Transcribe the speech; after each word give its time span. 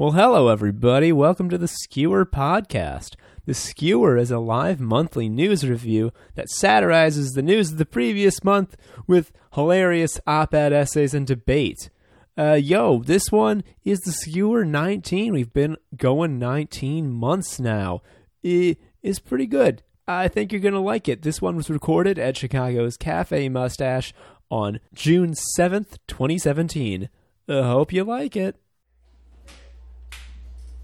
Well, 0.00 0.12
hello, 0.12 0.46
everybody. 0.46 1.10
Welcome 1.10 1.50
to 1.50 1.58
the 1.58 1.66
Skewer 1.66 2.24
Podcast. 2.24 3.16
The 3.46 3.52
Skewer 3.52 4.16
is 4.16 4.30
a 4.30 4.38
live 4.38 4.78
monthly 4.78 5.28
news 5.28 5.68
review 5.68 6.12
that 6.36 6.48
satirizes 6.50 7.32
the 7.32 7.42
news 7.42 7.72
of 7.72 7.78
the 7.78 7.84
previous 7.84 8.44
month 8.44 8.76
with 9.08 9.32
hilarious 9.54 10.20
op 10.24 10.54
ed 10.54 10.72
essays 10.72 11.14
and 11.14 11.26
debate. 11.26 11.90
Uh, 12.38 12.52
yo, 12.52 13.02
this 13.02 13.32
one 13.32 13.64
is 13.84 13.98
the 13.98 14.12
Skewer 14.12 14.64
19. 14.64 15.32
We've 15.32 15.52
been 15.52 15.76
going 15.96 16.38
19 16.38 17.10
months 17.10 17.58
now. 17.58 18.00
It 18.44 18.78
is 19.02 19.18
pretty 19.18 19.46
good. 19.46 19.82
I 20.06 20.28
think 20.28 20.52
you're 20.52 20.60
going 20.60 20.74
to 20.74 20.80
like 20.80 21.08
it. 21.08 21.22
This 21.22 21.42
one 21.42 21.56
was 21.56 21.68
recorded 21.68 22.20
at 22.20 22.36
Chicago's 22.36 22.96
Cafe 22.96 23.48
Mustache 23.48 24.14
on 24.48 24.78
June 24.94 25.34
7th, 25.58 25.98
2017. 26.06 27.08
I 27.48 27.62
hope 27.62 27.92
you 27.92 28.04
like 28.04 28.36
it. 28.36 28.54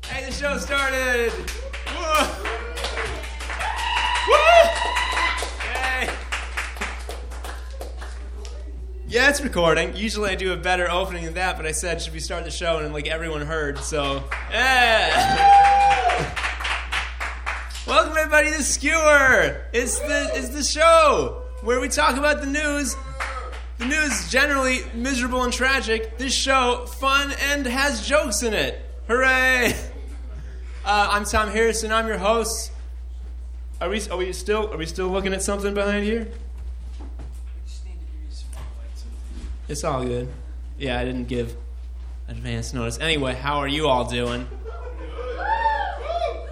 Hey, 0.08 0.26
the 0.26 0.32
show 0.32 0.58
started! 0.58 1.32
Woo! 1.36 2.04
Yay! 5.64 6.10
Yeah, 9.08 9.30
it's 9.30 9.40
recording. 9.40 9.96
Usually 9.96 10.30
I 10.30 10.34
do 10.34 10.52
a 10.52 10.58
better 10.58 10.90
opening 10.90 11.24
than 11.24 11.32
that, 11.34 11.56
but 11.56 11.64
I 11.64 11.72
said, 11.72 12.02
should 12.02 12.12
we 12.12 12.20
start 12.20 12.44
the 12.44 12.50
show? 12.50 12.80
And 12.80 12.92
like 12.92 13.06
everyone 13.06 13.40
heard, 13.40 13.78
so. 13.78 14.22
Yeah! 14.50 16.34
Welcome 17.86 18.14
everybody 18.18 18.50
to 18.50 18.62
Skewer! 18.62 19.64
It's 19.72 19.98
the, 20.00 20.30
it's 20.34 20.50
the 20.50 20.62
show 20.62 21.44
where 21.62 21.80
we 21.80 21.88
talk 21.88 22.18
about 22.18 22.42
the 22.42 22.46
news. 22.46 22.94
The 23.78 23.86
news 23.86 24.30
generally 24.30 24.80
miserable 24.92 25.44
and 25.44 25.52
tragic. 25.52 26.18
This 26.18 26.34
show, 26.34 26.84
fun 26.84 27.32
and 27.48 27.64
has 27.64 28.06
jokes 28.06 28.42
in 28.42 28.52
it. 28.52 28.82
Hooray! 29.08 29.74
Uh, 30.84 31.08
I'm 31.12 31.24
Tom 31.24 31.48
Harrison. 31.48 31.90
I'm 31.92 32.06
your 32.06 32.18
host. 32.18 32.70
Are 33.80 33.88
we? 33.88 34.06
Are 34.10 34.18
we 34.18 34.34
still? 34.34 34.70
Are 34.70 34.76
we 34.76 34.84
still 34.84 35.08
looking 35.08 35.32
at 35.32 35.42
something 35.42 35.72
behind 35.72 36.04
here? 36.04 36.28
It's 39.66 39.82
all 39.82 40.04
good. 40.04 40.28
Yeah, 40.76 41.00
I 41.00 41.06
didn't 41.06 41.24
give 41.24 41.56
advance 42.28 42.74
notice. 42.74 42.98
Anyway, 42.98 43.32
how 43.32 43.60
are 43.60 43.66
you 43.66 43.88
all 43.88 44.04
doing? 44.04 44.46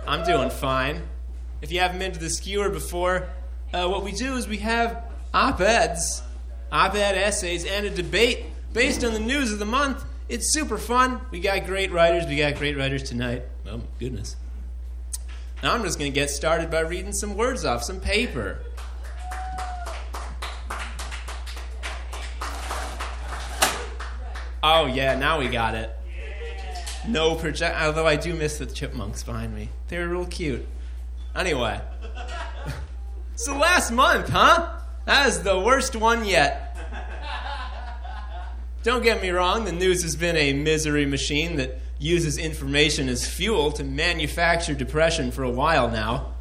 I'm 0.07 0.25
doing 0.25 0.49
fine. 0.49 1.03
If 1.61 1.71
you 1.71 1.81
haven't 1.81 1.99
been 1.99 2.13
to 2.13 2.19
the 2.19 2.31
skewer 2.31 2.71
before, 2.71 3.29
uh, 3.75 3.87
what 3.87 4.03
we 4.03 4.13
do 4.13 4.37
is 4.37 4.49
we 4.49 4.59
have 4.59 5.05
op-eds, 5.35 6.23
op-ed 6.73 7.19
essays, 7.19 7.67
and 7.67 7.85
a 7.85 7.91
debate 7.91 8.47
based 8.73 9.05
on 9.05 9.13
the 9.13 9.21
news 9.21 9.53
of 9.53 9.59
the 9.59 9.67
month. 9.67 10.03
It's 10.31 10.55
super 10.55 10.79
fun. 10.79 11.21
We 11.31 11.41
got 11.41 11.67
great 11.67 11.93
writers. 11.93 12.27
We 12.27 12.39
got 12.39 12.55
great 12.55 12.79
writers 12.79 13.03
tonight. 13.03 13.43
Oh, 13.73 13.81
goodness. 13.99 14.37
Now 15.63 15.73
I'm 15.73 15.83
just 15.83 15.99
going 15.99 16.13
to 16.13 16.15
get 16.15 16.29
started 16.29 16.71
by 16.71 16.81
reading 16.81 17.13
some 17.13 17.37
words 17.37 17.65
off 17.65 17.83
some 17.83 18.01
paper. 18.01 18.59
Oh, 24.63 24.87
yeah, 24.87 25.19
now 25.19 25.39
we 25.39 25.49
got 25.49 25.75
it. 25.75 25.91
No 27.09 27.35
project. 27.35 27.81
Although 27.81 28.07
I 28.07 28.17
do 28.17 28.35
miss 28.35 28.59
the 28.59 28.67
chipmunks 28.67 29.23
behind 29.23 29.55
me. 29.55 29.71
They 29.89 29.99
were 29.99 30.09
real 30.09 30.27
cute. 30.27 30.67
Anyway. 31.35 31.81
so 33.35 33.57
last 33.57 33.91
month, 33.91 34.29
huh? 34.29 34.69
That 35.07 35.27
is 35.29 35.43
the 35.43 35.59
worst 35.59 35.97
one 35.97 36.27
yet. 36.27 36.77
Don't 38.83 39.03
get 39.03 39.23
me 39.23 39.31
wrong, 39.31 39.65
the 39.65 39.73
news 39.73 40.03
has 40.03 40.17
been 40.17 40.37
a 40.37 40.53
misery 40.53 41.07
machine 41.07 41.57
that 41.57 41.79
uses 42.03 42.37
information 42.37 43.09
as 43.09 43.27
fuel 43.27 43.73
to 43.73 43.85
manufacture 43.85 44.75
depression 44.75 45.31
for 45.31 45.45
a 45.45 45.51
while 45.51 45.89
now. 45.89 46.33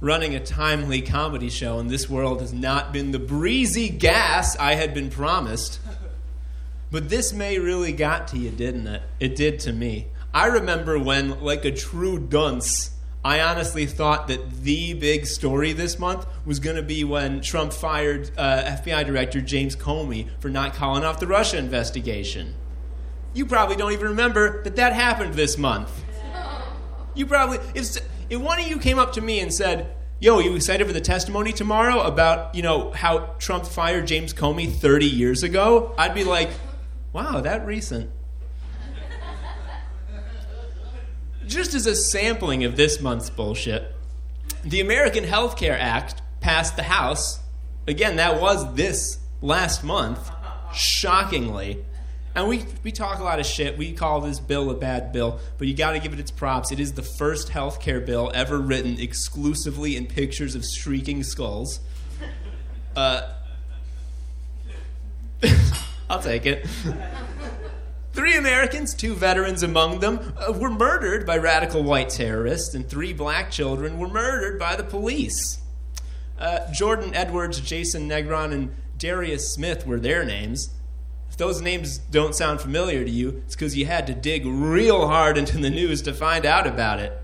Running 0.00 0.34
a 0.34 0.40
timely 0.40 1.02
comedy 1.02 1.50
show 1.50 1.78
in 1.78 1.88
this 1.88 2.08
world 2.08 2.40
has 2.40 2.54
not 2.54 2.92
been 2.92 3.10
the 3.10 3.18
breezy 3.18 3.90
gas 3.90 4.56
I 4.56 4.74
had 4.74 4.94
been 4.94 5.10
promised. 5.10 5.78
But 6.90 7.10
this 7.10 7.32
May 7.32 7.58
really 7.58 7.92
got 7.92 8.28
to 8.28 8.38
you, 8.38 8.50
didn't 8.50 8.86
it? 8.86 9.02
It 9.20 9.36
did 9.36 9.60
to 9.60 9.72
me. 9.72 10.06
I 10.32 10.46
remember 10.46 10.98
when, 10.98 11.40
like 11.40 11.64
a 11.64 11.70
true 11.70 12.18
dunce, 12.18 12.92
I 13.22 13.40
honestly 13.40 13.84
thought 13.84 14.28
that 14.28 14.62
the 14.62 14.94
big 14.94 15.26
story 15.26 15.72
this 15.74 15.98
month 15.98 16.26
was 16.46 16.58
going 16.58 16.76
to 16.76 16.82
be 16.82 17.04
when 17.04 17.42
Trump 17.42 17.72
fired 17.72 18.30
uh, 18.38 18.62
FBI 18.64 19.04
Director 19.04 19.42
James 19.42 19.76
Comey 19.76 20.28
for 20.40 20.48
not 20.48 20.72
calling 20.72 21.04
off 21.04 21.20
the 21.20 21.26
Russia 21.26 21.58
investigation. 21.58 22.54
You 23.32 23.46
probably 23.46 23.76
don't 23.76 23.92
even 23.92 24.08
remember 24.08 24.62
that 24.64 24.76
that 24.76 24.92
happened 24.92 25.34
this 25.34 25.56
month. 25.56 25.90
You 27.14 27.26
probably, 27.26 27.58
if, 27.74 27.96
if 28.28 28.40
one 28.40 28.60
of 28.60 28.66
you 28.66 28.78
came 28.78 28.98
up 28.98 29.12
to 29.14 29.20
me 29.20 29.40
and 29.40 29.52
said, 29.52 29.94
Yo, 30.22 30.38
you 30.38 30.54
excited 30.54 30.86
for 30.86 30.92
the 30.92 31.00
testimony 31.00 31.50
tomorrow 31.50 32.00
about, 32.02 32.54
you 32.54 32.60
know, 32.60 32.90
how 32.90 33.20
Trump 33.38 33.64
fired 33.64 34.06
James 34.06 34.34
Comey 34.34 34.70
30 34.70 35.06
years 35.06 35.42
ago? 35.42 35.94
I'd 35.96 36.14
be 36.14 36.24
like, 36.24 36.50
wow, 37.14 37.40
that 37.40 37.64
recent. 37.64 38.10
Just 41.46 41.72
as 41.72 41.86
a 41.86 41.96
sampling 41.96 42.64
of 42.64 42.76
this 42.76 43.00
month's 43.00 43.30
bullshit, 43.30 43.94
the 44.62 44.82
American 44.82 45.24
Health 45.24 45.56
Care 45.56 45.78
Act 45.78 46.20
passed 46.40 46.76
the 46.76 46.82
House. 46.82 47.40
Again, 47.88 48.16
that 48.16 48.42
was 48.42 48.74
this 48.74 49.20
last 49.40 49.82
month, 49.82 50.30
shockingly. 50.74 51.82
And 52.34 52.48
we, 52.48 52.64
we 52.84 52.92
talk 52.92 53.18
a 53.18 53.24
lot 53.24 53.40
of 53.40 53.46
shit. 53.46 53.76
We 53.76 53.92
call 53.92 54.20
this 54.20 54.38
bill 54.38 54.70
a 54.70 54.74
bad 54.74 55.12
bill, 55.12 55.40
but 55.58 55.66
you 55.66 55.74
got 55.74 55.92
to 55.92 55.98
give 55.98 56.12
it 56.12 56.20
its 56.20 56.30
props. 56.30 56.70
It 56.70 56.78
is 56.78 56.92
the 56.92 57.02
first 57.02 57.48
health 57.48 57.80
care 57.80 58.00
bill 58.00 58.30
ever 58.34 58.58
written 58.58 59.00
exclusively 59.00 59.96
in 59.96 60.06
pictures 60.06 60.54
of 60.54 60.64
shrieking 60.64 61.24
skulls. 61.24 61.80
Uh, 62.94 63.32
I'll 66.10 66.22
take 66.22 66.46
it. 66.46 66.66
Three 68.12 68.36
Americans, 68.36 68.94
two 68.94 69.14
veterans 69.14 69.62
among 69.62 70.00
them, 70.00 70.34
uh, 70.36 70.52
were 70.52 70.70
murdered 70.70 71.24
by 71.24 71.38
radical 71.38 71.82
white 71.82 72.10
terrorists, 72.10 72.74
and 72.74 72.88
three 72.88 73.12
black 73.12 73.50
children 73.50 73.98
were 73.98 74.08
murdered 74.08 74.58
by 74.58 74.76
the 74.76 74.82
police. 74.82 75.58
Uh, 76.38 76.70
Jordan 76.72 77.14
Edwards, 77.14 77.60
Jason 77.60 78.08
Negron, 78.08 78.52
and 78.52 78.74
Darius 78.98 79.52
Smith 79.52 79.86
were 79.86 80.00
their 80.00 80.24
names. 80.24 80.70
Those 81.40 81.62
names 81.62 81.96
don't 81.96 82.34
sound 82.34 82.60
familiar 82.60 83.02
to 83.02 83.10
you, 83.10 83.42
it's 83.46 83.56
because 83.56 83.74
you 83.74 83.86
had 83.86 84.06
to 84.08 84.12
dig 84.12 84.44
real 84.44 85.08
hard 85.08 85.38
into 85.38 85.56
the 85.56 85.70
news 85.70 86.02
to 86.02 86.12
find 86.12 86.44
out 86.44 86.66
about 86.66 87.00
it. 87.00 87.18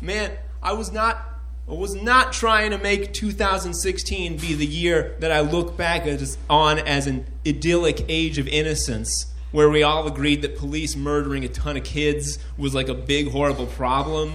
Man, 0.00 0.32
I 0.60 0.72
was 0.72 0.90
not 0.90 1.24
I 1.68 1.74
was 1.74 1.94
not 1.94 2.32
trying 2.32 2.72
to 2.72 2.78
make 2.78 3.12
2016 3.12 4.38
be 4.38 4.54
the 4.54 4.66
year 4.66 5.14
that 5.20 5.30
I 5.30 5.38
look 5.38 5.76
back 5.76 6.04
as, 6.04 6.36
on 6.50 6.80
as 6.80 7.06
an 7.06 7.24
idyllic 7.46 8.04
age 8.08 8.38
of 8.38 8.48
innocence 8.48 9.32
where 9.52 9.70
we 9.70 9.84
all 9.84 10.04
agreed 10.08 10.42
that 10.42 10.56
police 10.56 10.96
murdering 10.96 11.44
a 11.44 11.48
ton 11.48 11.76
of 11.76 11.84
kids 11.84 12.40
was 12.58 12.74
like 12.74 12.88
a 12.88 12.94
big, 12.94 13.30
horrible 13.30 13.66
problem 13.66 14.34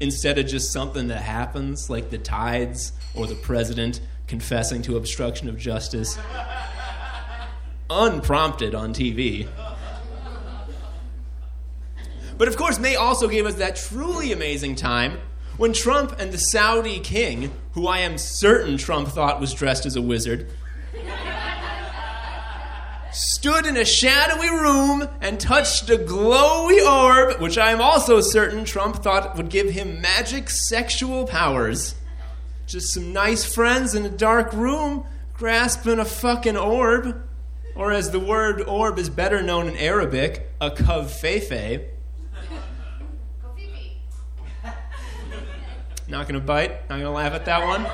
instead 0.00 0.38
of 0.38 0.44
just 0.44 0.70
something 0.70 1.08
that 1.08 1.22
happens, 1.22 1.88
like 1.88 2.10
the 2.10 2.18
tides 2.18 2.92
or 3.14 3.26
the 3.26 3.36
president 3.36 4.02
confessing 4.26 4.82
to 4.82 4.98
obstruction 4.98 5.48
of 5.48 5.56
justice, 5.56 6.18
unprompted 7.90 8.74
on 8.74 8.92
TV. 8.92 9.48
But 12.38 12.48
of 12.48 12.56
course, 12.56 12.78
May 12.78 12.96
also 12.96 13.28
gave 13.28 13.46
us 13.46 13.54
that 13.54 13.76
truly 13.76 14.32
amazing 14.32 14.74
time 14.74 15.18
when 15.56 15.72
Trump 15.72 16.18
and 16.18 16.32
the 16.32 16.38
Saudi 16.38 17.00
king, 17.00 17.50
who 17.72 17.86
I 17.86 18.00
am 18.00 18.18
certain 18.18 18.76
Trump 18.76 19.08
thought 19.08 19.40
was 19.40 19.54
dressed 19.54 19.86
as 19.86 19.96
a 19.96 20.02
wizard, 20.02 20.50
stood 23.10 23.64
in 23.64 23.78
a 23.78 23.84
shadowy 23.84 24.50
room 24.50 25.08
and 25.22 25.40
touched 25.40 25.88
a 25.88 25.96
glowy 25.96 26.84
orb, 26.86 27.40
which 27.40 27.56
I 27.56 27.70
am 27.70 27.80
also 27.80 28.20
certain 28.20 28.66
Trump 28.66 28.96
thought 28.96 29.36
would 29.36 29.48
give 29.48 29.70
him 29.70 30.02
magic 30.02 30.50
sexual 30.50 31.26
powers. 31.26 31.94
Just 32.66 32.92
some 32.92 33.14
nice 33.14 33.44
friends 33.44 33.94
in 33.94 34.04
a 34.04 34.10
dark 34.10 34.52
room 34.52 35.06
grasping 35.32 35.98
a 35.98 36.04
fucking 36.04 36.56
orb. 36.56 37.22
Or 37.76 37.92
as 37.92 38.10
the 38.10 38.20
word 38.20 38.62
orb 38.62 38.98
is 38.98 39.10
better 39.10 39.42
known 39.42 39.68
in 39.68 39.76
Arabic, 39.76 40.50
a 40.60 40.70
covfefe. 40.70 41.84
Not 46.08 46.28
gonna 46.28 46.40
bite, 46.40 46.88
not 46.88 46.98
gonna 46.98 47.10
laugh 47.10 47.34
at 47.34 47.44
that 47.44 47.66
one. 47.66 47.86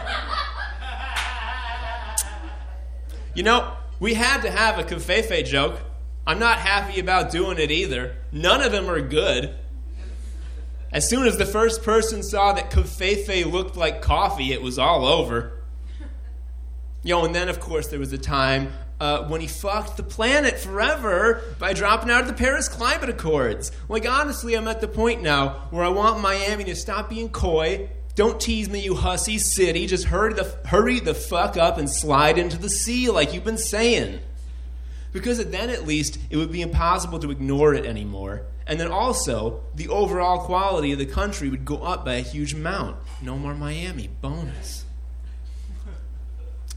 You 3.35 3.43
know, 3.43 3.77
we 3.99 4.15
had 4.15 4.43
to 4.43 4.51
have 4.51 4.79
a 4.79 4.85
covfefe 4.85 5.45
joke. 5.47 5.81
I'm 6.27 6.39
not 6.39 6.59
happy 6.59 7.01
about 7.01 7.31
doing 7.33 7.59
it 7.59 7.71
either. 7.71 8.17
None 8.31 8.61
of 8.63 8.71
them 8.71 8.89
are 8.89 9.01
good. 9.01 9.55
As 10.93 11.09
soon 11.09 11.27
as 11.27 11.39
the 11.39 11.47
first 11.47 11.83
person 11.83 12.23
saw 12.23 12.53
that 12.53 12.71
covfefe 12.71 13.51
looked 13.51 13.77
like 13.77 14.03
coffee, 14.03 14.53
it 14.53 14.61
was 14.61 14.79
all 14.79 15.07
over. 15.07 15.63
Yo, 17.03 17.25
and 17.25 17.35
then 17.35 17.49
of 17.49 17.59
course 17.59 17.89
there 17.89 17.99
was 17.99 18.13
a 18.13 18.19
time 18.19 18.73
uh, 19.03 19.27
when 19.27 19.41
he 19.41 19.49
fucked 19.49 19.97
the 19.97 20.03
planet 20.05 20.61
forever 20.61 21.43
by 21.59 21.73
dropping 21.73 22.09
out 22.09 22.21
of 22.21 22.29
the 22.29 22.33
Paris 22.33 22.69
Climate 22.69 23.09
Accords. 23.09 23.73
Like, 23.89 24.09
honestly, 24.09 24.55
I'm 24.55 24.69
at 24.69 24.81
the 24.81 24.87
point 24.87 25.23
now 25.23 25.67
where 25.73 25.85
I 25.85 25.89
want 25.89 26.21
Miami 26.21 26.63
to 26.65 26.77
stop 26.77 27.11
being 27.11 27.29
coy. 27.29 27.89
Don't 28.15 28.41
tease 28.41 28.69
me, 28.69 28.79
you 28.79 28.95
hussy 28.95 29.39
city. 29.39 29.89
Just 29.89 30.05
hurry 30.05 30.35
the, 30.35 30.45
hurry 30.67 31.01
the 31.01 31.15
fuck 31.15 31.57
up 31.57 31.79
and 31.79 31.91
slide 31.91 32.39
into 32.39 32.57
the 32.57 32.69
sea 32.69 33.11
like 33.11 33.35
you've 33.35 33.43
been 33.43 33.59
saying. 33.59 34.21
Because 35.13 35.45
then 35.47 35.69
at 35.69 35.85
least 35.85 36.21
it 36.31 36.37
would 36.37 36.53
be 36.53 36.63
impossible 36.63 37.19
to 37.19 37.33
ignore 37.33 37.75
it 37.75 37.85
anymore. 37.85 38.43
And 38.69 38.79
then 38.79 38.93
also, 38.93 39.65
the 39.75 39.89
overall 39.89 40.47
quality 40.47 40.93
of 40.93 41.01
the 41.01 41.07
country 41.07 41.49
would 41.49 41.65
go 41.65 41.79
up 41.79 42.05
by 42.05 42.15
a 42.15 42.21
huge 42.21 42.55
amount. 42.55 42.99
No 43.21 43.37
more 43.37 43.57
Miami. 43.57 44.11
Bonus. 44.21 44.85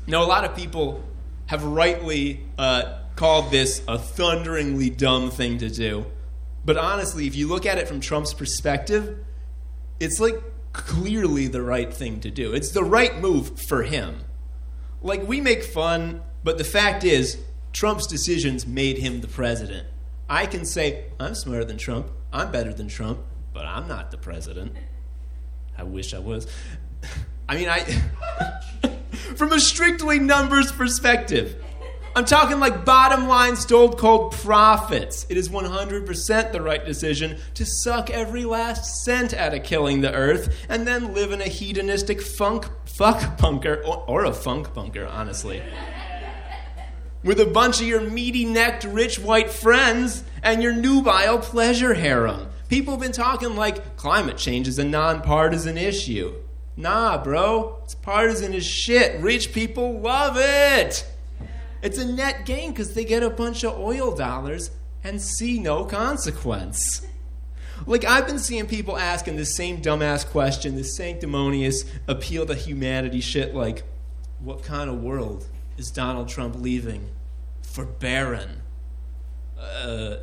Now, 0.07 0.23
a 0.23 0.25
lot 0.25 0.43
of 0.43 0.55
people 0.55 1.03
have 1.47 1.63
rightly 1.63 2.45
uh, 2.57 2.99
called 3.15 3.51
this 3.51 3.81
a 3.87 3.97
thunderingly 3.97 4.89
dumb 4.89 5.31
thing 5.31 5.57
to 5.59 5.69
do. 5.69 6.05
But 6.63 6.77
honestly, 6.77 7.27
if 7.27 7.35
you 7.35 7.47
look 7.47 7.65
at 7.65 7.77
it 7.77 7.87
from 7.87 7.99
Trump's 7.99 8.33
perspective, 8.33 9.23
it's 9.99 10.19
like 10.19 10.41
clearly 10.73 11.47
the 11.47 11.61
right 11.61 11.93
thing 11.93 12.19
to 12.21 12.31
do. 12.31 12.53
It's 12.53 12.71
the 12.71 12.83
right 12.83 13.19
move 13.19 13.59
for 13.61 13.83
him. 13.83 14.21
Like, 15.01 15.27
we 15.27 15.39
make 15.39 15.63
fun, 15.63 16.21
but 16.43 16.57
the 16.57 16.63
fact 16.63 17.03
is, 17.03 17.37
Trump's 17.73 18.07
decisions 18.07 18.65
made 18.65 18.97
him 18.97 19.21
the 19.21 19.27
president. 19.27 19.87
I 20.27 20.47
can 20.47 20.65
say, 20.65 21.05
I'm 21.19 21.35
smarter 21.35 21.65
than 21.65 21.77
Trump, 21.77 22.09
I'm 22.33 22.51
better 22.51 22.73
than 22.73 22.87
Trump, 22.87 23.19
but 23.53 23.65
I'm 23.65 23.87
not 23.87 24.11
the 24.11 24.17
president. 24.17 24.75
I 25.77 25.83
wish 25.83 26.13
I 26.13 26.19
was. 26.19 26.47
I 27.49 27.55
mean, 27.55 27.69
I. 27.69 27.85
from 29.35 29.51
a 29.51 29.59
strictly 29.59 30.19
numbers 30.19 30.71
perspective. 30.71 31.61
I'm 32.17 32.23
talking 32.23 32.61
like 32.61 32.85
bottom 32.85 33.27
line 33.27 33.57
stole 33.57 33.91
cold 33.91 34.31
profits. 34.31 35.25
It 35.27 35.35
is 35.35 35.49
100% 35.49 36.51
the 36.53 36.61
right 36.61 36.85
decision 36.85 37.37
to 37.55 37.65
suck 37.65 38.09
every 38.09 38.45
last 38.45 39.03
cent 39.03 39.33
out 39.33 39.53
of 39.53 39.63
killing 39.63 39.99
the 39.99 40.13
earth 40.13 40.55
and 40.69 40.87
then 40.87 41.13
live 41.13 41.33
in 41.33 41.41
a 41.41 41.47
hedonistic 41.49 42.21
funk 42.21 42.67
fuck 42.85 43.37
bunker 43.37 43.83
or, 43.85 44.05
or 44.07 44.23
a 44.23 44.31
funk 44.31 44.73
bunker, 44.73 45.05
honestly. 45.05 45.61
With 47.21 47.41
a 47.41 47.47
bunch 47.47 47.81
of 47.81 47.87
your 47.87 47.99
meaty 47.99 48.45
necked 48.45 48.85
rich 48.85 49.19
white 49.19 49.49
friends 49.49 50.23
and 50.41 50.63
your 50.63 50.71
nubile 50.71 51.39
pleasure 51.39 51.95
harem. 51.95 52.47
People 52.69 52.93
have 52.93 53.01
been 53.01 53.11
talking 53.11 53.57
like 53.57 53.97
climate 53.97 54.37
change 54.37 54.69
is 54.69 54.79
a 54.79 54.85
nonpartisan 54.85 55.77
issue. 55.77 56.33
Nah, 56.77 57.23
bro. 57.23 57.79
It's 57.83 57.95
partisan 57.95 58.53
as 58.53 58.65
shit. 58.65 59.21
Rich 59.21 59.53
people 59.53 59.99
love 59.99 60.35
it. 60.37 61.05
It's 61.81 61.97
a 61.97 62.05
net 62.05 62.45
gain 62.45 62.71
because 62.71 62.93
they 62.93 63.05
get 63.05 63.23
a 63.23 63.29
bunch 63.29 63.63
of 63.63 63.79
oil 63.79 64.15
dollars 64.15 64.71
and 65.03 65.21
see 65.21 65.59
no 65.59 65.85
consequence. 65.85 67.05
Like, 67.85 68.05
I've 68.05 68.25
been 68.25 68.39
seeing 68.39 68.67
people 68.67 68.97
asking 68.97 69.35
the 69.35 69.45
same 69.45 69.81
dumbass 69.81 70.25
question, 70.25 70.75
this 70.75 70.95
sanctimonious 70.95 71.85
appeal 72.07 72.45
to 72.47 72.55
humanity 72.55 73.21
shit 73.21 73.53
like, 73.53 73.83
what 74.39 74.63
kind 74.63 74.89
of 74.89 75.03
world 75.03 75.47
is 75.77 75.91
Donald 75.91 76.29
Trump 76.29 76.55
leaving 76.55 77.09
for 77.61 77.85
Barron? 77.85 78.61
Uh, 79.59 80.17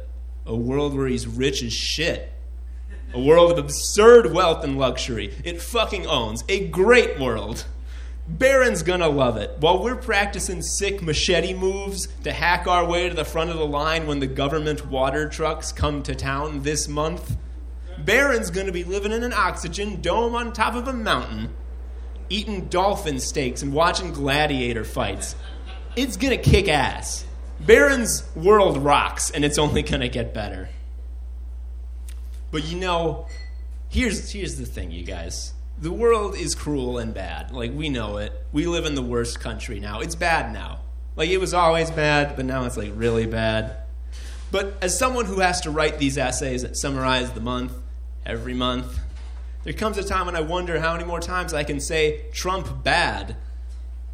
a 0.47 0.57
world 0.57 0.95
where 0.97 1.07
he's 1.07 1.27
rich 1.27 1.63
as 1.63 1.73
shit 1.73 2.33
a 3.15 3.21
world 3.21 3.53
of 3.53 3.59
absurd 3.59 4.33
wealth 4.33 4.65
and 4.65 4.79
luxury. 4.79 5.35
It 5.45 5.61
fucking 5.61 6.07
owns 6.07 6.45
a 6.49 6.69
great 6.69 7.19
world. 7.19 7.67
Barron's 8.27 8.83
gonna 8.83 9.09
love 9.09 9.37
it. 9.37 9.57
While 9.59 9.83
we're 9.83 9.97
practicing 9.97 10.63
sick 10.63 11.03
machete 11.03 11.53
moves 11.53 12.09
to 12.25 12.33
hack 12.33 12.67
our 12.67 12.87
way 12.87 13.09
to 13.09 13.15
the 13.15 13.25
front 13.25 13.51
of 13.51 13.59
the 13.59 13.67
line 13.67 14.07
when 14.07 14.21
the 14.21 14.27
government 14.27 14.87
water 14.87 15.29
trucks 15.29 15.73
come 15.73 16.03
to 16.05 16.15
town 16.15 16.63
this 16.63 16.89
month, 16.89 17.37
Barron's 17.99 18.51
gonna 18.51 18.73
be 18.73 18.85
living 18.85 19.13
in 19.13 19.23
an 19.23 19.33
oxygen 19.33 20.01
dome 20.01 20.35
on 20.35 20.53
top 20.53 20.75
of 20.75 20.89
a 20.89 20.93
mountain, 20.93 21.51
eating 22.31 22.67
dolphin 22.67 23.19
steaks 23.19 23.63
and 23.63 23.75
watching 23.75 24.13
gladiator 24.13 24.85
fights. 24.85 25.35
It's 25.97 26.17
gonna 26.17 26.39
kick 26.39 26.69
ass. 26.69 27.27
Barron's 27.61 28.25
world 28.35 28.79
rocks, 28.79 29.31
and 29.31 29.45
it's 29.45 29.59
only 29.59 29.83
gonna 29.83 30.09
get 30.09 30.33
better. 30.33 30.71
But 32.53 32.65
you 32.67 32.79
know, 32.79 33.27
here's 33.89 34.31
here's 34.31 34.57
the 34.57 34.67
thing, 34.67 34.93
you 34.93 35.05
guys. 35.05 35.55
The 35.79 35.91
world 35.91 36.37
is 36.37 36.55
cruel 36.55 36.99
and 36.99 37.13
bad. 37.13 37.51
Like 37.51 37.73
we 37.73 37.89
know 37.89 38.19
it. 38.19 38.33
We 38.53 38.67
live 38.67 38.85
in 38.85 38.95
the 38.95 39.03
worst 39.03 39.41
country 39.41 39.81
now. 39.81 40.01
It's 40.01 40.15
bad 40.15 40.53
now. 40.53 40.81
Like 41.17 41.31
it 41.31 41.39
was 41.39 41.55
always 41.55 41.91
bad, 41.91 42.37
but 42.37 42.45
now 42.45 42.65
it's 42.67 42.77
like 42.77 42.93
really 42.95 43.27
bad. 43.27 43.79
But 44.51 44.77
as 44.83 44.97
someone 44.97 45.25
who 45.25 45.41
has 45.41 45.63
to 45.63 45.71
write 45.71 45.99
these 45.99 46.19
essays 46.19 46.61
that 46.61 46.77
summarize 46.77 47.33
the 47.33 47.41
month 47.41 47.73
every 48.27 48.53
month, 48.53 48.99
there 49.65 49.73
comes 49.73 49.97
a 49.97 50.05
time 50.05 50.27
when 50.27 50.37
I 50.37 50.43
wonder 50.43 50.79
how 50.79 50.93
many 50.93 51.05
more 51.05 51.21
times 51.21 51.55
I 51.55 51.65
can 51.65 51.81
say 51.81 52.27
Trump 52.33 52.85
bad. 52.85 53.35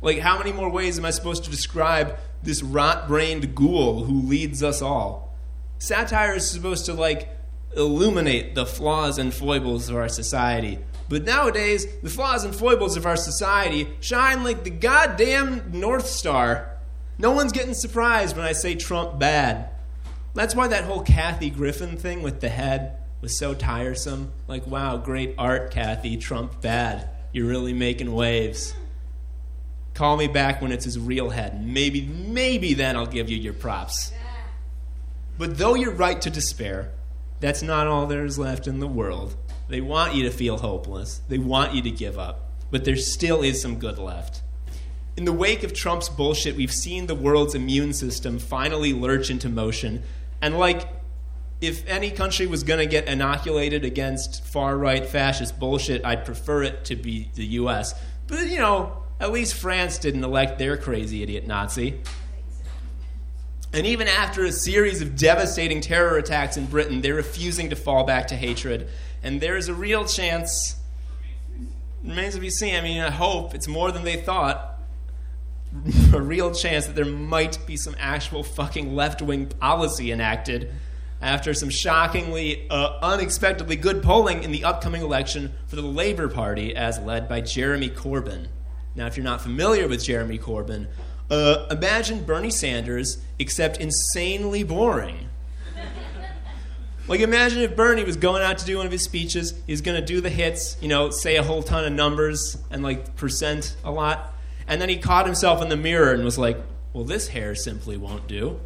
Like 0.00 0.20
how 0.20 0.38
many 0.38 0.52
more 0.52 0.70
ways 0.70 0.96
am 0.96 1.04
I 1.04 1.10
supposed 1.10 1.42
to 1.44 1.50
describe 1.50 2.16
this 2.40 2.62
rot-brained 2.62 3.56
ghoul 3.56 4.04
who 4.04 4.22
leads 4.22 4.62
us 4.62 4.80
all? 4.80 5.36
Satire 5.80 6.36
is 6.36 6.48
supposed 6.48 6.86
to 6.86 6.94
like 6.94 7.28
illuminate 7.76 8.54
the 8.54 8.66
flaws 8.66 9.18
and 9.18 9.32
foibles 9.32 9.88
of 9.88 9.96
our 9.96 10.08
society. 10.08 10.78
But 11.08 11.24
nowadays, 11.24 11.86
the 12.02 12.10
flaws 12.10 12.44
and 12.44 12.54
foibles 12.54 12.96
of 12.96 13.06
our 13.06 13.16
society 13.16 13.88
shine 14.00 14.44
like 14.44 14.64
the 14.64 14.70
goddamn 14.70 15.70
North 15.72 16.06
Star. 16.06 16.76
No 17.18 17.32
one's 17.32 17.52
getting 17.52 17.74
surprised 17.74 18.36
when 18.36 18.44
I 18.44 18.52
say 18.52 18.74
Trump 18.74 19.18
bad. 19.18 19.70
That's 20.34 20.54
why 20.54 20.68
that 20.68 20.84
whole 20.84 21.02
Kathy 21.02 21.50
Griffin 21.50 21.96
thing 21.96 22.22
with 22.22 22.40
the 22.40 22.48
head 22.48 22.98
was 23.20 23.36
so 23.36 23.54
tiresome. 23.54 24.32
Like, 24.46 24.66
wow, 24.66 24.98
great 24.98 25.34
art, 25.38 25.70
Kathy. 25.70 26.16
Trump 26.16 26.60
bad. 26.60 27.08
You're 27.32 27.48
really 27.48 27.72
making 27.72 28.14
waves. 28.14 28.74
Call 29.94 30.16
me 30.16 30.28
back 30.28 30.62
when 30.62 30.70
it's 30.70 30.84
his 30.84 30.98
real 30.98 31.30
head. 31.30 31.66
Maybe, 31.66 32.02
maybe 32.02 32.74
then 32.74 32.96
I'll 32.96 33.06
give 33.06 33.28
you 33.28 33.36
your 33.36 33.54
props. 33.54 34.12
But 35.38 35.58
though 35.58 35.74
you're 35.74 35.92
right 35.92 36.20
to 36.22 36.30
despair, 36.30 36.92
that's 37.40 37.62
not 37.62 37.86
all 37.86 38.06
there 38.06 38.24
is 38.24 38.38
left 38.38 38.66
in 38.66 38.80
the 38.80 38.86
world. 38.86 39.36
They 39.68 39.80
want 39.80 40.14
you 40.14 40.24
to 40.24 40.30
feel 40.30 40.58
hopeless, 40.58 41.20
they 41.28 41.38
want 41.38 41.74
you 41.74 41.82
to 41.82 41.90
give 41.90 42.18
up, 42.18 42.50
but 42.70 42.84
there 42.84 42.96
still 42.96 43.42
is 43.42 43.60
some 43.60 43.78
good 43.78 43.98
left. 43.98 44.42
In 45.16 45.24
the 45.24 45.32
wake 45.32 45.64
of 45.64 45.72
Trump's 45.72 46.08
bullshit, 46.08 46.54
we've 46.54 46.72
seen 46.72 47.06
the 47.06 47.14
world's 47.14 47.54
immune 47.54 47.92
system 47.92 48.38
finally 48.38 48.92
lurch 48.92 49.30
into 49.30 49.48
motion. 49.48 50.04
And, 50.40 50.56
like, 50.56 50.88
if 51.60 51.84
any 51.88 52.12
country 52.12 52.46
was 52.46 52.62
going 52.62 52.78
to 52.78 52.86
get 52.86 53.08
inoculated 53.08 53.84
against 53.84 54.44
far 54.44 54.78
right 54.78 55.04
fascist 55.04 55.58
bullshit, 55.58 56.04
I'd 56.04 56.24
prefer 56.24 56.62
it 56.62 56.84
to 56.84 56.94
be 56.94 57.30
the 57.34 57.44
US. 57.46 58.00
But, 58.28 58.46
you 58.46 58.58
know, 58.58 59.02
at 59.18 59.32
least 59.32 59.54
France 59.54 59.98
didn't 59.98 60.22
elect 60.22 60.58
their 60.58 60.76
crazy 60.76 61.24
idiot 61.24 61.46
Nazi. 61.48 62.00
And 63.72 63.86
even 63.86 64.08
after 64.08 64.44
a 64.44 64.52
series 64.52 65.02
of 65.02 65.16
devastating 65.16 65.80
terror 65.80 66.16
attacks 66.16 66.56
in 66.56 66.66
Britain, 66.66 67.02
they're 67.02 67.14
refusing 67.14 67.70
to 67.70 67.76
fall 67.76 68.04
back 68.04 68.28
to 68.28 68.36
hatred. 68.36 68.88
And 69.22 69.40
there 69.40 69.56
is 69.56 69.68
a 69.68 69.74
real 69.74 70.06
chance, 70.06 70.76
remains 72.02 72.34
to 72.34 72.40
be 72.40 72.50
seen. 72.50 72.74
I 72.74 72.80
mean, 72.80 73.00
I 73.00 73.10
hope 73.10 73.54
it's 73.54 73.68
more 73.68 73.92
than 73.92 74.04
they 74.04 74.16
thought. 74.16 74.76
a 76.14 76.20
real 76.20 76.52
chance 76.54 76.86
that 76.86 76.96
there 76.96 77.04
might 77.04 77.58
be 77.66 77.76
some 77.76 77.94
actual 77.98 78.42
fucking 78.42 78.94
left 78.94 79.20
wing 79.20 79.46
policy 79.46 80.10
enacted 80.10 80.72
after 81.20 81.52
some 81.52 81.68
shockingly, 81.68 82.66
uh, 82.70 82.98
unexpectedly 83.02 83.76
good 83.76 84.02
polling 84.02 84.44
in 84.44 84.52
the 84.52 84.64
upcoming 84.64 85.02
election 85.02 85.52
for 85.66 85.76
the 85.76 85.82
Labour 85.82 86.28
Party, 86.28 86.74
as 86.76 86.98
led 87.00 87.28
by 87.28 87.40
Jeremy 87.40 87.90
Corbyn. 87.90 88.46
Now, 88.94 89.06
if 89.06 89.16
you're 89.16 89.24
not 89.24 89.40
familiar 89.40 89.88
with 89.88 90.04
Jeremy 90.04 90.38
Corbyn, 90.38 90.86
uh, 91.30 91.66
imagine 91.70 92.24
Bernie 92.24 92.50
Sanders, 92.50 93.18
except 93.38 93.78
insanely 93.78 94.62
boring. 94.62 95.28
Like, 97.06 97.20
imagine 97.20 97.62
if 97.62 97.74
Bernie 97.74 98.04
was 98.04 98.18
going 98.18 98.42
out 98.42 98.58
to 98.58 98.66
do 98.66 98.76
one 98.76 98.84
of 98.84 98.92
his 98.92 99.02
speeches. 99.02 99.54
He's 99.66 99.80
going 99.80 99.98
to 99.98 100.04
do 100.04 100.20
the 100.20 100.28
hits, 100.28 100.76
you 100.82 100.88
know, 100.88 101.08
say 101.08 101.36
a 101.36 101.42
whole 101.42 101.62
ton 101.62 101.86
of 101.86 101.92
numbers 101.94 102.58
and 102.70 102.82
like 102.82 103.16
percent 103.16 103.76
a 103.82 103.90
lot. 103.90 104.34
And 104.66 104.78
then 104.78 104.90
he 104.90 104.98
caught 104.98 105.24
himself 105.24 105.62
in 105.62 105.70
the 105.70 105.76
mirror 105.76 106.12
and 106.12 106.22
was 106.22 106.36
like, 106.36 106.58
well, 106.92 107.04
this 107.04 107.28
hair 107.28 107.54
simply 107.54 107.96
won't 107.96 108.28
do. 108.28 108.60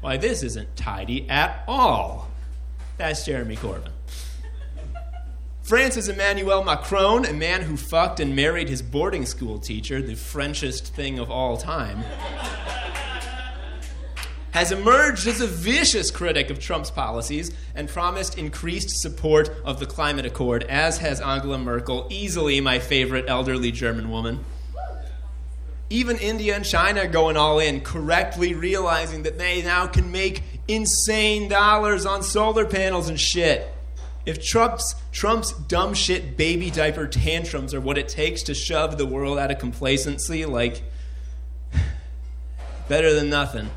Why, 0.00 0.16
this 0.16 0.44
isn't 0.44 0.76
tidy 0.76 1.28
at 1.28 1.64
all. 1.66 2.30
That's 2.96 3.24
Jeremy 3.24 3.56
Corbyn. 3.56 3.90
France's 5.70 6.08
Emmanuel 6.08 6.64
Macron, 6.64 7.24
a 7.24 7.32
man 7.32 7.62
who 7.62 7.76
fucked 7.76 8.18
and 8.18 8.34
married 8.34 8.68
his 8.68 8.82
boarding 8.82 9.24
school 9.24 9.60
teacher, 9.60 10.02
the 10.02 10.16
Frenchest 10.16 10.92
thing 10.96 11.20
of 11.20 11.30
all 11.30 11.56
time, 11.56 11.98
has 14.50 14.72
emerged 14.72 15.28
as 15.28 15.40
a 15.40 15.46
vicious 15.46 16.10
critic 16.10 16.50
of 16.50 16.58
Trump's 16.58 16.90
policies 16.90 17.52
and 17.76 17.88
promised 17.88 18.36
increased 18.36 19.00
support 19.00 19.48
of 19.64 19.78
the 19.78 19.86
climate 19.86 20.26
accord, 20.26 20.64
as 20.64 20.98
has 20.98 21.20
Angela 21.20 21.56
Merkel, 21.56 22.08
easily 22.10 22.60
my 22.60 22.80
favorite 22.80 23.26
elderly 23.28 23.70
German 23.70 24.10
woman. 24.10 24.44
even 25.88 26.16
India 26.16 26.56
and 26.56 26.64
China 26.64 27.02
are 27.02 27.06
going 27.06 27.36
all 27.36 27.60
in, 27.60 27.80
correctly 27.80 28.54
realizing 28.54 29.22
that 29.22 29.38
they 29.38 29.62
now 29.62 29.86
can 29.86 30.10
make 30.10 30.42
insane 30.66 31.48
dollars 31.48 32.06
on 32.06 32.24
solar 32.24 32.66
panels 32.66 33.08
and 33.08 33.20
shit. 33.20 33.72
If 34.26 34.44
Trump's 34.44 34.94
Trump's 35.12 35.52
dumb 35.52 35.94
shit 35.94 36.36
baby 36.36 36.70
diaper 36.70 37.06
tantrums 37.06 37.72
are 37.72 37.80
what 37.80 37.96
it 37.96 38.08
takes 38.08 38.42
to 38.44 38.54
shove 38.54 38.98
the 38.98 39.06
world 39.06 39.38
out 39.38 39.50
of 39.50 39.58
complacency, 39.58 40.44
like 40.44 40.82
better 42.88 43.14
than 43.14 43.30
nothing. 43.30 43.70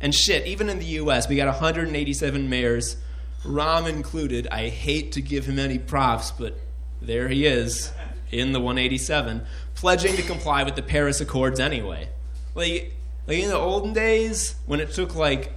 And 0.00 0.14
shit, 0.14 0.46
even 0.46 0.68
in 0.68 0.78
the 0.78 0.84
US, 0.84 1.28
we 1.28 1.36
got 1.36 1.46
187 1.46 2.48
mayors, 2.48 2.96
Rahm 3.44 3.88
included. 3.88 4.48
I 4.50 4.68
hate 4.68 5.12
to 5.12 5.20
give 5.20 5.46
him 5.46 5.58
any 5.58 5.78
props, 5.78 6.30
but 6.30 6.58
there 7.00 7.28
he 7.28 7.46
is 7.46 7.92
in 8.30 8.52
the 8.52 8.60
187, 8.60 9.42
pledging 9.74 10.16
to 10.16 10.22
comply 10.22 10.64
with 10.64 10.74
the 10.74 10.82
Paris 10.82 11.20
Accords 11.20 11.60
anyway. 11.60 12.08
Like, 12.54 12.94
like 13.26 13.38
in 13.38 13.48
the 13.48 13.56
olden 13.56 13.92
days, 13.92 14.56
when 14.66 14.80
it 14.80 14.92
took 14.92 15.14
like 15.14 15.52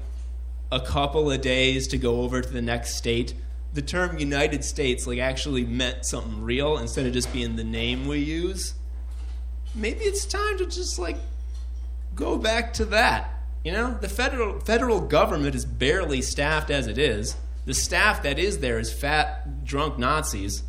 a 0.71 0.79
couple 0.79 1.31
of 1.31 1.41
days 1.41 1.87
to 1.87 1.97
go 1.97 2.21
over 2.21 2.41
to 2.41 2.49
the 2.49 2.61
next 2.61 2.95
state, 2.95 3.33
the 3.75 3.81
term 3.81 4.17
United 4.17 4.63
States 4.63 5.05
like 5.05 5.19
actually 5.19 5.65
meant 5.65 6.05
something 6.05 6.41
real 6.41 6.77
instead 6.77 7.05
of 7.05 7.13
just 7.13 7.31
being 7.31 7.55
the 7.55 7.63
name 7.63 8.07
we 8.07 8.19
use. 8.19 8.73
Maybe 9.75 10.05
it's 10.05 10.25
time 10.25 10.57
to 10.57 10.65
just 10.65 10.97
like 10.97 11.17
go 12.15 12.37
back 12.37 12.73
to 12.75 12.85
that. 12.85 13.31
You 13.65 13.73
know, 13.73 13.97
the 13.99 14.09
federal 14.09 14.59
federal 14.61 15.01
government 15.01 15.55
is 15.55 15.65
barely 15.65 16.21
staffed 16.21 16.71
as 16.71 16.87
it 16.87 16.97
is. 16.97 17.35
The 17.65 17.73
staff 17.73 18.23
that 18.23 18.39
is 18.39 18.59
there 18.59 18.79
is 18.79 18.93
fat, 18.93 19.65
drunk 19.65 19.97
Nazis. 19.97 20.63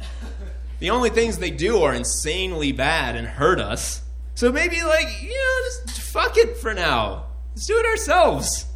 The 0.78 0.90
only 0.90 1.10
things 1.10 1.38
they 1.38 1.50
do 1.50 1.78
are 1.82 1.94
insanely 1.94 2.72
bad 2.72 3.16
and 3.16 3.26
hurt 3.26 3.60
us. 3.60 4.02
So 4.34 4.50
maybe, 4.50 4.82
like, 4.82 5.22
you 5.22 5.28
know, 5.28 5.60
just 5.64 6.00
fuck 6.00 6.36
it 6.36 6.56
for 6.56 6.74
now. 6.74 7.26
Let's 7.50 7.66
do 7.66 7.78
it 7.78 7.86
ourselves. 7.86 8.66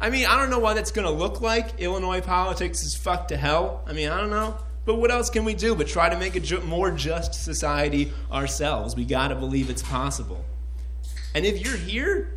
I 0.00 0.10
mean, 0.10 0.26
I 0.26 0.36
don't 0.38 0.50
know 0.50 0.58
what 0.58 0.74
that's 0.74 0.90
going 0.90 1.06
to 1.06 1.12
look 1.12 1.40
like. 1.40 1.80
Illinois 1.80 2.20
politics 2.20 2.82
is 2.82 2.94
fucked 2.94 3.28
to 3.28 3.36
hell. 3.36 3.82
I 3.86 3.92
mean, 3.92 4.08
I 4.08 4.20
don't 4.20 4.30
know. 4.30 4.56
But 4.84 4.96
what 4.96 5.10
else 5.10 5.30
can 5.30 5.44
we 5.44 5.54
do 5.54 5.74
but 5.74 5.88
try 5.88 6.08
to 6.08 6.18
make 6.18 6.36
a 6.36 6.40
ju- 6.40 6.60
more 6.60 6.90
just 6.90 7.34
society 7.34 8.12
ourselves? 8.30 8.94
We 8.94 9.04
got 9.04 9.28
to 9.28 9.34
believe 9.34 9.68
it's 9.68 9.82
possible. 9.82 10.44
And 11.34 11.44
if 11.44 11.64
you're 11.64 11.76
here, 11.76 12.36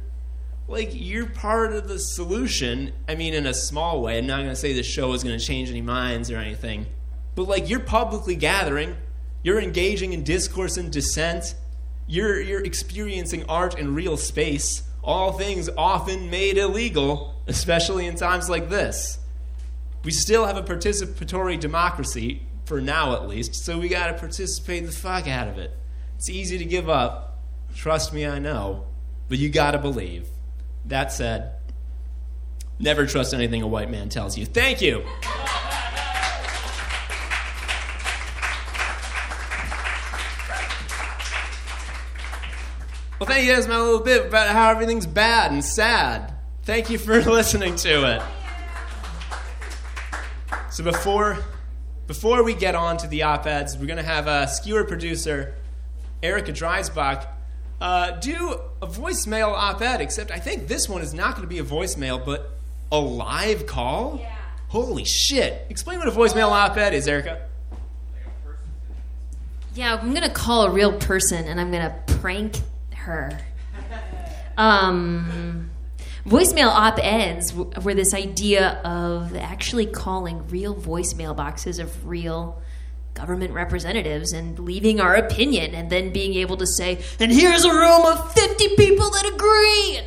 like 0.69 0.89
you're 0.93 1.25
part 1.25 1.73
of 1.73 1.87
the 1.87 1.99
solution. 1.99 2.93
I 3.07 3.15
mean, 3.15 3.33
in 3.33 3.45
a 3.45 3.53
small 3.53 4.01
way. 4.01 4.17
I'm 4.17 4.27
not 4.27 4.37
going 4.37 4.49
to 4.49 4.55
say 4.55 4.73
the 4.73 4.83
show 4.83 5.13
is 5.13 5.23
going 5.23 5.37
to 5.37 5.43
change 5.43 5.69
any 5.69 5.81
minds 5.81 6.31
or 6.31 6.37
anything, 6.37 6.85
but 7.35 7.47
like 7.47 7.69
you're 7.69 7.79
publicly 7.79 8.35
gathering, 8.35 8.95
you're 9.43 9.59
engaging 9.59 10.13
in 10.13 10.23
discourse 10.23 10.77
and 10.77 10.91
dissent, 10.91 11.55
you're 12.07 12.39
you're 12.41 12.63
experiencing 12.63 13.45
art 13.49 13.77
in 13.77 13.95
real 13.95 14.17
space. 14.17 14.83
All 15.03 15.33
things 15.33 15.69
often 15.77 16.29
made 16.29 16.57
illegal, 16.57 17.35
especially 17.47 18.05
in 18.05 18.15
times 18.15 18.49
like 18.49 18.69
this. 18.69 19.17
We 20.03 20.11
still 20.11 20.45
have 20.45 20.57
a 20.57 20.63
participatory 20.63 21.59
democracy, 21.59 22.43
for 22.65 22.79
now 22.79 23.13
at 23.13 23.27
least, 23.27 23.55
so 23.55 23.79
we 23.79 23.89
got 23.89 24.07
to 24.07 24.13
participate 24.13 24.85
the 24.85 24.91
fuck 24.91 25.27
out 25.27 25.47
of 25.47 25.57
it. 25.57 25.75
It's 26.15 26.29
easy 26.29 26.57
to 26.57 26.65
give 26.65 26.89
up. 26.89 27.39
Trust 27.75 28.13
me, 28.13 28.25
I 28.25 28.39
know. 28.39 28.85
But 29.27 29.37
you 29.39 29.49
got 29.49 29.71
to 29.71 29.79
believe. 29.79 30.27
That 30.85 31.11
said, 31.11 31.53
never 32.77 33.05
trust 33.05 33.33
anything 33.33 33.61
a 33.61 33.67
white 33.67 33.89
man 33.89 34.09
tells 34.09 34.37
you. 34.37 34.45
Thank 34.45 34.81
you. 34.81 35.03
Well, 43.19 43.27
thank 43.27 43.45
you 43.45 43.53
guys 43.53 43.67
my 43.67 43.77
little 43.77 43.99
bit 43.99 44.27
about 44.27 44.47
how 44.47 44.69
everything's 44.69 45.05
bad 45.05 45.51
and 45.51 45.63
sad. 45.63 46.33
Thank 46.63 46.89
you 46.89 46.97
for 46.97 47.21
listening 47.29 47.75
to 47.75 48.15
it. 48.15 48.21
So 50.71 50.85
before 50.85 51.37
before 52.07 52.43
we 52.43 52.53
get 52.53 52.75
on 52.75 52.95
to 52.95 53.07
the 53.07 53.23
op-eds, 53.23 53.77
we're 53.77 53.87
going 53.87 53.97
to 53.97 54.03
have 54.03 54.27
a 54.27 54.47
skewer 54.47 54.85
producer, 54.85 55.53
Erica 56.23 56.53
Dreisbach, 56.53 57.27
uh, 57.81 58.11
do 58.11 58.57
a 58.81 58.87
voicemail 58.87 59.51
op-ed. 59.51 59.99
Except 59.99 60.31
I 60.31 60.39
think 60.39 60.69
this 60.69 60.87
one 60.87 61.01
is 61.01 61.13
not 61.13 61.35
going 61.35 61.43
to 61.43 61.49
be 61.49 61.59
a 61.59 61.63
voicemail, 61.63 62.25
but 62.25 62.51
a 62.89 62.99
live 62.99 63.65
call. 63.67 64.19
Yeah. 64.21 64.33
Holy 64.69 65.03
shit! 65.03 65.65
Explain 65.69 65.99
what 65.99 66.07
a 66.07 66.11
voicemail 66.11 66.51
op-ed 66.51 66.93
is, 66.93 67.05
Erica. 67.05 67.49
Yeah, 69.75 69.99
I'm 70.01 70.13
gonna 70.13 70.29
call 70.29 70.63
a 70.63 70.71
real 70.71 70.93
person 70.93 71.43
and 71.45 71.59
I'm 71.59 71.69
gonna 71.69 72.01
prank 72.07 72.61
her. 73.09 73.39
Um, 74.57 75.69
voicemail 76.25 76.67
op 76.67 76.99
eds 77.01 77.53
were 77.53 77.93
this 77.93 78.13
idea 78.13 78.79
of 78.83 79.35
actually 79.35 79.85
calling 79.85 80.47
real 80.47 80.75
voicemail 80.75 81.35
boxes 81.35 81.79
of 81.79 82.07
real 82.07 82.61
government 83.13 83.53
representatives 83.53 84.31
and 84.31 84.59
leaving 84.59 85.01
our 85.01 85.15
opinion 85.15 85.73
and 85.75 85.89
then 85.89 86.13
being 86.13 86.35
able 86.35 86.55
to 86.57 86.67
say, 86.67 87.01
and 87.19 87.31
here's 87.31 87.65
a 87.65 87.71
room 87.71 88.05
of 88.05 88.31
50 88.33 88.75
people 88.75 89.09
that 89.09 89.25
agree. 89.33 89.97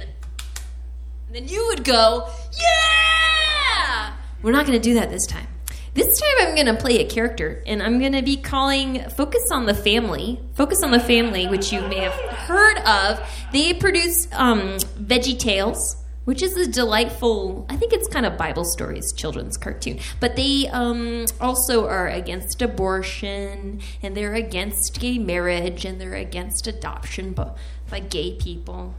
And 1.26 1.34
then 1.34 1.48
you 1.48 1.66
would 1.68 1.84
go, 1.84 2.28
yeah! 2.58 4.14
We're 4.42 4.52
not 4.52 4.66
going 4.66 4.78
to 4.78 4.82
do 4.82 4.94
that 4.94 5.10
this 5.10 5.26
time. 5.26 5.46
This 5.94 6.18
time 6.18 6.48
I'm 6.48 6.54
going 6.54 6.74
to 6.74 6.74
play 6.74 7.00
a 7.00 7.04
character 7.06 7.62
and 7.66 7.82
I'm 7.82 7.98
going 7.98 8.12
to 8.12 8.22
be 8.22 8.38
calling 8.38 9.02
Focus 9.10 9.50
on 9.50 9.66
the 9.66 9.74
Family. 9.74 10.40
Focus 10.54 10.82
on 10.82 10.90
the 10.90 10.98
Family, 10.98 11.46
which 11.46 11.70
you 11.70 11.82
may 11.82 11.98
have 11.98 12.14
heard 12.14 12.78
of. 12.78 13.20
They 13.52 13.74
produce 13.74 14.26
um, 14.32 14.78
Veggie 14.98 15.38
Tales, 15.38 15.98
which 16.24 16.40
is 16.40 16.56
a 16.56 16.66
delightful, 16.66 17.66
I 17.68 17.76
think 17.76 17.92
it's 17.92 18.08
kind 18.08 18.24
of 18.24 18.38
Bible 18.38 18.64
stories, 18.64 19.12
children's 19.12 19.58
cartoon. 19.58 19.98
But 20.18 20.34
they 20.34 20.66
um, 20.68 21.26
also 21.42 21.86
are 21.86 22.08
against 22.08 22.62
abortion 22.62 23.82
and 24.02 24.16
they're 24.16 24.34
against 24.34 24.98
gay 24.98 25.18
marriage 25.18 25.84
and 25.84 26.00
they're 26.00 26.14
against 26.14 26.66
adoption 26.66 27.34
by, 27.34 27.50
by 27.90 28.00
gay 28.00 28.36
people. 28.36 28.94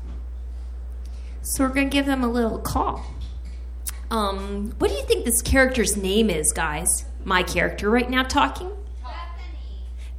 So 1.41 1.63
we're 1.63 1.73
going 1.73 1.89
to 1.89 1.93
give 1.93 2.05
them 2.05 2.23
a 2.23 2.29
little 2.29 2.59
call. 2.59 3.03
Um, 4.13 4.75
what 4.77 4.91
do 4.91 4.93
you 4.95 5.01
think 5.05 5.25
this 5.25 5.41
character's 5.41 5.97
name 5.97 6.29
is, 6.29 6.51
guys? 6.53 7.05
My 7.25 7.41
character 7.41 7.89
right 7.89 8.07
now 8.07 8.21
talking? 8.21 8.69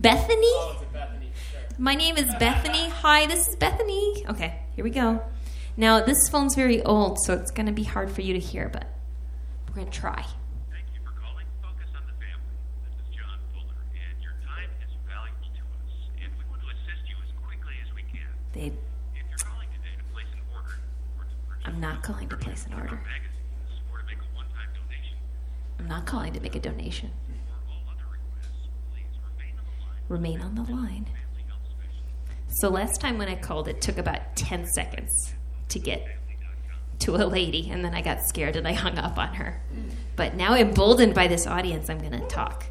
Bethany. 0.01 0.51
Bethany? 0.51 0.79
My 1.79 1.95
name 1.95 2.17
is 2.17 2.27
Bethany. 2.41 2.89
Hi, 2.89 3.27
this 3.29 3.47
is 3.47 3.55
Bethany. 3.55 4.25
Okay, 4.29 4.59
here 4.75 4.83
we 4.83 4.91
go. 4.91 5.23
Now, 5.77 6.01
this 6.05 6.29
phone's 6.29 6.57
very 6.57 6.83
old, 6.83 7.21
so 7.21 7.35
it's 7.35 7.53
going 7.53 7.67
to 7.67 7.73
be 7.73 7.85
hard 7.85 8.11
for 8.11 8.23
you 8.23 8.33
to 8.33 8.41
hear, 8.41 8.69
but 8.69 8.85
we're 9.69 9.75
going 9.77 9.87
to 9.87 9.93
try. 9.97 10.23
Thank 10.73 10.87
you 10.93 10.99
for 11.05 11.13
calling 11.23 11.47
Focus 11.63 11.87
on 11.95 12.03
the 12.03 12.19
Family. 12.19 12.51
This 12.83 12.99
is 12.99 13.15
John 13.15 13.39
Fuller, 13.55 13.79
and 13.95 14.19
your 14.21 14.35
time 14.43 14.71
is 14.83 14.91
valuable 15.07 15.39
to 15.55 15.63
us, 15.71 15.95
and 16.19 16.35
we 16.35 16.43
want 16.51 16.63
to 16.67 16.69
assist 16.75 17.07
you 17.07 17.15
as 17.23 17.31
quickly 17.47 17.79
as 17.79 17.95
we 17.95 18.03
can. 18.11 18.27
They, 18.59 18.75
If 19.15 19.23
you're 19.31 19.39
calling 19.39 19.71
today 19.71 19.95
to 19.95 20.07
place 20.11 20.27
an 20.35 20.43
order 20.51 20.83
or 21.15 21.31
to 21.31 21.71
I'm 21.71 21.79
not 21.79 22.03
calling 22.03 22.27
to 22.31 22.37
place 22.37 22.67
an 22.67 22.75
order. 22.75 22.99
magazines 23.03 23.83
or 23.91 23.99
to 23.99 24.07
make 24.07 24.23
a 24.23 24.29
one-time 24.39 24.71
donation 24.79 25.19
I'm 25.79 25.89
not 25.89 26.07
calling 26.07 26.33
to 26.33 26.41
make 26.41 26.55
a 26.55 26.61
donation. 26.61 27.11
or 27.11 27.71
all 27.71 27.83
other 27.93 28.05
requests, 28.11 28.69
please 28.93 29.19
remain 29.29 29.55
on 29.59 29.65
the 29.65 29.83
line. 29.85 30.03
Remain 30.09 30.41
on 30.41 30.55
the 30.55 30.63
line. 30.63 31.05
Family 31.05 31.45
Health 31.49 31.61
Specialist. 31.71 32.61
So 32.61 32.69
last 32.71 33.01
time 33.01 33.19
when 33.19 33.29
I 33.29 33.37
called, 33.37 33.69
it 33.69 33.81
took 33.81 33.99
about 33.99 34.37
10 34.37 34.67
seconds 34.67 35.35
to 35.69 35.79
get 35.79 36.07
to 37.01 37.17
a 37.17 37.27
lady, 37.27 37.69
and 37.71 37.85
then 37.85 37.95
I 37.95 38.01
got 38.01 38.23
scared 38.23 38.57
and 38.57 38.67
I 38.67 38.73
hung 38.73 38.99
up 38.99 39.19
on 39.19 39.35
her. 39.35 39.61
Mm. 39.73 39.91
But 40.17 40.37
now, 40.37 40.55
emboldened 40.55 41.15
by 41.15 41.27
this 41.27 41.47
audience, 41.47 41.91
I'm 41.91 41.99
going 41.99 42.13
to 42.13 42.27
talk. 42.29 42.65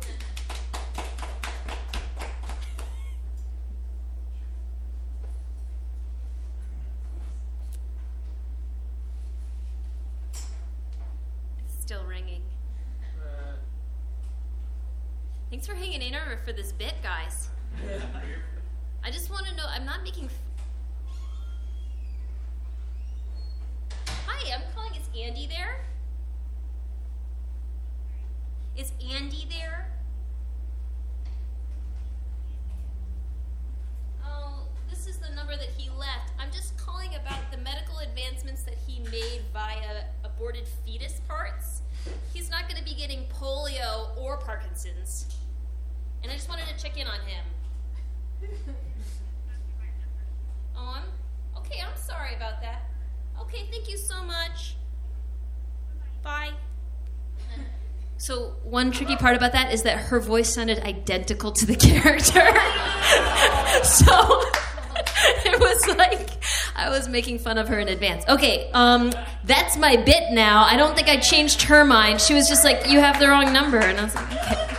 It's 10.32 11.82
still 11.82 12.04
ringing. 12.06 12.42
Thanks 15.50 15.68
for 15.68 15.76
hanging 15.76 16.02
in 16.02 16.16
over 16.16 16.33
for 16.44 16.52
this 16.52 16.72
bit, 16.74 16.94
guys. 17.02 17.50
I 19.04 19.12
just 19.12 19.30
want 19.30 19.46
to 19.48 19.56
know. 19.56 19.66
I'm 19.68 19.86
not 19.86 20.04
making. 20.04 20.30
Hi, 24.28 24.54
I'm 24.54 24.62
calling. 24.76 24.92
Is 24.96 25.08
Andy 25.18 25.48
there? 25.48 25.78
Is 28.76 28.92
Andy 29.14 29.48
there? 29.50 29.88
Oh, 34.26 34.64
this 34.90 35.08
is 35.08 35.18
the 35.18 35.34
number 35.36 35.56
that 35.56 35.70
he 35.78 35.90
left. 35.92 36.34
I'm 36.40 36.52
just 36.52 36.78
calling 36.78 37.16
about 37.16 37.52
the 37.52 37.58
medical 37.58 38.00
advancements 38.00 38.64
that 38.64 38.76
he 38.86 39.00
made 39.12 39.44
via 39.54 40.06
aborted 40.26 40.68
fetus 40.86 41.22
parts. 41.28 41.82
He's 42.34 42.50
not 42.50 42.68
going 42.68 42.78
to 42.78 42.84
be 42.84 42.96
getting 42.96 43.26
polio 43.40 44.18
or 44.18 44.38
Parkinson's. 44.38 45.38
And 46.24 46.32
I 46.32 46.36
just 46.36 46.48
wanted 46.48 46.66
to 46.68 46.82
check 46.82 46.98
in 46.98 47.06
on 47.06 47.20
him. 47.28 47.44
Oh, 50.76 50.96
I'm 50.96 51.60
okay. 51.60 51.82
I'm 51.82 51.96
sorry 51.98 52.36
about 52.36 52.62
that. 52.62 52.84
Okay, 53.42 53.68
thank 53.70 53.90
you 53.90 53.98
so 53.98 54.24
much. 54.24 54.76
Bye. 56.24 56.52
So 58.18 58.56
one 58.64 58.92
tricky 58.92 59.18
part 59.18 59.36
about 59.36 59.52
that 59.52 59.74
is 59.74 59.84
that 59.84 59.98
her 59.98 60.18
voice 60.22 60.54
sounded 60.54 60.80
identical 60.80 61.52
to 61.52 61.66
the 61.66 61.76
character. 61.92 62.40
so 63.84 64.42
it 65.44 65.60
was 65.60 65.98
like 65.98 66.30
I 66.74 66.90
was 66.90 67.10
making 67.10 67.40
fun 67.40 67.58
of 67.58 67.68
her 67.68 67.80
in 67.80 67.90
advance. 67.90 68.24
Okay, 68.30 68.70
um, 68.74 69.12
that's 69.44 69.76
my 69.76 69.98
bit 69.98 70.32
now. 70.32 70.64
I 70.64 70.78
don't 70.78 70.96
think 70.96 71.10
I 71.10 71.18
changed 71.18 71.64
her 71.64 71.84
mind. 71.84 72.22
She 72.22 72.34
was 72.34 72.48
just 72.48 72.64
like, 72.64 72.88
"You 72.88 73.02
have 73.02 73.20
the 73.20 73.28
wrong 73.28 73.52
number," 73.52 73.80
and 73.80 74.00
I 74.00 74.04
was 74.06 74.16
like, 74.16 74.32
"Okay." 74.32 74.73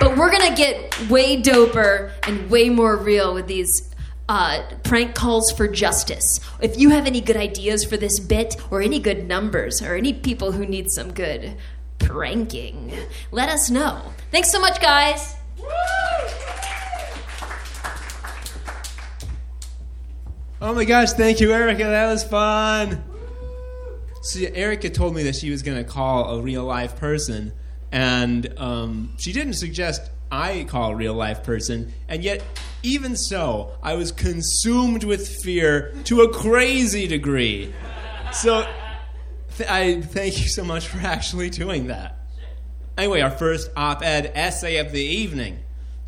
But 0.00 0.16
we're 0.16 0.30
gonna 0.32 0.56
get 0.56 1.08
way 1.10 1.40
doper 1.40 2.10
and 2.26 2.50
way 2.50 2.70
more 2.70 2.96
real 2.96 3.34
with 3.34 3.46
these 3.46 3.94
uh, 4.30 4.62
prank 4.82 5.14
calls 5.14 5.52
for 5.52 5.68
justice. 5.68 6.40
If 6.60 6.78
you 6.78 6.90
have 6.90 7.06
any 7.06 7.20
good 7.20 7.36
ideas 7.36 7.84
for 7.84 7.96
this 7.96 8.18
bit, 8.18 8.56
or 8.70 8.80
any 8.80 8.98
good 8.98 9.28
numbers, 9.28 9.82
or 9.82 9.94
any 9.94 10.12
people 10.12 10.52
who 10.52 10.64
need 10.64 10.90
some 10.90 11.12
good 11.12 11.56
pranking, 11.98 12.92
let 13.30 13.48
us 13.48 13.70
know. 13.70 14.00
Thanks 14.30 14.50
so 14.50 14.60
much, 14.60 14.80
guys. 14.80 15.36
Oh 20.62 20.74
my 20.74 20.84
gosh, 20.84 21.12
thank 21.12 21.40
you, 21.40 21.52
Erica. 21.52 21.84
That 21.84 22.06
was 22.10 22.22
fun. 22.22 23.02
See, 24.22 24.46
Erica 24.46 24.90
told 24.90 25.14
me 25.14 25.22
that 25.24 25.34
she 25.34 25.50
was 25.50 25.62
going 25.62 25.78
to 25.78 25.84
call 25.84 26.38
a 26.38 26.42
real 26.42 26.64
live 26.64 26.96
person, 26.96 27.52
and 27.92 28.58
um, 28.58 29.14
she 29.18 29.32
didn't 29.32 29.54
suggest 29.54 30.10
I 30.32 30.64
call 30.68 30.92
a 30.92 30.94
real 30.94 31.14
life 31.14 31.42
person, 31.42 31.92
and 32.08 32.22
yet, 32.22 32.42
even 32.82 33.16
so, 33.16 33.72
I 33.82 33.94
was 33.94 34.12
consumed 34.12 35.02
with 35.02 35.26
fear 35.42 35.92
to 36.04 36.22
a 36.22 36.32
crazy 36.32 37.08
degree. 37.08 37.74
So, 38.32 38.64
th- 39.56 39.68
I 39.68 40.00
thank 40.02 40.40
you 40.40 40.48
so 40.48 40.62
much 40.62 40.86
for 40.86 40.98
actually 41.04 41.50
doing 41.50 41.88
that. 41.88 42.16
Anyway, 42.96 43.20
our 43.22 43.30
first 43.30 43.70
op 43.76 44.02
ed 44.02 44.30
essay 44.34 44.76
of 44.76 44.92
the 44.92 45.02
evening 45.02 45.58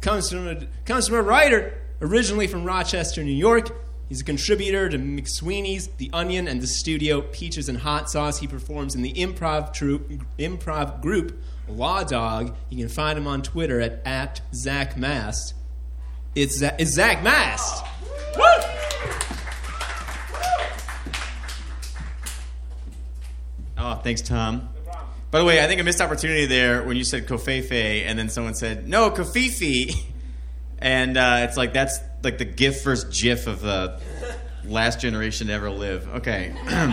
comes 0.00 0.30
from, 0.30 0.46
a, 0.46 0.66
comes 0.84 1.08
from 1.08 1.16
a 1.16 1.22
writer 1.22 1.78
originally 2.00 2.46
from 2.46 2.64
Rochester, 2.64 3.24
New 3.24 3.32
York. 3.32 3.70
He's 4.08 4.20
a 4.20 4.24
contributor 4.24 4.88
to 4.90 4.98
McSweeney's, 4.98 5.88
The 5.96 6.10
Onion, 6.12 6.46
and 6.46 6.60
the 6.60 6.66
studio 6.66 7.22
Peaches 7.22 7.68
and 7.68 7.78
Hot 7.78 8.10
Sauce. 8.10 8.38
He 8.38 8.46
performs 8.46 8.94
in 8.94 9.00
the 9.00 9.14
improv, 9.14 9.72
troupe, 9.72 10.10
improv 10.38 11.00
group 11.00 11.42
Law 11.68 12.04
Dog. 12.04 12.54
You 12.70 12.78
can 12.78 12.88
find 12.88 13.18
him 13.18 13.26
on 13.26 13.42
Twitter 13.42 13.80
at, 13.80 14.02
at 14.04 14.40
Zack 14.54 14.96
Mast. 14.96 15.54
It's, 16.34 16.56
Za- 16.56 16.74
it's 16.78 16.92
Zack 16.92 17.22
Mast! 17.22 17.84
Woo! 18.36 18.42
Oh, 23.78 23.94
thanks, 23.96 24.22
Tom. 24.22 24.68
By 25.30 25.38
the 25.38 25.44
way, 25.44 25.62
I 25.62 25.66
think 25.66 25.80
a 25.80 25.84
missed 25.84 26.00
opportunity 26.00 26.46
there 26.46 26.82
when 26.82 26.96
you 26.96 27.04
said 27.04 27.26
covfefe, 27.26 28.04
and 28.06 28.18
then 28.18 28.28
someone 28.28 28.54
said 28.54 28.86
no 28.86 29.10
Kofifi, 29.10 29.94
and 30.78 31.16
uh, 31.16 31.46
it's 31.48 31.56
like 31.56 31.72
that's 31.72 31.98
like 32.22 32.38
the 32.38 32.44
GIF 32.44 32.84
versus 32.84 33.18
GIF 33.18 33.46
of 33.46 33.62
the 33.62 33.98
last 34.64 35.00
generation 35.00 35.46
to 35.46 35.52
ever 35.54 35.70
live. 35.70 36.06
Okay. 36.16 36.54
uh, 36.66 36.92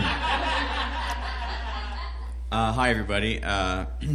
hi, 2.50 2.90
everybody. 2.90 3.42
Uh, 3.42 3.84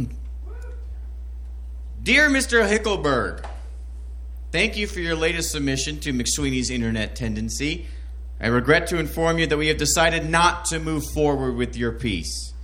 Dear 2.06 2.28
Mr. 2.28 2.64
Hickelberg, 2.64 3.44
thank 4.52 4.76
you 4.76 4.86
for 4.86 5.00
your 5.00 5.16
latest 5.16 5.50
submission 5.50 5.98
to 5.98 6.12
McSweeney's 6.12 6.70
Internet 6.70 7.16
Tendency. 7.16 7.88
I 8.40 8.46
regret 8.46 8.86
to 8.90 8.98
inform 9.00 9.40
you 9.40 9.48
that 9.48 9.56
we 9.56 9.66
have 9.66 9.76
decided 9.76 10.30
not 10.30 10.66
to 10.66 10.78
move 10.78 11.02
forward 11.12 11.56
with 11.56 11.76
your 11.76 11.90
piece. 11.90 12.54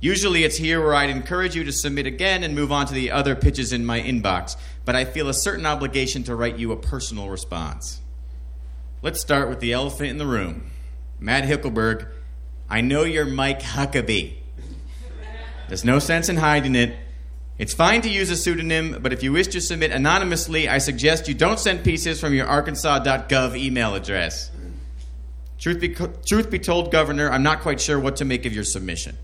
Usually 0.00 0.44
it's 0.44 0.58
here 0.58 0.82
where 0.82 0.94
I'd 0.94 1.08
encourage 1.08 1.56
you 1.56 1.64
to 1.64 1.72
submit 1.72 2.04
again 2.04 2.44
and 2.44 2.54
move 2.54 2.70
on 2.70 2.84
to 2.88 2.92
the 2.92 3.10
other 3.10 3.34
pitches 3.34 3.72
in 3.72 3.86
my 3.86 4.02
inbox, 4.02 4.54
but 4.84 4.94
I 4.94 5.06
feel 5.06 5.30
a 5.30 5.34
certain 5.34 5.64
obligation 5.64 6.22
to 6.24 6.36
write 6.36 6.58
you 6.58 6.70
a 6.70 6.76
personal 6.76 7.30
response. 7.30 8.02
Let's 9.00 9.18
start 9.18 9.48
with 9.48 9.60
the 9.60 9.72
elephant 9.72 10.10
in 10.10 10.18
the 10.18 10.26
room. 10.26 10.70
Matt 11.18 11.44
Hickelberg, 11.44 12.06
I 12.68 12.82
know 12.82 13.04
you're 13.04 13.24
Mike 13.24 13.62
Huckabee. 13.62 14.34
There's 15.68 15.86
no 15.86 15.98
sense 15.98 16.28
in 16.28 16.36
hiding 16.36 16.74
it. 16.74 16.94
It's 17.58 17.74
fine 17.74 18.02
to 18.02 18.08
use 18.08 18.30
a 18.30 18.36
pseudonym, 18.36 18.98
but 19.02 19.12
if 19.12 19.24
you 19.24 19.32
wish 19.32 19.48
to 19.48 19.60
submit 19.60 19.90
anonymously, 19.90 20.68
I 20.68 20.78
suggest 20.78 21.26
you 21.26 21.34
don't 21.34 21.58
send 21.58 21.82
pieces 21.82 22.20
from 22.20 22.32
your 22.32 22.46
arkansas.gov 22.46 23.58
email 23.58 23.96
address. 23.96 24.52
Truth 25.58 25.80
be, 25.80 25.88
truth 26.24 26.50
be 26.50 26.60
told, 26.60 26.92
Governor, 26.92 27.28
I'm 27.28 27.42
not 27.42 27.62
quite 27.62 27.80
sure 27.80 27.98
what 27.98 28.16
to 28.16 28.24
make 28.24 28.46
of 28.46 28.52
your 28.52 28.62
submission. 28.62 29.16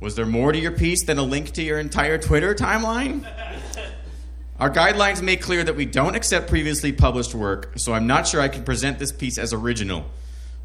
Was 0.00 0.16
there 0.16 0.26
more 0.26 0.50
to 0.50 0.58
your 0.58 0.72
piece 0.72 1.04
than 1.04 1.18
a 1.18 1.22
link 1.22 1.52
to 1.52 1.62
your 1.62 1.78
entire 1.78 2.18
Twitter 2.18 2.52
timeline? 2.52 3.24
Our 4.58 4.70
guidelines 4.70 5.22
make 5.22 5.40
clear 5.40 5.62
that 5.62 5.76
we 5.76 5.84
don't 5.84 6.16
accept 6.16 6.48
previously 6.48 6.90
published 6.90 7.32
work, 7.32 7.74
so 7.76 7.92
I'm 7.92 8.08
not 8.08 8.26
sure 8.26 8.40
I 8.40 8.48
can 8.48 8.64
present 8.64 8.98
this 8.98 9.12
piece 9.12 9.38
as 9.38 9.52
original. 9.52 10.06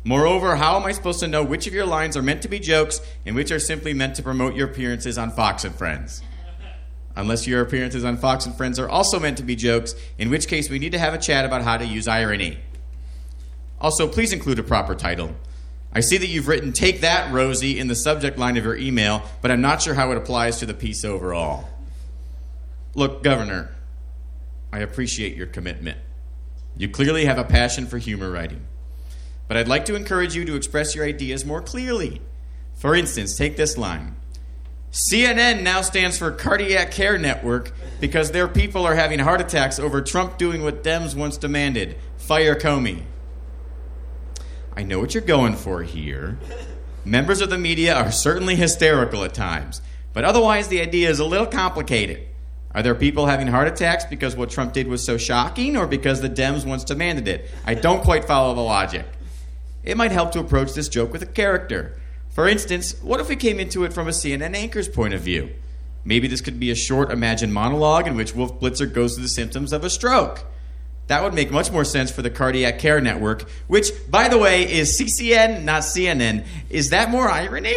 Moreover, 0.04 0.56
how 0.56 0.78
am 0.80 0.86
I 0.86 0.94
supposed 0.94 1.20
to 1.20 1.28
know 1.28 1.44
which 1.44 1.68
of 1.68 1.76
your 1.76 1.86
lines 1.86 2.18
are 2.18 2.24
meant 2.24 2.42
to 2.42 2.48
be 2.48 2.58
jokes 2.58 3.02
and 3.24 3.36
which 3.36 3.52
are 3.52 3.60
simply 3.60 3.94
meant 3.94 4.16
to 4.16 4.24
promote 4.24 4.56
your 4.56 4.68
appearances 4.68 5.20
on 5.20 5.30
Fox 5.30 5.64
and 5.64 5.76
Friends? 5.76 6.24
Unless 7.16 7.48
your 7.48 7.62
appearances 7.62 8.06
on 8.06 8.18
Fox 8.18 8.46
and 8.46 8.56
Friends 8.56 8.80
are 8.80 8.90
also 8.90 9.20
meant 9.20 9.38
to 9.38 9.44
be 9.44 9.56
jokes, 9.56 9.96
in 10.18 10.30
which 10.30 10.48
case 10.48 10.70
we 10.70 10.80
need 10.80 10.94
to 10.94 11.00
have 11.00 11.14
a 11.14 11.18
chat 11.18 11.46
about 11.46 11.62
how 11.62 11.78
to 11.78 11.86
use 11.86 12.08
irony. 12.08 12.58
Also, 13.80 14.08
please 14.08 14.32
include 14.32 14.60
a 14.60 14.64
proper 14.64 14.96
title. 14.96 15.36
I 15.94 16.00
see 16.00 16.18
that 16.18 16.28
you've 16.28 16.48
written 16.48 16.72
Take 16.72 17.02
That, 17.02 17.34
Rosie, 17.34 17.78
in 17.78 17.88
the 17.88 17.96
subject 17.96 18.38
line 18.38 18.56
of 18.56 18.64
your 18.64 18.78
email, 18.78 19.24
but 19.42 19.52
I'm 19.52 19.60
not 19.60 19.82
sure 19.82 19.94
how 19.94 20.12
it 20.12 20.18
applies 20.18 20.60
to 20.60 20.66
the 20.66 20.74
piece 20.74 21.04
overall. 21.04 21.68
Look, 22.96 23.24
Governor, 23.24 23.76
I 24.72 24.80
appreciate 24.80 25.36
your 25.36 25.48
commitment. 25.48 25.98
You 26.78 26.88
clearly 26.90 27.26
have 27.26 27.38
a 27.38 27.44
passion 27.44 27.88
for 27.88 27.98
humor 27.98 28.32
writing. 28.32 28.68
But 29.50 29.58
I'd 29.58 29.68
like 29.68 29.84
to 29.86 29.96
encourage 29.96 30.34
you 30.34 30.46
to 30.46 30.56
express 30.56 30.96
your 30.96 31.04
ideas 31.04 31.46
more 31.46 31.62
clearly. 31.62 32.22
For 32.76 32.96
instance, 32.96 33.36
take 33.36 33.58
this 33.58 33.78
line 33.78 34.16
CNN 34.92 35.62
now 35.62 35.82
stands 35.82 36.18
for 36.18 36.32
Cardiac 36.32 36.92
Care 36.92 37.18
Network 37.18 37.72
because 38.02 38.32
their 38.32 38.50
people 38.50 38.86
are 38.86 38.96
having 38.96 39.20
heart 39.20 39.40
attacks 39.40 39.80
over 39.80 40.02
Trump 40.02 40.38
doing 40.38 40.64
what 40.64 40.84
Dems 40.84 41.16
once 41.16 41.38
demanded 41.38 41.96
fire 42.18 42.56
Comey. 42.56 43.04
I 44.76 44.84
know 44.84 45.00
what 45.00 45.14
you're 45.14 45.24
going 45.24 45.56
for 45.56 45.84
here. 45.84 46.38
Members 47.06 47.40
of 47.40 47.50
the 47.50 47.58
media 47.58 47.96
are 47.96 48.12
certainly 48.12 48.58
hysterical 48.58 49.24
at 49.24 49.34
times, 49.34 49.82
but 50.12 50.26
otherwise 50.26 50.68
the 50.68 50.82
idea 50.82 51.10
is 51.10 51.20
a 51.20 51.26
little 51.26 51.48
complicated. 51.48 52.28
Are 52.74 52.84
there 52.84 52.96
people 52.96 53.28
having 53.28 53.48
heart 53.48 53.70
attacks 53.70 54.04
because 54.04 54.36
what 54.36 54.50
Trump 54.50 54.74
did 54.74 54.88
was 54.88 55.06
so 55.06 55.18
shocking 55.18 55.78
or 55.78 55.88
because 55.88 56.20
the 56.20 56.30
Dems 56.30 56.66
once 56.66 56.84
demanded 56.84 57.30
it? 57.30 57.50
I 57.66 57.76
don't 57.76 58.04
quite 58.04 58.26
follow 58.26 58.54
the 58.54 58.62
logic. 58.62 59.06
It 59.84 59.96
might 59.96 60.12
help 60.12 60.34
to 60.34 60.40
approach 60.40 60.74
this 60.74 60.90
joke 60.90 61.14
with 61.14 61.24
a 61.24 61.28
character. 61.28 61.98
For 62.32 62.48
instance, 62.48 62.96
what 63.02 63.20
if 63.20 63.28
we 63.28 63.36
came 63.36 63.60
into 63.60 63.84
it 63.84 63.94
from 63.94 64.08
a 64.08 64.12
CNN 64.12 64.56
anchor's 64.56 64.88
point 64.88 65.14
of 65.14 65.22
view? 65.22 65.52
Maybe 66.06 66.28
this 66.28 66.42
could 66.42 66.60
be 66.60 66.72
a 66.72 66.76
short 66.76 67.12
imagined 67.12 67.54
monologue 67.54 68.08
in 68.08 68.16
which 68.16 68.34
Wolf 68.34 68.60
Blitzer 68.60 68.92
goes 68.92 69.14
through 69.14 69.24
the 69.24 69.30
symptoms 69.30 69.74
of 69.74 69.84
a 69.84 69.90
stroke. 69.90 70.46
That 71.08 71.24
would 71.24 71.34
make 71.34 71.52
much 71.52 71.72
more 71.72 71.84
sense 71.84 72.10
for 72.10 72.22
the 72.22 72.30
Cardiac 72.30 72.80
Care 72.80 73.02
Network, 73.02 73.50
which, 73.68 73.92
by 74.10 74.30
the 74.30 74.38
way, 74.38 74.72
is 74.72 74.98
CCN, 74.98 75.64
not 75.64 75.84
CNN. 75.84 76.46
Is 76.70 76.92
that 76.92 77.10
more 77.10 77.30
irony? 77.30 77.76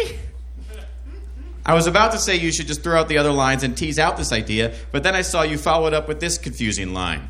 I 1.65 1.73
was 1.73 1.85
about 1.85 2.13
to 2.13 2.17
say 2.17 2.37
you 2.37 2.51
should 2.51 2.67
just 2.67 2.81
throw 2.81 2.97
out 2.97 3.09
the 3.09 3.17
other 3.17 3.31
lines 3.31 3.63
and 3.63 3.75
tease 3.75 3.99
out 3.99 4.15
this 4.15 4.31
idea, 4.31 4.73
but 4.91 5.03
then 5.03 5.15
I 5.15 5.21
saw 5.21 5.41
you 5.41 5.57
follow 5.57 5.87
it 5.87 5.93
up 5.93 6.07
with 6.07 6.19
this 6.19 6.37
confusing 6.37 6.93
line. 6.93 7.27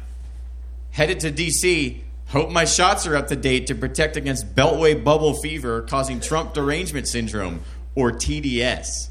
Headed 0.91 1.21
to 1.21 1.31
DC, 1.31 2.01
hope 2.35 2.51
my 2.51 2.65
shots 2.65 3.07
are 3.07 3.15
up 3.15 3.29
to 3.29 3.35
date 3.37 3.65
to 3.67 3.73
protect 3.73 4.17
against 4.17 4.53
Beltway 4.53 5.01
bubble 5.01 5.33
fever 5.33 5.83
causing 5.83 6.19
Trump 6.19 6.53
derangement 6.53 7.07
syndrome, 7.07 7.61
or 7.95 8.11
TDS. 8.11 9.07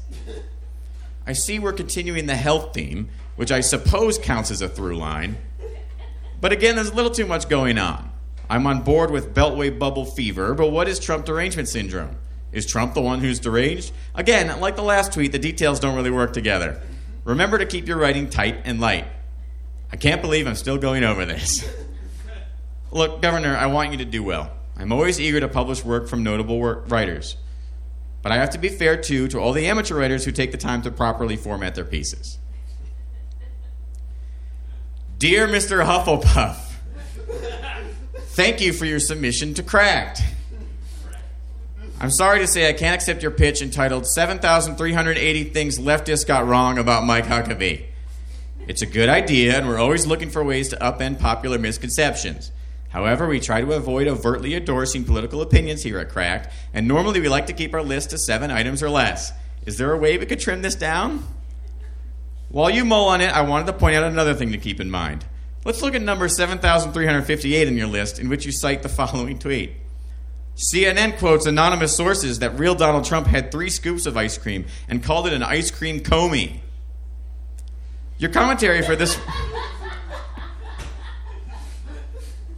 I 1.25 1.33
see 1.33 1.57
we're 1.57 1.73
continuing 1.73 2.27
the 2.27 2.35
health 2.35 2.75
theme, 2.75 3.09
which 3.35 3.51
I 3.51 3.61
suppose 3.61 4.19
counts 4.19 4.51
as 4.51 4.61
a 4.61 4.69
through 4.69 4.97
line. 4.97 5.37
But 6.39 6.51
again, 6.51 6.75
there's 6.75 6.91
a 6.91 6.93
little 6.93 7.09
too 7.09 7.25
much 7.25 7.49
going 7.49 7.79
on. 7.79 8.11
I'm 8.47 8.67
on 8.67 8.83
board 8.83 9.09
with 9.09 9.33
Beltway 9.33 9.79
bubble 9.79 10.05
fever, 10.05 10.53
but 10.53 10.67
what 10.67 10.87
is 10.87 10.99
Trump 10.99 11.25
derangement 11.25 11.67
syndrome? 11.67 12.17
Is 12.51 12.67
Trump 12.67 12.93
the 12.93 13.01
one 13.01 13.21
who's 13.21 13.39
deranged? 13.39 13.91
Again, 14.13 14.59
like 14.59 14.75
the 14.75 14.83
last 14.83 15.13
tweet, 15.13 15.31
the 15.31 15.39
details 15.39 15.79
don't 15.79 15.95
really 15.95 16.11
work 16.11 16.31
together. 16.31 16.79
Remember 17.23 17.57
to 17.57 17.65
keep 17.65 17.87
your 17.87 17.97
writing 17.97 18.29
tight 18.29 18.61
and 18.65 18.79
light. 18.79 19.07
I 19.91 19.95
can't 19.95 20.21
believe 20.21 20.45
I'm 20.45 20.53
still 20.53 20.77
going 20.77 21.03
over 21.03 21.25
this. 21.25 21.67
Look, 22.95 23.21
Governor, 23.21 23.57
I 23.57 23.65
want 23.65 23.91
you 23.91 23.97
to 23.97 24.05
do 24.05 24.23
well. 24.23 24.49
I'm 24.77 24.93
always 24.93 25.19
eager 25.19 25.41
to 25.41 25.49
publish 25.49 25.83
work 25.83 26.07
from 26.07 26.23
notable 26.23 26.57
work 26.57 26.89
writers. 26.89 27.35
But 28.21 28.31
I 28.31 28.37
have 28.37 28.51
to 28.51 28.57
be 28.57 28.69
fair, 28.69 28.95
too, 28.95 29.27
to 29.27 29.37
all 29.37 29.51
the 29.51 29.67
amateur 29.67 29.95
writers 29.95 30.23
who 30.23 30.31
take 30.31 30.53
the 30.53 30.57
time 30.57 30.81
to 30.83 30.91
properly 30.91 31.35
format 31.35 31.75
their 31.75 31.83
pieces. 31.83 32.39
Dear 35.17 35.45
Mr. 35.45 35.85
Hufflepuff, 35.85 36.55
Thank 38.29 38.61
you 38.61 38.71
for 38.71 38.85
your 38.85 39.01
submission 39.01 39.53
to 39.55 39.63
Cracked. 39.63 40.21
I'm 41.99 42.11
sorry 42.11 42.39
to 42.39 42.47
say 42.47 42.69
I 42.69 42.73
can't 42.73 42.95
accept 42.95 43.21
your 43.21 43.31
pitch 43.31 43.61
entitled 43.61 44.07
7,380 44.07 45.43
Things 45.49 45.79
Leftists 45.79 46.25
Got 46.25 46.47
Wrong 46.47 46.77
About 46.77 47.03
Mike 47.03 47.25
Huckabee. 47.25 47.87
It's 48.69 48.81
a 48.81 48.85
good 48.85 49.09
idea, 49.09 49.57
and 49.57 49.67
we're 49.67 49.79
always 49.79 50.07
looking 50.07 50.29
for 50.29 50.45
ways 50.45 50.69
to 50.69 50.77
upend 50.77 51.19
popular 51.19 51.59
misconceptions. 51.59 52.51
However, 52.95 53.27
we 53.27 53.41
try 53.41 53.59
to 53.59 53.73
avoid 53.73 54.07
overtly 54.07 54.55
endorsing 54.55 55.03
political 55.03 55.41
opinions 55.41 55.83
here 55.83 55.99
at 55.99 56.07
Cracked, 56.07 56.53
and 56.73 56.87
normally 56.87 57.19
we 57.19 57.27
like 57.27 57.47
to 57.47 57.53
keep 57.53 57.73
our 57.73 57.83
list 57.83 58.11
to 58.11 58.17
seven 58.17 58.51
items 58.51 58.81
or 58.81 58.89
less. 58.89 59.33
Is 59.65 59.77
there 59.77 59.91
a 59.91 59.97
way 59.97 60.17
we 60.17 60.25
could 60.25 60.39
trim 60.39 60.61
this 60.61 60.75
down? 60.75 61.21
While 62.47 62.69
you 62.69 62.85
mull 62.85 63.09
on 63.09 63.19
it, 63.19 63.35
I 63.35 63.41
wanted 63.41 63.65
to 63.65 63.73
point 63.73 63.97
out 63.97 64.03
another 64.05 64.33
thing 64.33 64.53
to 64.53 64.57
keep 64.57 64.79
in 64.79 64.89
mind. 64.89 65.25
Let's 65.65 65.81
look 65.81 65.93
at 65.93 66.01
number 66.03 66.29
7,358 66.29 67.67
in 67.67 67.75
your 67.75 67.87
list, 67.87 68.17
in 68.17 68.29
which 68.29 68.45
you 68.45 68.53
cite 68.53 68.81
the 68.81 68.87
following 68.87 69.39
tweet. 69.39 69.73
CNN 70.55 71.17
quotes 71.19 71.45
anonymous 71.45 71.93
sources 71.93 72.39
that 72.39 72.57
real 72.57 72.75
Donald 72.75 73.03
Trump 73.03 73.27
had 73.27 73.51
three 73.51 73.69
scoops 73.69 74.05
of 74.05 74.15
ice 74.15 74.37
cream 74.37 74.67
and 74.87 75.03
called 75.03 75.27
it 75.27 75.33
an 75.33 75.43
ice 75.43 75.69
cream 75.69 75.99
comey. 75.99 76.61
Your 78.19 78.31
commentary 78.31 78.83
for 78.83 78.95
this. 78.95 79.19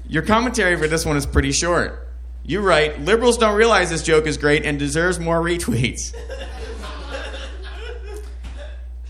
Your 0.10 0.24
commentary 0.24 0.78
for 0.78 0.88
this 0.88 1.06
one 1.06 1.18
is 1.18 1.26
pretty 1.26 1.52
short. 1.52 2.08
You 2.44 2.62
write, 2.62 3.02
liberals 3.02 3.38
don't 3.38 3.58
realize 3.58 3.90
this 3.90 4.04
joke 4.04 4.26
is 4.26 4.38
great 4.38 4.66
and 4.66 4.80
deserves 4.80 5.20
more 5.20 5.42
retweets. 5.42 6.16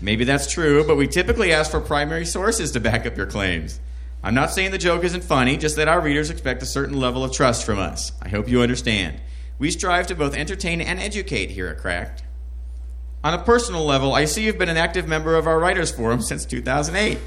Maybe 0.00 0.24
that's 0.24 0.50
true, 0.50 0.84
but 0.86 0.96
we 0.96 1.06
typically 1.06 1.52
ask 1.52 1.70
for 1.70 1.80
primary 1.80 2.24
sources 2.24 2.72
to 2.72 2.80
back 2.80 3.06
up 3.06 3.16
your 3.16 3.26
claims. 3.26 3.80
I'm 4.22 4.34
not 4.34 4.50
saying 4.50 4.72
the 4.72 4.78
joke 4.78 5.04
isn't 5.04 5.22
funny, 5.22 5.56
just 5.56 5.76
that 5.76 5.86
our 5.86 6.00
readers 6.00 6.30
expect 6.30 6.62
a 6.62 6.66
certain 6.66 6.98
level 6.98 7.22
of 7.22 7.32
trust 7.32 7.64
from 7.64 7.78
us. 7.78 8.10
I 8.20 8.28
hope 8.28 8.48
you 8.48 8.62
understand. 8.62 9.20
We 9.58 9.70
strive 9.70 10.08
to 10.08 10.16
both 10.16 10.36
entertain 10.36 10.80
and 10.80 10.98
educate 10.98 11.50
here 11.50 11.68
at 11.68 11.78
Cracked. 11.78 12.24
On 13.22 13.34
a 13.34 13.42
personal 13.42 13.84
level, 13.84 14.14
I 14.14 14.24
see 14.24 14.44
you've 14.44 14.58
been 14.58 14.68
an 14.68 14.76
active 14.76 15.06
member 15.06 15.36
of 15.36 15.46
our 15.46 15.58
Writers 15.58 15.90
Forum 15.90 16.22
since 16.22 16.44
2008. 16.44 17.18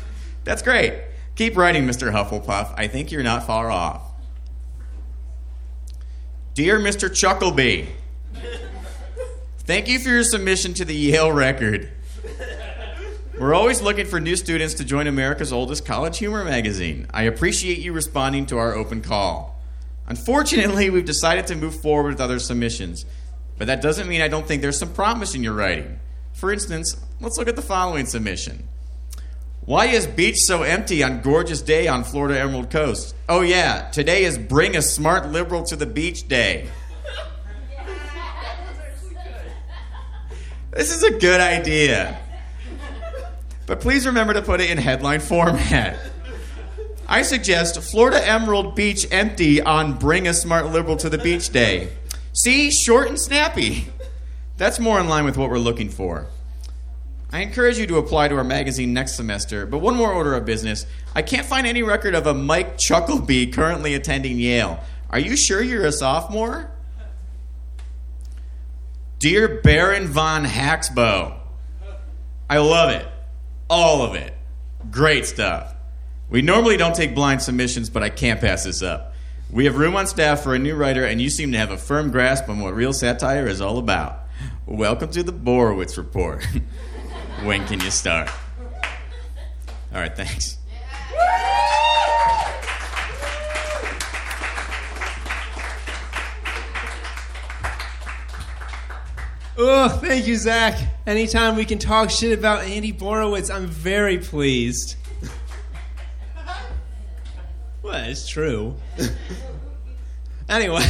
That's 0.43 0.62
great. 0.62 0.95
Keep 1.36 1.58
writing, 1.58 1.88
Mr. 1.88 2.12
Hufflepuff. 2.12 2.74
I 2.78 2.88
think 2.88 3.12
you're 3.12 3.24
not 3.24 3.48
far 3.48 3.72
off. 3.72 4.02
Dear 6.54 6.80
Mr. 6.80 7.13
Chuckleby, 7.13 7.88
thank 9.60 9.88
you 9.88 10.00
for 10.00 10.10
your 10.10 10.24
submission 10.24 10.74
to 10.76 10.86
the 10.86 10.94
Yale 10.94 11.32
record. 11.32 11.89
We're 13.39 13.54
always 13.56 13.82
looking 13.82 14.06
for 14.06 14.20
new 14.20 14.36
students 14.36 14.76
to 14.76 14.84
join 14.84 15.08
America's 15.08 15.54
oldest 15.54 15.86
college 15.86 16.17
humor 16.17 16.44
magazine. 16.44 17.08
I 17.12 17.24
appreciate 17.24 17.80
you 17.80 17.94
responding 17.94 18.46
to 18.48 18.58
our 18.58 18.76
open 18.76 19.02
call. 19.02 19.60
Unfortunately, 20.08 20.89
we've 20.89 21.06
decided 21.06 21.48
to 21.48 21.56
move 21.56 21.80
forward 21.80 22.10
with 22.10 22.22
other 22.22 22.38
submissions, 22.38 23.06
but 23.58 23.67
that 23.67 23.82
doesn't 23.82 24.10
mean 24.10 24.22
I 24.22 24.28
don't 24.28 24.46
think 24.46 24.62
there's 24.62 24.78
some 24.78 24.94
promise 24.94 25.34
in 25.34 25.41
your 25.41 25.54
writing. 25.54 26.00
For 26.34 26.52
instance, 26.52 26.98
let's 27.22 27.38
look 27.38 27.48
at 27.48 27.56
the 27.56 27.62
following 27.62 28.06
submission. 28.06 28.67
Why 29.65 29.86
is 29.86 30.08
beach 30.08 30.39
so 30.39 30.63
empty 30.63 31.04
on 31.04 31.21
gorgeous 31.21 31.62
day 31.62 31.88
on 31.88 32.04
Florida 32.04 32.39
Emerald 32.39 32.71
Coast? 32.71 33.15
Oh 33.30 33.41
yeah, 33.41 33.89
today 33.91 34.24
is 34.24 34.38
bring 34.38 34.76
a 34.76 34.82
smart 34.82 35.30
liberal 35.30 35.63
to 35.65 35.76
the 35.76 35.86
beach 35.86 36.28
day. 36.28 36.67
This 40.71 40.91
is 40.91 41.04
a 41.04 41.12
good 41.12 41.39
idea. 41.39 42.19
But 43.67 43.82
please 43.82 44.06
remember 44.08 44.34
to 44.34 44.41
put 44.41 44.62
it 44.62 44.71
in 44.71 44.78
headline 44.78 45.19
format. 45.19 46.00
I 47.08 47.21
suggest 47.21 47.80
Florida 47.82 48.26
Emerald 48.26 48.76
Beach 48.76 49.06
empty 49.12 49.62
on 49.62 49.97
Bring 50.00 50.28
a 50.28 50.34
Smart 50.34 50.67
Liberal 50.67 50.95
to 50.97 51.10
the 51.10 51.17
Beach 51.17 51.50
Day. 51.50 51.89
See, 52.34 52.71
short 52.71 53.10
and 53.10 53.19
snappy. 53.19 53.88
That's 54.58 54.80
more 54.80 55.00
in 55.00 55.08
line 55.08 55.26
with 55.26 55.38
what 55.38 55.50
we're 55.50 55.60
looking 55.60 55.89
for. 55.89 56.28
I 57.34 57.39
encourage 57.39 57.78
you 57.78 57.88
to 57.88 57.98
apply 57.98 58.28
to 58.28 58.36
our 58.36 58.44
magazine 58.44 58.94
next 58.94 59.15
semester, 59.15 59.65
but 59.65 59.78
one 59.78 59.96
more 59.96 60.12
order 60.12 60.34
of 60.34 60.44
business. 60.44 60.86
I 61.15 61.22
can't 61.22 61.46
find 61.46 61.65
any 61.65 61.82
record 61.82 62.13
of 62.13 62.28
a 62.28 62.34
Mike 62.34 62.78
Chuckleby 62.78 63.48
currently 63.48 63.94
attending 63.94 64.38
Yale. 64.38 64.82
Are 65.10 65.20
you 65.20 65.38
sure 65.38 65.62
you're 65.62 65.86
a 65.86 65.94
sophomore? 65.94 66.70
Dear 69.20 69.62
Baron 69.62 70.08
von 70.08 70.44
Haxbow, 70.44 71.38
I 72.50 72.58
love 72.58 72.89
it. 72.89 73.08
All 73.70 74.02
of 74.02 74.15
it. 74.15 74.34
Great 74.89 75.26
stuff. 75.26 75.74
We 76.30 76.41
normally 76.41 76.76
don't 76.76 76.96
take 76.96 77.15
blind 77.15 77.41
submissions, 77.41 77.89
but 77.89 78.04
I 78.04 78.10
can't 78.10 78.41
pass 78.41 78.65
this 78.65 78.82
up. 78.82 79.13
We 79.50 79.65
have 79.65 79.78
room 79.78 79.96
on 79.96 80.08
staff 80.08 80.41
for 80.41 80.54
a 80.54 80.60
new 80.60 80.76
writer, 80.76 81.06
and 81.06 81.22
you 81.22 81.30
seem 81.30 81.54
to 81.54 81.58
have 81.58 81.72
a 81.72 81.78
firm 81.78 82.12
grasp 82.12 82.50
on 82.50 82.60
what 82.60 82.74
real 82.74 82.94
satire 82.94 83.48
is 83.48 83.62
all 83.62 83.78
about. 83.78 84.20
Welcome 84.65 85.12
to 85.12 85.24
the 85.24 85.34
Borowitz 85.34 85.98
Report. 85.98 86.46
when 87.44 87.65
can 87.67 87.80
you 87.80 87.91
start? 87.91 88.30
All 89.94 90.00
right, 90.00 90.15
thanks. 90.15 90.58
Oh, 99.58 99.89
thank 99.89 100.28
you, 100.28 100.38
Zack. 100.38 100.80
Anytime 101.06 101.56
we 101.56 101.65
can 101.65 101.78
talk 101.78 102.10
shit 102.10 102.38
about 102.38 102.63
Andy 102.63 102.94
Borowitz, 102.94 103.54
I'm 103.54 103.67
very 103.67 104.17
pleased. 104.17 104.96
well, 107.84 108.10
it's 108.10 108.28
true. 108.30 108.76
anyway, 110.50 110.86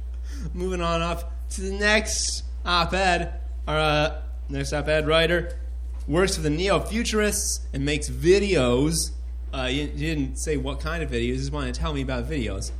moving 0.54 0.82
on 0.82 1.00
up 1.00 1.32
to 1.50 1.62
the 1.62 1.72
next 1.72 2.44
op-ed. 2.66 3.40
Our 3.66 3.78
uh, 3.78 4.22
next 4.48 4.72
op-ed 4.72 5.06
writer 5.06 5.58
works 6.06 6.36
for 6.36 6.42
the 6.42 6.50
neo-futurists 6.50 7.60
and 7.72 7.84
makes 7.84 8.08
videos. 8.08 9.10
Uh, 9.52 9.66
he 9.66 9.86
didn't 9.86 10.36
say 10.36 10.56
what 10.56 10.80
kind 10.80 11.02
of 11.02 11.10
videos. 11.10 11.32
He 11.32 11.36
just 11.36 11.52
wanted 11.52 11.74
to 11.74 11.80
tell 11.80 11.92
me 11.92 12.02
about 12.02 12.28
videos. 12.28 12.72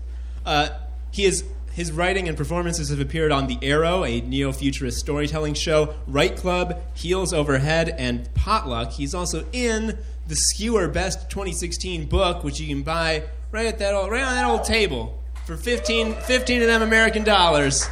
Uh, 0.45 0.71
he 1.11 1.25
is 1.25 1.45
his 1.73 1.91
writing 1.91 2.29
and 2.29 2.37
performances 2.37 2.91
have 2.91 3.01
appeared 3.01 3.33
on 3.33 3.47
The 3.47 3.59
Arrow, 3.63 4.05
a 4.05 4.21
neo 4.21 4.53
futurist 4.53 4.99
storytelling 4.99 5.55
show, 5.55 5.95
Write 6.07 6.37
Club, 6.37 6.79
Heels 6.95 7.33
Overhead, 7.33 7.89
and 7.89 8.33
Potluck. 8.35 8.93
He's 8.93 9.15
also 9.15 9.47
in 9.53 9.99
the 10.27 10.37
Skewer 10.37 10.87
Best 10.89 11.31
2016 11.31 12.07
book, 12.07 12.45
which 12.45 12.61
you 12.61 12.69
can 12.69 12.83
buy 12.83 13.23
right 13.51 13.67
at 13.67 13.79
that 13.79 13.95
old, 13.95 14.11
right 14.11 14.23
on 14.23 14.35
that 14.35 14.45
old 14.45 14.65
table 14.65 15.19
for 15.47 15.57
15, 15.57 16.15
15 16.15 16.63
of 16.63 16.69
them 16.69 16.83
American 16.83 17.25
dollars. 17.25 17.89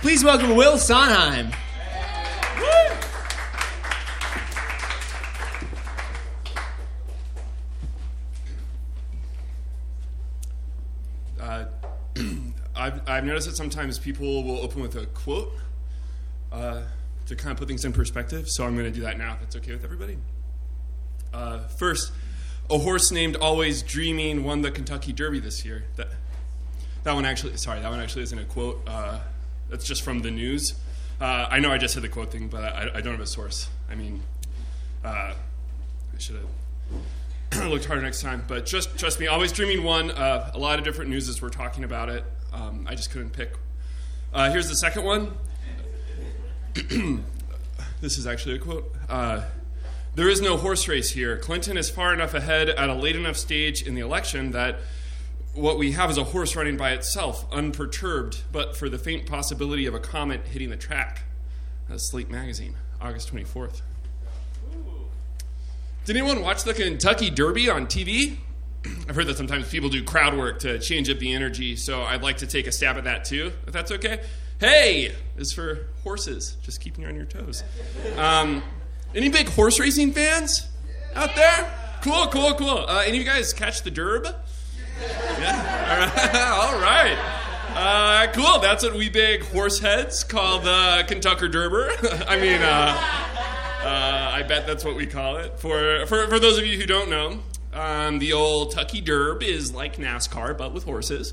Please 0.00 0.24
welcome 0.24 0.56
Will 0.56 0.74
Sonheim. 0.74 1.54
I've, 13.10 13.24
noticed 13.24 13.48
that 13.48 13.56
sometimes 13.56 13.98
people 13.98 14.42
will 14.42 14.58
open 14.58 14.82
with 14.82 14.96
a 14.96 15.06
quote 15.06 15.52
uh, 16.52 16.82
to 17.26 17.36
kind 17.36 17.52
of 17.52 17.58
put 17.58 17.68
things 17.68 17.84
in 17.84 17.92
perspective, 17.92 18.48
so 18.48 18.64
I'm 18.64 18.74
going 18.74 18.86
to 18.86 18.92
do 18.92 19.02
that 19.02 19.18
now 19.18 19.34
if 19.34 19.42
it's 19.42 19.56
okay 19.56 19.72
with 19.72 19.84
everybody. 19.84 20.16
Uh, 21.32 21.60
first, 21.68 22.12
a 22.70 22.78
horse 22.78 23.10
named 23.10 23.36
Always 23.36 23.82
Dreaming 23.82 24.44
won 24.44 24.62
the 24.62 24.70
Kentucky 24.70 25.12
Derby 25.12 25.40
this 25.40 25.64
year. 25.64 25.84
That, 25.96 26.08
that 27.04 27.14
one 27.14 27.24
actually, 27.24 27.56
sorry, 27.56 27.80
that 27.80 27.90
one 27.90 28.00
actually 28.00 28.22
isn't 28.22 28.38
a 28.38 28.44
quote. 28.44 28.82
Uh, 28.86 29.20
that's 29.68 29.84
just 29.84 30.02
from 30.02 30.20
the 30.20 30.30
news. 30.30 30.74
Uh, 31.20 31.46
I 31.50 31.60
know 31.60 31.70
I 31.70 31.78
just 31.78 31.94
said 31.94 32.02
the 32.02 32.08
quote 32.08 32.32
thing, 32.32 32.48
but 32.48 32.62
I, 32.62 32.90
I 32.94 33.00
don't 33.00 33.12
have 33.12 33.20
a 33.20 33.26
source. 33.26 33.68
I 33.90 33.94
mean, 33.94 34.22
uh, 35.04 35.34
I 35.34 36.18
should 36.18 36.36
have 37.52 37.68
looked 37.70 37.84
harder 37.84 38.02
next 38.02 38.22
time. 38.22 38.44
But 38.46 38.66
just 38.66 38.98
trust 38.98 39.20
me, 39.20 39.26
always 39.26 39.52
dreaming 39.52 39.84
one. 39.84 40.10
Uh, 40.10 40.50
a 40.54 40.58
lot 40.58 40.78
of 40.78 40.84
different 40.84 41.10
newses 41.10 41.40
were 41.40 41.50
talking 41.50 41.84
about 41.84 42.08
it. 42.08 42.24
Um, 42.52 42.86
I 42.88 42.94
just 42.94 43.10
couldn't 43.10 43.30
pick. 43.30 43.54
Uh, 44.32 44.50
here's 44.50 44.68
the 44.68 44.76
second 44.76 45.04
one. 45.04 45.36
this 48.00 48.18
is 48.18 48.26
actually 48.26 48.56
a 48.56 48.58
quote. 48.58 48.92
Uh, 49.08 49.42
there 50.14 50.28
is 50.28 50.40
no 50.40 50.56
horse 50.56 50.88
race 50.88 51.10
here. 51.10 51.36
Clinton 51.36 51.76
is 51.76 51.88
far 51.88 52.12
enough 52.12 52.34
ahead 52.34 52.68
at 52.68 52.88
a 52.88 52.94
late 52.94 53.16
enough 53.16 53.36
stage 53.36 53.82
in 53.82 53.94
the 53.94 54.00
election 54.00 54.50
that 54.52 54.80
what 55.54 55.78
we 55.78 55.92
have 55.92 56.10
is 56.10 56.18
a 56.18 56.24
horse 56.24 56.54
running 56.54 56.76
by 56.76 56.92
itself, 56.92 57.46
unperturbed, 57.52 58.42
but 58.52 58.76
for 58.76 58.88
the 58.88 58.98
faint 58.98 59.26
possibility 59.26 59.86
of 59.86 59.94
a 59.94 60.00
comet 60.00 60.46
hitting 60.46 60.70
the 60.70 60.76
track. 60.76 61.22
That's 61.88 62.04
Slate 62.04 62.30
Magazine, 62.30 62.76
August 63.00 63.32
24th. 63.34 63.80
Did 66.04 66.16
anyone 66.16 66.42
watch 66.42 66.64
the 66.64 66.74
Kentucky 66.74 67.30
Derby 67.30 67.68
on 67.68 67.86
TV? 67.86 68.36
I've 69.08 69.14
heard 69.14 69.26
that 69.26 69.36
sometimes 69.36 69.68
people 69.68 69.88
do 69.88 70.02
crowd 70.02 70.36
work 70.36 70.60
to 70.60 70.78
change 70.78 71.10
up 71.10 71.18
the 71.18 71.34
energy, 71.34 71.76
so 71.76 72.02
I'd 72.02 72.22
like 72.22 72.38
to 72.38 72.46
take 72.46 72.66
a 72.66 72.72
stab 72.72 72.96
at 72.96 73.04
that 73.04 73.24
too, 73.24 73.52
if 73.66 73.72
that's 73.72 73.92
okay. 73.92 74.20
Hey, 74.58 75.14
is 75.36 75.52
for 75.52 75.86
horses, 76.02 76.56
just 76.62 76.80
keeping 76.80 77.02
you 77.02 77.08
on 77.08 77.16
your 77.16 77.24
toes. 77.24 77.62
Um, 78.16 78.62
any 79.14 79.28
big 79.28 79.48
horse 79.48 79.78
racing 79.80 80.12
fans 80.12 80.66
out 81.14 81.34
there? 81.34 81.72
Cool, 82.02 82.26
cool, 82.28 82.54
cool. 82.54 82.84
Uh, 82.86 83.02
any 83.06 83.18
of 83.18 83.24
you 83.24 83.24
guys 83.24 83.52
catch 83.52 83.82
the 83.82 83.90
Derb? 83.90 84.34
Yeah. 85.38 86.58
All 86.62 86.80
right. 86.80 87.18
Uh, 87.74 88.32
cool. 88.32 88.58
That's 88.60 88.82
what 88.82 88.94
we 88.94 89.08
big 89.08 89.44
horse 89.44 89.78
heads 89.78 90.24
call 90.24 90.60
the 90.60 91.04
Kentucky 91.06 91.48
Derber. 91.48 91.90
I 92.28 92.36
mean, 92.36 92.60
uh, 92.60 92.96
uh, 93.82 94.30
I 94.34 94.42
bet 94.42 94.66
that's 94.66 94.84
what 94.84 94.96
we 94.96 95.06
call 95.06 95.36
it. 95.36 95.58
For, 95.58 96.06
for, 96.06 96.26
for 96.28 96.38
those 96.38 96.58
of 96.58 96.66
you 96.66 96.78
who 96.78 96.86
don't 96.86 97.08
know, 97.10 97.40
um, 97.72 98.18
the 98.18 98.32
old 98.32 98.72
Tucky 98.72 99.00
Derb 99.00 99.42
is 99.42 99.72
like 99.72 99.96
NASCAR, 99.96 100.56
but 100.56 100.72
with 100.72 100.84
horses. 100.84 101.32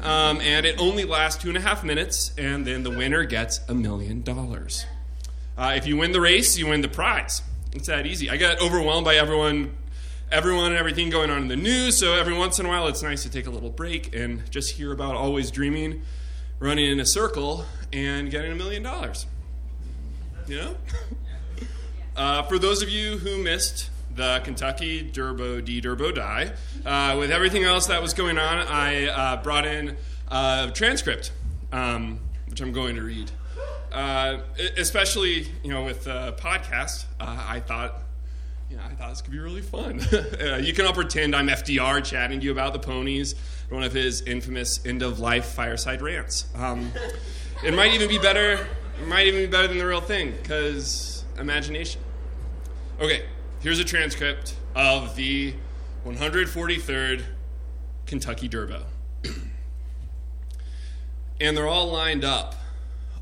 Um, 0.00 0.40
and 0.40 0.66
it 0.66 0.80
only 0.80 1.04
lasts 1.04 1.42
two 1.42 1.48
and 1.48 1.56
a 1.56 1.60
half 1.60 1.84
minutes, 1.84 2.32
and 2.36 2.66
then 2.66 2.82
the 2.82 2.90
winner 2.90 3.24
gets 3.24 3.60
a 3.68 3.74
million 3.74 4.22
dollars. 4.22 4.84
Uh, 5.56 5.74
if 5.76 5.86
you 5.86 5.96
win 5.96 6.12
the 6.12 6.20
race, 6.20 6.58
you 6.58 6.66
win 6.66 6.80
the 6.80 6.88
prize. 6.88 7.42
It's 7.72 7.86
that 7.86 8.06
easy. 8.06 8.28
I 8.30 8.36
got 8.36 8.60
overwhelmed 8.60 9.04
by 9.04 9.16
everyone, 9.16 9.76
everyone 10.30 10.72
and 10.72 10.76
everything 10.76 11.10
going 11.10 11.30
on 11.30 11.42
in 11.42 11.48
the 11.48 11.56
news. 11.56 11.96
So 11.98 12.14
every 12.14 12.36
once 12.36 12.58
in 12.58 12.66
a 12.66 12.68
while, 12.68 12.88
it's 12.88 13.02
nice 13.02 13.22
to 13.22 13.30
take 13.30 13.46
a 13.46 13.50
little 13.50 13.70
break 13.70 14.14
and 14.14 14.48
just 14.50 14.72
hear 14.72 14.92
about 14.92 15.14
always 15.14 15.50
dreaming, 15.50 16.02
running 16.58 16.90
in 16.90 16.98
a 16.98 17.06
circle, 17.06 17.64
and 17.92 18.30
getting 18.30 18.50
a 18.50 18.56
million 18.56 18.82
dollars. 18.82 19.26
You 20.46 20.56
know. 20.56 20.76
uh, 22.16 22.42
for 22.44 22.58
those 22.58 22.82
of 22.82 22.88
you 22.88 23.18
who 23.18 23.42
missed 23.42 23.90
the 24.14 24.40
Kentucky 24.44 25.10
Durbo 25.10 25.64
D 25.64 25.80
Durbo 25.80 26.14
Die, 26.14 26.52
uh, 26.84 27.16
with 27.18 27.30
everything 27.30 27.64
else 27.64 27.86
that 27.86 28.02
was 28.02 28.14
going 28.14 28.38
on, 28.38 28.58
I 28.58 29.06
uh, 29.06 29.42
brought 29.42 29.66
in 29.66 29.96
a 30.28 30.70
transcript, 30.74 31.32
um, 31.72 32.20
which 32.48 32.60
I'm 32.60 32.72
going 32.72 32.96
to 32.96 33.02
read. 33.02 33.30
Uh, 33.92 34.40
especially, 34.78 35.46
you 35.62 35.70
know, 35.70 35.84
with 35.84 36.04
the 36.04 36.32
podcast, 36.38 37.04
uh, 37.20 37.44
I 37.46 37.60
thought, 37.60 38.02
you 38.70 38.76
know, 38.76 38.82
I 38.90 38.94
thought 38.94 39.10
this 39.10 39.20
could 39.20 39.32
be 39.32 39.38
really 39.38 39.60
fun. 39.60 40.00
uh, 40.40 40.56
you 40.56 40.72
can 40.72 40.86
all 40.86 40.94
pretend 40.94 41.36
I'm 41.36 41.48
FDR 41.48 42.02
chatting 42.02 42.40
to 42.40 42.46
you 42.46 42.52
about 42.52 42.72
the 42.72 42.78
ponies, 42.78 43.34
one 43.68 43.82
of 43.82 43.92
his 43.92 44.22
infamous 44.22 44.84
end 44.86 45.02
of 45.02 45.20
life 45.20 45.44
fireside 45.46 46.00
rants. 46.00 46.46
Um, 46.54 46.92
it 47.62 47.74
might 47.74 47.92
even 47.92 48.08
be 48.08 48.18
better. 48.18 48.66
It 49.00 49.06
might 49.06 49.26
even 49.26 49.40
be 49.40 49.46
better 49.46 49.68
than 49.68 49.78
the 49.78 49.86
real 49.86 50.00
thing, 50.00 50.32
because 50.42 51.24
imagination. 51.38 52.00
Okay, 52.98 53.24
here's 53.62 53.78
a 53.78 53.84
transcript 53.84 54.56
of 54.74 55.14
the 55.14 55.54
143rd 56.04 57.22
Kentucky 58.06 58.48
Derbo. 58.48 58.82
and 61.40 61.56
they're 61.56 61.68
all 61.68 61.86
lined 61.86 62.24
up, 62.24 62.56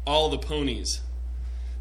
all 0.07 0.31
the 0.31 0.39
ponies. 0.39 1.03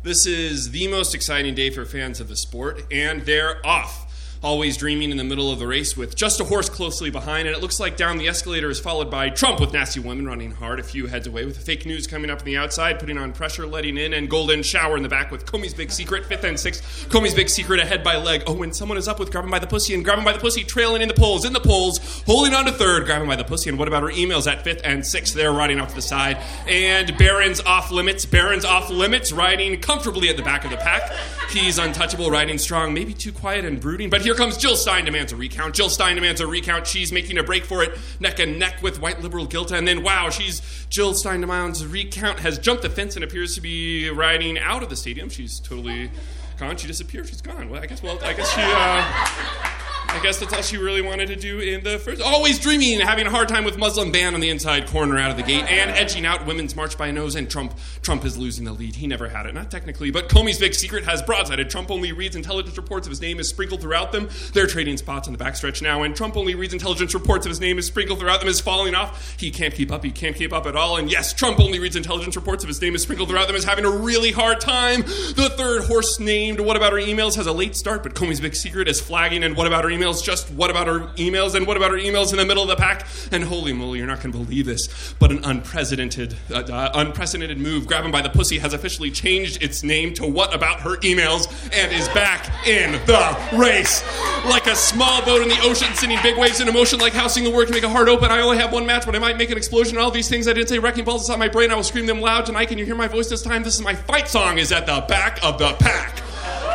This 0.04 0.26
is 0.26 0.72
the 0.72 0.88
most 0.88 1.15
exciting 1.15 1.56
day 1.56 1.69
for 1.69 1.86
fans 1.86 2.19
of 2.19 2.28
the 2.28 2.36
sport, 2.36 2.84
and 2.91 3.22
they're 3.22 3.65
off. 3.65 4.09
Always 4.41 4.78
dreaming 4.78 5.12
in 5.12 5.17
the 5.17 5.25
middle 5.25 5.52
of 5.52 5.60
the 5.60 5.67
race 5.67 5.97
with 5.97 6.15
just 6.15 6.39
a 6.39 6.45
horse 6.45 6.69
closely 6.69 7.10
behind, 7.10 7.45
and 7.45 7.58
it 7.58 7.62
looks 7.62 7.78
like 7.78 7.97
down 7.97 8.17
the 8.17 8.30
escalator 8.30 8.69
is 8.69 8.80
followed 8.80 9.12
by 9.12 9.30
Trump 9.30 9.60
with 9.60 9.73
nasty 9.73 9.99
women 9.99 10.25
running 10.25 10.52
hard 10.52 10.80
a 10.80 10.84
few 10.84 11.08
heads 11.08 11.28
away, 11.28 11.43
with 11.43 11.58
fake 11.58 11.86
news 11.86 12.08
coming 12.08 12.30
up 12.30 12.39
on 12.39 12.45
the 12.45 12.56
outside, 12.56 12.99
putting 12.99 13.17
on 13.17 13.34
pressure, 13.34 13.67
letting 13.67 13.97
in, 13.97 14.13
and 14.13 14.30
golden 14.30 14.63
shower 14.63 14.95
in 14.95 15.04
the 15.04 15.10
back 15.10 15.30
with 15.30 15.45
Comey's 15.45 15.73
big 15.73 15.91
secret, 15.91 16.25
fifth 16.25 16.45
and 16.45 16.58
sixth. 16.58 17.10
Comey's 17.10 17.34
big 17.34 17.49
secret 17.49 17.82
ahead 17.82 18.02
by 18.02 18.15
leg. 18.15 18.43
Oh, 18.47 18.63
and 18.63 18.73
someone 18.73 18.97
is 18.97 19.10
up 19.10 19.19
with 19.19 19.30
grabbing 19.30 19.52
by 19.52 19.60
the 19.60 19.67
pussy 19.67 19.93
and 19.93 20.06
grabbing 20.06 20.23
by 20.23 20.32
the 20.32 20.39
pussy, 20.39 20.63
trailing 20.63 21.02
in 21.02 21.10
the 21.10 21.15
polls, 21.15 21.43
in 21.43 21.52
the 21.52 21.60
polls, 21.60 22.23
holding 22.25 22.54
on 22.54 22.63
to 22.63 22.71
third, 22.71 23.04
grabbing 23.08 23.28
by 23.28 23.36
the 23.36 23.43
pussy. 23.43 23.69
And 23.69 23.78
what 23.78 23.89
about 23.89 24.04
her 24.04 24.10
emails 24.10 24.49
at 24.49 24.63
fifth 24.63 24.80
and 24.86 25.06
sixth? 25.06 25.34
They're 25.34 25.52
riding 25.52 25.82
off 25.82 25.89
to 25.89 25.95
the 25.95 26.02
side. 26.02 26.38
And 26.65 27.17
Barron's 27.17 27.60
off 27.60 27.91
limits. 27.91 28.25
Barron's 28.25 28.63
off 28.63 28.89
limits, 28.89 29.34
riding 29.34 29.82
comfortably 29.82 30.30
at 30.30 30.38
the 30.38 30.43
back 30.43 30.63
of 30.63 30.71
the 30.71 30.78
pack. 30.78 31.12
He's 31.49 31.78
untouchable, 31.78 32.32
riding 32.32 32.58
strong, 32.58 32.93
maybe 32.93 33.13
too 33.13 33.34
quiet 33.34 33.65
and 33.65 33.82
brooding. 33.82 34.10
But 34.10 34.29
here 34.30 34.36
comes 34.36 34.58
Jill 34.58 34.76
Stein 34.76 35.06
demands 35.06 35.34
a 35.34 35.36
recount. 35.36 35.74
Jill 35.74 35.89
Stein 35.89 36.13
demands 36.13 36.39
a 36.39 36.46
recount. 36.46 36.86
She's 36.86 37.12
making 37.12 37.39
a 37.39 37.44
break 37.44 37.65
for 37.65 37.82
it, 37.82 37.98
neck 38.20 38.38
and 38.38 38.60
neck 38.60 38.84
with 38.84 39.02
white 39.02 39.22
liberal 39.22 39.48
Gilta. 39.48 39.72
And 39.72 39.88
then, 39.88 40.04
wow, 40.04 40.30
she's 40.30 40.62
Jill 40.88 41.15
Stein 41.15 41.42
demands 41.42 41.82
a 41.82 41.88
recount, 41.88 42.38
has 42.42 42.60
jumped 42.60 42.84
the 42.84 42.92
fence 42.92 43.15
and 43.15 43.24
appears 43.24 43.56
to 43.56 43.62
be 43.62 44.08
riding 44.12 44.60
out 44.60 44.84
of 44.84 44.89
the 44.92 44.96
stadium. 44.96 45.30
She's 45.30 45.60
totally 45.60 46.12
gone. 46.60 46.78
She 46.78 46.86
disappeared. 46.86 47.28
She's 47.28 47.42
gone. 47.42 47.72
Well, 47.72 47.82
I 47.82 47.88
guess. 47.88 48.04
Well, 48.04 48.20
I 48.24 48.34
guess 48.34 48.54
she. 48.54 48.62
Uh, 48.62 49.76
I 50.12 50.19
guess 50.22 50.39
that's 50.39 50.54
all 50.54 50.62
she 50.62 50.78
really 50.78 51.02
wanted 51.02 51.28
to 51.28 51.36
do 51.36 51.60
in 51.60 51.84
the 51.84 52.00
first. 52.00 52.22
Always 52.22 52.60
dreaming, 52.60 53.00
having 53.00 53.28
a 53.28 53.30
hard 53.30 53.48
time 53.48 53.63
with 53.63 53.78
Muslim 53.78 54.12
ban 54.12 54.34
on 54.34 54.39
the 54.39 54.50
inside 54.50 54.88
corner 54.88 55.17
out 55.17 55.32
of 55.32 55.38
the 55.38 55.43
gate, 55.43 55.63
and 55.63 55.91
edging 55.91 56.26
out 56.26 56.45
women's 56.45 56.76
march 56.76 56.98
by 56.98 57.12
nose. 57.12 57.36
And 57.36 57.50
Trump, 57.50 57.74
Trump 58.02 58.26
is 58.26 58.38
losing 58.38 58.65
the 58.65 58.74
lead. 58.74 58.95
He 58.95 59.08
never 59.08 59.30
had 59.30 59.45
it, 59.45 59.54
not 59.54 59.69
technically, 59.69 60.10
but 60.10 60.28
Comey's 60.28 60.58
big 60.58 60.74
secret 60.74 61.06
has 61.06 61.22
broadsided. 61.22 61.69
Trump 61.69 61.91
only 61.91 62.12
reads 62.12 62.36
intelligence 62.36 62.76
reports 62.76 63.06
of 63.08 63.12
his 63.12 63.22
name 63.22 63.39
is 63.39 63.48
sprinkled 63.48 63.82
throughout 63.82 64.12
them. 64.12 64.30
They're 64.54 64.67
trading 64.67 64.98
spots 64.98 65.28
on 65.28 65.34
the 65.34 65.43
backstretch 65.43 65.82
now, 65.82 66.02
and 66.02 66.15
Trump 66.15 66.36
only 66.36 66.56
reads 66.56 66.74
intelligence 66.74 67.13
reports 67.13 67.45
of 67.45 67.52
his 67.52 67.62
name 67.62 67.78
is 67.78 67.86
sprinkled 67.86 68.19
throughout 68.19 68.39
them 68.39 68.50
is 68.50 68.60
falling 68.60 68.95
off. 68.95 69.39
He 69.39 69.52
can't 69.52 69.74
keep 69.74 69.91
up. 69.91 70.04
He 70.04 70.12
can't 70.12 70.36
keep 70.36 70.52
up 70.52 70.65
at 70.65 70.76
all. 70.76 70.98
And 70.98 71.12
yes, 71.12 71.34
Trump 71.34 71.60
only 71.60 71.80
reads 71.80 71.95
intelligence 71.95 72.36
reports 72.36 72.63
of 72.63 72.67
his 72.67 72.82
name 72.82 72.95
is 72.95 73.04
sprinkled 73.04 73.30
throughout 73.30 73.48
them 73.48 73.56
is 73.56 73.63
having 73.63 73.86
a 73.86 73.91
really 73.91 74.32
hard 74.32 74.60
time. 74.60 75.02
The 75.02 75.54
third 75.56 75.84
horse 75.84 76.19
named 76.19 76.60
What 76.60 76.76
About 76.76 76.93
Our 76.93 77.00
Emails 77.00 77.36
has 77.36 77.45
a 77.45 77.54
late 77.54 77.76
start, 77.76 78.04
but 78.04 78.15
Comey's 78.15 78.41
big 78.41 78.56
secret 78.56 78.88
is 78.88 79.00
flagging. 79.00 79.43
And 79.43 79.56
What 79.56 79.67
About 79.67 79.86
Our 79.86 79.91
Emails? 79.91 79.99
Just 80.00 80.50
What 80.52 80.70
About 80.70 80.88
Our 80.88 81.00
Emails? 81.16 81.56
And 81.56 81.68
What 81.68 81.78
About 81.78 81.92
Our 81.92 81.98
Emails 81.98 82.32
in 82.32 82.38
the 82.38 82.46
middle 82.46 82.64
of 82.64 82.70
the 82.70 82.76
pack? 82.76 83.08
And 83.32 83.44
holy 83.44 83.74
moly, 83.74 84.00
you're 84.00 84.08
not 84.08 84.22
going 84.22 84.32
to 84.32 84.38
believe 84.38 84.66
this, 84.66 85.14
but 85.20 85.32
an 85.32 85.44
unprecedented, 85.44 86.36
uh, 86.52 86.56
uh, 86.56 86.92
unprecedented 86.94 87.58
move. 87.58 87.88
Grab 87.88 88.06
him 88.06 88.12
by 88.12 88.22
the 88.22 88.30
pussy 88.30 88.58
has 88.60 88.74
officially 88.74 89.12
changed 89.12 89.62
its 89.62 89.84
name 89.84 90.14
to 90.16 90.26
What 90.26 90.54
About 90.54 90.80
Her 90.82 90.98
Emails 90.98 91.52
and 91.74 91.92
is 91.92 92.08
back 92.10 92.68
in 92.68 92.94
the 93.06 93.58
race. 93.58 94.04
Like 94.46 94.68
a 94.68 94.76
small 94.76 95.24
boat 95.26 95.42
in 95.42 95.50
the 95.50 95.60
ocean, 95.62 95.94
sending 95.96 96.18
big 96.24 96.38
waves 96.38 96.62
in 96.62 96.68
emotion, 96.68 97.00
like 97.00 97.14
how 97.14 97.28
single 97.28 97.54
word 97.54 97.66
can 97.66 97.76
make 97.76 97.84
a 97.84 97.90
heart 97.90 98.08
open. 98.08 98.32
I 98.32 98.42
only 98.42 98.58
have 98.58 98.72
one 98.72 98.86
match, 98.86 99.06
but 99.06 99.16
I 99.16 99.20
might 99.20 99.38
make 99.38 99.52
an 99.52 99.58
explosion. 99.58 99.98
All 99.98 100.12
these 100.12 100.30
things 100.30 100.48
I 100.48 100.54
didn't 100.54 100.70
say, 100.70 100.80
wrecking 100.80 101.04
balls 101.04 101.24
inside 101.24 101.40
my 101.40 101.50
brain. 101.50 101.72
I 101.72 101.76
will 101.76 101.84
scream 101.84 102.06
them 102.06 102.22
loud 102.22 102.46
tonight. 102.46 102.70
Can 102.70 102.78
you 102.78 102.86
hear 102.86 102.96
my 102.96 103.08
voice 103.08 103.30
this 103.30 103.42
time? 103.42 103.64
This 103.64 103.76
is 103.76 103.82
my 103.82 103.96
fight 103.96 104.28
song. 104.28 104.58
Is 104.58 104.72
at 104.72 104.86
the 104.86 105.06
back 105.08 105.44
of 105.44 105.58
the 105.58 105.74
pack. 105.74 106.22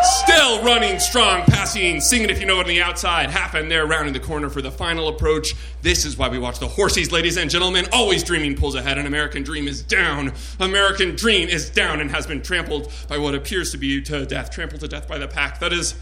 Still 0.02 0.62
running 0.62 0.98
strong, 0.98 1.42
passing, 1.42 2.00
singing 2.00 2.28
if 2.28 2.38
you 2.38 2.46
know 2.46 2.60
it 2.60 2.64
on 2.64 2.68
the 2.68 2.82
outside. 2.82 3.30
Half 3.30 3.54
and 3.54 3.70
there, 3.70 3.86
rounding 3.86 4.12
the 4.12 4.20
corner 4.20 4.50
for 4.50 4.60
the 4.60 4.70
final 4.70 5.08
approach. 5.08 5.54
This 5.82 6.04
is 6.04 6.16
why 6.16 6.28
we 6.28 6.38
watch 6.38 6.58
the 6.58 6.68
horses, 6.68 7.10
ladies 7.10 7.36
and 7.36 7.50
gentlemen. 7.50 7.86
Always 7.92 8.22
dreaming 8.22 8.54
pulls 8.54 8.74
ahead. 8.74 8.98
An 8.98 9.06
American 9.06 9.42
dream 9.42 9.66
is 9.66 9.82
down. 9.82 10.32
American 10.60 11.16
dream 11.16 11.48
is 11.48 11.70
down 11.70 12.00
and 12.00 12.10
has 12.10 12.26
been 12.26 12.42
trampled 12.42 12.92
by 13.08 13.16
what 13.16 13.34
appears 13.34 13.70
to 13.72 13.78
be 13.78 14.02
to 14.02 14.26
death, 14.26 14.50
trampled 14.50 14.80
to 14.80 14.88
death 14.88 15.08
by 15.08 15.18
the 15.18 15.28
pack. 15.28 15.60
That 15.60 15.72
is 15.72 15.94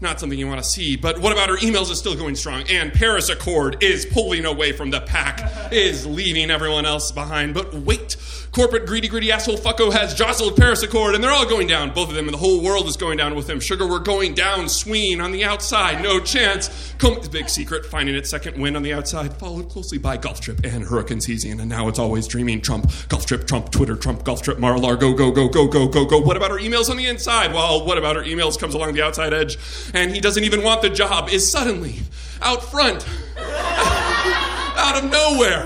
not 0.00 0.20
something 0.20 0.38
you 0.38 0.46
want 0.46 0.62
to 0.62 0.68
see. 0.68 0.96
But 0.96 1.18
what 1.18 1.32
about 1.32 1.48
her 1.48 1.56
emails 1.56 1.90
is 1.90 1.98
still 1.98 2.14
going 2.14 2.36
strong? 2.36 2.64
And 2.70 2.92
Paris 2.92 3.28
Accord 3.28 3.82
is 3.82 4.06
pulling 4.06 4.44
away 4.44 4.72
from 4.72 4.90
the 4.90 5.00
pack, 5.00 5.72
is 5.72 6.06
leaving 6.06 6.50
everyone 6.50 6.86
else 6.86 7.10
behind. 7.10 7.54
But 7.54 7.74
wait, 7.74 8.16
corporate 8.52 8.86
greedy, 8.86 9.08
greedy 9.08 9.32
asshole 9.32 9.56
fucko 9.56 9.92
has 9.92 10.14
jostled 10.14 10.56
Paris 10.56 10.82
Accord, 10.82 11.14
and 11.14 11.22
they're 11.22 11.32
all 11.32 11.48
going 11.48 11.66
down. 11.66 11.92
Both 11.92 12.10
of 12.10 12.14
them, 12.14 12.26
and 12.26 12.34
the 12.34 12.38
whole 12.38 12.62
world 12.62 12.86
is 12.86 12.96
going 12.96 13.18
down 13.18 13.34
with 13.34 13.46
them. 13.46 13.60
Sugar, 13.60 13.86
we're 13.86 13.98
going 13.98 14.34
down. 14.34 14.68
Sween 14.68 15.20
on 15.20 15.32
the 15.32 15.44
outside, 15.44 16.02
no 16.02 16.20
chance. 16.20 16.68
Comey's 16.98 17.28
big 17.28 17.48
secret, 17.48 17.86
finding 17.86 18.14
its 18.14 18.30
second 18.30 18.60
win 18.60 18.76
on 18.76 18.82
the 18.82 18.92
outside, 18.92 19.34
followed 19.34 19.68
closely 19.68 19.98
by 19.98 20.16
Golf 20.16 20.40
Trip 20.40 20.60
and 20.64 20.84
Hurricane 20.84 21.20
Season. 21.20 21.60
And 21.60 21.68
now 21.68 21.88
it's 21.88 21.98
always 21.98 22.26
dreaming 22.26 22.60
Trump, 22.60 22.90
Golf 23.08 23.26
Trip, 23.26 23.46
Trump, 23.46 23.70
Twitter, 23.70 23.96
Trump, 23.96 24.24
Golf 24.24 24.42
Trip, 24.42 24.58
Mar-a-Lago, 24.58 25.14
go, 25.14 25.30
go, 25.30 25.48
go, 25.48 25.68
go, 25.68 25.88
go, 25.88 26.04
go. 26.04 26.18
What 26.18 26.36
about 26.36 26.50
our 26.50 26.58
emails 26.58 26.90
on 26.90 26.96
the 26.96 27.06
inside? 27.06 27.52
Well, 27.52 27.84
what 27.86 27.98
about 27.98 28.16
our 28.16 28.24
emails 28.24 28.58
comes 28.58 28.74
along 28.74 28.94
the 28.94 29.02
outside 29.02 29.32
edge, 29.32 29.58
and 29.94 30.14
he 30.14 30.20
doesn't 30.20 30.44
even 30.44 30.62
want 30.62 30.82
the 30.82 30.90
job, 30.90 31.28
is 31.28 31.50
suddenly 31.50 32.00
out 32.42 32.62
front, 32.62 33.06
out 33.38 35.02
of 35.02 35.10
nowhere. 35.10 35.64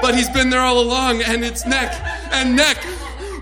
But 0.00 0.14
he's 0.14 0.30
been 0.30 0.50
there 0.50 0.60
all 0.60 0.80
along, 0.80 1.22
and 1.22 1.44
it's 1.44 1.66
neck 1.66 1.94
and 2.32 2.56
neck 2.56 2.84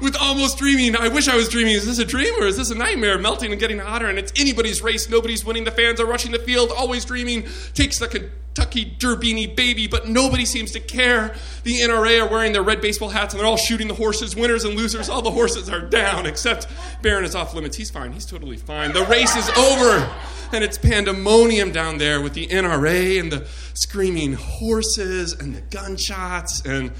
with 0.02 0.16
almost 0.16 0.58
dreaming. 0.58 0.96
I 0.96 1.08
wish 1.08 1.28
I 1.28 1.36
was 1.36 1.48
dreaming. 1.48 1.74
Is 1.74 1.86
this 1.86 1.98
a 1.98 2.04
dream 2.04 2.34
or 2.40 2.46
is 2.46 2.56
this 2.56 2.70
a 2.70 2.74
nightmare? 2.74 3.18
Melting 3.18 3.52
and 3.52 3.60
getting 3.60 3.78
hotter, 3.78 4.08
and 4.08 4.18
it's 4.18 4.32
anybody's 4.36 4.82
race. 4.82 5.08
Nobody's 5.08 5.44
winning. 5.44 5.64
The 5.64 5.70
fans 5.70 6.00
are 6.00 6.06
rushing 6.06 6.32
the 6.32 6.38
field. 6.38 6.70
Always 6.76 7.04
dreaming. 7.04 7.46
Takes 7.74 7.98
the 7.98 8.30
Kentucky 8.60 8.94
Derbini 8.98 9.56
baby, 9.56 9.86
but 9.86 10.06
nobody 10.06 10.44
seems 10.44 10.72
to 10.72 10.80
care. 10.80 11.34
The 11.64 11.80
NRA 11.80 12.22
are 12.22 12.28
wearing 12.28 12.52
their 12.52 12.62
red 12.62 12.82
baseball 12.82 13.08
hats 13.08 13.32
and 13.32 13.40
they're 13.40 13.46
all 13.46 13.56
shooting 13.56 13.88
the 13.88 13.94
horses. 13.94 14.36
Winners 14.36 14.64
and 14.64 14.74
losers. 14.74 15.08
All 15.08 15.22
the 15.22 15.30
horses 15.30 15.70
are 15.70 15.80
down 15.80 16.26
except 16.26 16.66
Barron 17.00 17.24
is 17.24 17.34
off 17.34 17.54
limits. 17.54 17.76
He's 17.76 17.90
fine. 17.90 18.12
He's 18.12 18.26
totally 18.26 18.58
fine. 18.58 18.92
The 18.92 19.04
race 19.06 19.34
is 19.34 19.48
over. 19.50 20.14
And 20.52 20.62
it's 20.62 20.76
pandemonium 20.76 21.72
down 21.72 21.98
there 21.98 22.20
with 22.20 22.34
the 22.34 22.48
NRA 22.48 23.18
and 23.18 23.32
the 23.32 23.48
screaming 23.72 24.34
horses 24.34 25.32
and 25.32 25.54
the 25.54 25.62
gunshots 25.62 26.60
and 26.62 26.92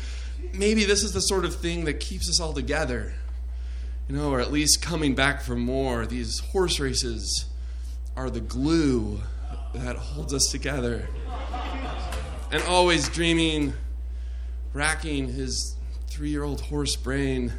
maybe 0.55 0.85
this 0.85 1.03
is 1.03 1.12
the 1.12 1.20
sort 1.20 1.44
of 1.44 1.55
thing 1.57 1.85
that 1.85 2.01
keeps 2.01 2.29
us 2.31 2.40
all 2.40 2.55
together. 2.55 3.12
You 4.09 4.16
know, 4.16 4.31
or 4.31 4.40
at 4.40 4.51
least 4.51 4.81
coming 4.81 5.14
back 5.14 5.42
for 5.42 5.57
more. 5.57 6.07
These 6.07 6.40
horse 6.40 6.81
races 6.81 7.44
are 8.16 8.31
the 8.31 8.40
glue 8.40 9.20
that 9.74 9.96
holds 9.96 10.35
us 10.35 10.50
together. 10.50 11.09
And 12.52 12.62
always 12.64 13.09
dreaming, 13.09 13.74
racking 14.72 15.28
his 15.28 15.76
three 16.09 16.30
year 16.30 16.42
old 16.42 16.61
horse 16.62 16.96
brain 16.96 17.52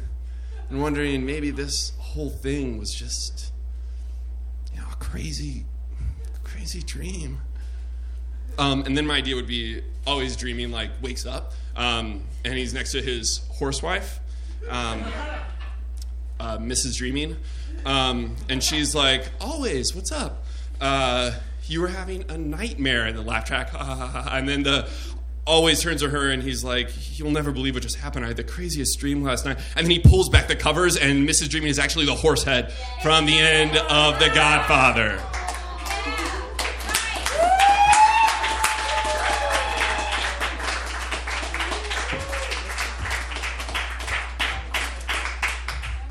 and 0.68 0.80
wondering 0.80 1.24
maybe 1.24 1.50
this 1.50 1.92
whole 1.98 2.30
thing 2.30 2.78
was 2.78 2.94
just, 2.94 3.52
you 4.72 4.80
know, 4.80 4.86
a 4.92 4.96
crazy, 4.96 5.64
crazy 6.44 6.82
dream. 6.82 7.40
Um, 8.58 8.84
and 8.84 8.96
then 8.96 9.06
my 9.06 9.16
idea 9.16 9.34
would 9.34 9.46
be 9.46 9.82
always 10.06 10.36
dreaming 10.36 10.70
like 10.70 10.90
wakes 11.00 11.24
up, 11.24 11.52
um, 11.74 12.22
and 12.44 12.54
he's 12.54 12.74
next 12.74 12.92
to 12.92 13.00
his 13.00 13.40
horsewife, 13.52 14.20
um, 14.68 15.02
uh, 16.38 16.58
Mrs. 16.58 16.96
Dreaming, 16.98 17.38
um, 17.86 18.36
and 18.50 18.62
she's 18.62 18.94
like, 18.94 19.30
"Always, 19.40 19.94
what's 19.94 20.12
up? 20.12 20.44
Uh, 20.82 21.32
you 21.66 21.80
were 21.80 21.88
having 21.88 22.24
a 22.28 22.36
nightmare." 22.38 23.04
And 23.04 23.16
the 23.16 23.22
laugh 23.22 23.44
track, 23.44 23.70
and 23.74 24.48
then 24.48 24.62
the 24.62 24.88
always 25.44 25.80
turns 25.82 26.00
to 26.00 26.08
her 26.08 26.30
and 26.30 26.42
he's 26.42 26.62
like, 26.62 26.88
"You'll 27.18 27.32
never 27.32 27.50
believe 27.50 27.74
what 27.74 27.82
just 27.82 27.96
happened. 27.96 28.24
I 28.24 28.28
had 28.28 28.36
the 28.36 28.44
craziest 28.44 28.98
dream 29.00 29.24
last 29.24 29.44
night." 29.44 29.58
And 29.76 29.86
then 29.86 29.90
he 29.90 29.98
pulls 29.98 30.28
back 30.28 30.46
the 30.46 30.54
covers, 30.54 30.96
and 30.96 31.28
Mrs. 31.28 31.48
Dreaming 31.48 31.70
is 31.70 31.78
actually 31.80 32.06
the 32.06 32.14
horse 32.14 32.44
head 32.44 32.72
from 33.02 33.26
the 33.26 33.38
end 33.38 33.76
of 33.76 34.18
The 34.20 34.28
Godfather. 34.28 35.20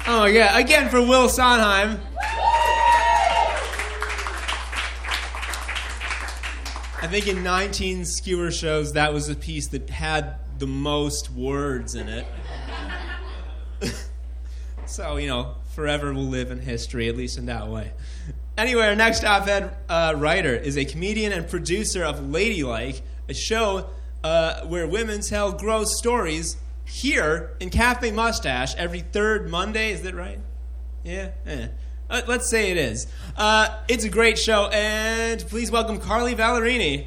Oh 0.07 0.25
yeah, 0.25 0.57
again 0.57 0.89
for 0.89 1.01
Will 1.01 1.29
Sonheim. 1.29 1.99
I 7.01 7.07
think 7.07 7.27
in 7.27 7.43
19 7.43 8.05
skewer 8.05 8.51
shows, 8.51 8.93
that 8.93 9.11
was 9.11 9.25
the 9.25 9.33
piece 9.33 9.67
that 9.69 9.89
had 9.89 10.35
the 10.59 10.67
most 10.67 11.31
words 11.31 11.95
in 11.95 12.07
it. 12.07 12.27
so, 14.85 15.17
you 15.17 15.27
know, 15.27 15.55
forever 15.73 16.13
will 16.13 16.27
live 16.27 16.51
in 16.51 16.59
history, 16.59 17.09
at 17.09 17.17
least 17.17 17.39
in 17.39 17.47
that 17.47 17.67
way. 17.67 17.93
Anyway, 18.55 18.85
our 18.85 18.95
next 18.95 19.23
op 19.23 19.47
ed 19.47 19.75
uh, 19.89 20.13
writer 20.15 20.53
is 20.53 20.77
a 20.77 20.85
comedian 20.85 21.31
and 21.31 21.49
producer 21.49 22.03
of 22.03 22.29
Ladylike, 22.29 23.01
a 23.27 23.33
show 23.33 23.89
uh, 24.23 24.61
where 24.67 24.85
women 24.85 25.21
tell 25.21 25.51
gross 25.51 25.97
stories 25.97 26.57
here 26.85 27.57
in 27.59 27.71
Cafe 27.71 28.11
Mustache 28.11 28.75
every 28.75 28.99
third 28.99 29.49
Monday. 29.49 29.91
Is 29.91 30.03
that 30.03 30.13
right? 30.13 30.37
Yeah? 31.03 31.31
Eh. 31.47 31.67
Uh, 32.11 32.21
let's 32.27 32.45
say 32.45 32.69
it 32.71 32.77
is. 32.77 33.07
Uh, 33.37 33.69
it's 33.87 34.03
a 34.03 34.09
great 34.09 34.37
show, 34.37 34.67
and 34.73 35.39
please 35.47 35.71
welcome 35.71 35.97
Carly 35.97 36.35
Ballerini. 36.35 37.05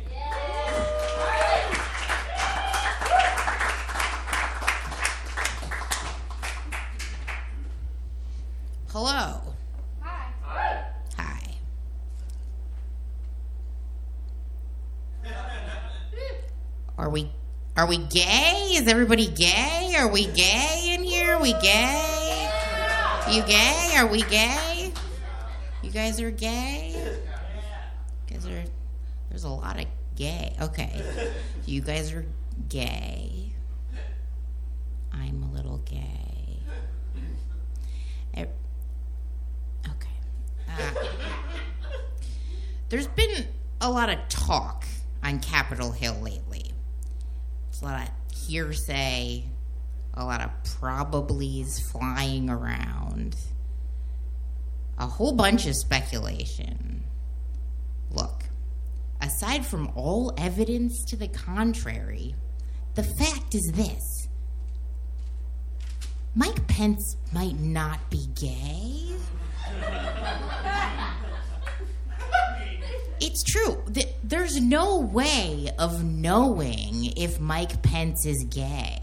Hello. 8.89 9.43
Hi. 10.01 10.85
Hi. 11.19 11.41
Are 16.97 17.11
we 17.11 17.31
are 17.77 17.87
we 17.87 17.99
gay? 17.99 18.71
Is 18.73 18.89
everybody 18.89 19.27
gay? 19.27 19.95
Are 19.99 20.09
we 20.09 20.25
gay 20.29 20.95
in 20.95 21.03
here? 21.03 21.35
Are 21.35 21.43
we 21.43 21.53
gay? 21.61 22.49
You 23.31 23.43
gay? 23.43 23.93
Are 23.99 24.07
we 24.07 24.23
gay? 24.23 24.74
Guys 25.95 26.21
are 26.21 26.33
gay? 26.33 26.93
Guys 28.29 28.45
are 28.49 28.65
there's 29.29 29.45
a 29.45 29.49
lot 29.49 29.79
of 29.79 29.87
gay. 30.17 30.57
Okay. 30.61 31.01
You 31.67 31.83
guys 31.83 32.13
are 32.13 32.27
gay. 32.69 33.53
I'm 35.13 35.45
a 35.45 35.53
little 35.53 35.79
gay. 35.79 36.59
Okay. 38.37 38.49
Uh, 40.69 40.91
there's 42.89 43.07
been 43.07 43.47
a 43.81 43.89
lot 43.89 44.11
of 44.11 44.19
talk 44.29 44.85
on 45.23 45.39
Capitol 45.39 45.93
Hill 45.93 46.17
lately. 46.21 46.73
It's 47.69 47.83
a 47.83 47.85
lot 47.85 48.03
of 48.03 48.37
hearsay, 48.37 49.45
a 50.13 50.25
lot 50.25 50.41
of 50.41 50.51
probablys 50.65 51.81
flying 51.93 52.51
around, 52.51 53.37
a 54.99 55.07
whole 55.07 55.33
bunch 55.33 55.67
of 55.67 55.75
speculation. 55.77 57.05
Look, 58.11 58.45
aside 59.21 59.67
from 59.67 59.91
all 59.95 60.33
evidence 60.39 61.05
to 61.07 61.17
the 61.17 61.29
contrary, 61.29 62.35
the 62.95 63.03
fact 63.03 63.55
is 63.55 63.73
this 63.75 64.29
Mike 66.35 66.67
Pence 66.69 67.17
might 67.33 67.59
not 67.61 68.11
be 68.11 68.27
gay. 68.35 69.17
It's 73.21 73.43
true. 73.43 73.83
Th- 73.93 74.09
There's 74.23 74.61
no 74.61 74.99
way 75.01 75.71
of 75.79 76.05
knowing 76.05 77.13
if 77.17 77.41
Mike 77.41 77.83
Pence 77.83 78.27
is 78.27 78.45
gay. 78.45 79.01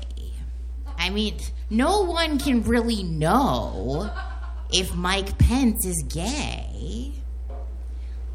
I 0.98 1.10
mean, 1.10 1.38
no 1.70 2.02
one 2.04 2.38
can 2.38 2.62
really 2.64 3.02
know 3.04 4.12
if 4.72 4.96
Mike 4.96 5.38
Pence 5.38 5.86
is 5.86 6.04
gay. 6.04 7.12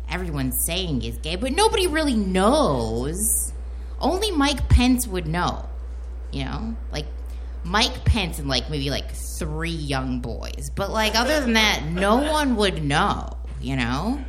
Everyone's 0.08 0.64
saying 0.64 1.00
he's 1.00 1.18
gay, 1.18 1.36
but 1.36 1.52
nobody 1.52 1.86
really 1.86 2.14
knows. 2.14 3.52
Only 4.00 4.30
Mike 4.30 4.68
Pence 4.68 5.06
would 5.06 5.26
know. 5.26 5.68
You 6.32 6.44
know? 6.44 6.76
Like, 6.92 7.06
Mike 7.64 8.04
Pence 8.04 8.38
and, 8.38 8.48
like, 8.48 8.70
maybe 8.70 8.90
like 8.90 9.10
three 9.38 9.70
young 9.70 10.20
boys. 10.20 10.70
But, 10.74 10.90
like, 10.90 11.16
other 11.16 11.40
than 11.40 11.54
that, 11.54 11.84
no 11.84 12.16
one 12.30 12.56
would 12.56 12.84
know, 12.84 13.30
you 13.60 13.76
know? 13.76 14.22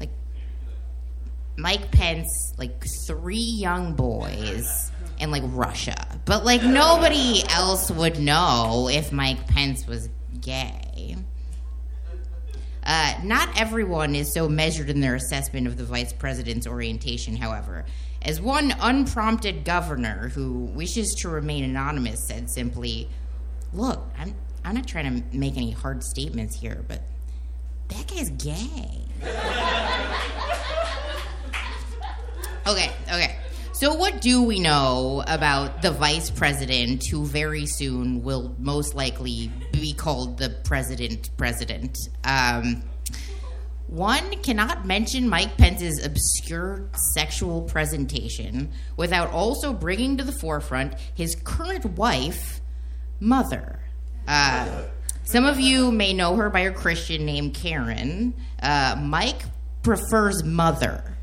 Like, 0.00 0.10
Mike 1.56 1.90
Pence, 1.90 2.54
like 2.58 2.84
three 3.06 3.38
young 3.38 3.94
boys 3.94 4.90
in 5.18 5.30
like 5.30 5.42
Russia. 5.46 6.06
But 6.24 6.44
like 6.44 6.62
nobody 6.62 7.42
else 7.48 7.90
would 7.90 8.18
know 8.18 8.88
if 8.90 9.12
Mike 9.12 9.46
Pence 9.46 9.86
was 9.86 10.08
gay. 10.36 11.16
Uh, 12.84 13.14
not 13.24 13.48
everyone 13.60 14.14
is 14.14 14.32
so 14.32 14.48
measured 14.48 14.88
in 14.88 15.00
their 15.00 15.16
assessment 15.16 15.66
of 15.66 15.76
the 15.76 15.84
vice 15.84 16.12
president's 16.12 16.66
orientation, 16.66 17.36
however. 17.36 17.84
As 18.22 18.40
one 18.40 18.74
unprompted 18.80 19.64
governor 19.64 20.28
who 20.28 20.66
wishes 20.66 21.14
to 21.20 21.28
remain 21.28 21.64
anonymous 21.64 22.26
said 22.26 22.48
simply, 22.48 23.08
Look, 23.72 24.08
I'm, 24.18 24.34
I'm 24.64 24.74
not 24.74 24.86
trying 24.86 25.22
to 25.22 25.36
make 25.36 25.56
any 25.56 25.72
hard 25.72 26.04
statements 26.04 26.58
here, 26.58 26.84
but 26.86 27.02
that 27.88 28.06
guy's 28.06 28.30
gay. 28.30 29.02
Okay, 32.66 32.90
okay. 33.06 33.36
So, 33.78 33.92
what 33.92 34.22
do 34.22 34.42
we 34.42 34.58
know 34.58 35.22
about 35.26 35.82
the 35.82 35.90
vice 35.90 36.30
president 36.30 37.04
who 37.10 37.26
very 37.26 37.66
soon 37.66 38.22
will 38.22 38.56
most 38.58 38.94
likely 38.94 39.52
be 39.70 39.92
called 39.92 40.38
the 40.38 40.48
president 40.64 41.28
president? 41.36 41.98
Um, 42.24 42.82
one 43.86 44.30
cannot 44.38 44.86
mention 44.86 45.28
Mike 45.28 45.58
Pence's 45.58 46.02
obscure 46.02 46.88
sexual 47.12 47.64
presentation 47.64 48.72
without 48.96 49.30
also 49.32 49.74
bringing 49.74 50.16
to 50.16 50.24
the 50.24 50.32
forefront 50.40 50.94
his 51.14 51.34
current 51.34 51.84
wife, 51.84 52.62
Mother. 53.20 53.78
Uh, 54.26 54.84
some 55.24 55.44
of 55.44 55.60
you 55.60 55.92
may 55.92 56.14
know 56.14 56.34
her 56.36 56.48
by 56.48 56.62
her 56.64 56.72
Christian 56.72 57.26
name, 57.26 57.50
Karen. 57.52 58.32
Uh, 58.58 58.96
Mike 58.98 59.42
prefers 59.82 60.42
Mother. 60.42 61.15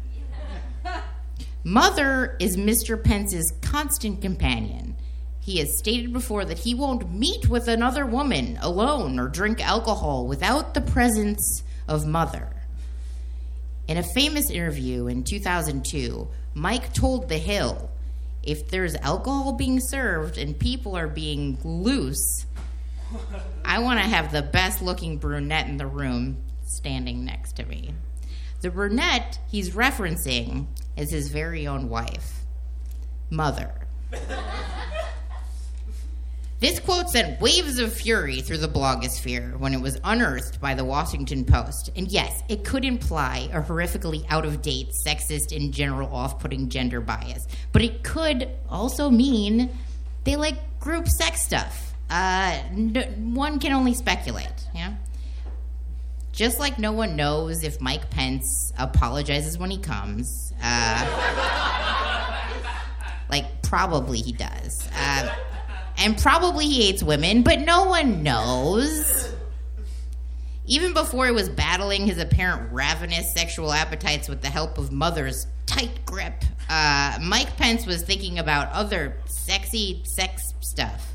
Mother 1.66 2.36
is 2.42 2.58
Mr. 2.58 3.02
Pence's 3.02 3.54
constant 3.62 4.22
companion. 4.22 4.98
He 5.40 5.60
has 5.60 5.78
stated 5.78 6.12
before 6.12 6.44
that 6.44 6.60
he 6.60 6.76
won't 6.76 7.14
meet 7.14 7.48
with 7.48 7.70
another 7.70 8.06
woman 8.06 8.58
alone 8.62 9.18
or 9.18 9.30
drink 9.30 9.66
alcohol 9.66 10.28
without 10.28 10.74
the 10.74 10.82
presence 10.82 11.64
of 11.88 12.06
Mother. 12.06 12.50
In 13.88 13.96
a 13.98 14.04
famous 14.04 14.50
interview 14.50 15.08
in 15.08 15.24
2002, 15.24 16.28
Mike 16.54 16.94
told 16.94 17.30
The 17.30 17.38
Hill 17.38 17.90
if 18.44 18.68
there's 18.68 18.96
alcohol 18.96 19.54
being 19.54 19.80
served 19.80 20.38
and 20.38 20.60
people 20.60 20.98
are 20.98 21.08
being 21.08 21.58
loose, 21.64 22.46
I 23.64 23.80
want 23.80 24.02
to 24.02 24.06
have 24.06 24.34
the 24.34 24.42
best 24.42 24.82
looking 24.82 25.18
brunette 25.18 25.68
in 25.68 25.78
the 25.78 25.88
room 25.88 26.44
standing 26.66 27.24
next 27.24 27.54
to 27.54 27.66
me. 27.66 27.94
The 28.64 28.72
brunette 28.72 29.40
he's 29.50 29.72
referencing 29.72 30.68
is 30.96 31.12
his 31.12 31.28
very 31.28 31.68
own 31.68 31.90
wife, 31.90 32.46
Mother. 33.30 33.74
This 36.62 36.80
quote 36.80 37.10
sent 37.10 37.42
waves 37.42 37.78
of 37.78 37.92
fury 37.94 38.40
through 38.40 38.60
the 38.60 38.70
blogosphere 38.70 39.58
when 39.58 39.74
it 39.74 39.82
was 39.82 40.00
unearthed 40.06 40.62
by 40.62 40.76
the 40.76 40.86
Washington 40.86 41.44
Post. 41.44 41.90
And 41.98 42.08
yes, 42.08 42.42
it 42.48 42.64
could 42.64 42.86
imply 42.86 43.50
a 43.52 43.62
horrifically 43.62 44.26
out 44.30 44.46
of 44.46 44.62
date, 44.62 44.92
sexist, 45.06 45.54
and 45.54 45.74
general 45.74 46.16
off 46.16 46.40
putting 46.40 46.70
gender 46.70 47.02
bias. 47.02 47.46
But 47.74 47.82
it 47.82 48.02
could 48.02 48.48
also 48.70 49.10
mean 49.10 49.78
they 50.24 50.38
like 50.38 50.80
group 50.80 51.10
sex 51.10 51.42
stuff. 51.42 51.94
Uh, 52.10 52.60
one 53.18 53.60
can 53.60 53.74
only 53.74 53.94
speculate, 53.94 54.70
yeah? 54.74 54.94
Just 56.34 56.60
like 56.60 56.80
no 56.80 56.92
one 56.92 57.16
knows 57.16 57.64
if 57.64 57.80
Mike 57.80 58.10
Pence 58.10 58.74
apologizes 58.78 59.58
when 59.58 59.70
he 59.70 59.78
comes. 59.78 60.52
Uh, 60.62 62.24
like, 63.30 63.62
probably 63.62 64.20
he 64.20 64.34
does. 64.34 64.90
Uh, 64.96 65.34
and 65.98 66.18
probably 66.18 66.66
he 66.66 66.88
hates 66.88 67.04
women, 67.04 67.44
but 67.44 67.62
no 67.62 67.86
one 67.86 68.24
knows. 68.24 69.32
Even 70.66 70.94
before 70.94 71.28
he 71.28 71.32
was 71.32 71.50
battling 71.50 72.08
his 72.08 72.18
apparent 72.18 72.72
ravenous 72.74 73.32
sexual 73.32 73.72
appetites 73.72 74.28
with 74.28 74.42
the 74.42 74.50
help 74.50 74.80
of 74.80 74.92
Mother's 74.92 75.46
tight 75.68 76.04
grip, 76.06 76.44
uh, 76.68 77.20
Mike 77.22 77.56
Pence 77.58 77.86
was 77.86 78.02
thinking 78.02 78.40
about 78.40 78.72
other 78.72 79.18
sexy 79.26 80.02
sex 80.04 80.56
stuff. 80.62 81.13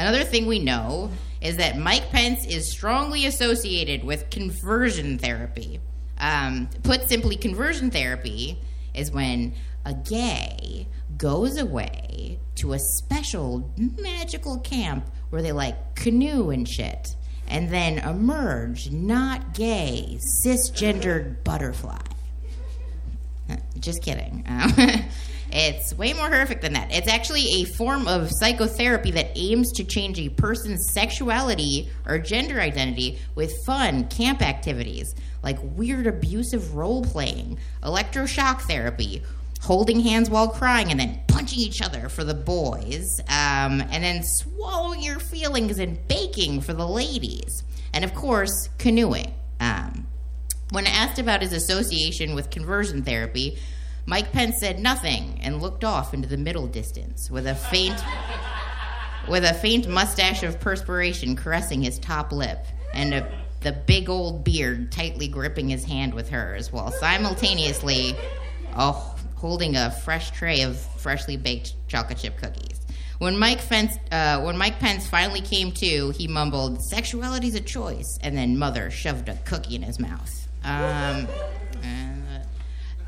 Another 0.00 0.24
thing 0.24 0.46
we 0.46 0.58
know 0.58 1.10
is 1.42 1.58
that 1.58 1.76
Mike 1.76 2.08
Pence 2.08 2.46
is 2.46 2.66
strongly 2.66 3.26
associated 3.26 4.02
with 4.02 4.30
conversion 4.30 5.18
therapy. 5.18 5.78
Um, 6.16 6.70
put 6.82 7.06
simply, 7.06 7.36
conversion 7.36 7.90
therapy 7.90 8.56
is 8.94 9.10
when 9.10 9.52
a 9.84 9.92
gay 9.92 10.88
goes 11.18 11.58
away 11.58 12.38
to 12.54 12.72
a 12.72 12.78
special 12.78 13.70
magical 13.76 14.60
camp 14.60 15.04
where 15.28 15.42
they 15.42 15.52
like 15.52 15.96
canoe 15.96 16.48
and 16.48 16.66
shit 16.66 17.14
and 17.46 17.68
then 17.68 17.98
emerge 17.98 18.90
not 18.90 19.52
gay, 19.52 20.18
cisgendered 20.42 21.44
butterfly. 21.44 22.00
Just 23.78 24.02
kidding. 24.02 24.44
Um, 24.48 24.72
it's 25.52 25.94
way 25.94 26.12
more 26.12 26.28
horrific 26.28 26.60
than 26.60 26.72
that. 26.74 26.92
It's 26.92 27.08
actually 27.08 27.62
a 27.62 27.64
form 27.64 28.06
of 28.08 28.30
psychotherapy 28.30 29.10
that 29.12 29.32
aims 29.36 29.72
to 29.72 29.84
change 29.84 30.18
a 30.18 30.28
person's 30.28 30.90
sexuality 30.92 31.88
or 32.06 32.18
gender 32.18 32.60
identity 32.60 33.18
with 33.34 33.52
fun 33.64 34.08
camp 34.08 34.42
activities 34.42 35.14
like 35.42 35.58
weird 35.62 36.06
abusive 36.06 36.74
role 36.74 37.02
playing, 37.02 37.58
electroshock 37.82 38.60
therapy, 38.62 39.22
holding 39.62 40.00
hands 40.00 40.30
while 40.30 40.48
crying, 40.48 40.90
and 40.90 41.00
then 41.00 41.20
punching 41.28 41.58
each 41.58 41.82
other 41.82 42.08
for 42.08 42.24
the 42.24 42.34
boys, 42.34 43.20
um, 43.28 43.80
and 43.90 44.04
then 44.04 44.22
swallowing 44.22 45.02
your 45.02 45.18
feelings 45.18 45.78
and 45.78 46.06
baking 46.08 46.60
for 46.60 46.72
the 46.72 46.86
ladies. 46.86 47.62
And 47.92 48.04
of 48.04 48.14
course, 48.14 48.68
canoeing. 48.78 49.34
Um, 49.58 50.06
when 50.70 50.86
asked 50.86 51.18
about 51.18 51.42
his 51.42 51.52
association 51.52 52.34
with 52.34 52.50
conversion 52.50 53.02
therapy, 53.02 53.58
Mike 54.10 54.32
Pence 54.32 54.58
said 54.58 54.80
nothing 54.80 55.38
and 55.40 55.62
looked 55.62 55.84
off 55.84 56.12
into 56.12 56.26
the 56.26 56.36
middle 56.36 56.66
distance 56.66 57.30
with 57.30 57.46
a 57.46 57.54
faint 57.54 57.94
with 59.28 59.44
a 59.44 59.54
faint 59.54 59.88
mustache 59.88 60.42
of 60.42 60.58
perspiration 60.58 61.36
caressing 61.36 61.80
his 61.80 61.96
top 62.00 62.32
lip 62.32 62.58
and 62.92 63.14
a, 63.14 63.32
the 63.60 63.70
big 63.70 64.10
old 64.10 64.42
beard 64.42 64.90
tightly 64.90 65.28
gripping 65.28 65.68
his 65.68 65.84
hand 65.84 66.12
with 66.12 66.28
hers 66.28 66.72
while 66.72 66.90
simultaneously 66.90 68.16
oh, 68.76 69.14
holding 69.36 69.76
a 69.76 69.92
fresh 69.92 70.32
tray 70.32 70.62
of 70.62 70.76
freshly 70.76 71.36
baked 71.36 71.74
chocolate 71.86 72.18
chip 72.18 72.36
cookies. 72.36 72.80
When 73.18 73.38
Mike 73.38 73.64
Pence, 73.68 73.96
uh, 74.10 74.40
when 74.40 74.58
Mike 74.58 74.80
Pence 74.80 75.06
finally 75.06 75.40
came 75.40 75.70
to, 75.72 76.10
he 76.10 76.26
mumbled, 76.26 76.82
"Sexuality's 76.82 77.54
a 77.54 77.60
choice," 77.60 78.18
and 78.22 78.36
then 78.36 78.58
Mother 78.58 78.90
shoved 78.90 79.28
a 79.28 79.36
cookie 79.44 79.76
in 79.76 79.82
his 79.82 80.00
mouth. 80.00 80.48
Um, 80.64 81.28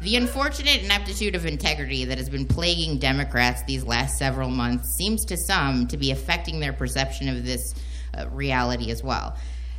the 0.02 0.16
unfortunate 0.16 0.82
ineptitude 0.82 1.36
of 1.36 1.46
integrity 1.46 2.06
that 2.06 2.18
has 2.18 2.28
been 2.28 2.46
plaguing 2.46 2.98
Democrats 2.98 3.62
these 3.66 3.84
last 3.84 4.18
several 4.18 4.50
months 4.50 4.96
seems 4.96 5.24
to 5.26 5.36
some 5.36 5.86
to 5.86 5.96
be 5.96 6.10
affecting 6.10 6.58
their 6.58 6.72
perception 6.72 7.28
of 7.28 7.44
this 7.44 7.74
uh, 8.18 8.28
reality 8.30 8.90
as 8.90 9.02
well. 9.02 9.36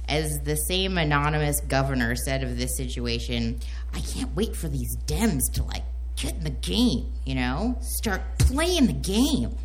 As 0.07 0.39
the 0.39 0.55
same 0.55 0.97
anonymous 0.97 1.59
governor 1.61 2.15
said 2.15 2.43
of 2.43 2.57
this 2.57 2.78
situation, 2.78 3.59
I 3.93 3.99
can't 3.99 4.34
wait 4.36 4.55
for 4.55 4.69
these 4.69 4.95
Dems 5.05 5.51
to 5.53 5.63
like 5.63 5.84
get 6.15 6.36
in 6.36 6.43
the 6.43 6.49
game, 6.49 7.11
you 7.26 7.36
know? 7.36 7.78
Start 7.82 8.21
playing 8.39 8.88
the 8.88 8.93
game. 8.93 9.55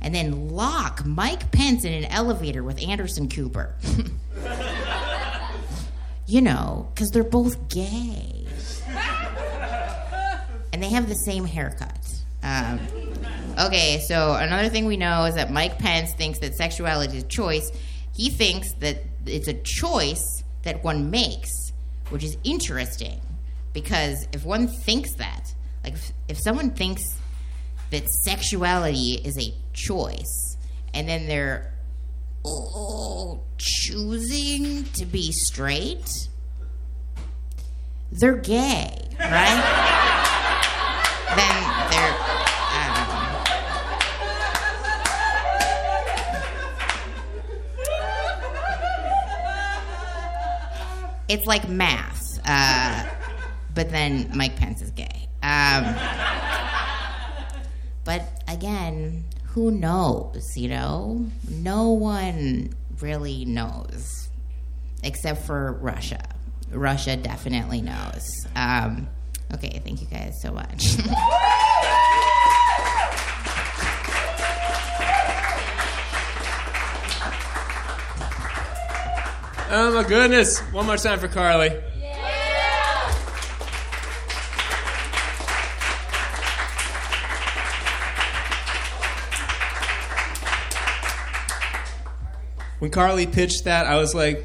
And 0.00 0.12
then 0.12 0.48
lock 0.48 1.06
Mike 1.06 1.52
Pence 1.52 1.84
in 1.84 1.92
an 1.92 2.06
elevator 2.06 2.64
with 2.64 2.82
Anderson 2.82 3.28
Cooper. 3.28 3.76
you 6.26 6.40
know, 6.40 6.90
because 6.92 7.10
they're 7.10 7.22
both 7.22 7.68
gay. 7.68 8.41
And 10.72 10.82
they 10.82 10.88
have 10.90 11.08
the 11.08 11.14
same 11.14 11.44
haircut. 11.44 11.98
Um, 12.42 12.80
okay, 13.58 14.00
so 14.00 14.34
another 14.34 14.68
thing 14.68 14.86
we 14.86 14.96
know 14.96 15.24
is 15.24 15.36
that 15.36 15.52
Mike 15.52 15.78
Pence 15.78 16.12
thinks 16.14 16.40
that 16.40 16.54
sexuality 16.54 17.18
is 17.18 17.24
a 17.24 17.26
choice. 17.26 17.70
He 18.14 18.30
thinks 18.30 18.72
that 18.80 19.02
it's 19.26 19.48
a 19.48 19.54
choice 19.54 20.42
that 20.62 20.82
one 20.82 21.10
makes, 21.10 21.72
which 22.10 22.24
is 22.24 22.36
interesting 22.44 23.20
because 23.72 24.26
if 24.32 24.44
one 24.44 24.66
thinks 24.66 25.14
that, 25.14 25.54
like 25.84 25.94
if, 25.94 26.12
if 26.28 26.38
someone 26.38 26.70
thinks 26.70 27.02
that 27.90 28.08
sexuality 28.08 29.20
is 29.24 29.38
a 29.38 29.54
choice 29.72 30.56
and 30.94 31.08
then 31.08 31.26
they're 31.26 31.72
oh, 32.44 33.40
choosing 33.58 34.84
to 34.94 35.06
be 35.06 35.30
straight, 35.32 36.28
they're 38.10 38.36
gay, 38.36 39.08
right? 39.18 40.28
Then. 41.36 41.64
Um, 42.74 43.22
it's 51.28 51.46
like 51.46 51.68
math, 51.68 52.38
uh, 52.44 53.06
but 53.74 53.90
then 53.90 54.30
Mike 54.34 54.56
Pence 54.56 54.82
is 54.82 54.90
gay. 54.90 55.28
Um, 55.42 55.94
but 58.04 58.42
again, 58.48 59.24
who 59.46 59.70
knows? 59.70 60.56
You 60.56 60.68
know, 60.68 61.26
no 61.48 61.90
one 61.90 62.74
really 63.00 63.44
knows, 63.44 64.28
except 65.02 65.42
for 65.46 65.72
Russia. 65.72 66.22
Russia 66.70 67.16
definitely 67.16 67.82
knows. 67.82 68.46
Um, 68.56 69.08
okay, 69.54 69.80
thank 69.84 70.00
you 70.00 70.06
guys 70.06 70.40
so 70.40 70.52
much. 70.52 70.96
Oh 79.74 79.90
my 79.94 80.06
goodness. 80.06 80.60
One 80.70 80.84
more 80.84 80.98
time 80.98 81.18
for 81.18 81.28
Carly. 81.28 81.70
When 92.80 92.90
Carly 92.90 93.26
pitched 93.26 93.64
that, 93.64 93.86
I 93.86 93.96
was 93.96 94.14
like, 94.14 94.44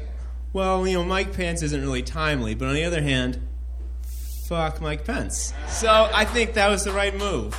well, 0.52 0.86
you 0.86 0.94
know, 0.94 1.04
Mike 1.04 1.34
Pence 1.34 1.60
isn't 1.62 1.80
really 1.80 2.02
timely, 2.02 2.54
but 2.54 2.68
on 2.68 2.74
the 2.74 2.84
other 2.84 3.02
hand, 3.02 3.47
fuck 4.48 4.80
Mike 4.80 5.04
Pence. 5.04 5.52
So 5.68 6.08
I 6.12 6.24
think 6.24 6.54
that 6.54 6.68
was 6.70 6.82
the 6.82 6.92
right 6.92 7.14
move. 7.14 7.54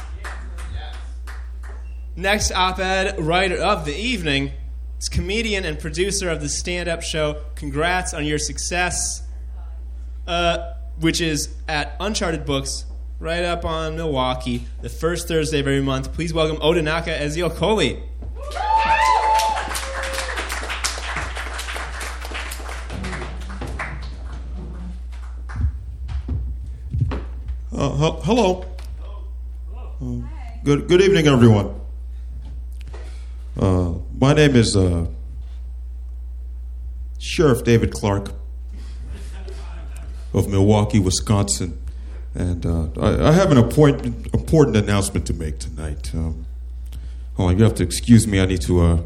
Next 2.16 2.52
op 2.52 2.80
ed 2.80 3.20
writer 3.20 3.58
of 3.58 3.86
the 3.86 3.96
evening 3.96 4.52
is 4.98 5.08
comedian 5.08 5.66
and 5.66 5.80
producer 5.80 6.30
of 6.32 6.42
the 6.42 6.50
stand 6.50 6.90
up 6.90 7.04
show 7.04 7.44
Congrats 7.54 8.16
on 8.16 8.26
Your 8.26 8.40
Success, 8.40 9.22
uh, 10.28 10.74
which 11.00 11.22
is 11.22 11.56
at 11.68 11.96
Uncharted 12.00 12.44
Books, 12.44 12.86
right 13.20 13.44
up 13.44 13.66
on 13.66 13.96
Milwaukee, 13.96 14.66
the 14.82 14.90
first 14.90 15.28
Thursday 15.28 15.60
of 15.60 15.68
every 15.68 15.82
month. 15.82 16.12
Please 16.14 16.34
welcome 16.34 16.58
Odinaka 16.58 17.18
Ezeal 17.20 17.56
Uh, 27.80 27.96
he- 27.96 28.22
hello. 28.26 28.66
Uh, 30.02 30.28
good 30.66 30.90
good 30.90 31.00
evening, 31.00 31.28
everyone. 31.28 31.80
Uh, 33.58 33.94
my 34.20 34.34
name 34.34 34.54
is 34.58 34.76
uh, 34.76 35.06
Sheriff 37.20 37.64
David 37.64 37.94
Clarke 37.94 38.34
of 40.34 40.50
Milwaukee, 40.50 41.00
Wisconsin, 41.00 41.80
and 42.36 42.66
uh, 42.66 42.88
I, 43.00 43.30
I 43.30 43.32
have 43.32 43.50
an 43.50 43.58
important 43.58 44.28
important 44.34 44.76
announcement 44.76 45.26
to 45.28 45.34
make 45.34 45.60
tonight. 45.60 46.14
Um, 46.14 46.46
hold 47.36 47.52
on, 47.52 47.58
you 47.58 47.64
have 47.64 47.76
to 47.76 47.84
excuse 47.84 48.28
me. 48.28 48.42
I 48.42 48.46
need 48.46 48.62
to 48.64 48.82
uh, 48.82 49.02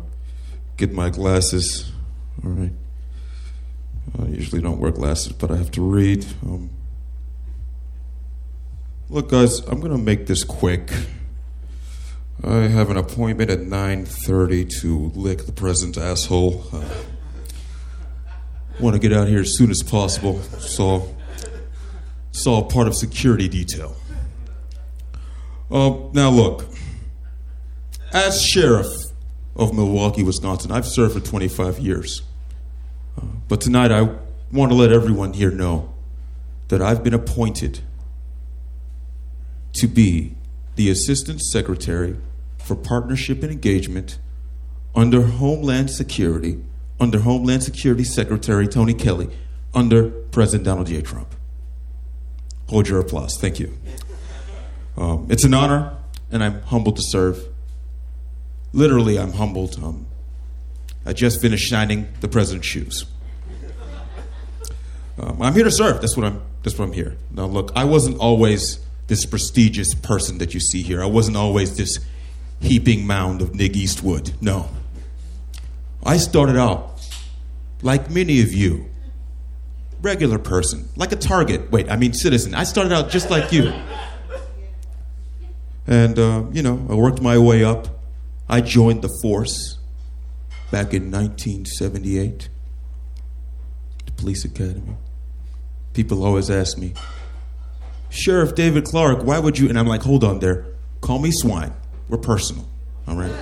get 0.78 0.92
my 0.92 1.12
glasses. 1.12 1.92
All 2.44 2.50
right. 2.50 2.72
I 4.20 4.26
usually 4.30 4.64
don't 4.64 4.80
wear 4.80 4.90
glasses, 4.90 5.32
but 5.34 5.52
I 5.52 5.58
have 5.58 5.70
to 5.72 5.82
read. 5.84 6.26
Um, 6.44 6.72
Look, 9.10 9.30
guys, 9.30 9.60
I'm 9.68 9.82
gonna 9.82 9.98
make 9.98 10.28
this 10.28 10.46
quick. 10.46 10.90
I 12.42 12.62
have 12.62 12.90
an 12.90 12.96
appointment 12.98 13.52
at 13.52 13.60
9:30 13.60 14.64
to 14.82 15.12
lick 15.14 15.46
the 15.46 15.52
president's 15.52 15.98
asshole. 15.98 16.64
Uh, 16.72 16.84
want 18.80 18.96
to 18.96 19.00
get 19.00 19.12
out 19.12 19.28
here 19.28 19.42
as 19.42 19.56
soon 19.56 19.70
as 19.70 19.84
possible. 19.84 20.42
So, 20.60 21.16
saw 22.32 22.64
part 22.64 22.88
of 22.88 22.96
security 22.96 23.50
detail. 23.50 23.96
Uh, 25.70 25.96
now, 26.14 26.30
look, 26.30 26.66
as 28.14 28.42
sheriff 28.42 28.88
of 29.56 29.74
Milwaukee, 29.74 30.24
Wisconsin, 30.24 30.72
I've 30.72 30.88
served 30.88 31.14
for 31.14 31.20
25 31.20 31.78
years. 31.78 32.22
Uh, 33.18 33.26
but 33.50 33.60
tonight, 33.60 33.92
I 33.92 34.10
want 34.52 34.72
to 34.72 34.76
let 34.76 34.94
everyone 34.94 35.34
here 35.34 35.52
know 35.52 35.94
that 36.70 36.82
I've 36.82 37.04
been 37.04 37.14
appointed 37.14 37.82
to 39.74 39.88
be 39.88 40.36
the 40.76 40.90
Assistant 40.90 41.42
Secretary 41.42 42.18
for 42.58 42.76
Partnership 42.76 43.44
and 43.44 43.52
Engagement 43.52 44.20
under 44.96 45.24
Homeland 45.24 45.90
Security, 45.90 46.64
under 47.00 47.20
Homeland 47.20 47.64
Security 47.64 48.04
Secretary 48.04 48.68
Tony 48.68 48.94
Kelly, 48.94 49.30
under 49.74 50.10
President 50.10 50.66
Donald 50.66 50.88
J. 50.88 51.02
Trump. 51.02 51.36
Hold 52.70 52.88
your 52.88 53.00
applause. 53.00 53.38
Thank 53.40 53.60
you. 53.60 53.78
Um, 54.96 55.28
it's 55.30 55.44
an 55.44 55.54
honor, 55.54 55.98
and 56.32 56.44
I'm 56.44 56.62
humbled 56.62 56.96
to 56.98 57.02
serve. 57.04 57.44
Literally, 58.72 59.18
I'm 59.20 59.34
humbled. 59.34 59.84
Um, 59.84 60.06
I 61.06 61.14
just 61.14 61.42
finished 61.42 61.68
shining 61.68 62.08
the 62.22 62.28
president's 62.28 62.68
shoes. 62.68 63.06
Um, 65.20 65.42
I'm 65.42 65.54
here 65.54 65.64
to 65.64 65.72
serve. 65.72 66.02
That's 66.02 66.16
what 66.16 66.26
I'm. 66.26 66.42
That's 66.64 66.80
what 66.80 66.86
I'm 66.86 66.94
here. 66.94 67.18
Now, 67.30 67.46
look, 67.46 67.72
I 67.76 67.84
wasn't 67.84 68.18
always 68.20 68.80
this 69.08 69.26
prestigious 69.26 69.94
person 69.94 70.38
that 70.38 70.54
you 70.54 70.60
see 70.60 70.82
here. 70.82 71.02
I 71.02 71.06
wasn't 71.06 71.38
always 71.38 71.78
this 71.78 72.00
heaping 72.60 73.06
mound 73.06 73.42
of 73.42 73.54
Nick 73.54 73.76
Eastwood. 73.76 74.34
No. 74.42 74.70
I 76.06 76.18
started 76.18 76.58
out 76.58 77.02
like 77.82 78.10
many 78.10 78.42
of 78.42 78.54
you, 78.54 78.90
regular 80.02 80.40
person, 80.40 80.90
like 80.96 81.12
a 81.12 81.18
target. 81.18 81.72
Wait, 81.72 81.90
I 81.92 81.98
mean 81.98 82.14
citizen. 82.14 82.56
I 82.56 82.64
started 82.64 82.94
out 82.94 83.10
just 83.10 83.30
like 83.30 83.52
you. 83.52 83.74
And, 85.86 86.18
uh, 86.18 86.46
you 86.52 86.64
know, 86.64 86.86
I 86.90 86.96
worked 86.96 87.22
my 87.22 87.38
way 87.38 87.64
up. 87.64 87.88
I 88.48 88.62
joined 88.62 89.02
the 89.02 89.10
force 89.22 89.78
back 90.72 90.94
in 90.94 91.12
1978, 91.12 92.50
the 94.06 94.12
police 94.14 94.46
academy. 94.46 94.96
People 95.94 96.24
always 96.24 96.50
ask 96.50 96.78
me, 96.78 96.94
Sheriff 98.14 98.54
David 98.54 98.86
Clarke, 98.86 99.24
why 99.24 99.40
would 99.40 99.58
you? 99.58 99.68
And 99.68 99.78
I'm 99.78 99.88
like, 99.88 100.04
hold 100.04 100.24
on 100.24 100.38
there. 100.40 100.66
Call 101.02 101.18
me 101.18 101.32
Swine. 101.32 101.74
We're 102.08 102.20
personal. 102.20 102.68
All 103.08 103.16
right? 103.16 103.34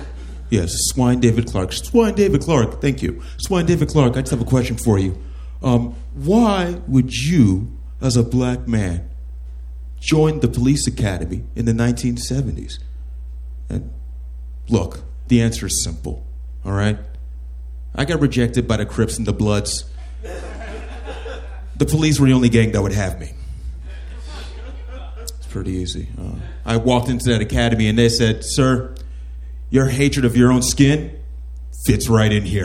Yes, 0.48 0.72
Swine 0.86 1.20
David 1.20 1.46
Clarke. 1.46 1.74
Swine 1.74 2.14
David 2.14 2.40
Clarke. 2.40 2.80
Thank 2.80 3.02
you. 3.02 3.22
Swine 3.36 3.66
David 3.66 3.88
Clarke, 3.88 4.16
I 4.16 4.22
just 4.22 4.30
have 4.30 4.40
a 4.40 4.46
question 4.46 4.78
for 4.78 4.98
you. 4.98 5.22
Um, 5.62 5.94
why 6.14 6.80
would 6.88 7.14
you, 7.14 7.70
as 8.00 8.16
a 8.16 8.22
black 8.22 8.66
man, 8.66 9.10
join 10.00 10.40
the 10.40 10.48
police 10.48 10.86
academy 10.86 11.44
in 11.54 11.66
the 11.66 11.72
1970s? 11.72 12.78
And 13.68 13.92
look, 14.70 15.00
the 15.28 15.42
answer 15.42 15.66
is 15.66 15.84
simple. 15.84 16.26
All 16.64 16.72
right? 16.72 16.98
I 17.94 18.06
got 18.06 18.20
rejected 18.20 18.66
by 18.66 18.78
the 18.78 18.86
Crips 18.86 19.18
and 19.18 19.26
the 19.26 19.34
Bloods. 19.34 19.84
The 21.76 21.86
police 21.86 22.18
were 22.18 22.26
the 22.26 22.32
only 22.32 22.48
gang 22.48 22.72
that 22.72 22.80
would 22.80 22.92
have 22.92 23.20
me. 23.20 23.32
Pretty 25.52 25.72
easy. 25.72 26.08
Uh, 26.18 26.36
I 26.64 26.78
walked 26.78 27.10
into 27.10 27.28
that 27.28 27.42
academy 27.42 27.86
and 27.86 27.98
they 27.98 28.08
said, 28.08 28.42
Sir, 28.42 28.94
your 29.68 29.86
hatred 29.86 30.24
of 30.24 30.34
your 30.34 30.50
own 30.50 30.62
skin 30.62 31.14
fits 31.84 32.08
right 32.08 32.32
in 32.32 32.46
here. 32.46 32.64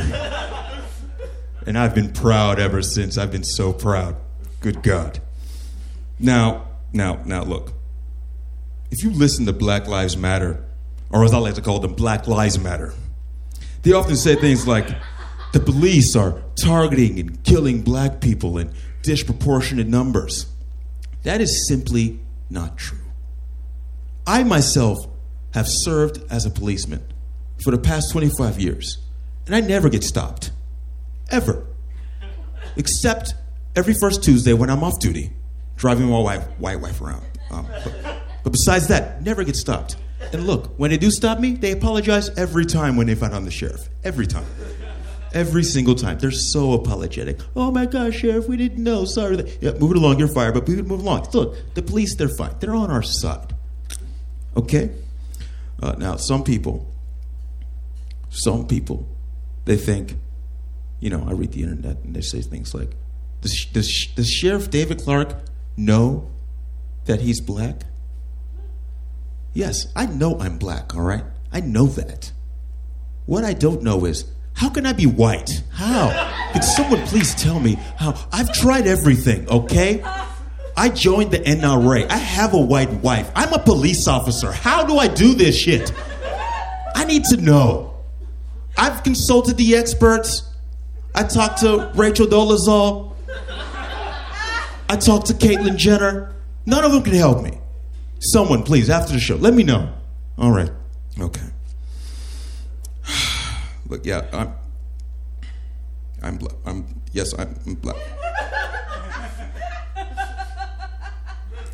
and 1.65 1.77
I've 1.77 1.93
been 1.93 2.13
proud 2.13 2.61
ever 2.61 2.81
since. 2.81 3.17
I've 3.17 3.29
been 3.29 3.43
so 3.43 3.73
proud. 3.73 4.15
Good 4.61 4.83
God. 4.83 5.19
Now, 6.17 6.69
now, 6.93 7.21
now, 7.25 7.43
look. 7.43 7.73
If 8.89 9.03
you 9.03 9.11
listen 9.11 9.45
to 9.47 9.53
Black 9.53 9.89
Lives 9.89 10.15
Matter, 10.15 10.63
or 11.09 11.25
as 11.25 11.33
I 11.33 11.39
like 11.39 11.55
to 11.55 11.61
call 11.61 11.79
them, 11.79 11.93
Black 11.93 12.25
Lives 12.25 12.57
Matter, 12.57 12.93
they 13.83 13.91
often 13.91 14.15
say 14.15 14.35
things 14.35 14.65
like, 14.65 14.88
the 15.51 15.59
police 15.59 16.15
are 16.15 16.41
targeting 16.55 17.19
and 17.19 17.43
killing 17.43 17.81
black 17.81 18.21
people 18.21 18.57
in 18.57 18.73
disproportionate 19.01 19.88
numbers. 19.88 20.45
That 21.23 21.41
is 21.41 21.67
simply 21.67 22.21
not 22.50 22.78
true. 22.78 23.00
I 24.26 24.43
myself 24.43 24.98
have 25.54 25.68
served 25.68 26.22
as 26.30 26.45
a 26.45 26.50
policeman 26.50 27.04
for 27.64 27.72
the 27.72 27.78
past 27.78 28.12
25 28.12 28.60
years, 28.60 28.98
and 29.45 29.56
I 29.56 29.62
never 29.62 29.89
get 29.89 30.04
stopped. 30.04 30.52
Ever. 31.30 31.66
Except 32.76 33.34
every 33.76 33.93
first 33.93 34.24
Tuesday 34.24 34.54
when 34.54 34.70
I'm 34.70 34.84
off 34.84 35.00
duty, 35.00 35.32
driving 35.76 36.08
my 36.10 36.20
wife, 36.20 36.43
white 36.60 36.80
wife 36.80 37.02
around. 37.02 37.26
Um, 37.52 37.68
but, 37.84 38.22
but 38.43 38.52
besides 38.52 38.88
that, 38.88 39.22
never 39.24 39.43
get 39.43 39.56
stopped. 39.56 39.95
And 40.34 40.45
look, 40.45 40.78
when 40.78 40.91
they 40.91 40.98
do 40.98 41.12
stop 41.12 41.39
me, 41.39 41.54
they 41.54 41.72
apologize 41.72 42.30
every 42.38 42.66
time 42.66 42.98
when 42.98 43.08
they 43.08 43.16
find 43.16 43.34
I'm 43.34 43.45
the 43.45 43.52
sheriff. 43.52 43.88
Every 44.04 44.28
time. 44.28 44.45
Every 45.34 45.63
single 45.63 45.95
time. 45.95 46.19
They're 46.19 46.32
so 46.32 46.73
apologetic. 46.73 47.39
Oh 47.55 47.71
my 47.71 47.86
gosh, 47.86 48.15
Sheriff, 48.15 48.47
we 48.47 48.57
didn't 48.57 48.84
know. 48.84 49.05
Sorry. 49.05 49.57
Yeah, 49.61 49.71
move 49.73 49.91
it 49.91 49.97
along. 49.97 50.19
You're 50.19 50.28
fired, 50.28 50.53
but 50.53 50.67
we 50.67 50.75
can 50.75 50.88
move 50.88 51.01
along. 51.01 51.28
Look, 51.34 51.55
the 51.75 51.82
police, 51.82 52.15
they're 52.15 52.30
fine. 52.30 52.55
They're 52.59 52.75
on 52.75 52.89
our 52.89 53.03
side. 53.03 53.53
Okay? 54.55 54.91
Uh, 55.82 55.93
now, 55.97 56.15
some 56.15 56.43
people, 56.43 56.91
some 58.30 58.67
people, 58.67 59.07
they 59.65 59.78
think, 59.78 60.15
you 60.99 61.09
know, 61.09 61.25
I 61.28 61.34
read 61.34 61.51
the 61.51 61.61
internet 61.61 61.97
and 62.03 62.15
they 62.15 62.21
say 62.21 62.41
things 62.41 62.73
like, 62.73 62.91
does, 63.41 63.65
does, 63.65 64.07
does 64.15 64.30
Sheriff 64.30 64.71
David 64.71 65.03
Clarke 65.03 65.36
know 65.75 66.32
that 67.05 67.21
he's 67.21 67.39
black? 67.39 67.84
Yes, 69.53 69.91
I 69.95 70.07
know 70.07 70.39
I'm 70.39 70.57
black, 70.57 70.95
all 70.95 71.01
right? 71.01 71.23
I 71.51 71.59
know 71.59 71.86
that. 71.86 72.32
What 73.25 73.43
I 73.43 73.53
don't 73.53 73.84
know 73.84 74.05
is, 74.05 74.32
how 74.58 74.70
can 74.70 74.88
I 74.88 74.93
be 74.93 75.05
white? 75.05 75.62
How? 75.72 76.10
Can 76.51 76.64
someone 76.64 77.05
please 77.05 77.36
tell 77.36 77.60
me 77.60 77.74
how? 77.95 78.16
I've 78.32 78.51
tried 78.51 78.88
everything, 78.88 79.47
okay? 79.47 80.01
I 80.76 80.89
joined 80.89 81.30
the 81.30 81.38
NRA. 81.38 82.10
I 82.10 82.18
have 82.18 82.55
a 82.55 82.60
white 82.60 82.91
wife. 82.91 83.30
I'm 83.36 83.53
a 83.53 83.60
police 83.60 84.08
officer. 84.08 84.51
How 84.51 84.84
do 84.84 84.97
I 84.97 85.10
do 85.10 85.36
this 85.36 85.55
shit? 85.55 85.93
I 86.95 87.05
need 87.05 87.26
to 87.26 87.38
know. 87.38 87.97
I've 88.76 89.03
consulted 89.03 89.58
the 89.58 89.76
experts. 89.76 90.51
I 91.14 91.22
talked 91.22 91.60
to 91.60 91.91
Rachel 91.93 92.26
Dolezal. 92.26 93.14
I 94.89 94.95
talked 94.95 95.28
to 95.28 95.34
Caitlyn 95.34 95.78
Jenner. 95.78 96.34
None 96.66 96.84
of 96.84 96.91
them 96.91 97.03
can 97.03 97.14
help 97.14 97.43
me. 97.43 97.60
Someone, 98.18 98.64
please, 98.64 98.89
after 98.89 99.14
the 99.14 99.20
show, 99.20 99.36
let 99.36 99.53
me 99.53 99.62
know. 99.62 99.93
All 100.39 100.51
right. 100.51 100.72
Okay. 101.20 101.45
Look, 103.88 104.05
yeah, 104.05 104.27
I'm. 104.33 104.51
I'm 106.21 106.35
black. 106.35 106.55
I'm 106.65 107.01
yes, 107.13 107.33
I'm, 107.39 107.55
I'm 107.65 107.75
black. 107.75 107.95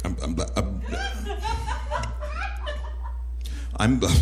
I'm, 0.05 0.15
I'm 0.21 0.33
black. 0.35 0.49
I'm 0.55 0.79
black. 0.79 1.13
I'm 3.79 3.97
black. 3.97 4.17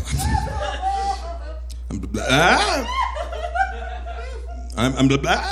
I'm 1.90 2.00
black. 2.00 2.88
I'm, 4.78 4.96
I'm 4.96 5.08
black. 5.10 5.44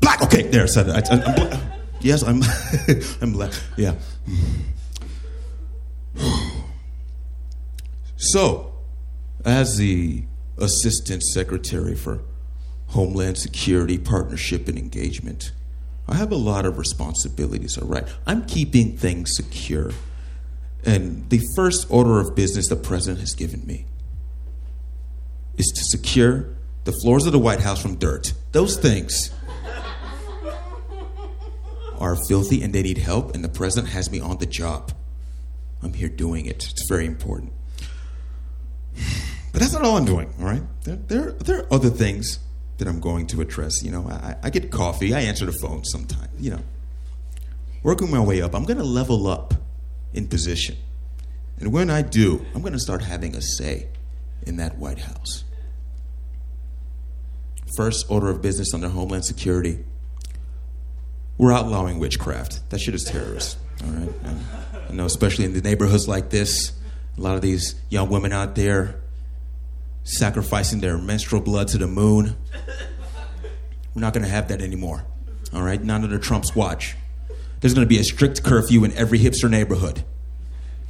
Black. 0.00 0.22
Okay, 0.22 0.42
there. 0.48 0.66
Said 0.66 0.88
it. 0.88 1.10
I, 1.10 1.14
am 1.14 1.34
black. 1.34 1.60
Yes, 2.00 2.22
I'm. 2.22 2.40
I'm 3.20 3.32
black. 3.32 3.52
Yeah. 3.76 3.94
So, 8.18 8.75
as 9.46 9.76
the 9.76 10.24
Assistant 10.58 11.22
Secretary 11.22 11.94
for 11.94 12.20
Homeland 12.88 13.38
Security, 13.38 13.96
Partnership, 13.96 14.66
and 14.68 14.76
Engagement, 14.76 15.52
I 16.08 16.16
have 16.16 16.32
a 16.32 16.36
lot 16.36 16.66
of 16.66 16.78
responsibilities, 16.78 17.78
all 17.78 17.86
right? 17.86 18.06
I'm 18.26 18.44
keeping 18.44 18.96
things 18.96 19.36
secure. 19.36 19.92
And 20.84 21.30
the 21.30 21.40
first 21.54 21.86
order 21.90 22.20
of 22.20 22.34
business 22.34 22.68
the 22.68 22.76
president 22.76 23.20
has 23.20 23.34
given 23.34 23.64
me 23.66 23.86
is 25.56 25.68
to 25.68 25.84
secure 25.84 26.48
the 26.84 26.92
floors 26.92 27.24
of 27.26 27.32
the 27.32 27.38
White 27.38 27.60
House 27.60 27.80
from 27.80 27.96
dirt. 27.96 28.34
Those 28.52 28.76
things 28.76 29.32
are 31.98 32.16
filthy 32.28 32.62
and 32.62 32.72
they 32.72 32.82
need 32.82 32.98
help, 32.98 33.34
and 33.34 33.44
the 33.44 33.48
president 33.48 33.92
has 33.92 34.10
me 34.10 34.20
on 34.20 34.38
the 34.38 34.46
job. 34.46 34.92
I'm 35.82 35.92
here 35.92 36.08
doing 36.08 36.46
it. 36.46 36.68
It's 36.70 36.88
very 36.88 37.06
important. 37.06 37.52
But 39.56 39.62
that's 39.62 39.72
not 39.72 39.84
all 39.84 39.96
I'm 39.96 40.04
doing, 40.04 40.30
all 40.38 40.44
right? 40.44 40.60
There, 40.84 40.96
there, 40.96 41.32
there 41.32 41.60
are 41.60 41.72
other 41.72 41.88
things 41.88 42.40
that 42.76 42.86
I'm 42.86 43.00
going 43.00 43.26
to 43.28 43.40
address. 43.40 43.82
You 43.82 43.90
know, 43.90 44.06
I, 44.06 44.36
I 44.42 44.50
get 44.50 44.70
coffee, 44.70 45.14
I 45.14 45.20
answer 45.20 45.46
the 45.46 45.52
phone 45.52 45.82
sometimes, 45.82 46.28
you 46.38 46.50
know. 46.50 46.60
Working 47.82 48.10
my 48.10 48.20
way 48.20 48.42
up, 48.42 48.54
I'm 48.54 48.64
going 48.64 48.76
to 48.76 48.84
level 48.84 49.26
up 49.26 49.54
in 50.12 50.28
position. 50.28 50.76
And 51.58 51.72
when 51.72 51.88
I 51.88 52.02
do, 52.02 52.44
I'm 52.54 52.60
going 52.60 52.74
to 52.74 52.78
start 52.78 53.00
having 53.00 53.34
a 53.34 53.40
say 53.40 53.86
in 54.46 54.58
that 54.58 54.76
White 54.76 54.98
House. 54.98 55.44
first 57.78 58.10
order 58.10 58.28
of 58.28 58.42
business 58.42 58.74
under 58.74 58.90
Homeland 58.90 59.24
Security. 59.24 59.82
We're 61.38 61.54
outlawing 61.54 61.98
witchcraft. 61.98 62.68
That 62.68 62.82
shit 62.82 62.94
is 62.94 63.04
terrorist. 63.04 63.56
All 63.82 63.90
right. 63.90 64.12
And, 64.22 64.98
know, 64.98 65.06
especially 65.06 65.46
in 65.46 65.54
the 65.54 65.62
neighborhoods 65.62 66.06
like 66.06 66.28
this, 66.28 66.74
a 67.16 67.22
lot 67.22 67.36
of 67.36 67.40
these 67.40 67.74
young 67.88 68.10
women 68.10 68.34
out 68.34 68.54
there 68.54 69.00
sacrificing 70.06 70.80
their 70.80 70.96
menstrual 70.96 71.42
blood 71.42 71.68
to 71.68 71.78
the 71.78 71.86
moon. 71.86 72.36
We're 73.94 74.00
not 74.00 74.12
going 74.12 74.24
to 74.24 74.30
have 74.30 74.48
that 74.48 74.62
anymore. 74.62 75.04
All 75.52 75.62
right. 75.62 75.82
Not 75.82 76.02
under 76.02 76.18
Trump's 76.18 76.54
watch. 76.54 76.96
There's 77.60 77.74
going 77.74 77.84
to 77.84 77.88
be 77.88 77.98
a 77.98 78.04
strict 78.04 78.42
curfew 78.42 78.84
in 78.84 78.92
every 78.92 79.18
hipster 79.18 79.50
neighborhood. 79.50 80.04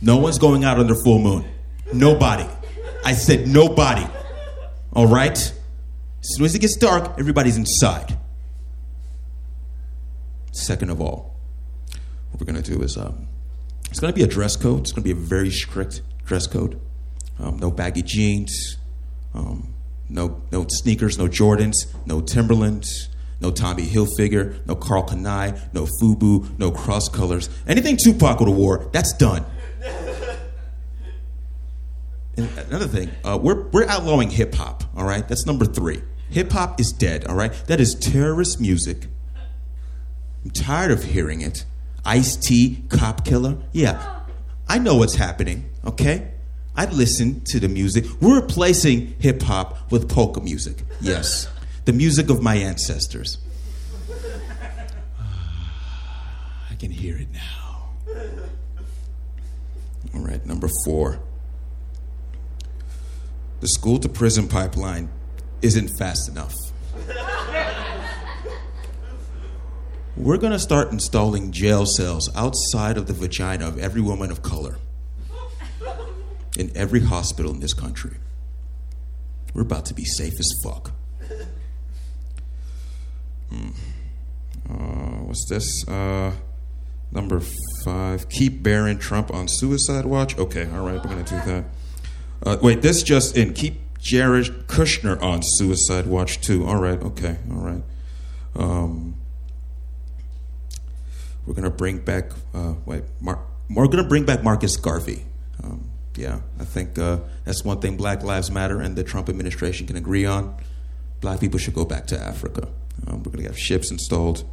No 0.02 0.18
one's 0.18 0.38
going 0.38 0.64
out 0.64 0.78
under 0.78 0.94
full 0.94 1.18
moon. 1.18 1.48
Nobody. 1.92 2.46
I 3.04 3.14
said 3.14 3.48
nobody. 3.48 4.06
All 4.92 5.06
right? 5.06 5.38
As 5.38 5.54
soon 6.22 6.44
as 6.44 6.54
it 6.54 6.58
gets 6.58 6.76
dark, 6.76 7.18
everybody's 7.18 7.56
inside. 7.56 8.18
Second 10.52 10.90
of 10.90 11.00
all, 11.00 11.36
what 12.30 12.40
we're 12.40 12.52
going 12.52 12.62
to 12.62 12.70
do 12.70 12.82
is 12.82 12.96
um, 12.96 13.28
it's 13.88 14.00
going 14.00 14.12
to 14.12 14.16
be 14.16 14.24
a 14.24 14.26
dress 14.26 14.56
code. 14.56 14.80
It's 14.80 14.92
going 14.92 15.02
to 15.04 15.14
be 15.14 15.18
a 15.18 15.24
very 15.24 15.50
strict 15.50 16.02
dress 16.24 16.46
code. 16.46 16.80
Um, 17.38 17.58
no 17.58 17.70
baggy 17.70 18.02
jeans, 18.02 18.76
um, 19.37 19.74
no, 20.09 20.43
no 20.51 20.66
sneakers, 20.68 21.18
no 21.18 21.26
Jordans, 21.26 21.93
no 22.07 22.20
Timberlands, 22.20 23.09
no 23.41 23.51
Tommy 23.51 23.84
Hilfiger, 23.87 24.64
no 24.66 24.74
Karl 24.74 25.07
Kani, 25.07 25.59
no 25.72 25.87
Fubu, 26.01 26.59
no 26.59 26.70
cross 26.70 27.09
colors. 27.09 27.51
Anything 27.66 27.97
Tupac 27.97 28.41
would 28.41 28.49
have 28.49 28.57
wore, 28.57 28.89
that's 28.93 29.12
done. 29.12 29.45
And 32.39 32.51
another 32.59 32.87
thing, 32.87 33.11
uh, 33.24 33.39
we're, 33.41 33.62
we're 33.68 33.89
outlawing 33.89 34.28
hip 34.28 34.55
hop, 34.55 34.84
all 34.95 35.07
right? 35.07 35.26
That's 35.26 35.47
number 35.47 35.64
three. 35.64 36.03
Hip 36.28 36.53
hop 36.53 36.78
is 36.78 36.93
dead, 36.93 37.24
all 37.24 37.34
right? 37.34 37.51
That 37.66 37.80
is 37.80 37.95
terrorist 37.95 38.61
music. 38.61 39.07
I'm 40.45 40.51
tired 40.51 40.91
of 40.91 41.03
hearing 41.03 41.41
it. 41.41 41.64
Ice 42.05 42.37
T, 42.37 42.84
cop 42.91 43.24
killer. 43.24 43.57
Yeah, 43.72 44.20
I 44.68 44.78
know 44.78 44.97
what's 44.97 45.14
happening, 45.14 45.70
okay? 45.87 46.30
I 46.76 46.84
listen 46.86 47.40
to 47.46 47.58
the 47.58 47.68
music. 47.68 48.04
We're 48.20 48.40
replacing 48.40 49.16
hip 49.18 49.40
hop 49.42 49.90
with 49.90 50.10
polka 50.10 50.40
music. 50.40 50.82
Yes, 51.00 51.48
the 51.86 51.92
music 51.94 52.28
of 52.28 52.42
my 52.42 52.56
ancestors. 52.56 53.38
I 56.70 56.74
can 56.74 56.90
hear 56.90 57.16
it 57.16 57.28
now. 57.32 57.90
All 60.14 60.20
right, 60.20 60.44
number 60.44 60.68
four. 60.84 61.18
The 63.60 63.68
school 63.68 63.98
to 64.00 64.08
prison 64.08 64.46
pipeline 64.46 65.08
isn't 65.62 65.88
fast 65.88 66.28
enough. 66.28 66.54
We're 70.14 70.38
going 70.38 70.52
to 70.52 70.58
start 70.58 70.92
installing 70.92 71.52
jail 71.52 71.86
cells 71.86 72.30
outside 72.34 72.96
of 72.96 73.06
the 73.06 73.12
vagina 73.12 73.68
of 73.68 73.78
every 73.78 74.00
woman 74.00 74.30
of 74.30 74.42
color 74.42 74.78
in 76.57 76.76
every 76.76 77.00
hospital 77.00 77.52
in 77.52 77.61
this 77.61 77.74
country. 77.74 78.16
We're 79.54 79.62
about 79.62 79.86
to 79.86 79.94
be 79.94 80.04
safe 80.04 80.34
as 80.38 80.52
fuck. 80.62 80.92
Hmm. 83.50 83.68
Uh, 84.68 85.22
what's 85.24 85.48
this? 85.48 85.86
Uh, 85.88 86.32
number 87.12 87.40
five. 87.84 88.28
Keep 88.28 88.62
Barron 88.62 88.98
Trump 88.98 89.32
on 89.32 89.46
suicide 89.48 90.04
watch. 90.04 90.36
Okay, 90.36 90.68
all 90.72 90.84
right, 90.84 90.96
we're 91.02 91.11
gonna 91.11 91.22
do 91.22 91.36
that. 91.36 91.64
Uh, 92.42 92.57
wait, 92.61 92.82
this 92.82 93.02
just 93.02 93.36
in. 93.36 93.54
Keep 93.54 93.98
Jared 93.98 94.66
Kushner 94.66 95.20
on 95.22 95.42
suicide 95.42 96.07
watch 96.07 96.40
too. 96.40 96.66
All 96.66 96.80
right, 96.80 97.00
okay, 97.00 97.38
all 97.50 97.61
right. 97.61 97.82
Um, 98.57 99.14
we're 101.46 101.54
gonna 101.54 101.70
bring 101.70 101.98
back. 101.98 102.30
Uh, 102.52 102.74
wait, 102.84 103.04
Mar- 103.20 103.44
we're 103.70 103.86
gonna 103.88 104.09
bring 104.09 104.24
back 104.24 104.42
Marcus 104.42 104.76
Garvey. 104.76 105.24
Um, 105.62 105.90
yeah, 106.16 106.40
I 106.58 106.64
think 106.64 106.98
uh, 106.98 107.18
that's 107.44 107.64
one 107.64 107.80
thing 107.80 107.96
Black 107.96 108.22
Lives 108.22 108.50
Matter 108.50 108.80
and 108.80 108.96
the 108.96 109.04
Trump 109.04 109.28
administration 109.28 109.86
can 109.86 109.96
agree 109.96 110.24
on. 110.24 110.56
Black 111.20 111.40
people 111.40 111.58
should 111.58 111.74
go 111.74 111.84
back 111.84 112.06
to 112.08 112.18
Africa. 112.18 112.68
Um, 113.06 113.22
we're 113.22 113.32
going 113.32 113.42
to 113.42 113.48
have 113.48 113.58
ships 113.58 113.90
installed. 113.90 114.44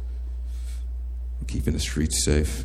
We're 1.40 1.46
keeping 1.46 1.74
the 1.74 1.80
streets 1.80 2.22
safe. 2.24 2.64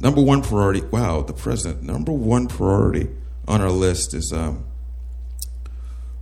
Number 0.00 0.20
one 0.20 0.42
priority, 0.42 0.82
wow, 0.82 1.22
the 1.22 1.32
president, 1.32 1.82
number 1.82 2.12
one 2.12 2.46
priority 2.46 3.08
on 3.46 3.60
our 3.60 3.70
list 3.70 4.14
is 4.14 4.32
um, 4.32 4.64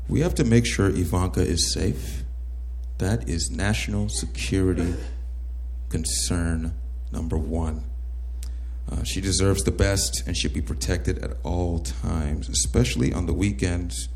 we 0.09 0.21
have 0.21 0.35
to 0.37 0.45
make 0.45 0.67
sure 0.67 0.89
Ivanka 0.89 1.41
is 1.41 1.73
safe. 1.73 2.23
That 2.99 3.29
is 3.29 3.51
national 3.51 4.09
security 4.09 4.95
concern 5.89 6.75
number 7.11 7.37
one. 7.37 7.85
Uh, 8.93 9.03
she 9.05 9.21
deserves 9.21 9.65
the 9.65 9.71
best 9.71 10.27
and 10.27 10.37
should 10.37 10.53
be 10.53 10.61
protected 10.61 11.19
at 11.25 11.37
all 11.43 11.79
times, 11.79 12.49
especially 12.49 13.13
on 13.13 13.27
the 13.27 13.33
weekends 13.33 14.09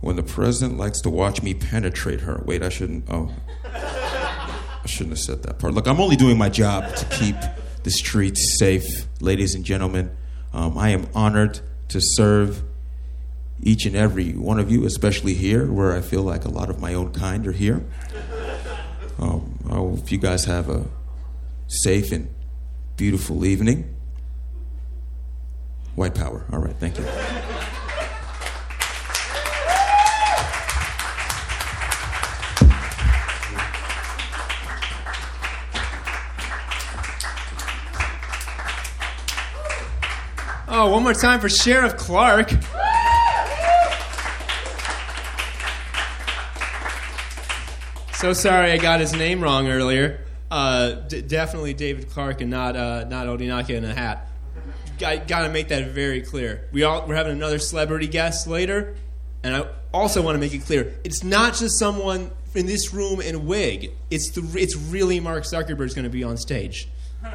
when 0.00 0.16
the 0.16 0.22
president 0.22 0.78
likes 0.78 1.00
to 1.00 1.10
watch 1.10 1.42
me 1.42 1.52
penetrate 1.52 2.20
her. 2.20 2.42
Wait, 2.46 2.62
I 2.62 2.68
shouldn't. 2.68 3.04
Oh, 3.10 3.30
I 3.64 4.86
shouldn't 4.86 5.10
have 5.10 5.18
said 5.18 5.42
that 5.42 5.58
part. 5.58 5.74
Look, 5.74 5.86
I'm 5.86 6.00
only 6.00 6.16
doing 6.16 6.38
my 6.38 6.48
job 6.48 6.94
to 6.94 7.04
keep 7.06 7.36
the 7.82 7.90
streets 7.90 8.56
safe, 8.58 9.06
ladies 9.20 9.54
and 9.54 9.64
gentlemen. 9.64 10.16
Um, 10.54 10.78
I 10.78 10.90
am 10.90 11.08
honored 11.14 11.60
to 11.88 12.00
serve 12.00 12.62
each 13.60 13.84
and 13.84 13.96
every 13.96 14.32
one 14.32 14.58
of 14.58 14.70
you, 14.70 14.86
especially 14.86 15.34
here, 15.34 15.70
where 15.70 15.92
I 15.92 16.00
feel 16.00 16.22
like 16.22 16.44
a 16.44 16.50
lot 16.50 16.70
of 16.70 16.80
my 16.80 16.94
own 16.94 17.12
kind 17.12 17.46
are 17.46 17.52
here. 17.52 17.84
Um, 19.18 19.58
I 19.68 19.74
hope 19.74 20.10
you 20.10 20.18
guys 20.18 20.44
have 20.44 20.70
a 20.70 20.86
safe 21.66 22.12
and 22.12 22.32
beautiful 22.96 23.44
evening. 23.44 23.96
White 25.98 26.14
power. 26.14 26.44
All 26.52 26.60
right, 26.60 26.76
thank 26.76 26.96
you. 26.96 27.04
Oh, 40.68 40.88
one 40.92 41.02
more 41.02 41.14
time 41.14 41.40
for 41.40 41.48
Sheriff 41.48 41.96
Clarke. 41.96 42.50
So 48.12 48.32
sorry 48.32 48.70
I 48.70 48.76
got 48.76 49.00
his 49.00 49.12
name 49.14 49.40
wrong 49.40 49.66
earlier. 49.66 50.24
Uh, 50.48 50.92
d- 50.92 51.22
definitely 51.22 51.74
David 51.74 52.08
Clarke 52.08 52.40
and 52.42 52.50
not 52.52 52.76
uh, 52.76 53.02
not 53.08 53.26
Odinaka 53.26 53.70
in 53.70 53.84
a 53.84 53.92
hat. 53.92 54.28
Got, 54.98 55.28
got 55.28 55.42
to 55.42 55.48
make 55.48 55.68
that 55.68 55.88
very 55.88 56.22
clear. 56.22 56.68
We 56.72 56.82
all 56.82 57.06
we're 57.06 57.14
having 57.14 57.32
another 57.32 57.58
celebrity 57.58 58.08
guest 58.08 58.46
later, 58.46 58.96
and 59.42 59.54
I 59.54 59.68
also 59.92 60.22
want 60.22 60.34
to 60.34 60.40
make 60.40 60.54
it 60.54 60.64
clear 60.64 60.94
it's 61.04 61.22
not 61.22 61.54
just 61.54 61.78
someone 61.78 62.30
in 62.54 62.66
this 62.66 62.92
room 62.92 63.20
in 63.20 63.34
a 63.34 63.38
wig. 63.38 63.92
It's 64.10 64.30
the 64.30 64.42
it's 64.58 64.76
really 64.76 65.20
Mark 65.20 65.44
Zuckerberg's 65.44 65.94
going 65.94 66.04
to 66.04 66.10
be 66.10 66.24
on 66.24 66.36
stage. 66.36 66.88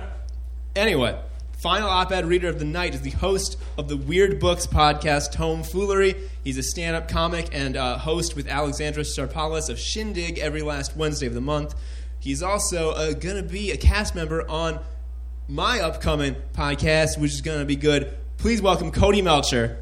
Anyway, 0.76 1.16
final 1.59 1.88
op-ed 1.88 2.26
reader 2.26 2.47
of 2.49 2.57
the 2.57 2.66
night 2.66 2.95
is 2.95 3.01
the 3.01 3.11
host 3.11 3.59
of 3.78 3.88
the 3.88 3.95
Weird 3.95 4.39
Books 4.39 4.66
podcast, 4.66 5.32
Tome 5.34 5.61
Foolery. 5.61 6.16
He's 6.43 6.57
a 6.57 6.64
stand-up 6.64 7.07
comic 7.07 7.49
and 7.53 7.78
uh, 7.78 7.99
host 7.99 8.36
with 8.36 8.47
Alexandra 8.47 9.03
Starpalis 9.03 9.70
of 9.70 9.78
Shindig 9.78 10.39
every 10.39 10.64
last 10.64 10.97
Wednesday 10.97 11.28
of 11.28 11.36
the 11.36 11.41
month. 11.41 11.76
He's 12.20 12.41
also 12.41 12.89
uh, 12.93 13.14
going 13.14 13.36
to 13.36 13.43
be 13.43 13.70
a 13.70 13.78
cast 13.78 14.16
member 14.16 14.49
on 14.49 14.80
my 15.54 15.80
upcoming 15.82 16.36
podcast, 16.54 17.20
which 17.20 17.32
is 17.32 17.41
going 17.41 17.60
to 17.60 17.66
be 17.66 17.76
good. 17.76 18.18
Please 18.38 18.60
welcome 18.60 18.91
Cody 18.91 19.22
Melcher. 19.22 19.78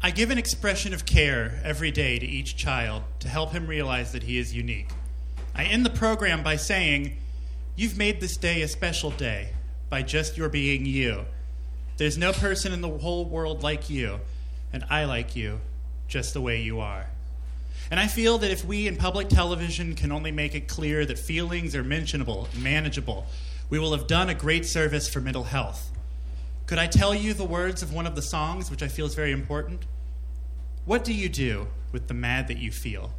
I 0.00 0.12
give 0.12 0.30
an 0.30 0.38
expression 0.38 0.94
of 0.94 1.04
care 1.04 1.60
every 1.64 1.90
day 1.90 2.20
to 2.20 2.24
each 2.24 2.56
child 2.56 3.02
to 3.18 3.28
help 3.28 3.50
him 3.50 3.66
realize 3.66 4.12
that 4.12 4.22
he 4.22 4.38
is 4.38 4.54
unique. 4.54 4.90
I 5.56 5.64
end 5.64 5.84
the 5.84 5.90
program 5.90 6.44
by 6.44 6.54
saying, 6.54 7.16
You've 7.74 7.98
made 7.98 8.20
this 8.20 8.36
day 8.36 8.62
a 8.62 8.68
special 8.68 9.10
day 9.10 9.54
by 9.90 10.02
just 10.02 10.36
your 10.36 10.48
being 10.48 10.86
you. 10.86 11.24
There's 11.98 12.16
no 12.16 12.32
person 12.32 12.72
in 12.72 12.80
the 12.80 12.88
whole 12.88 13.26
world 13.26 13.62
like 13.62 13.90
you, 13.90 14.20
and 14.72 14.84
I 14.88 15.04
like 15.04 15.36
you 15.36 15.60
just 16.08 16.32
the 16.32 16.40
way 16.40 16.62
you 16.62 16.80
are. 16.80 17.06
And 17.90 18.00
I 18.00 18.06
feel 18.06 18.38
that 18.38 18.50
if 18.50 18.64
we 18.64 18.86
in 18.86 18.96
public 18.96 19.28
television 19.28 19.94
can 19.94 20.10
only 20.10 20.32
make 20.32 20.54
it 20.54 20.68
clear 20.68 21.04
that 21.04 21.18
feelings 21.18 21.74
are 21.74 21.84
mentionable 21.84 22.48
manageable, 22.58 23.26
we 23.68 23.78
will 23.78 23.92
have 23.92 24.06
done 24.06 24.30
a 24.30 24.34
great 24.34 24.64
service 24.64 25.08
for 25.08 25.20
mental 25.20 25.44
health. 25.44 25.90
Could 26.66 26.78
I 26.78 26.86
tell 26.86 27.14
you 27.14 27.34
the 27.34 27.44
words 27.44 27.82
of 27.82 27.92
one 27.92 28.06
of 28.06 28.14
the 28.14 28.22
songs, 28.22 28.70
which 28.70 28.82
I 28.82 28.88
feel 28.88 29.06
is 29.06 29.14
very 29.14 29.32
important? 29.32 29.82
What 30.86 31.04
do 31.04 31.12
you 31.12 31.28
do 31.28 31.68
with 31.92 32.08
the 32.08 32.14
mad 32.14 32.48
that 32.48 32.58
you 32.58 32.70
feel? 32.70 33.12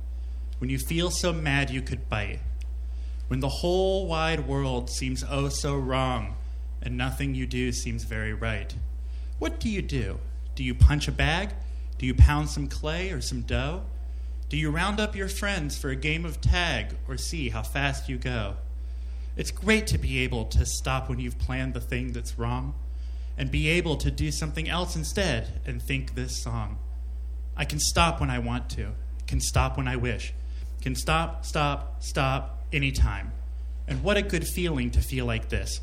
When 0.58 0.70
you 0.70 0.80
feel 0.80 1.12
so 1.12 1.32
mad 1.32 1.70
you 1.70 1.82
could 1.82 2.10
bite? 2.10 2.40
when 3.30 3.40
the 3.40 3.50
whole 3.50 4.08
wide 4.08 4.48
world 4.48 4.90
seems 4.90 5.24
oh 5.30 5.48
so 5.50 5.76
wrong 5.76 6.36
and 6.82 6.98
nothing 6.98 7.36
you 7.36 7.46
do 7.46 7.72
seems 7.72 8.04
very 8.04 8.34
right. 8.34 8.74
What 9.38 9.60
do 9.60 9.70
you 9.70 9.82
do? 9.82 10.20
Do 10.56 10.64
you 10.64 10.74
punch 10.74 11.08
a 11.08 11.12
bag? 11.12 11.52
Do 11.98 12.06
you 12.06 12.14
pound 12.14 12.50
some 12.50 12.68
clay 12.68 13.12
or 13.12 13.22
some 13.22 13.42
dough? 13.42 13.84
Do 14.50 14.58
you 14.58 14.72
round 14.72 15.00
up 15.00 15.16
your 15.16 15.28
friends 15.28 15.78
for 15.78 15.90
a 15.90 15.96
game 15.96 16.26
of 16.26 16.42
tag 16.42 16.96
or 17.08 17.18
see 17.18 17.50
how 17.50 17.62
fast 17.62 18.10
you 18.10 18.18
go? 18.18 18.56
It's 19.38 19.52
great 19.52 19.88
to 19.88 19.98
be 19.98 20.20
able 20.20 20.46
to 20.46 20.66
stop 20.66 21.08
when 21.08 21.20
you've 21.20 21.38
planned 21.38 21.74
the 21.74 21.82
thing 21.82 22.12
that's 22.14 22.38
wrong 22.38 22.74
and 23.38 23.52
be 23.52 23.70
able 23.70 23.96
to 23.96 24.12
do 24.12 24.32
something 24.32 24.68
else 24.68 24.96
instead 24.96 25.62
and 25.66 25.82
think 25.82 26.16
this 26.16 26.44
song. 26.44 26.78
I 27.56 27.64
can 27.64 27.80
stop 27.80 28.20
when 28.20 28.30
I 28.30 28.40
want 28.40 28.70
to, 28.72 28.92
can 29.28 29.40
stop 29.40 29.78
when 29.78 29.88
I 29.88 29.96
wish, 29.96 30.34
can 30.82 30.96
stop, 30.96 31.46
stop, 31.46 32.04
stop 32.04 32.64
anytime. 32.74 33.32
And 33.88 34.04
what 34.04 34.18
a 34.18 34.22
good 34.22 34.48
feeling 34.48 34.92
to 34.92 35.02
feel 35.02 35.26
like 35.26 35.50
this. 35.50 35.80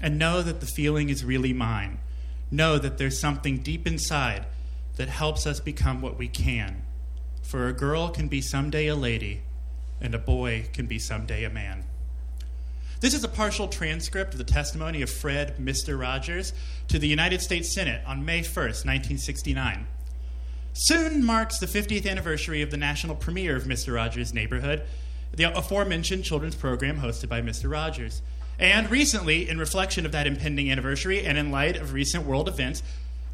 And 0.00 0.18
know 0.18 0.42
that 0.42 0.60
the 0.60 0.66
feeling 0.66 1.08
is 1.08 1.24
really 1.24 1.52
mine. 1.52 1.98
Know 2.50 2.78
that 2.78 2.98
there's 2.98 3.18
something 3.18 3.58
deep 3.58 3.86
inside 3.86 4.46
that 4.96 5.08
helps 5.08 5.46
us 5.46 5.60
become 5.60 6.00
what 6.00 6.18
we 6.18 6.28
can. 6.28 6.82
For 7.42 7.66
a 7.66 7.72
girl 7.72 8.10
can 8.10 8.28
be 8.28 8.40
someday 8.40 8.88
a 8.88 8.94
lady, 8.94 9.42
and 10.00 10.14
a 10.14 10.18
boy 10.18 10.68
can 10.72 10.86
be 10.86 10.98
someday 10.98 11.44
a 11.44 11.50
man. 11.50 11.84
This 13.00 13.14
is 13.14 13.22
a 13.22 13.28
partial 13.28 13.68
transcript 13.68 14.34
of 14.34 14.38
the 14.38 14.44
testimony 14.44 15.02
of 15.02 15.10
Fred 15.10 15.56
Mr. 15.58 15.98
Rogers 15.98 16.52
to 16.88 16.98
the 16.98 17.06
United 17.06 17.40
States 17.40 17.72
Senate 17.72 18.02
on 18.04 18.24
May 18.24 18.40
1st, 18.40 18.84
1969. 18.84 19.86
Soon 20.72 21.24
marks 21.24 21.58
the 21.58 21.66
50th 21.66 22.10
anniversary 22.10 22.60
of 22.60 22.70
the 22.70 22.76
national 22.76 23.14
premiere 23.14 23.56
of 23.56 23.64
Mr. 23.64 23.94
Rogers' 23.94 24.34
Neighborhood, 24.34 24.82
the 25.32 25.44
aforementioned 25.44 26.24
children's 26.24 26.56
program 26.56 27.00
hosted 27.00 27.28
by 27.28 27.40
Mr. 27.40 27.70
Rogers. 27.70 28.20
And 28.58 28.90
recently, 28.90 29.48
in 29.48 29.58
reflection 29.58 30.04
of 30.04 30.12
that 30.12 30.26
impending 30.26 30.70
anniversary 30.70 31.24
and 31.24 31.38
in 31.38 31.50
light 31.50 31.76
of 31.76 31.92
recent 31.92 32.26
world 32.26 32.48
events, 32.48 32.82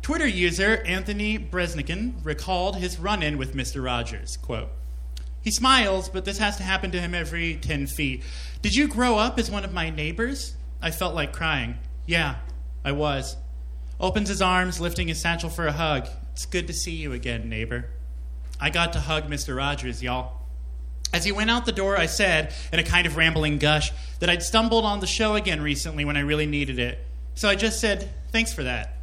Twitter 0.02 0.26
user 0.26 0.82
Anthony 0.84 1.38
Breznican 1.38 2.22
recalled 2.22 2.76
his 2.76 2.98
run 2.98 3.22
in 3.22 3.38
with 3.38 3.54
Mr. 3.54 3.82
Rogers. 3.82 4.36
Quote, 4.36 4.68
he 5.40 5.50
smiles, 5.50 6.08
but 6.08 6.24
this 6.24 6.38
has 6.38 6.56
to 6.56 6.62
happen 6.62 6.90
to 6.90 7.00
him 7.00 7.14
every 7.14 7.56
10 7.56 7.86
feet. 7.86 8.22
Did 8.62 8.74
you 8.74 8.88
grow 8.88 9.18
up 9.18 9.38
as 9.38 9.50
one 9.50 9.64
of 9.64 9.72
my 9.72 9.90
neighbors? 9.90 10.54
I 10.80 10.90
felt 10.90 11.14
like 11.14 11.32
crying. 11.32 11.76
Yeah, 12.06 12.36
I 12.84 12.92
was. 12.92 13.36
Opens 14.00 14.28
his 14.28 14.42
arms, 14.42 14.80
lifting 14.80 15.08
his 15.08 15.20
satchel 15.20 15.50
for 15.50 15.66
a 15.66 15.72
hug. 15.72 16.08
It's 16.32 16.46
good 16.46 16.66
to 16.66 16.72
see 16.72 16.92
you 16.92 17.12
again, 17.12 17.48
neighbor. 17.48 17.86
I 18.58 18.70
got 18.70 18.92
to 18.94 19.00
hug 19.00 19.28
Mr. 19.28 19.56
Rogers, 19.56 20.02
y'all. 20.02 20.40
As 21.14 21.24
he 21.24 21.30
went 21.30 21.48
out 21.48 21.64
the 21.64 21.70
door, 21.70 21.96
I 21.96 22.06
said, 22.06 22.52
in 22.72 22.80
a 22.80 22.82
kind 22.82 23.06
of 23.06 23.16
rambling 23.16 23.58
gush, 23.58 23.92
that 24.18 24.28
I'd 24.28 24.42
stumbled 24.42 24.84
on 24.84 24.98
the 24.98 25.06
show 25.06 25.36
again 25.36 25.62
recently 25.62 26.04
when 26.04 26.16
I 26.16 26.22
really 26.22 26.44
needed 26.44 26.80
it. 26.80 27.06
So 27.36 27.48
I 27.48 27.54
just 27.54 27.80
said, 27.80 28.10
thanks 28.32 28.52
for 28.52 28.64
that. 28.64 28.96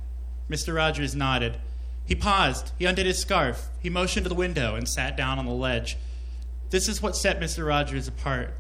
Mr. 0.50 0.76
Rogers 0.76 1.16
nodded. 1.16 1.56
He 2.04 2.14
paused. 2.14 2.74
He 2.78 2.86
undid 2.86 3.06
his 3.06 3.18
scarf. 3.18 3.70
He 3.80 3.90
motioned 3.90 4.26
to 4.26 4.30
the 4.30 4.36
window 4.36 4.76
and 4.76 4.90
sat 4.90 5.16
down 5.16 5.40
on 5.40 5.46
the 5.46 5.54
ledge. 5.54 5.96
This 6.70 6.90
is 6.90 7.02
what 7.02 7.16
set 7.16 7.40
Mr. 7.40 7.66
Rogers 7.66 8.10
apart. 8.10 8.56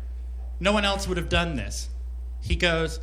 No 0.61 0.71
one 0.71 0.85
else 0.85 1.05
would 1.05 1.17
have 1.17 1.27
done 1.27 1.57
this. 1.57 1.89
He 2.39 2.55
goes, 2.55 3.01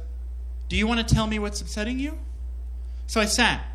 Do 0.70 0.76
you 0.76 0.86
want 0.86 1.06
to 1.06 1.14
tell 1.14 1.26
me 1.26 1.38
what's 1.38 1.60
upsetting 1.60 1.98
you? 1.98 2.18
So 3.06 3.20
I 3.20 3.26
sat. 3.26 3.66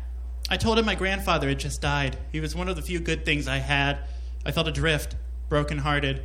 I 0.50 0.56
told 0.56 0.76
him 0.76 0.86
my 0.86 0.96
grandfather 0.96 1.48
had 1.48 1.60
just 1.60 1.80
died. 1.80 2.18
He 2.32 2.40
was 2.40 2.56
one 2.56 2.68
of 2.68 2.74
the 2.74 2.82
few 2.82 2.98
good 2.98 3.24
things 3.24 3.46
I 3.46 3.58
had. 3.58 4.00
I 4.44 4.50
felt 4.50 4.66
adrift, 4.66 5.14
broken-hearted. 5.48 6.20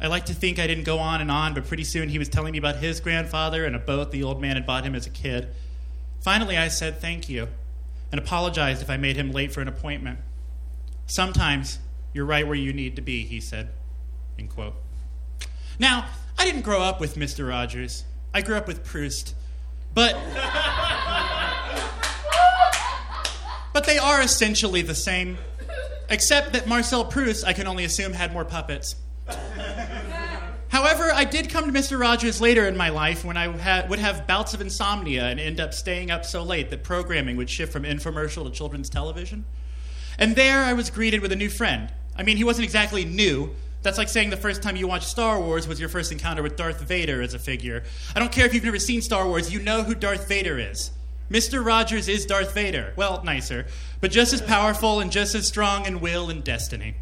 I 0.00 0.08
like 0.08 0.26
to 0.26 0.34
think 0.34 0.58
I 0.58 0.66
didn't 0.66 0.84
go 0.84 0.98
on 0.98 1.20
and 1.20 1.30
on, 1.30 1.54
but 1.54 1.66
pretty 1.66 1.84
soon 1.84 2.08
he 2.08 2.18
was 2.18 2.28
telling 2.28 2.52
me 2.52 2.58
about 2.58 2.76
his 2.76 3.00
grandfather 3.00 3.64
and 3.64 3.74
a 3.74 3.78
boat 3.78 4.10
the 4.10 4.22
old 4.22 4.40
man 4.40 4.56
had 4.56 4.66
bought 4.66 4.84
him 4.84 4.94
as 4.94 5.06
a 5.06 5.10
kid. 5.10 5.48
Finally, 6.20 6.56
I 6.56 6.68
said 6.68 7.00
thank 7.00 7.28
you 7.28 7.48
and 8.12 8.20
apologized 8.20 8.82
if 8.82 8.90
I 8.90 8.96
made 8.96 9.16
him 9.16 9.32
late 9.32 9.52
for 9.52 9.60
an 9.60 9.68
appointment. 9.68 10.18
Sometimes 11.06 11.78
you're 12.12 12.26
right 12.26 12.46
where 12.46 12.56
you 12.56 12.72
need 12.72 12.96
to 12.96 13.02
be, 13.02 13.24
he 13.24 13.40
said. 13.40 13.70
End 14.38 14.50
quote. 14.50 14.74
Now, 15.78 16.06
I 16.38 16.44
didn't 16.44 16.62
grow 16.62 16.82
up 16.82 17.00
with 17.00 17.16
Mr. 17.16 17.48
Rogers. 17.48 18.04
I 18.34 18.42
grew 18.42 18.56
up 18.56 18.66
with 18.66 18.84
Proust. 18.84 19.34
But 19.94 20.14
But 23.76 23.84
they 23.84 23.98
are 23.98 24.22
essentially 24.22 24.80
the 24.80 24.94
same, 24.94 25.36
except 26.08 26.54
that 26.54 26.66
Marcel 26.66 27.04
Proust, 27.04 27.46
I 27.46 27.52
can 27.52 27.66
only 27.66 27.84
assume, 27.84 28.14
had 28.14 28.32
more 28.32 28.46
puppets. 28.46 28.96
However, 30.76 31.10
I 31.10 31.24
did 31.24 31.48
come 31.48 31.64
to 31.64 31.72
Mr. 31.72 31.98
Rogers 31.98 32.38
later 32.38 32.68
in 32.68 32.76
my 32.76 32.90
life 32.90 33.24
when 33.24 33.38
I 33.38 33.50
ha- 33.56 33.86
would 33.88 33.98
have 33.98 34.26
bouts 34.26 34.52
of 34.52 34.60
insomnia 34.60 35.24
and 35.24 35.40
end 35.40 35.58
up 35.58 35.72
staying 35.72 36.10
up 36.10 36.26
so 36.26 36.42
late 36.42 36.68
that 36.68 36.84
programming 36.84 37.38
would 37.38 37.48
shift 37.48 37.72
from 37.72 37.84
infomercial 37.84 38.44
to 38.44 38.50
children's 38.50 38.90
television. 38.90 39.46
And 40.18 40.36
there 40.36 40.62
I 40.62 40.74
was 40.74 40.90
greeted 40.90 41.22
with 41.22 41.32
a 41.32 41.36
new 41.36 41.48
friend. 41.48 41.90
I 42.14 42.24
mean, 42.24 42.36
he 42.36 42.44
wasn't 42.44 42.64
exactly 42.64 43.06
new, 43.06 43.54
that's 43.80 43.96
like 43.96 44.10
saying 44.10 44.28
the 44.28 44.36
first 44.36 44.62
time 44.62 44.76
you 44.76 44.86
watched 44.86 45.08
Star 45.08 45.40
Wars 45.40 45.66
was 45.66 45.80
your 45.80 45.88
first 45.88 46.12
encounter 46.12 46.42
with 46.42 46.56
Darth 46.56 46.82
Vader 46.82 47.22
as 47.22 47.32
a 47.32 47.38
figure. 47.38 47.82
I 48.14 48.18
don't 48.18 48.30
care 48.30 48.44
if 48.44 48.52
you've 48.52 48.62
never 48.62 48.78
seen 48.78 49.00
Star 49.00 49.26
Wars, 49.26 49.50
you 49.50 49.62
know 49.62 49.82
who 49.82 49.94
Darth 49.94 50.28
Vader 50.28 50.58
is. 50.58 50.90
Mr. 51.30 51.64
Rogers 51.64 52.06
is 52.06 52.26
Darth 52.26 52.52
Vader. 52.52 52.92
Well, 52.96 53.22
nicer, 53.24 53.64
but 54.02 54.10
just 54.10 54.34
as 54.34 54.42
powerful 54.42 55.00
and 55.00 55.10
just 55.10 55.34
as 55.34 55.48
strong 55.48 55.86
in 55.86 56.00
will 56.00 56.28
and 56.28 56.44
destiny. 56.44 56.96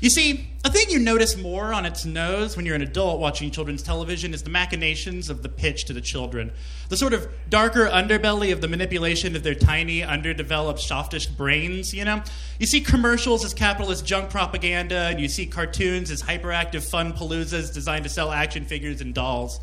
You 0.00 0.10
see, 0.10 0.50
a 0.62 0.70
thing 0.70 0.90
you 0.90 0.98
notice 0.98 1.38
more 1.38 1.72
on 1.72 1.86
its 1.86 2.04
nose 2.04 2.54
when 2.54 2.66
you're 2.66 2.74
an 2.74 2.82
adult 2.82 3.18
watching 3.18 3.50
children's 3.50 3.82
television 3.82 4.34
is 4.34 4.42
the 4.42 4.50
machinations 4.50 5.30
of 5.30 5.42
the 5.42 5.48
pitch 5.48 5.86
to 5.86 5.94
the 5.94 6.02
children. 6.02 6.52
The 6.90 6.98
sort 6.98 7.14
of 7.14 7.26
darker 7.48 7.86
underbelly 7.86 8.52
of 8.52 8.60
the 8.60 8.68
manipulation 8.68 9.34
of 9.36 9.42
their 9.42 9.54
tiny, 9.54 10.02
underdeveloped, 10.02 10.80
softish 10.80 11.26
brains, 11.26 11.94
you 11.94 12.04
know? 12.04 12.22
You 12.58 12.66
see 12.66 12.82
commercials 12.82 13.42
as 13.42 13.54
capitalist 13.54 14.04
junk 14.04 14.28
propaganda, 14.28 14.96
and 14.96 15.18
you 15.18 15.28
see 15.28 15.46
cartoons 15.46 16.10
as 16.10 16.22
hyperactive 16.22 16.82
fun 16.82 17.14
paloozas 17.14 17.72
designed 17.72 18.04
to 18.04 18.10
sell 18.10 18.30
action 18.30 18.66
figures 18.66 19.00
and 19.00 19.14
dolls. 19.14 19.60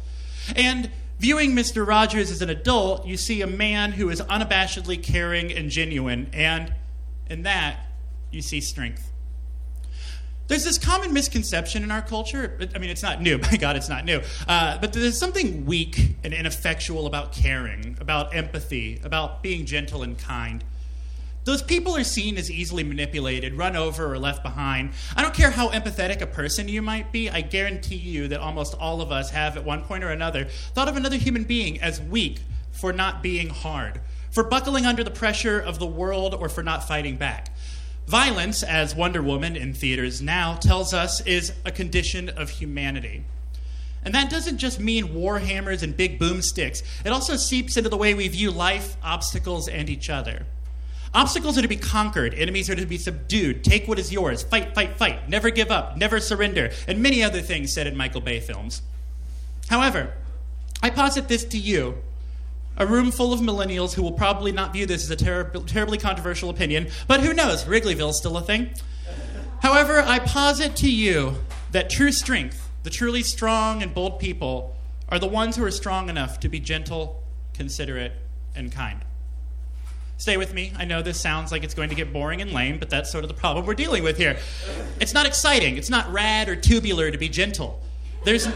And 0.55 0.89
viewing 1.19 1.51
Mr. 1.51 1.85
Rogers 1.85 2.31
as 2.31 2.41
an 2.41 2.49
adult, 2.49 3.05
you 3.05 3.17
see 3.17 3.41
a 3.41 3.47
man 3.47 3.91
who 3.91 4.09
is 4.09 4.19
unabashedly 4.19 5.03
caring 5.03 5.51
and 5.51 5.69
genuine, 5.69 6.31
and 6.33 6.73
in 7.29 7.43
that, 7.43 7.85
you 8.31 8.41
see 8.41 8.61
strength. 8.61 9.12
There's 10.47 10.65
this 10.65 10.77
common 10.77 11.13
misconception 11.13 11.83
in 11.83 11.91
our 11.91 12.01
culture. 12.01 12.59
I 12.75 12.77
mean, 12.77 12.89
it's 12.89 13.03
not 13.03 13.21
new. 13.21 13.37
My 13.51 13.57
God, 13.57 13.75
it's 13.75 13.89
not 13.89 14.05
new. 14.05 14.21
Uh, 14.47 14.77
but 14.79 14.93
there's 14.93 15.17
something 15.17 15.65
weak 15.65 16.15
and 16.23 16.33
ineffectual 16.33 17.07
about 17.07 17.31
caring, 17.31 17.97
about 17.99 18.35
empathy, 18.35 18.99
about 19.03 19.41
being 19.41 19.65
gentle 19.65 20.03
and 20.03 20.17
kind. 20.17 20.63
Those 21.45 21.61
people 21.61 21.95
are 21.97 22.05
seen 22.05 22.37
as 22.37 22.49
easily 22.49 22.83
manipulated, 22.83 23.55
run 23.55 23.75
over, 23.75 24.13
or 24.13 24.17
left 24.17 24.43
behind. 24.43 24.91
I 25.15 25.21
don't 25.21 25.33
care 25.33 25.51
how 25.51 25.69
empathetic 25.69 26.21
a 26.21 26.27
person 26.27 26.69
you 26.69 26.81
might 26.81 27.11
be, 27.11 27.29
I 27.29 27.41
guarantee 27.41 27.95
you 27.95 28.29
that 28.29 28.39
almost 28.39 28.75
all 28.75 29.01
of 29.01 29.11
us 29.11 29.31
have, 29.31 29.57
at 29.57 29.65
one 29.65 29.83
point 29.83 30.05
or 30.05 30.09
another, 30.09 30.45
thought 30.45 30.87
of 30.87 30.95
another 30.95 31.17
human 31.17 31.43
being 31.43 31.81
as 31.81 31.99
weak 31.99 32.39
for 32.71 32.93
not 32.93 33.21
being 33.21 33.49
hard, 33.49 33.99
for 34.31 34.43
buckling 34.43 34.85
under 34.85 35.03
the 35.03 35.11
pressure 35.11 35.59
of 35.59 35.79
the 35.79 35.85
world, 35.85 36.33
or 36.33 36.47
for 36.47 36.63
not 36.63 36.87
fighting 36.87 37.17
back. 37.17 37.49
Violence, 38.07 38.63
as 38.63 38.95
Wonder 38.95 39.23
Woman 39.23 39.55
in 39.55 39.73
theaters 39.73 40.21
now 40.21 40.55
tells 40.55 40.93
us, 40.93 41.21
is 41.21 41.53
a 41.65 41.71
condition 41.71 42.29
of 42.29 42.49
humanity. 42.49 43.23
And 44.05 44.13
that 44.13 44.29
doesn't 44.29 44.57
just 44.57 44.79
mean 44.79 45.13
war 45.13 45.39
hammers 45.39 45.81
and 45.81 45.95
big 45.95 46.19
boomsticks, 46.19 46.83
it 47.05 47.11
also 47.11 47.37
seeps 47.37 47.77
into 47.77 47.89
the 47.89 47.97
way 47.97 48.13
we 48.13 48.27
view 48.27 48.51
life, 48.51 48.97
obstacles, 49.01 49.67
and 49.67 49.89
each 49.89 50.09
other. 50.09 50.45
Obstacles 51.13 51.57
are 51.57 51.61
to 51.61 51.67
be 51.67 51.77
conquered, 51.77 52.33
enemies 52.33 52.69
are 52.69 52.75
to 52.75 52.85
be 52.85 52.97
subdued, 52.97 53.63
take 53.63 53.87
what 53.87 53.99
is 53.99 54.11
yours, 54.11 54.43
fight, 54.43 54.73
fight, 54.73 54.97
fight, 54.97 55.29
never 55.29 55.49
give 55.51 55.71
up, 55.71 55.95
never 55.95 56.19
surrender, 56.19 56.71
and 56.87 57.01
many 57.01 57.23
other 57.23 57.39
things 57.39 57.71
said 57.71 57.87
in 57.87 57.95
Michael 57.95 58.21
Bay 58.21 58.39
films. 58.39 58.81
However, 59.69 60.13
I 60.81 60.89
posit 60.89 61.27
this 61.27 61.45
to 61.45 61.57
you 61.57 61.99
a 62.77 62.85
room 62.85 63.11
full 63.11 63.33
of 63.33 63.39
millennials 63.39 63.93
who 63.93 64.01
will 64.01 64.11
probably 64.11 64.51
not 64.51 64.73
view 64.73 64.85
this 64.85 65.03
as 65.03 65.11
a 65.11 65.15
ter- 65.15 65.49
terribly 65.65 65.97
controversial 65.97 66.49
opinion, 66.49 66.87
but 67.07 67.21
who 67.21 67.33
knows? 67.33 67.67
Wrigleyville's 67.67 68.17
still 68.17 68.37
a 68.37 68.41
thing. 68.41 68.71
However, 69.61 70.01
I 70.01 70.19
posit 70.19 70.75
to 70.77 70.91
you 70.91 71.35
that 71.71 71.89
true 71.89 72.11
strength, 72.11 72.69
the 72.83 72.89
truly 72.89 73.23
strong 73.23 73.81
and 73.81 73.93
bold 73.93 74.19
people, 74.19 74.75
are 75.09 75.19
the 75.19 75.27
ones 75.27 75.55
who 75.55 75.63
are 75.63 75.71
strong 75.71 76.09
enough 76.09 76.39
to 76.41 76.49
be 76.49 76.59
gentle, 76.59 77.23
considerate, 77.53 78.13
and 78.55 78.71
kind. 78.71 78.99
Stay 80.17 80.37
with 80.37 80.53
me. 80.53 80.71
I 80.77 80.85
know 80.85 81.01
this 81.01 81.19
sounds 81.19 81.51
like 81.51 81.63
it's 81.63 81.73
going 81.73 81.89
to 81.89 81.95
get 81.95 82.13
boring 82.13 82.41
and 82.41 82.51
lame, 82.51 82.79
but 82.79 82.89
that's 82.89 83.11
sort 83.11 83.23
of 83.23 83.27
the 83.27 83.33
problem 83.33 83.65
we're 83.65 83.73
dealing 83.73 84.03
with 84.03 84.17
here. 84.17 84.37
It's 84.99 85.13
not 85.13 85.25
exciting. 85.25 85.77
It's 85.77 85.89
not 85.89 86.11
rad 86.11 86.49
or 86.49 86.55
tubular 86.55 87.11
to 87.11 87.17
be 87.17 87.29
gentle. 87.29 87.81
There's 88.23 88.47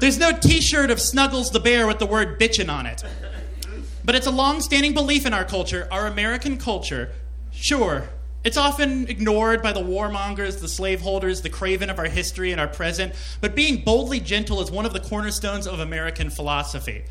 there's 0.00 0.18
no 0.18 0.32
t 0.32 0.60
shirt 0.60 0.90
of 0.90 1.00
Snuggles 1.00 1.50
the 1.50 1.60
Bear 1.60 1.86
with 1.86 1.98
the 1.98 2.06
word 2.06 2.38
bitchin' 2.40 2.70
on 2.70 2.86
it. 2.86 3.02
But 4.04 4.14
it's 4.14 4.26
a 4.26 4.30
long 4.30 4.60
standing 4.60 4.94
belief 4.94 5.26
in 5.26 5.34
our 5.34 5.44
culture, 5.44 5.88
our 5.90 6.06
American 6.06 6.58
culture. 6.58 7.10
Sure, 7.50 8.08
It's 8.46 8.56
often 8.56 9.08
ignored 9.08 9.60
by 9.60 9.72
the 9.72 9.80
warmongers, 9.80 10.60
the 10.60 10.68
slaveholders, 10.68 11.40
the 11.40 11.50
craven 11.50 11.90
of 11.90 11.98
our 11.98 12.04
history 12.04 12.52
and 12.52 12.60
our 12.60 12.68
present, 12.68 13.12
but 13.40 13.56
being 13.56 13.82
boldly 13.82 14.20
gentle 14.20 14.60
is 14.60 14.70
one 14.70 14.86
of 14.86 14.92
the 14.92 15.00
cornerstones 15.00 15.66
of 15.66 15.80
American 15.80 16.30
philosophy. 16.30 17.02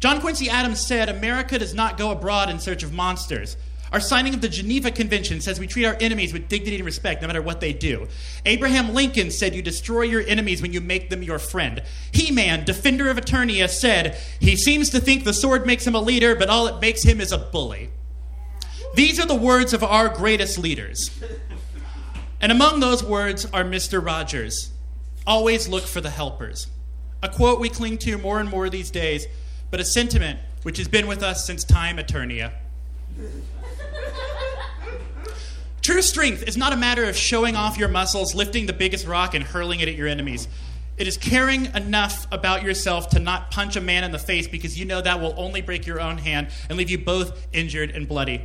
John 0.00 0.20
Quincy 0.20 0.50
Adams 0.50 0.80
said, 0.80 1.08
America 1.08 1.60
does 1.60 1.74
not 1.74 1.96
go 1.96 2.10
abroad 2.10 2.50
in 2.50 2.58
search 2.58 2.82
of 2.82 2.92
monsters. 2.92 3.56
Our 3.92 4.00
signing 4.00 4.34
of 4.34 4.40
the 4.40 4.48
Geneva 4.48 4.90
Convention 4.90 5.40
says 5.40 5.58
we 5.58 5.66
treat 5.66 5.84
our 5.84 5.96
enemies 6.00 6.32
with 6.32 6.48
dignity 6.48 6.76
and 6.76 6.84
respect 6.84 7.22
no 7.22 7.26
matter 7.26 7.42
what 7.42 7.60
they 7.60 7.72
do. 7.72 8.06
Abraham 8.46 8.94
Lincoln 8.94 9.30
said 9.30 9.54
you 9.54 9.62
destroy 9.62 10.02
your 10.02 10.22
enemies 10.22 10.62
when 10.62 10.72
you 10.72 10.80
make 10.80 11.10
them 11.10 11.22
your 11.22 11.40
friend. 11.40 11.82
He 12.12 12.30
Man, 12.30 12.64
defender 12.64 13.10
of 13.10 13.16
Eternia, 13.16 13.68
said 13.68 14.16
he 14.38 14.54
seems 14.54 14.90
to 14.90 15.00
think 15.00 15.24
the 15.24 15.32
sword 15.32 15.66
makes 15.66 15.86
him 15.86 15.96
a 15.96 16.00
leader, 16.00 16.36
but 16.36 16.48
all 16.48 16.68
it 16.68 16.80
makes 16.80 17.02
him 17.02 17.20
is 17.20 17.32
a 17.32 17.38
bully. 17.38 17.90
These 18.94 19.18
are 19.18 19.26
the 19.26 19.34
words 19.34 19.72
of 19.72 19.82
our 19.82 20.08
greatest 20.08 20.58
leaders. 20.58 21.10
And 22.40 22.52
among 22.52 22.80
those 22.80 23.04
words 23.04 23.44
are 23.46 23.64
Mr. 23.64 24.04
Rogers 24.04 24.70
always 25.26 25.68
look 25.68 25.84
for 25.84 26.00
the 26.00 26.10
helpers. 26.10 26.68
A 27.22 27.28
quote 27.28 27.60
we 27.60 27.68
cling 27.68 27.98
to 27.98 28.18
more 28.18 28.40
and 28.40 28.48
more 28.48 28.70
these 28.70 28.90
days, 28.90 29.26
but 29.70 29.80
a 29.80 29.84
sentiment 29.84 30.38
which 30.62 30.78
has 30.78 30.88
been 30.88 31.06
with 31.06 31.22
us 31.22 31.44
since 31.44 31.64
time 31.64 31.98
eternia. 31.98 32.52
True 35.90 36.02
strength 36.02 36.44
is 36.46 36.56
not 36.56 36.72
a 36.72 36.76
matter 36.76 37.02
of 37.02 37.16
showing 37.16 37.56
off 37.56 37.76
your 37.76 37.88
muscles, 37.88 38.32
lifting 38.32 38.66
the 38.66 38.72
biggest 38.72 39.08
rock, 39.08 39.34
and 39.34 39.42
hurling 39.42 39.80
it 39.80 39.88
at 39.88 39.96
your 39.96 40.06
enemies. 40.06 40.46
It 40.96 41.08
is 41.08 41.16
caring 41.16 41.64
enough 41.74 42.28
about 42.30 42.62
yourself 42.62 43.08
to 43.08 43.18
not 43.18 43.50
punch 43.50 43.74
a 43.74 43.80
man 43.80 44.04
in 44.04 44.12
the 44.12 44.18
face 44.20 44.46
because 44.46 44.78
you 44.78 44.84
know 44.84 45.00
that 45.00 45.20
will 45.20 45.34
only 45.36 45.62
break 45.62 45.88
your 45.88 46.00
own 46.00 46.18
hand 46.18 46.50
and 46.68 46.78
leave 46.78 46.90
you 46.90 46.98
both 46.98 47.44
injured 47.52 47.90
and 47.90 48.06
bloody. 48.06 48.42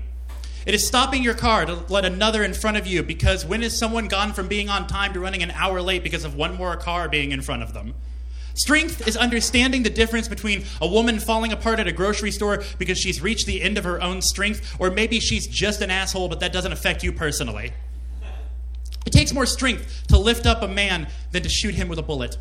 It 0.65 0.73
is 0.73 0.87
stopping 0.87 1.21
your 1.21 1.35
car 1.35 1.67
to 1.67 1.85
let 1.87 2.03
another 2.03 2.43
in 2.43 2.55
front 2.55 2.77
of 2.77 2.87
you 2.87 3.03
because 3.03 3.45
when 3.45 3.61
is 3.61 3.77
someone 3.77 4.07
gone 4.07 4.33
from 4.33 4.47
being 4.47 4.67
on 4.67 4.87
time 4.87 5.13
to 5.13 5.19
running 5.19 5.43
an 5.43 5.51
hour 5.51 5.83
late 5.83 6.01
because 6.01 6.25
of 6.25 6.33
one 6.33 6.55
more 6.55 6.75
car 6.75 7.07
being 7.07 7.31
in 7.31 7.43
front 7.43 7.61
of 7.61 7.75
them? 7.75 7.93
Strength 8.55 9.05
is 9.05 9.17
understanding 9.17 9.83
the 9.83 9.89
difference 9.89 10.29
between 10.29 10.63
a 10.81 10.87
woman 10.87 11.19
falling 11.19 11.51
apart 11.51 11.77
at 11.77 11.87
a 11.87 11.91
grocery 11.91 12.31
store 12.31 12.63
because 12.79 12.97
she's 12.97 13.21
reached 13.21 13.45
the 13.45 13.61
end 13.61 13.77
of 13.77 13.83
her 13.83 14.01
own 14.01 14.21
strength, 14.21 14.75
or 14.79 14.89
maybe 14.89 15.19
she's 15.19 15.45
just 15.45 15.81
an 15.81 15.91
asshole, 15.91 16.29
but 16.29 16.39
that 16.39 16.53
doesn't 16.53 16.71
affect 16.71 17.03
you 17.03 17.11
personally. 17.11 17.73
It 19.05 19.11
takes 19.11 19.33
more 19.33 19.45
strength 19.45 20.07
to 20.07 20.17
lift 20.17 20.45
up 20.45 20.63
a 20.63 20.69
man 20.69 21.09
than 21.31 21.43
to 21.43 21.49
shoot 21.49 21.75
him 21.75 21.89
with 21.89 21.99
a 21.99 22.01
bullet. 22.01 22.37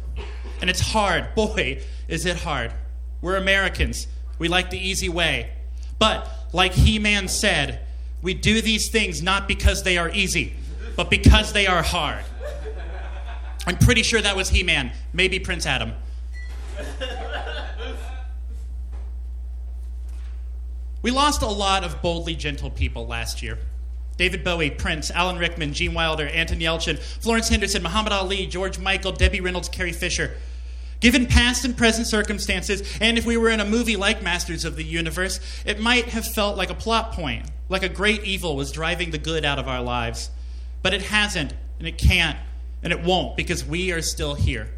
And 0.60 0.70
it's 0.70 0.80
hard. 0.80 1.34
Boy, 1.34 1.82
is 2.06 2.24
it 2.26 2.36
hard. 2.36 2.72
We're 3.20 3.36
Americans. 3.36 4.06
We 4.38 4.46
like 4.46 4.70
the 4.70 4.78
easy 4.78 5.08
way. 5.08 5.50
But, 5.98 6.28
like 6.52 6.72
He 6.72 7.00
Man 7.00 7.26
said, 7.26 7.80
we 8.22 8.34
do 8.34 8.60
these 8.60 8.88
things 8.88 9.20
not 9.20 9.48
because 9.48 9.82
they 9.82 9.98
are 9.98 10.10
easy, 10.10 10.54
but 10.96 11.10
because 11.10 11.52
they 11.52 11.66
are 11.66 11.82
hard. 11.82 12.24
I'm 13.66 13.78
pretty 13.78 14.02
sure 14.02 14.20
that 14.20 14.36
was 14.36 14.50
He 14.50 14.62
Man, 14.62 14.92
maybe 15.12 15.38
Prince 15.38 15.66
Adam. 15.66 15.92
We 21.02 21.10
lost 21.10 21.42
a 21.42 21.46
lot 21.46 21.84
of 21.84 22.00
boldly 22.00 22.34
gentle 22.34 22.70
people 22.70 23.06
last 23.06 23.42
year. 23.42 23.58
David 24.16 24.42
Bowie, 24.42 24.70
Prince, 24.70 25.10
Alan 25.10 25.36
Rickman, 25.36 25.74
Gene 25.74 25.92
Wilder, 25.92 26.26
Anton 26.28 26.60
Yelchin, 26.60 26.98
Florence 26.98 27.48
Henderson, 27.50 27.82
Muhammad 27.82 28.12
Ali, 28.12 28.46
George 28.46 28.78
Michael, 28.78 29.12
Debbie 29.12 29.40
Reynolds, 29.42 29.68
Carrie 29.68 29.92
Fisher. 29.92 30.34
Given 31.00 31.26
past 31.26 31.66
and 31.66 31.76
present 31.76 32.06
circumstances, 32.06 32.96
and 33.02 33.18
if 33.18 33.26
we 33.26 33.36
were 33.36 33.50
in 33.50 33.60
a 33.60 33.66
movie 33.66 33.96
like 33.96 34.22
Masters 34.22 34.64
of 34.64 34.76
the 34.76 34.84
Universe, 34.84 35.40
it 35.66 35.78
might 35.78 36.06
have 36.06 36.26
felt 36.26 36.56
like 36.56 36.70
a 36.70 36.74
plot 36.74 37.12
point, 37.12 37.50
like 37.68 37.82
a 37.82 37.88
great 37.90 38.24
evil 38.24 38.56
was 38.56 38.72
driving 38.72 39.10
the 39.10 39.18
good 39.18 39.44
out 39.44 39.58
of 39.58 39.68
our 39.68 39.82
lives. 39.82 40.30
But 40.80 40.94
it 40.94 41.02
hasn't, 41.02 41.52
and 41.78 41.86
it 41.86 41.98
can't, 41.98 42.38
and 42.84 42.92
it 42.92 43.02
won't, 43.02 43.36
because 43.36 43.64
we 43.64 43.90
are 43.90 44.02
still 44.02 44.34
here. 44.34 44.68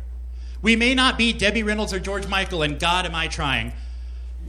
We 0.62 0.76
may 0.76 0.94
not 0.94 1.18
be 1.18 1.32
Debbie 1.32 1.62
Reynolds 1.62 1.92
or 1.92 1.98
George 1.98 2.26
Michael, 2.26 2.62
and 2.62 2.78
God 2.80 3.04
am 3.04 3.14
I 3.14 3.26
trying, 3.28 3.72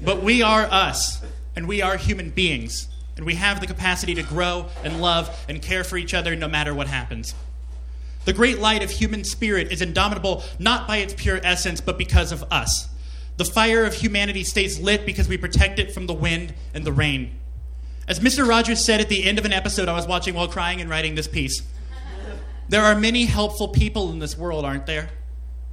but 0.02 0.24
we 0.24 0.42
are 0.42 0.64
us, 0.64 1.22
and 1.56 1.68
we 1.68 1.82
are 1.82 1.98
human 1.98 2.30
beings, 2.30 2.88
and 3.18 3.26
we 3.26 3.36
have 3.36 3.60
the 3.60 3.68
capacity 3.68 4.16
to 4.16 4.24
grow 4.24 4.68
and 4.84 5.02
love 5.02 5.46
and 5.50 5.62
care 5.62 5.84
for 5.84 5.98
each 5.98 6.14
other 6.14 6.36
no 6.36 6.48
matter 6.48 6.74
what 6.74 6.88
happens. 6.88 7.34
The 8.26 8.34
great 8.34 8.60
light 8.60 8.84
of 8.84 8.92
human 8.92 9.24
spirit 9.24 9.72
is 9.72 9.82
indomitable 9.82 10.44
not 10.60 10.88
by 10.88 10.98
its 10.98 11.14
pure 11.14 11.40
essence, 11.44 11.82
but 11.82 11.98
because 11.98 12.32
of 12.32 12.44
us. 12.52 12.90
The 13.38 13.46
fire 13.46 13.86
of 13.86 13.94
humanity 13.94 14.44
stays 14.44 14.80
lit 14.80 15.06
because 15.06 15.28
we 15.30 15.38
protect 15.38 15.80
it 15.80 15.94
from 15.94 16.08
the 16.08 16.14
wind 16.14 16.54
and 16.74 16.86
the 16.86 16.92
rain. 16.92 17.40
As 18.08 18.20
Mr. 18.20 18.48
Rogers 18.48 18.84
said 18.84 19.00
at 19.00 19.10
the 19.10 19.24
end 19.26 19.40
of 19.40 19.46
an 19.46 19.54
episode 19.54 19.88
I 19.88 19.94
was 19.94 20.08
watching 20.08 20.34
while 20.34 20.48
crying 20.48 20.82
and 20.82 20.90
writing 20.90 21.16
this 21.16 21.28
piece, 21.28 21.62
there 22.70 22.84
are 22.84 22.96
many 22.96 23.26
helpful 23.26 23.70
people 23.70 24.12
in 24.12 24.20
this 24.20 24.38
world, 24.38 24.66
aren't 24.66 24.86
there? 24.86 25.10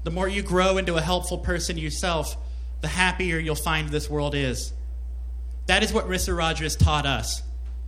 The 0.04 0.10
more 0.10 0.28
you 0.28 0.42
grow 0.42 0.76
into 0.76 0.96
a 0.96 1.00
helpful 1.00 1.38
person 1.38 1.78
yourself, 1.78 2.36
the 2.82 2.88
happier 2.88 3.38
you'll 3.38 3.54
find 3.54 3.88
this 3.88 4.08
world 4.10 4.34
is. 4.34 4.72
That 5.66 5.82
is 5.82 5.92
what 5.92 6.06
Mr. 6.06 6.36
Rogers 6.36 6.76
taught 6.76 7.06
us 7.06 7.42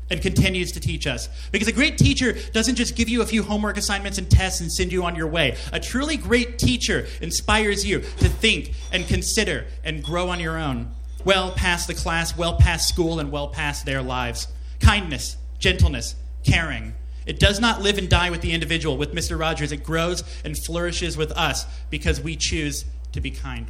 and 0.09 0.23
continues 0.23 0.73
to 0.73 0.81
teach 0.81 1.07
us. 1.07 1.29
Because 1.53 1.69
a 1.69 1.73
great 1.73 1.99
teacher 1.99 2.37
doesn't 2.53 2.77
just 2.77 2.97
give 2.97 3.09
you 3.09 3.23
a 3.23 3.27
few 3.27 3.43
homework 3.43 3.77
assignments 3.77 4.19
and 4.19 4.31
tests 4.31 4.61
and 4.61 4.73
send 4.73 4.93
you 4.93 5.05
on 5.05 5.17
your 5.17 5.27
way. 5.27 5.57
A 5.73 5.81
truly 5.81 6.17
great 6.17 6.59
teacher 6.59 7.07
inspires 7.21 7.85
you 7.85 8.01
to 8.01 8.29
think 8.29 8.73
and 8.93 9.07
consider 9.07 9.67
and 9.85 10.03
grow 10.03 10.29
on 10.29 10.41
your 10.41 10.57
own, 10.57 10.93
well 11.25 11.51
past 11.53 11.89
the 11.89 11.95
class, 11.95 12.37
well 12.37 12.57
past 12.57 12.89
school, 12.89 13.19
and 13.19 13.31
well 13.31 13.49
past 13.49 13.85
their 13.85 14.03
lives. 14.03 14.49
Kindness, 14.81 15.37
gentleness, 15.59 16.15
caring. 16.45 16.95
It 17.27 17.41
does 17.41 17.61
not 17.61 17.83
live 17.83 17.99
and 17.99 18.09
die 18.09 18.31
with 18.31 18.41
the 18.41 18.53
individual. 18.53 18.97
With 18.97 19.13
Mr. 19.13 19.39
Rogers, 19.39 19.73
it 19.73 19.83
grows 19.83 20.23
and 20.45 20.57
flourishes 20.57 21.17
with 21.17 21.33
us 21.33 21.67
because 21.91 22.21
we 22.21 22.37
choose 22.37 22.85
to 23.13 23.21
be 23.21 23.33
kind. 23.33 23.67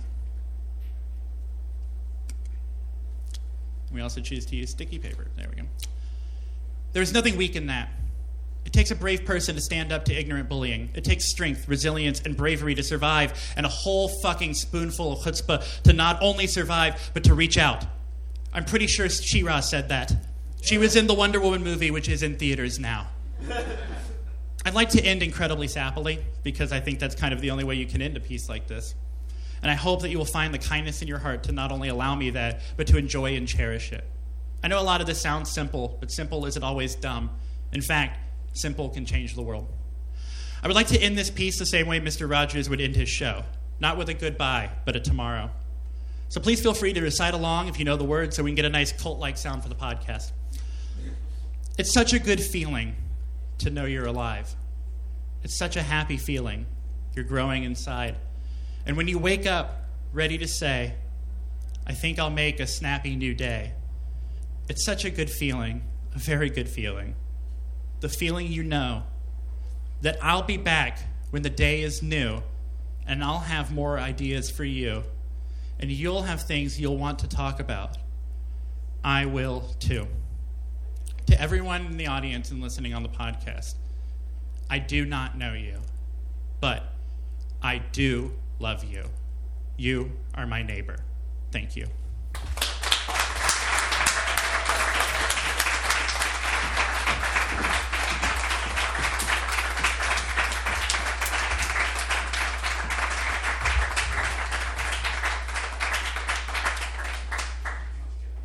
We 3.92 4.02
also 4.02 4.20
choose 4.20 4.44
to 4.46 4.56
use 4.56 4.70
sticky 4.70 4.98
paper. 4.98 5.26
There 5.36 5.48
we 5.48 5.62
go. 5.62 5.68
There 6.92 7.02
is 7.02 7.12
nothing 7.12 7.36
weak 7.36 7.56
in 7.56 7.66
that. 7.68 7.88
It 8.66 8.72
takes 8.72 8.90
a 8.90 8.96
brave 8.96 9.24
person 9.24 9.54
to 9.54 9.60
stand 9.60 9.92
up 9.92 10.04
to 10.06 10.14
ignorant 10.14 10.48
bullying. 10.48 10.90
It 10.94 11.04
takes 11.04 11.24
strength, 11.24 11.68
resilience, 11.68 12.20
and 12.20 12.36
bravery 12.36 12.74
to 12.74 12.82
survive, 12.82 13.54
and 13.56 13.64
a 13.64 13.68
whole 13.68 14.08
fucking 14.08 14.54
spoonful 14.54 15.12
of 15.12 15.20
chutzpah 15.20 15.82
to 15.84 15.92
not 15.92 16.20
only 16.20 16.46
survive, 16.46 17.10
but 17.14 17.22
to 17.24 17.34
reach 17.34 17.56
out. 17.56 17.86
I'm 18.52 18.64
pretty 18.64 18.88
sure 18.88 19.08
She-Ra 19.08 19.60
said 19.60 19.88
that. 19.90 20.12
She 20.62 20.78
was 20.78 20.96
in 20.96 21.06
the 21.06 21.14
Wonder 21.14 21.40
Woman 21.40 21.62
movie, 21.62 21.92
which 21.92 22.08
is 22.08 22.24
in 22.24 22.36
theaters 22.36 22.78
now. 22.78 23.06
I'd 24.64 24.74
like 24.74 24.90
to 24.90 25.04
end 25.04 25.22
incredibly 25.22 25.68
sappily, 25.68 26.22
because 26.42 26.72
I 26.72 26.80
think 26.80 26.98
that's 26.98 27.14
kind 27.14 27.32
of 27.32 27.40
the 27.40 27.50
only 27.50 27.64
way 27.64 27.76
you 27.76 27.86
can 27.86 28.02
end 28.02 28.16
a 28.16 28.20
piece 28.20 28.48
like 28.48 28.66
this. 28.66 28.94
And 29.62 29.70
I 29.70 29.74
hope 29.74 30.02
that 30.02 30.10
you 30.10 30.18
will 30.18 30.24
find 30.24 30.52
the 30.52 30.58
kindness 30.58 31.02
in 31.02 31.08
your 31.08 31.18
heart 31.18 31.44
to 31.44 31.52
not 31.52 31.72
only 31.72 31.88
allow 31.88 32.14
me 32.14 32.30
that, 32.30 32.60
but 32.76 32.86
to 32.88 32.98
enjoy 32.98 33.36
and 33.36 33.46
cherish 33.46 33.92
it. 33.92 34.04
I 34.62 34.68
know 34.68 34.80
a 34.80 34.82
lot 34.82 35.00
of 35.00 35.06
this 35.06 35.20
sounds 35.20 35.50
simple, 35.50 35.96
but 36.00 36.10
simple 36.10 36.46
isn't 36.46 36.62
always 36.62 36.94
dumb. 36.94 37.30
In 37.72 37.80
fact, 37.80 38.18
simple 38.52 38.88
can 38.88 39.06
change 39.06 39.34
the 39.34 39.42
world. 39.42 39.68
I 40.62 40.66
would 40.66 40.76
like 40.76 40.88
to 40.88 41.00
end 41.00 41.16
this 41.16 41.30
piece 41.30 41.58
the 41.58 41.66
same 41.66 41.86
way 41.86 42.00
Mr. 42.00 42.28
Rogers 42.28 42.68
would 42.68 42.80
end 42.80 42.96
his 42.96 43.08
show 43.08 43.44
not 43.80 43.98
with 43.98 44.08
a 44.08 44.14
goodbye, 44.14 44.70
but 44.84 44.96
a 44.96 45.00
tomorrow. 45.00 45.50
So 46.28 46.40
please 46.40 46.60
feel 46.60 46.74
free 46.74 46.92
to 46.92 47.00
recite 47.00 47.34
along 47.34 47.68
if 47.68 47.78
you 47.78 47.84
know 47.84 47.96
the 47.96 48.04
words 48.04 48.36
so 48.36 48.42
we 48.42 48.50
can 48.50 48.56
get 48.56 48.64
a 48.64 48.70
nice 48.70 48.92
cult 48.92 49.18
like 49.18 49.36
sound 49.36 49.62
for 49.62 49.68
the 49.68 49.74
podcast. 49.74 50.32
It's 51.78 51.92
such 51.92 52.12
a 52.12 52.18
good 52.18 52.40
feeling 52.40 52.96
to 53.58 53.70
know 53.70 53.84
you're 53.84 54.06
alive. 54.06 54.54
It's 55.42 55.56
such 55.56 55.76
a 55.76 55.82
happy 55.82 56.16
feeling. 56.16 56.66
You're 57.14 57.24
growing 57.24 57.64
inside. 57.64 58.16
And 58.84 58.96
when 58.96 59.08
you 59.08 59.18
wake 59.18 59.46
up 59.46 59.88
ready 60.12 60.38
to 60.38 60.46
say, 60.46 60.94
I 61.86 61.92
think 61.92 62.18
I'll 62.18 62.30
make 62.30 62.60
a 62.60 62.66
snappy 62.66 63.16
new 63.16 63.34
day, 63.34 63.72
it's 64.68 64.84
such 64.84 65.04
a 65.04 65.10
good 65.10 65.30
feeling, 65.30 65.82
a 66.14 66.18
very 66.18 66.50
good 66.50 66.68
feeling. 66.68 67.14
The 68.00 68.08
feeling 68.08 68.48
you 68.48 68.62
know 68.62 69.04
that 70.02 70.18
I'll 70.22 70.42
be 70.42 70.56
back 70.56 70.98
when 71.30 71.42
the 71.42 71.50
day 71.50 71.82
is 71.82 72.02
new 72.02 72.42
and 73.06 73.22
I'll 73.22 73.38
have 73.38 73.72
more 73.72 73.98
ideas 73.98 74.50
for 74.50 74.64
you 74.64 75.04
and 75.78 75.90
you'll 75.90 76.22
have 76.22 76.42
things 76.42 76.80
you'll 76.80 76.98
want 76.98 77.20
to 77.20 77.28
talk 77.28 77.60
about. 77.60 77.98
I 79.04 79.26
will 79.26 79.74
too. 79.78 80.08
To 81.26 81.40
everyone 81.40 81.86
in 81.86 81.96
the 81.96 82.06
audience 82.06 82.52
and 82.52 82.62
listening 82.62 82.94
on 82.94 83.02
the 83.02 83.08
podcast, 83.08 83.74
I 84.70 84.78
do 84.78 85.04
not 85.04 85.36
know 85.36 85.54
you, 85.54 85.80
but 86.60 86.92
I 87.60 87.78
do 87.78 88.32
love 88.60 88.84
you. 88.84 89.04
You 89.76 90.12
are 90.34 90.46
my 90.46 90.62
neighbor. 90.62 90.96
Thank 91.50 91.74
you. 91.74 91.86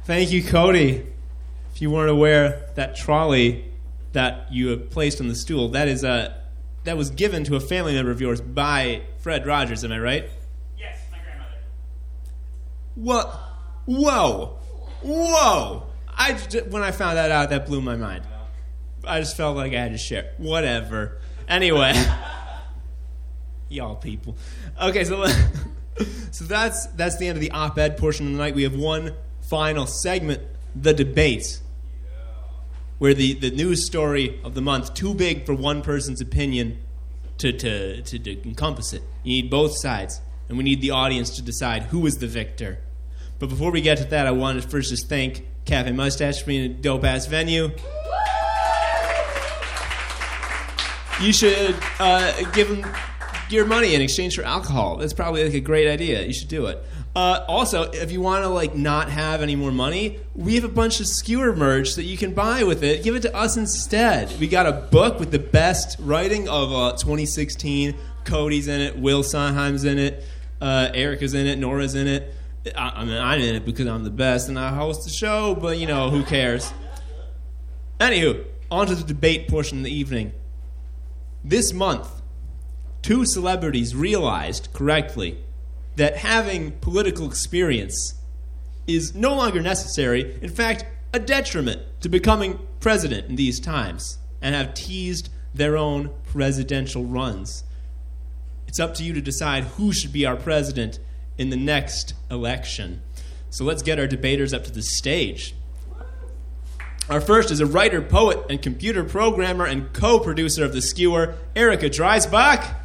Thank 0.03 0.31
you, 0.31 0.43
Cody. 0.43 1.10
If 1.81 1.85
you 1.85 1.89
weren't 1.89 2.11
aware, 2.11 2.67
that 2.75 2.95
trolley 2.95 3.65
that 4.11 4.53
you 4.53 4.67
have 4.67 4.91
placed 4.91 5.19
on 5.19 5.27
the 5.27 5.33
stool, 5.33 5.69
that 5.69 5.87
is 5.87 6.03
uh, 6.03 6.31
that 6.83 6.95
was 6.95 7.09
given 7.09 7.43
to 7.45 7.55
a 7.55 7.59
family 7.59 7.95
member 7.95 8.11
of 8.11 8.21
yours 8.21 8.39
by 8.39 9.01
Fred 9.17 9.47
Rogers. 9.47 9.83
Am 9.83 9.91
I 9.91 9.97
right? 9.97 10.29
Yes, 10.77 10.99
my 11.11 11.17
grandmother. 11.23 11.55
What? 12.93 13.33
Whoa! 13.85 14.59
Whoa! 15.01 15.87
I 16.15 16.33
j- 16.33 16.61
when 16.69 16.83
I 16.83 16.91
found 16.91 17.17
that 17.17 17.31
out, 17.31 17.49
that 17.49 17.65
blew 17.65 17.81
my 17.81 17.95
mind. 17.95 18.25
I 19.03 19.19
just 19.19 19.35
felt 19.35 19.57
like 19.57 19.73
I 19.73 19.79
had 19.79 19.91
to 19.93 19.97
share. 19.97 20.33
Whatever. 20.37 21.17
Anyway, 21.47 21.93
y'all 23.69 23.95
people. 23.95 24.37
Okay, 24.79 25.03
so 25.03 25.25
so 26.31 26.45
that's 26.45 26.85
that's 26.89 27.17
the 27.17 27.27
end 27.27 27.37
of 27.37 27.41
the 27.41 27.49
op-ed 27.49 27.97
portion 27.97 28.27
of 28.27 28.33
the 28.33 28.37
night. 28.37 28.53
We 28.53 28.61
have 28.61 28.75
one 28.75 29.15
final 29.41 29.87
segment, 29.87 30.43
the 30.75 30.93
debate, 30.93 31.59
where 33.01 33.15
the 33.15 33.33
the 33.33 33.49
news 33.49 33.83
story 33.83 34.39
of 34.43 34.53
the 34.53 34.61
month 34.61 34.93
too 34.93 35.15
big 35.15 35.43
for 35.43 35.55
one 35.55 35.81
person's 35.81 36.21
opinion 36.21 36.77
to 37.39 37.51
to 37.51 37.99
to, 38.03 38.19
to 38.19 38.47
encompass 38.47 38.93
it. 38.93 39.01
You 39.23 39.41
need 39.41 39.49
both 39.49 39.75
sides, 39.75 40.21
and 40.47 40.55
we 40.55 40.63
need 40.63 40.81
the 40.81 40.91
audience 40.91 41.35
to 41.37 41.41
decide 41.41 41.81
who 41.85 42.05
is 42.05 42.19
the 42.19 42.27
victor. 42.27 42.77
But 43.39 43.49
before 43.49 43.71
we 43.71 43.81
get 43.81 43.97
to 43.97 44.05
that, 44.05 44.27
I 44.27 44.31
wanted 44.31 44.61
to 44.61 44.69
first 44.69 44.91
just 44.91 45.09
thank 45.09 45.47
Cafe 45.65 45.91
Mustache 45.91 46.41
for 46.41 46.45
being 46.45 46.71
a 46.71 46.73
dope 46.75 47.03
ass 47.03 47.25
venue. 47.25 47.71
You 51.19 51.33
should 51.33 51.75
uh, 51.97 52.51
give 52.51 52.67
them 52.69 52.85
your 53.49 53.65
money 53.65 53.95
in 53.95 54.01
exchange 54.01 54.35
for 54.35 54.43
alcohol. 54.43 54.97
That's 54.97 55.13
probably 55.13 55.43
like 55.43 55.55
a 55.55 55.59
great 55.59 55.87
idea. 55.87 56.21
You 56.21 56.33
should 56.33 56.49
do 56.49 56.67
it. 56.67 56.77
Uh, 57.13 57.43
also, 57.47 57.83
if 57.91 58.11
you 58.11 58.21
want 58.21 58.43
to 58.43 58.49
like 58.49 58.73
not 58.73 59.09
have 59.09 59.41
any 59.41 59.55
more 59.55 59.71
money, 59.71 60.19
we 60.33 60.55
have 60.55 60.63
a 60.63 60.69
bunch 60.69 61.01
of 61.01 61.07
skewer 61.07 61.53
merch 61.53 61.95
that 61.95 62.03
you 62.03 62.17
can 62.17 62.33
buy 62.33 62.63
with 62.63 62.83
it. 62.83 63.03
Give 63.03 63.15
it 63.15 63.21
to 63.23 63.35
us 63.35 63.57
instead. 63.57 64.33
We 64.39 64.47
got 64.47 64.65
a 64.65 64.71
book 64.71 65.19
with 65.19 65.31
the 65.31 65.39
best 65.39 65.97
writing 65.99 66.47
of 66.47 66.71
uh, 66.71 66.91
2016. 66.93 67.97
Cody's 68.23 68.67
in 68.69 68.79
it. 68.79 68.97
Will 68.97 69.23
Sonheim's 69.23 69.83
in 69.83 69.99
it. 69.99 70.23
Uh, 70.61 70.89
Erica's 70.93 71.33
in 71.33 71.47
it. 71.47 71.59
Nora's 71.59 71.95
in 71.95 72.07
it. 72.07 72.33
I, 72.77 72.89
I 72.95 73.05
mean, 73.05 73.17
I'm 73.17 73.41
in 73.41 73.55
it 73.55 73.65
because 73.65 73.87
I'm 73.87 74.05
the 74.05 74.09
best 74.09 74.47
and 74.47 74.57
I 74.57 74.73
host 74.73 75.03
the 75.03 75.09
show. 75.09 75.53
But 75.53 75.79
you 75.79 75.87
know, 75.87 76.09
who 76.09 76.23
cares? 76.23 76.71
Anywho, 77.99 78.45
on 78.69 78.87
to 78.87 78.95
the 78.95 79.03
debate 79.03 79.49
portion 79.49 79.79
of 79.79 79.83
the 79.83 79.93
evening. 79.93 80.31
This 81.43 81.73
month, 81.73 82.21
two 83.01 83.25
celebrities 83.25 83.95
realized 83.95 84.69
correctly 84.71 85.43
that 86.01 86.17
having 86.17 86.71
political 86.79 87.27
experience 87.27 88.15
is 88.87 89.13
no 89.13 89.35
longer 89.35 89.61
necessary, 89.61 90.35
in 90.41 90.49
fact, 90.49 90.83
a 91.13 91.19
detriment 91.19 91.79
to 91.99 92.09
becoming 92.09 92.57
president 92.79 93.29
in 93.29 93.35
these 93.35 93.59
times, 93.59 94.17
and 94.41 94.55
have 94.55 94.73
teased 94.73 95.29
their 95.53 95.77
own 95.77 96.09
presidential 96.23 97.05
runs. 97.05 97.63
It's 98.67 98.79
up 98.79 98.95
to 98.95 99.03
you 99.03 99.13
to 99.13 99.21
decide 99.21 99.63
who 99.63 99.93
should 99.93 100.11
be 100.11 100.25
our 100.25 100.35
president 100.35 100.97
in 101.37 101.51
the 101.51 101.55
next 101.55 102.15
election. 102.31 103.03
So 103.51 103.63
let's 103.63 103.83
get 103.83 103.99
our 103.99 104.07
debaters 104.07 104.55
up 104.55 104.63
to 104.63 104.71
the 104.71 104.81
stage. 104.81 105.53
Our 107.11 107.21
first 107.21 107.51
is 107.51 107.59
a 107.59 107.67
writer, 107.67 108.01
poet, 108.01 108.39
and 108.49 108.59
computer 108.59 109.03
programmer 109.03 109.67
and 109.67 109.93
co 109.93 110.19
producer 110.19 110.65
of 110.65 110.73
The 110.73 110.81
Skewer, 110.81 111.35
Erica 111.55 111.91
Dreisbach. 111.91 112.77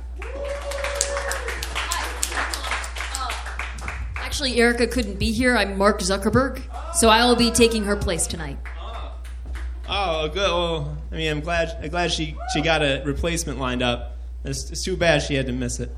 Actually, 4.36 4.60
Erica 4.60 4.86
couldn't 4.86 5.18
be 5.18 5.32
here. 5.32 5.56
I'm 5.56 5.78
Mark 5.78 6.00
Zuckerberg, 6.00 6.60
so 6.94 7.08
I 7.08 7.24
will 7.24 7.36
be 7.36 7.50
taking 7.50 7.84
her 7.84 7.96
place 7.96 8.26
tonight. 8.26 8.58
Oh, 9.88 10.28
good. 10.28 10.36
Well, 10.36 10.98
I 11.10 11.16
mean, 11.16 11.30
I'm 11.30 11.40
glad. 11.40 11.78
I'm 11.82 11.88
glad 11.88 12.12
she 12.12 12.36
she 12.52 12.60
got 12.60 12.82
a 12.82 13.02
replacement 13.06 13.58
lined 13.58 13.82
up. 13.82 14.18
It's, 14.44 14.70
it's 14.70 14.84
too 14.84 14.94
bad 14.94 15.22
she 15.22 15.36
had 15.36 15.46
to 15.46 15.52
miss 15.52 15.80
it. 15.80 15.90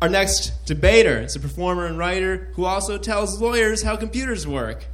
Our 0.00 0.08
next 0.08 0.66
debater 0.66 1.20
is 1.20 1.36
a 1.36 1.38
performer 1.38 1.86
and 1.86 1.96
writer 1.96 2.50
who 2.54 2.64
also 2.64 2.98
tells 2.98 3.40
lawyers 3.40 3.84
how 3.84 3.94
computers 3.94 4.44
work. 4.44 4.86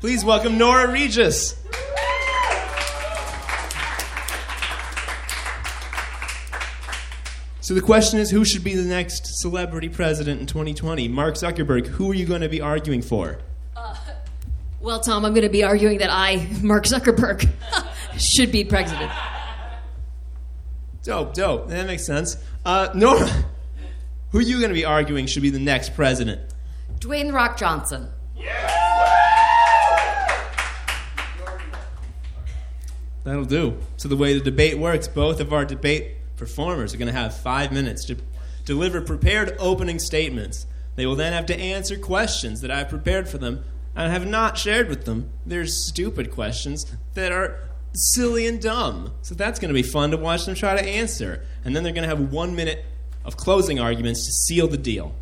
Please 0.00 0.24
welcome 0.24 0.56
Nora 0.56 0.90
Regis. 0.90 1.62
So 7.72 7.76
the 7.76 7.80
question 7.80 8.20
is, 8.20 8.28
who 8.28 8.44
should 8.44 8.64
be 8.64 8.74
the 8.74 8.82
next 8.82 9.40
celebrity 9.40 9.88
president 9.88 10.42
in 10.42 10.46
2020? 10.46 11.08
Mark 11.08 11.36
Zuckerberg. 11.36 11.86
Who 11.86 12.10
are 12.10 12.14
you 12.14 12.26
going 12.26 12.42
to 12.42 12.50
be 12.50 12.60
arguing 12.60 13.00
for? 13.00 13.38
Well, 14.78 15.00
Tom, 15.00 15.24
I'm 15.24 15.32
going 15.32 15.46
to 15.46 15.48
be 15.48 15.64
arguing 15.64 15.96
that 16.00 16.10
I, 16.10 16.46
Mark 16.62 16.84
Zuckerberg, 16.84 17.48
should 18.18 18.52
be 18.52 18.62
president. 18.62 19.10
Dope, 21.02 21.32
dope. 21.32 21.68
That 21.68 21.86
makes 21.86 22.04
sense. 22.04 22.36
Uh, 22.62 22.90
Nora, 22.94 23.26
who 24.32 24.38
are 24.40 24.42
you 24.42 24.58
going 24.58 24.68
to 24.68 24.74
be 24.74 24.84
arguing 24.84 25.24
should 25.24 25.42
be 25.42 25.48
the 25.48 25.58
next 25.58 25.94
president? 25.94 26.42
Dwayne 26.98 27.32
Rock 27.32 27.56
Johnson. 27.56 28.10
That'll 33.24 33.46
do. 33.46 33.78
So 33.96 34.10
the 34.10 34.16
way 34.16 34.34
the 34.34 34.44
debate 34.44 34.76
works, 34.76 35.08
both 35.08 35.40
of 35.40 35.54
our 35.54 35.64
debate 35.64 36.16
performers 36.42 36.92
are 36.92 36.96
going 36.96 37.06
to 37.06 37.16
have 37.16 37.36
five 37.36 37.70
minutes 37.70 38.04
to 38.06 38.16
deliver 38.64 39.00
prepared 39.00 39.54
opening 39.60 40.00
statements. 40.00 40.66
They 40.96 41.06
will 41.06 41.14
then 41.14 41.32
have 41.32 41.46
to 41.46 41.56
answer 41.56 41.96
questions 41.96 42.62
that 42.62 42.70
I've 42.72 42.88
prepared 42.88 43.28
for 43.28 43.38
them 43.38 43.62
and 43.94 44.12
have 44.12 44.26
not 44.26 44.58
shared 44.58 44.88
with 44.88 45.04
them. 45.04 45.30
They're 45.46 45.66
stupid 45.66 46.32
questions 46.32 46.96
that 47.14 47.30
are 47.30 47.60
silly 47.92 48.48
and 48.48 48.60
dumb. 48.60 49.12
So 49.22 49.36
that's 49.36 49.60
going 49.60 49.68
to 49.68 49.74
be 49.74 49.84
fun 49.84 50.10
to 50.10 50.16
watch 50.16 50.46
them 50.46 50.56
try 50.56 50.74
to 50.74 50.84
answer. 50.84 51.44
And 51.64 51.76
then 51.76 51.84
they're 51.84 51.92
going 51.92 52.08
to 52.08 52.14
have 52.16 52.32
one 52.32 52.56
minute 52.56 52.84
of 53.24 53.36
closing 53.36 53.78
arguments 53.78 54.26
to 54.26 54.32
seal 54.32 54.66
the 54.66 54.76
deal. 54.76 55.14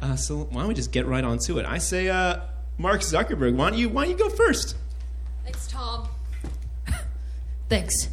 Uh, 0.00 0.14
so 0.14 0.44
why 0.50 0.60
don't 0.60 0.68
we 0.68 0.74
just 0.74 0.92
get 0.92 1.04
right 1.04 1.24
on 1.24 1.38
to 1.46 1.58
it? 1.58 1.66
I 1.66 1.78
say, 1.78 2.08
uh, 2.08 2.42
Mark 2.78 3.00
Zuckerberg, 3.00 3.56
why 3.56 3.70
don't 3.70 3.78
you 3.78 3.88
why 3.88 4.04
don't 4.04 4.12
you 4.12 4.18
go 4.18 4.30
first? 4.30 4.76
Thanks, 5.42 5.66
Tom. 5.66 6.08
Thanks. 7.68 8.08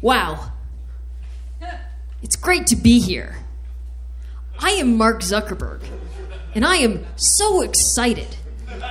Wow. 0.00 0.52
It's 2.22 2.36
great 2.36 2.66
to 2.68 2.76
be 2.76 3.00
here. 3.00 3.36
I 4.58 4.70
am 4.70 4.96
Mark 4.96 5.22
Zuckerberg, 5.22 5.82
and 6.54 6.64
I 6.64 6.76
am 6.76 7.06
so 7.16 7.62
excited 7.62 8.36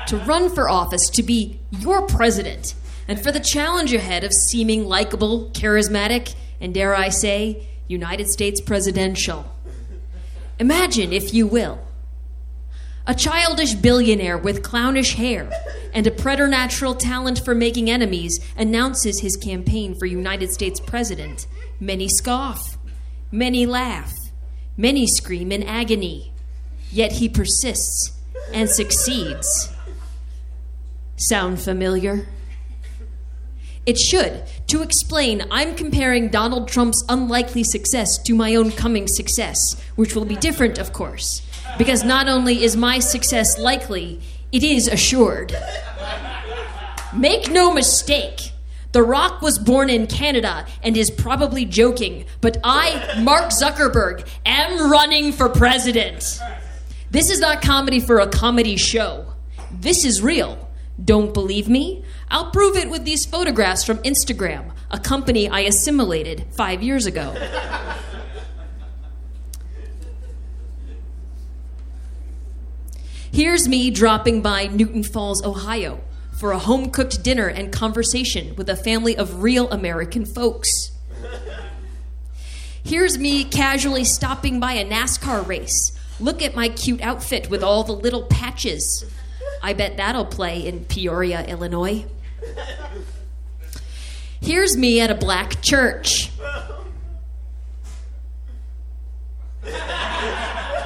to 0.07 0.17
run 0.17 0.53
for 0.53 0.69
office 0.69 1.09
to 1.11 1.23
be 1.23 1.59
your 1.71 2.01
president 2.01 2.73
and 3.07 3.21
for 3.21 3.31
the 3.31 3.39
challenge 3.39 3.93
ahead 3.93 4.23
of 4.23 4.33
seeming 4.33 4.85
likable, 4.85 5.49
charismatic, 5.51 6.35
and 6.59 6.73
dare 6.73 6.95
I 6.95 7.09
say, 7.09 7.67
United 7.87 8.29
States 8.29 8.59
presidential. 8.59 9.49
Imagine, 10.59 11.13
if 11.13 11.33
you 11.33 11.47
will, 11.47 11.79
a 13.07 13.15
childish 13.15 13.73
billionaire 13.73 14.37
with 14.37 14.61
clownish 14.61 15.15
hair 15.15 15.49
and 15.93 16.05
a 16.05 16.11
preternatural 16.11 16.93
talent 16.93 17.43
for 17.43 17.55
making 17.55 17.89
enemies 17.89 18.39
announces 18.57 19.21
his 19.21 19.37
campaign 19.37 19.95
for 19.95 20.05
United 20.05 20.51
States 20.51 20.81
president. 20.81 21.47
Many 21.79 22.09
scoff, 22.09 22.77
many 23.31 23.65
laugh, 23.65 24.13
many 24.75 25.07
scream 25.07 25.53
in 25.53 25.63
agony. 25.63 26.33
Yet 26.91 27.13
he 27.13 27.29
persists 27.29 28.11
and 28.53 28.69
succeeds. 28.69 29.69
Sound 31.15 31.61
familiar? 31.61 32.27
It 33.85 33.97
should. 33.97 34.43
To 34.67 34.81
explain, 34.81 35.45
I'm 35.49 35.75
comparing 35.75 36.27
Donald 36.27 36.67
Trump's 36.67 37.05
unlikely 37.07 37.63
success 37.63 38.17
to 38.23 38.35
my 38.35 38.55
own 38.55 38.71
coming 38.71 39.07
success, 39.07 39.81
which 39.95 40.13
will 40.13 40.25
be 40.25 40.35
different, 40.35 40.77
of 40.77 40.91
course. 40.91 41.46
Because 41.77 42.03
not 42.03 42.27
only 42.27 42.63
is 42.63 42.75
my 42.75 42.99
success 42.99 43.57
likely, 43.57 44.19
it 44.51 44.63
is 44.63 44.87
assured. 44.87 45.55
Make 47.13 47.49
no 47.49 47.73
mistake. 47.73 48.51
The 48.93 49.03
Rock 49.03 49.41
was 49.41 49.59
born 49.59 49.89
in 49.89 50.07
Canada 50.07 50.65
and 50.81 50.97
is 50.97 51.11
probably 51.11 51.65
joking, 51.65 52.25
but 52.41 52.57
I, 52.63 53.19
Mark 53.21 53.51
Zuckerberg, 53.51 54.27
am 54.45 54.89
running 54.89 55.31
for 55.31 55.49
president. 55.49 56.39
This 57.11 57.29
is 57.29 57.39
not 57.39 57.61
comedy 57.61 57.99
for 57.99 58.19
a 58.19 58.27
comedy 58.27 58.77
show. 58.77 59.25
This 59.71 60.05
is 60.05 60.21
real. 60.21 60.67
Don't 61.03 61.33
believe 61.33 61.69
me? 61.69 62.03
I'll 62.29 62.49
prove 62.51 62.75
it 62.75 62.89
with 62.89 63.05
these 63.05 63.25
photographs 63.25 63.83
from 63.83 63.97
Instagram, 63.99 64.71
a 64.89 64.99
company 64.99 65.47
I 65.47 65.61
assimilated 65.61 66.47
five 66.51 66.81
years 66.81 67.05
ago. 67.05 67.35
Here's 73.37 73.67
me 73.67 73.91
dropping 73.91 74.41
by 74.41 74.65
Newton 74.65 75.03
Falls, 75.03 75.45
Ohio, 75.45 76.01
for 76.39 76.53
a 76.53 76.57
home 76.57 76.89
cooked 76.89 77.21
dinner 77.21 77.45
and 77.45 77.71
conversation 77.71 78.55
with 78.55 78.67
a 78.67 78.75
family 78.75 79.15
of 79.15 79.43
real 79.43 79.69
American 79.69 80.25
folks. 80.25 80.89
Here's 82.83 83.19
me 83.19 83.43
casually 83.43 84.05
stopping 84.05 84.59
by 84.59 84.73
a 84.73 84.83
NASCAR 84.83 85.47
race. 85.47 85.95
Look 86.19 86.41
at 86.41 86.55
my 86.55 86.67
cute 86.67 86.99
outfit 87.01 87.47
with 87.47 87.61
all 87.61 87.83
the 87.83 87.91
little 87.91 88.23
patches. 88.23 89.05
I 89.61 89.73
bet 89.73 89.97
that'll 89.97 90.25
play 90.25 90.65
in 90.65 90.85
Peoria, 90.85 91.45
Illinois. 91.45 92.05
Here's 94.41 94.75
me 94.75 94.99
at 94.99 95.11
a 95.11 95.15
black 95.15 95.61
church. 95.61 96.31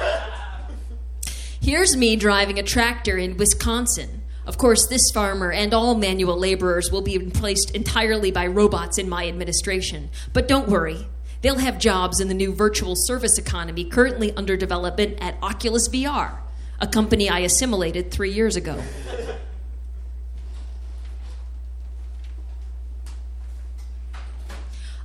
Here's 1.62 1.96
me 1.96 2.16
driving 2.16 2.58
a 2.58 2.64
tractor 2.64 3.16
in 3.16 3.36
Wisconsin. 3.36 4.22
Of 4.46 4.58
course, 4.58 4.88
this 4.88 5.12
farmer 5.12 5.52
and 5.52 5.72
all 5.72 5.94
manual 5.94 6.36
laborers 6.36 6.90
will 6.90 7.02
be 7.02 7.16
replaced 7.18 7.70
entirely 7.70 8.32
by 8.32 8.48
robots 8.48 8.98
in 8.98 9.08
my 9.08 9.28
administration. 9.28 10.10
But 10.32 10.48
don't 10.48 10.68
worry, 10.68 11.06
they'll 11.40 11.58
have 11.58 11.78
jobs 11.78 12.18
in 12.18 12.26
the 12.26 12.34
new 12.34 12.52
virtual 12.52 12.96
service 12.96 13.38
economy 13.38 13.84
currently 13.84 14.32
under 14.36 14.56
development 14.56 15.18
at 15.20 15.40
Oculus 15.40 15.88
VR, 15.88 16.38
a 16.80 16.88
company 16.88 17.28
I 17.28 17.38
assimilated 17.38 18.10
three 18.10 18.32
years 18.32 18.56
ago. 18.56 18.82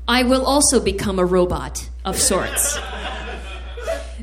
I 0.07 0.23
will 0.23 0.43
also 0.43 0.79
become 0.79 1.19
a 1.19 1.25
robot 1.25 1.87
of 2.03 2.17
sorts. 2.17 2.79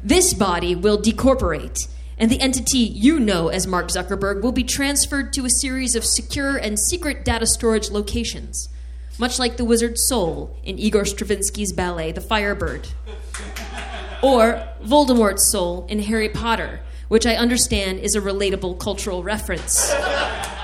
This 0.03 0.35
body 0.35 0.75
will 0.75 0.99
decorporate, 1.01 1.87
and 2.19 2.31
the 2.31 2.41
entity 2.41 2.79
you 2.79 3.19
know 3.19 3.49
as 3.49 3.67
Mark 3.67 3.89
Zuckerberg 3.89 4.43
will 4.43 4.53
be 4.53 4.65
transferred 4.65 5.33
to 5.33 5.45
a 5.45 5.51
series 5.51 5.95
of 5.95 6.05
secure 6.05 6.57
and 6.57 6.79
secret 6.79 7.25
data 7.25 7.47
storage 7.47 7.91
locations, 7.91 8.69
much 9.19 9.39
like 9.39 9.57
the 9.57 9.65
wizard's 9.65 10.07
soul 10.07 10.57
in 10.63 10.79
Igor 10.79 11.05
Stravinsky's 11.05 11.73
ballet 11.73 12.13
The 12.13 12.21
Firebird, 12.21 12.89
or 14.23 14.67
Voldemort's 14.83 15.51
soul 15.51 15.87
in 15.89 16.01
Harry 16.01 16.29
Potter, 16.29 16.81
which 17.09 17.27
I 17.27 17.35
understand 17.35 18.01
is 18.01 18.15
a 18.15 18.21
relatable 18.21 18.79
cultural 18.79 19.23
reference. 19.23 19.93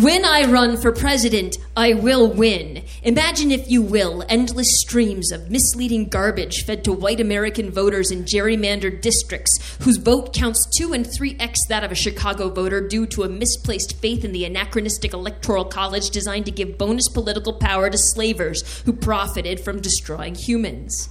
When 0.00 0.24
I 0.24 0.50
run 0.50 0.78
for 0.78 0.90
president, 0.90 1.58
I 1.76 1.92
will 1.92 2.26
win. 2.26 2.82
Imagine, 3.02 3.50
if 3.50 3.70
you 3.70 3.82
will, 3.82 4.24
endless 4.26 4.80
streams 4.80 5.30
of 5.30 5.50
misleading 5.50 6.08
garbage 6.08 6.64
fed 6.64 6.82
to 6.84 6.92
white 6.94 7.20
American 7.20 7.70
voters 7.70 8.10
in 8.10 8.24
gerrymandered 8.24 9.02
districts 9.02 9.76
whose 9.82 9.98
vote 9.98 10.32
counts 10.32 10.64
2 10.64 10.94
and 10.94 11.04
3x 11.04 11.66
that 11.66 11.84
of 11.84 11.92
a 11.92 11.94
Chicago 11.94 12.48
voter 12.48 12.80
due 12.88 13.04
to 13.08 13.24
a 13.24 13.28
misplaced 13.28 13.98
faith 13.98 14.24
in 14.24 14.32
the 14.32 14.46
anachronistic 14.46 15.12
electoral 15.12 15.66
college 15.66 16.08
designed 16.08 16.46
to 16.46 16.52
give 16.52 16.78
bonus 16.78 17.10
political 17.10 17.52
power 17.52 17.90
to 17.90 17.98
slavers 17.98 18.80
who 18.86 18.94
profited 18.94 19.60
from 19.60 19.82
destroying 19.82 20.34
humans. 20.34 21.10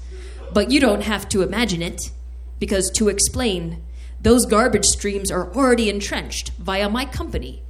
But 0.55 0.71
you 0.71 0.79
don't 0.79 1.03
have 1.03 1.29
to 1.29 1.43
imagine 1.43 1.83
it, 1.83 2.09
because 2.57 2.89
to 2.93 3.09
explain, 3.09 3.83
those 4.19 4.47
garbage 4.47 4.87
streams 4.87 5.29
are 5.29 5.53
already 5.53 5.87
entrenched 5.87 6.49
via 6.57 6.89
my 6.89 7.05
company. 7.05 7.61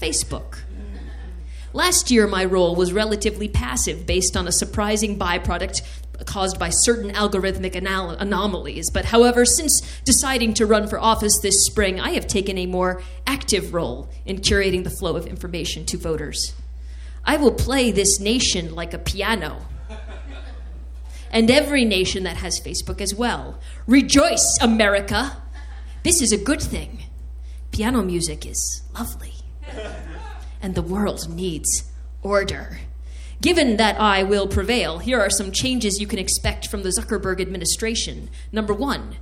Facebook. 0.00 0.58
Last 1.72 2.10
year, 2.10 2.26
my 2.26 2.42
role 2.42 2.74
was 2.74 2.94
relatively 2.94 3.48
passive 3.48 4.06
based 4.06 4.34
on 4.34 4.48
a 4.48 4.52
surprising 4.52 5.18
byproduct 5.18 5.82
caused 6.24 6.58
by 6.58 6.70
certain 6.70 7.12
algorithmic 7.12 7.76
anal- 7.76 8.10
anomalies. 8.10 8.90
But 8.90 9.04
however, 9.04 9.44
since 9.44 9.82
deciding 10.04 10.54
to 10.54 10.64
run 10.64 10.88
for 10.88 10.98
office 10.98 11.38
this 11.38 11.66
spring, 11.66 12.00
I 12.00 12.12
have 12.12 12.26
taken 12.26 12.56
a 12.56 12.64
more 12.64 13.02
active 13.26 13.74
role 13.74 14.08
in 14.24 14.38
curating 14.38 14.84
the 14.84 14.90
flow 14.90 15.16
of 15.16 15.26
information 15.26 15.84
to 15.86 15.98
voters. 15.98 16.54
I 17.26 17.36
will 17.36 17.52
play 17.52 17.90
this 17.90 18.18
nation 18.18 18.74
like 18.74 18.94
a 18.94 18.98
piano. 18.98 19.66
And 21.30 21.50
every 21.50 21.84
nation 21.84 22.22
that 22.22 22.38
has 22.38 22.58
Facebook 22.58 23.02
as 23.02 23.14
well. 23.14 23.60
Rejoice, 23.86 24.58
America! 24.62 25.42
This 26.04 26.22
is 26.22 26.32
a 26.32 26.38
good 26.38 26.62
thing. 26.62 27.00
Piano 27.72 28.00
music 28.00 28.46
is 28.46 28.80
lovely 28.94 29.35
and 30.62 30.74
the 30.74 30.82
world 30.82 31.28
needs 31.28 31.90
order. 32.22 32.78
Given 33.40 33.76
that 33.76 34.00
I 34.00 34.22
will 34.22 34.46
prevail, 34.46 34.98
here 34.98 35.20
are 35.20 35.30
some 35.30 35.52
changes 35.52 36.00
you 36.00 36.06
can 36.06 36.18
expect 36.18 36.68
from 36.68 36.82
the 36.82 36.88
Zuckerberg 36.88 37.40
administration. 37.40 38.30
Number 38.50 38.72
one, 38.72 39.16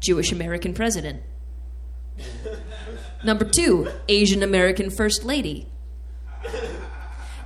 Jewish 0.00 0.32
American 0.32 0.72
president. 0.72 1.22
Number 3.24 3.44
two, 3.44 3.90
Asian 4.08 4.42
American 4.42 4.90
first 4.90 5.24
lady. 5.24 5.68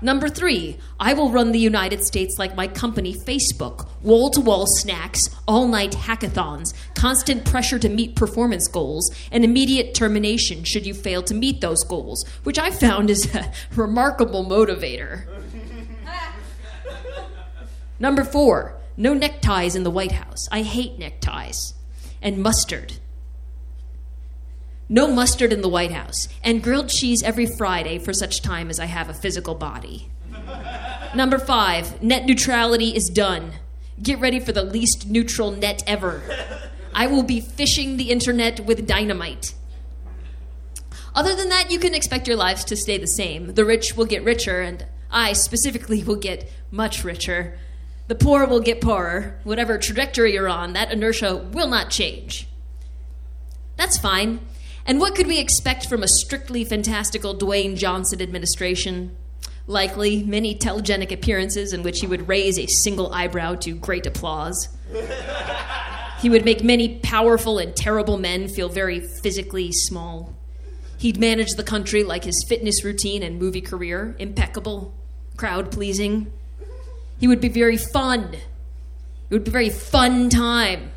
Number 0.02 0.28
three, 0.28 0.78
I 0.98 1.14
will 1.14 1.30
run 1.30 1.52
the 1.52 1.60
United 1.60 2.02
States 2.04 2.36
like 2.36 2.56
my 2.56 2.66
company, 2.66 3.14
Facebook. 3.14 3.86
Wall 4.02 4.30
to 4.30 4.40
wall 4.40 4.66
snacks, 4.66 5.30
all 5.46 5.68
night 5.68 5.92
hackathons, 5.92 6.74
constant 6.96 7.44
pressure 7.44 7.78
to 7.78 7.88
meet 7.88 8.16
performance 8.16 8.66
goals, 8.66 9.14
and 9.30 9.44
immediate 9.44 9.94
termination 9.94 10.64
should 10.64 10.86
you 10.86 10.92
fail 10.92 11.22
to 11.22 11.34
meet 11.34 11.60
those 11.60 11.84
goals, 11.84 12.26
which 12.42 12.58
I 12.58 12.72
found 12.72 13.10
is 13.10 13.32
a 13.32 13.52
remarkable 13.76 14.44
motivator. 14.44 15.24
Number 18.00 18.24
four, 18.24 18.74
no 18.96 19.14
neckties 19.14 19.76
in 19.76 19.84
the 19.84 19.90
White 19.90 20.12
House. 20.12 20.48
I 20.50 20.62
hate 20.62 20.98
neckties. 20.98 21.74
And 22.20 22.42
mustard. 22.42 22.94
No 24.92 25.06
mustard 25.10 25.54
in 25.54 25.62
the 25.62 25.70
White 25.70 25.92
House, 25.92 26.28
and 26.44 26.62
grilled 26.62 26.90
cheese 26.90 27.22
every 27.22 27.46
Friday 27.46 27.98
for 27.98 28.12
such 28.12 28.42
time 28.42 28.68
as 28.68 28.78
I 28.78 28.84
have 28.84 29.08
a 29.08 29.14
physical 29.14 29.54
body. 29.54 30.10
Number 31.14 31.38
five, 31.38 32.02
net 32.02 32.26
neutrality 32.26 32.94
is 32.94 33.08
done. 33.08 33.52
Get 34.02 34.20
ready 34.20 34.38
for 34.38 34.52
the 34.52 34.62
least 34.62 35.08
neutral 35.08 35.50
net 35.50 35.82
ever. 35.86 36.20
I 36.92 37.06
will 37.06 37.22
be 37.22 37.40
fishing 37.40 37.96
the 37.96 38.10
internet 38.10 38.66
with 38.66 38.86
dynamite. 38.86 39.54
Other 41.14 41.34
than 41.34 41.48
that, 41.48 41.70
you 41.70 41.78
can 41.78 41.94
expect 41.94 42.28
your 42.28 42.36
lives 42.36 42.62
to 42.66 42.76
stay 42.76 42.98
the 42.98 43.06
same. 43.06 43.54
The 43.54 43.64
rich 43.64 43.96
will 43.96 44.04
get 44.04 44.22
richer, 44.22 44.60
and 44.60 44.84
I 45.10 45.32
specifically 45.32 46.04
will 46.04 46.16
get 46.16 46.52
much 46.70 47.02
richer. 47.02 47.58
The 48.08 48.14
poor 48.14 48.46
will 48.46 48.60
get 48.60 48.82
poorer. 48.82 49.40
Whatever 49.44 49.78
trajectory 49.78 50.34
you're 50.34 50.50
on, 50.50 50.74
that 50.74 50.92
inertia 50.92 51.36
will 51.36 51.68
not 51.68 51.88
change. 51.88 52.46
That's 53.78 53.96
fine. 53.96 54.40
And 54.84 54.98
what 54.98 55.14
could 55.14 55.26
we 55.26 55.38
expect 55.38 55.86
from 55.86 56.02
a 56.02 56.08
strictly 56.08 56.64
fantastical 56.64 57.34
Dwayne 57.34 57.76
Johnson 57.76 58.20
administration? 58.20 59.16
Likely 59.66 60.24
many 60.24 60.56
telegenic 60.56 61.12
appearances 61.12 61.72
in 61.72 61.82
which 61.82 62.00
he 62.00 62.06
would 62.06 62.28
raise 62.28 62.58
a 62.58 62.66
single 62.66 63.12
eyebrow 63.12 63.54
to 63.56 63.74
great 63.74 64.06
applause. 64.06 64.68
he 66.20 66.28
would 66.28 66.44
make 66.44 66.64
many 66.64 66.98
powerful 66.98 67.58
and 67.58 67.74
terrible 67.76 68.18
men 68.18 68.48
feel 68.48 68.68
very 68.68 69.00
physically 69.00 69.70
small. 69.70 70.34
He'd 70.98 71.18
manage 71.18 71.52
the 71.52 71.64
country 71.64 72.02
like 72.04 72.24
his 72.24 72.44
fitness 72.44 72.84
routine 72.84 73.22
and 73.22 73.38
movie 73.38 73.60
career, 73.60 74.16
impeccable, 74.18 74.94
crowd 75.36 75.70
pleasing. 75.70 76.32
He 77.18 77.28
would 77.28 77.40
be 77.40 77.48
very 77.48 77.76
fun. 77.76 78.34
It 78.34 79.34
would 79.34 79.44
be 79.44 79.50
a 79.50 79.52
very 79.52 79.70
fun 79.70 80.28
time. 80.28 80.90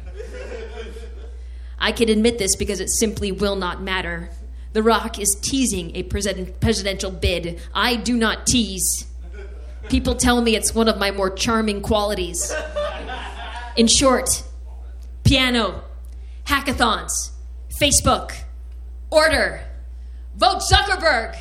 I 1.86 1.92
can 1.92 2.10
admit 2.10 2.40
this 2.40 2.56
because 2.56 2.80
it 2.80 2.90
simply 2.90 3.32
will 3.32 3.56
not 3.56 3.80
matter. 3.80 4.32
The 4.74 4.82
Rock 4.82 5.20
is 5.20 5.36
teasing 5.36 5.96
a 5.96 6.02
presidential 6.02 7.12
bid. 7.12 7.62
I 7.76 7.96
do 7.96 8.18
not 8.18 8.48
tease. 8.48 9.06
People 9.88 10.16
tell 10.16 10.42
me 10.42 10.56
it's 10.56 10.74
one 10.74 10.88
of 10.88 10.98
my 10.98 11.12
more 11.12 11.30
charming 11.30 11.84
qualities. 11.84 12.52
In 13.78 13.86
short, 13.86 14.44
piano, 15.24 15.84
hackathons, 16.46 17.30
Facebook, 17.80 18.32
order, 19.12 19.62
vote 20.36 20.64
Zuckerberg. 20.64 21.38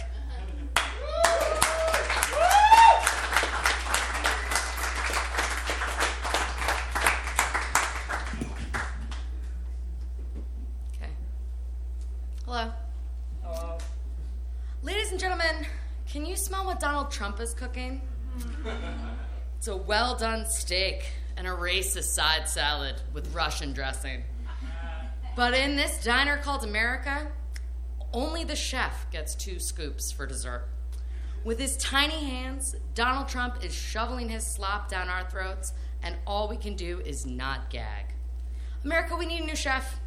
Okay. 10.97 11.11
Hello. 12.45 12.71
Hello. 13.43 13.79
Ladies 14.83 15.11
and 15.11 15.19
gentlemen, 15.19 15.67
can 16.07 16.27
you 16.27 16.37
smell 16.37 16.63
what 16.75 16.81
Donald 16.81 17.09
Trump 17.09 17.39
is 17.39 17.55
cooking? 17.55 18.01
It's 19.57 19.69
a 19.69 19.77
well 19.77 20.15
done 20.15 20.45
steak 20.45 21.07
and 21.39 21.47
a 21.47 21.51
racist 21.51 22.13
side 22.15 22.47
salad 22.47 22.97
with 23.15 23.33
Russian 23.33 23.73
dressing. 23.73 24.25
But 25.37 25.55
in 25.55 25.77
this 25.77 26.03
diner 26.05 26.37
called 26.37 26.65
America, 26.65 27.29
only 28.13 28.45
the 28.45 28.57
chef 28.57 29.11
gets 29.11 29.35
two 29.35 29.59
scoops 29.59 30.13
for 30.13 30.27
dessert. 30.27 30.69
With 31.45 31.59
his 31.59 31.79
tiny 31.79 32.25
hands, 32.25 32.77
Donald 32.95 33.29
Trump 33.29 33.65
is 33.65 33.73
shoveling 33.73 34.29
his 34.29 34.45
slop 34.45 34.91
down 34.91 35.09
our 35.09 35.31
throats, 35.31 35.73
and 36.03 36.17
all 36.27 36.47
we 36.47 36.59
can 36.59 36.75
do 36.75 37.01
is 37.07 37.25
not 37.25 37.71
gag. 37.71 38.07
America, 38.85 39.17
we 39.17 39.25
need 39.25 39.45
a 39.45 39.47
new 39.47 39.57
chef. 39.57 39.99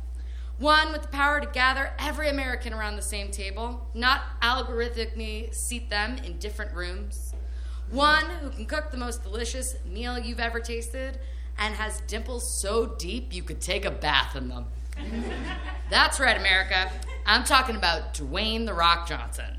One 0.60 0.92
with 0.92 1.04
the 1.04 1.08
power 1.10 1.40
to 1.40 1.46
gather 1.46 1.92
every 2.00 2.30
American 2.30 2.74
around 2.74 2.96
the 2.96 3.04
same 3.04 3.30
table, 3.30 3.88
not 3.94 4.22
algorithmically 4.42 5.54
seat 5.54 5.90
them 5.90 6.18
in 6.24 6.40
different 6.40 6.74
rooms. 6.74 7.34
One 7.92 8.26
who 8.26 8.50
can 8.50 8.66
cook 8.66 8.90
the 8.90 8.98
most 8.98 9.24
delicious 9.24 9.76
meal 9.86 10.18
you've 10.18 10.40
ever 10.40 10.60
tasted 10.60 11.20
and 11.60 11.76
has 11.76 12.02
dimples 12.02 12.52
so 12.60 12.88
deep 12.98 13.34
you 13.34 13.44
could 13.44 13.62
take 13.62 13.86
a 13.86 13.92
bath 13.92 14.36
in 14.36 14.50
them. 14.50 14.66
That's 15.92 16.20
right, 16.20 16.36
America. 16.36 16.92
I'm 17.26 17.44
talking 17.44 17.76
about 17.76 18.16
Dwayne 18.16 18.66
The 18.66 18.74
Rock 18.74 19.08
Johnson. 19.08 19.58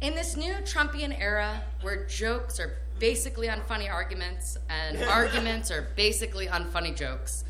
In 0.00 0.14
this 0.14 0.36
new 0.36 0.54
Trumpian 0.56 1.18
era 1.18 1.62
where 1.82 2.06
jokes 2.06 2.60
are 2.60 2.78
basically 2.98 3.48
unfunny 3.48 3.92
arguments 3.92 4.56
and 4.68 5.02
arguments 5.08 5.70
are 5.70 5.88
basically 5.96 6.46
unfunny 6.46 6.94
jokes, 6.94 7.44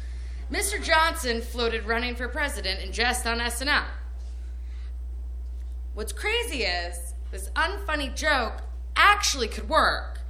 Mr. 0.50 0.80
Johnson 0.80 1.40
floated 1.40 1.86
running 1.86 2.14
for 2.14 2.28
president 2.28 2.80
in 2.80 2.92
jest 2.92 3.26
on 3.26 3.38
SNL. 3.38 3.84
What's 5.94 6.12
crazy 6.12 6.62
is 6.62 7.14
this 7.32 7.50
unfunny 7.56 8.14
joke 8.14 8.62
actually 8.94 9.48
could 9.48 9.68
work. 9.68 10.20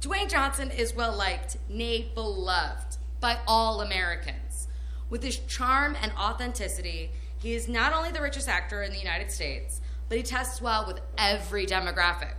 Dwayne 0.00 0.28
Johnson 0.28 0.72
is 0.72 0.96
well 0.96 1.16
liked, 1.16 1.58
nay, 1.68 2.10
beloved 2.12 2.96
by 3.20 3.38
all 3.46 3.82
Americans. 3.82 4.66
With 5.08 5.22
his 5.22 5.38
charm 5.38 5.96
and 6.02 6.10
authenticity, 6.18 7.10
he 7.38 7.54
is 7.54 7.68
not 7.68 7.92
only 7.92 8.10
the 8.10 8.20
richest 8.20 8.48
actor 8.48 8.82
in 8.82 8.90
the 8.90 8.98
United 8.98 9.30
States, 9.30 9.80
but 10.08 10.18
he 10.18 10.24
tests 10.24 10.60
well 10.60 10.86
with 10.88 11.00
every 11.16 11.66
demographic 11.66 12.34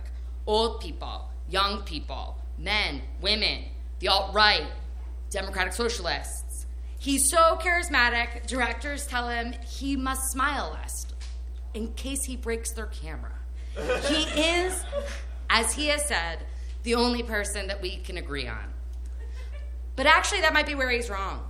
old 0.46 0.82
people, 0.82 1.30
young 1.48 1.80
people, 1.84 2.36
men, 2.58 3.00
women, 3.22 3.64
the 4.00 4.08
alt 4.08 4.34
right, 4.34 4.66
Democratic 5.34 5.72
Socialists. 5.72 6.66
He's 6.98 7.28
so 7.28 7.58
charismatic, 7.60 8.46
directors 8.46 9.06
tell 9.06 9.28
him 9.28 9.52
he 9.66 9.96
must 9.96 10.30
smile 10.30 10.70
less 10.72 11.06
in 11.74 11.92
case 11.94 12.24
he 12.24 12.36
breaks 12.36 12.70
their 12.70 12.86
camera. 12.86 13.32
He 14.06 14.22
is, 14.40 14.82
as 15.50 15.74
he 15.74 15.88
has 15.88 16.06
said, 16.06 16.38
the 16.84 16.94
only 16.94 17.24
person 17.24 17.66
that 17.66 17.82
we 17.82 17.96
can 17.96 18.16
agree 18.16 18.46
on. 18.46 18.72
But 19.96 20.06
actually, 20.06 20.42
that 20.42 20.52
might 20.52 20.66
be 20.66 20.76
where 20.76 20.90
he's 20.90 21.10
wrong. 21.10 21.44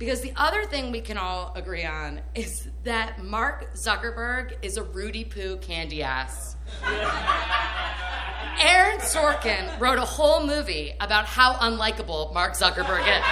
Because 0.00 0.22
the 0.22 0.32
other 0.34 0.64
thing 0.64 0.90
we 0.92 1.02
can 1.02 1.18
all 1.18 1.52
agree 1.54 1.84
on 1.84 2.22
is 2.34 2.68
that 2.84 3.22
Mark 3.22 3.74
Zuckerberg 3.74 4.54
is 4.62 4.78
a 4.78 4.82
Roody 4.82 5.28
Poo 5.28 5.58
candy 5.58 6.02
ass. 6.02 6.56
Aaron 8.62 8.98
Sorkin 9.00 9.78
wrote 9.78 9.98
a 9.98 10.06
whole 10.06 10.46
movie 10.46 10.94
about 11.00 11.26
how 11.26 11.52
unlikable 11.56 12.32
Mark 12.32 12.54
Zuckerberg 12.54 13.02
is. 13.02 13.22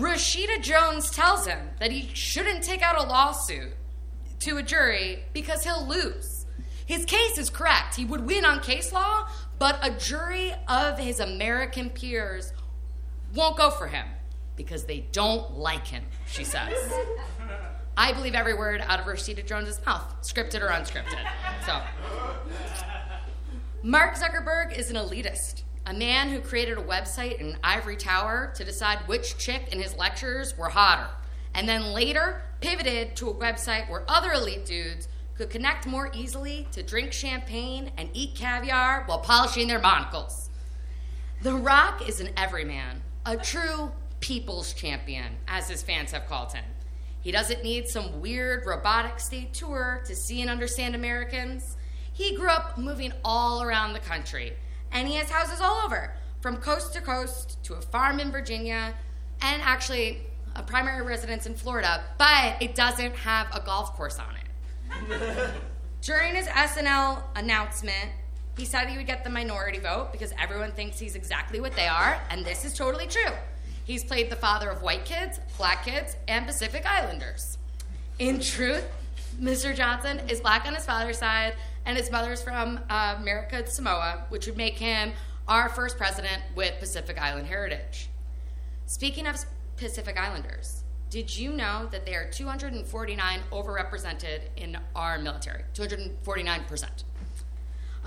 Rashida 0.00 0.62
Jones 0.62 1.10
tells 1.10 1.46
him 1.46 1.58
that 1.78 1.92
he 1.92 2.08
shouldn't 2.14 2.64
take 2.64 2.80
out 2.80 2.96
a 2.96 3.02
lawsuit 3.02 3.74
to 4.38 4.56
a 4.56 4.62
jury 4.62 5.22
because 5.34 5.64
he'll 5.64 5.86
lose. 5.86 6.46
His 6.86 7.04
case 7.04 7.36
is 7.36 7.50
correct. 7.50 7.94
He 7.94 8.06
would 8.06 8.24
win 8.24 8.46
on 8.46 8.60
case 8.60 8.90
law, 8.90 9.28
but 9.58 9.78
a 9.82 9.90
jury 9.90 10.54
of 10.66 10.98
his 10.98 11.20
American 11.20 11.90
peers 11.90 12.54
won't 13.34 13.58
go 13.58 13.68
for 13.68 13.86
him 13.86 14.06
because 14.56 14.84
they 14.84 15.06
don't 15.12 15.56
like 15.56 15.86
him, 15.86 16.04
she 16.26 16.44
says. 16.44 16.74
I 17.96 18.12
believe 18.12 18.34
every 18.34 18.54
word 18.54 18.80
out 18.80 19.00
of 19.00 19.06
Rashida 19.06 19.46
Jones's 19.46 19.84
mouth, 19.84 20.14
scripted 20.22 20.62
or 20.62 20.68
unscripted. 20.68 21.26
So, 21.66 21.80
Mark 23.82 24.14
Zuckerberg 24.14 24.76
is 24.76 24.90
an 24.90 24.96
elitist, 24.96 25.62
a 25.86 25.94
man 25.94 26.30
who 26.30 26.40
created 26.40 26.78
a 26.78 26.82
website 26.82 27.40
in 27.40 27.56
Ivory 27.64 27.96
Tower 27.96 28.52
to 28.54 28.64
decide 28.64 28.98
which 29.06 29.38
chick 29.38 29.68
in 29.72 29.80
his 29.80 29.96
lectures 29.96 30.56
were 30.56 30.68
hotter, 30.68 31.08
and 31.54 31.68
then 31.68 31.92
later 31.92 32.42
pivoted 32.60 33.16
to 33.16 33.28
a 33.28 33.34
website 33.34 33.88
where 33.90 34.04
other 34.08 34.32
elite 34.32 34.66
dudes 34.66 35.08
could 35.36 35.50
connect 35.50 35.86
more 35.86 36.10
easily 36.14 36.68
to 36.72 36.82
drink 36.82 37.12
champagne 37.12 37.90
and 37.96 38.10
eat 38.12 38.34
caviar 38.34 39.04
while 39.06 39.20
polishing 39.20 39.68
their 39.68 39.80
monocles. 39.80 40.50
The 41.42 41.54
Rock 41.54 42.06
is 42.06 42.20
an 42.20 42.28
everyman, 42.36 43.00
a 43.24 43.38
true 43.38 43.92
people's 44.20 44.72
champion, 44.72 45.36
as 45.48 45.68
his 45.68 45.82
fans 45.82 46.12
have 46.12 46.26
called 46.26 46.52
him. 46.52 46.64
He 47.20 47.32
doesn't 47.32 47.62
need 47.62 47.88
some 47.88 48.20
weird 48.20 48.64
robotic 48.66 49.20
state 49.20 49.52
tour 49.52 50.02
to 50.06 50.14
see 50.14 50.40
and 50.40 50.50
understand 50.50 50.94
Americans. 50.94 51.76
He 52.12 52.34
grew 52.34 52.48
up 52.48 52.78
moving 52.78 53.12
all 53.24 53.62
around 53.62 53.92
the 53.92 54.00
country, 54.00 54.54
and 54.92 55.06
he 55.08 55.14
has 55.16 55.30
houses 55.30 55.60
all 55.60 55.84
over, 55.84 56.14
from 56.40 56.56
coast 56.56 56.94
to 56.94 57.00
coast 57.00 57.62
to 57.64 57.74
a 57.74 57.80
farm 57.80 58.20
in 58.20 58.30
Virginia, 58.30 58.94
and 59.42 59.62
actually 59.62 60.22
a 60.56 60.62
primary 60.62 61.02
residence 61.02 61.46
in 61.46 61.54
Florida, 61.54 62.02
but 62.18 62.60
it 62.60 62.74
doesn't 62.74 63.14
have 63.16 63.48
a 63.54 63.60
golf 63.60 63.94
course 63.94 64.18
on 64.18 64.34
it. 64.36 65.50
During 66.02 66.34
his 66.34 66.46
SNL 66.46 67.22
announcement, 67.36 68.10
he 68.56 68.64
said 68.64 68.88
he 68.88 68.96
would 68.96 69.06
get 69.06 69.24
the 69.24 69.30
minority 69.30 69.78
vote 69.78 70.08
because 70.12 70.32
everyone 70.38 70.72
thinks 70.72 70.98
he's 70.98 71.14
exactly 71.14 71.60
what 71.60 71.74
they 71.74 71.86
are, 71.86 72.20
and 72.30 72.44
this 72.44 72.64
is 72.64 72.74
totally 72.74 73.06
true. 73.06 73.32
He's 73.84 74.04
played 74.04 74.30
the 74.30 74.36
father 74.36 74.70
of 74.70 74.82
white 74.82 75.04
kids, 75.04 75.40
black 75.56 75.84
kids, 75.84 76.16
and 76.28 76.46
Pacific 76.46 76.84
Islanders. 76.86 77.58
In 78.18 78.40
truth, 78.40 78.84
Mr. 79.40 79.74
Johnson 79.74 80.20
is 80.28 80.40
black 80.40 80.66
on 80.66 80.74
his 80.74 80.84
father's 80.84 81.18
side, 81.18 81.54
and 81.86 81.96
his 81.96 82.10
mother's 82.10 82.42
from 82.42 82.80
uh, 82.90 83.16
America, 83.18 83.66
Samoa, 83.66 84.24
which 84.28 84.46
would 84.46 84.56
make 84.56 84.78
him 84.78 85.12
our 85.48 85.68
first 85.68 85.96
president 85.96 86.42
with 86.54 86.78
Pacific 86.78 87.18
Island 87.20 87.46
heritage. 87.46 88.08
Speaking 88.86 89.26
of 89.26 89.36
Pacific 89.76 90.18
Islanders, 90.18 90.84
did 91.08 91.36
you 91.36 91.52
know 91.52 91.88
that 91.90 92.06
they 92.06 92.14
are 92.14 92.28
249 92.30 93.40
overrepresented 93.50 94.42
in 94.56 94.78
our 94.94 95.18
military? 95.18 95.64
249%. 95.74 97.04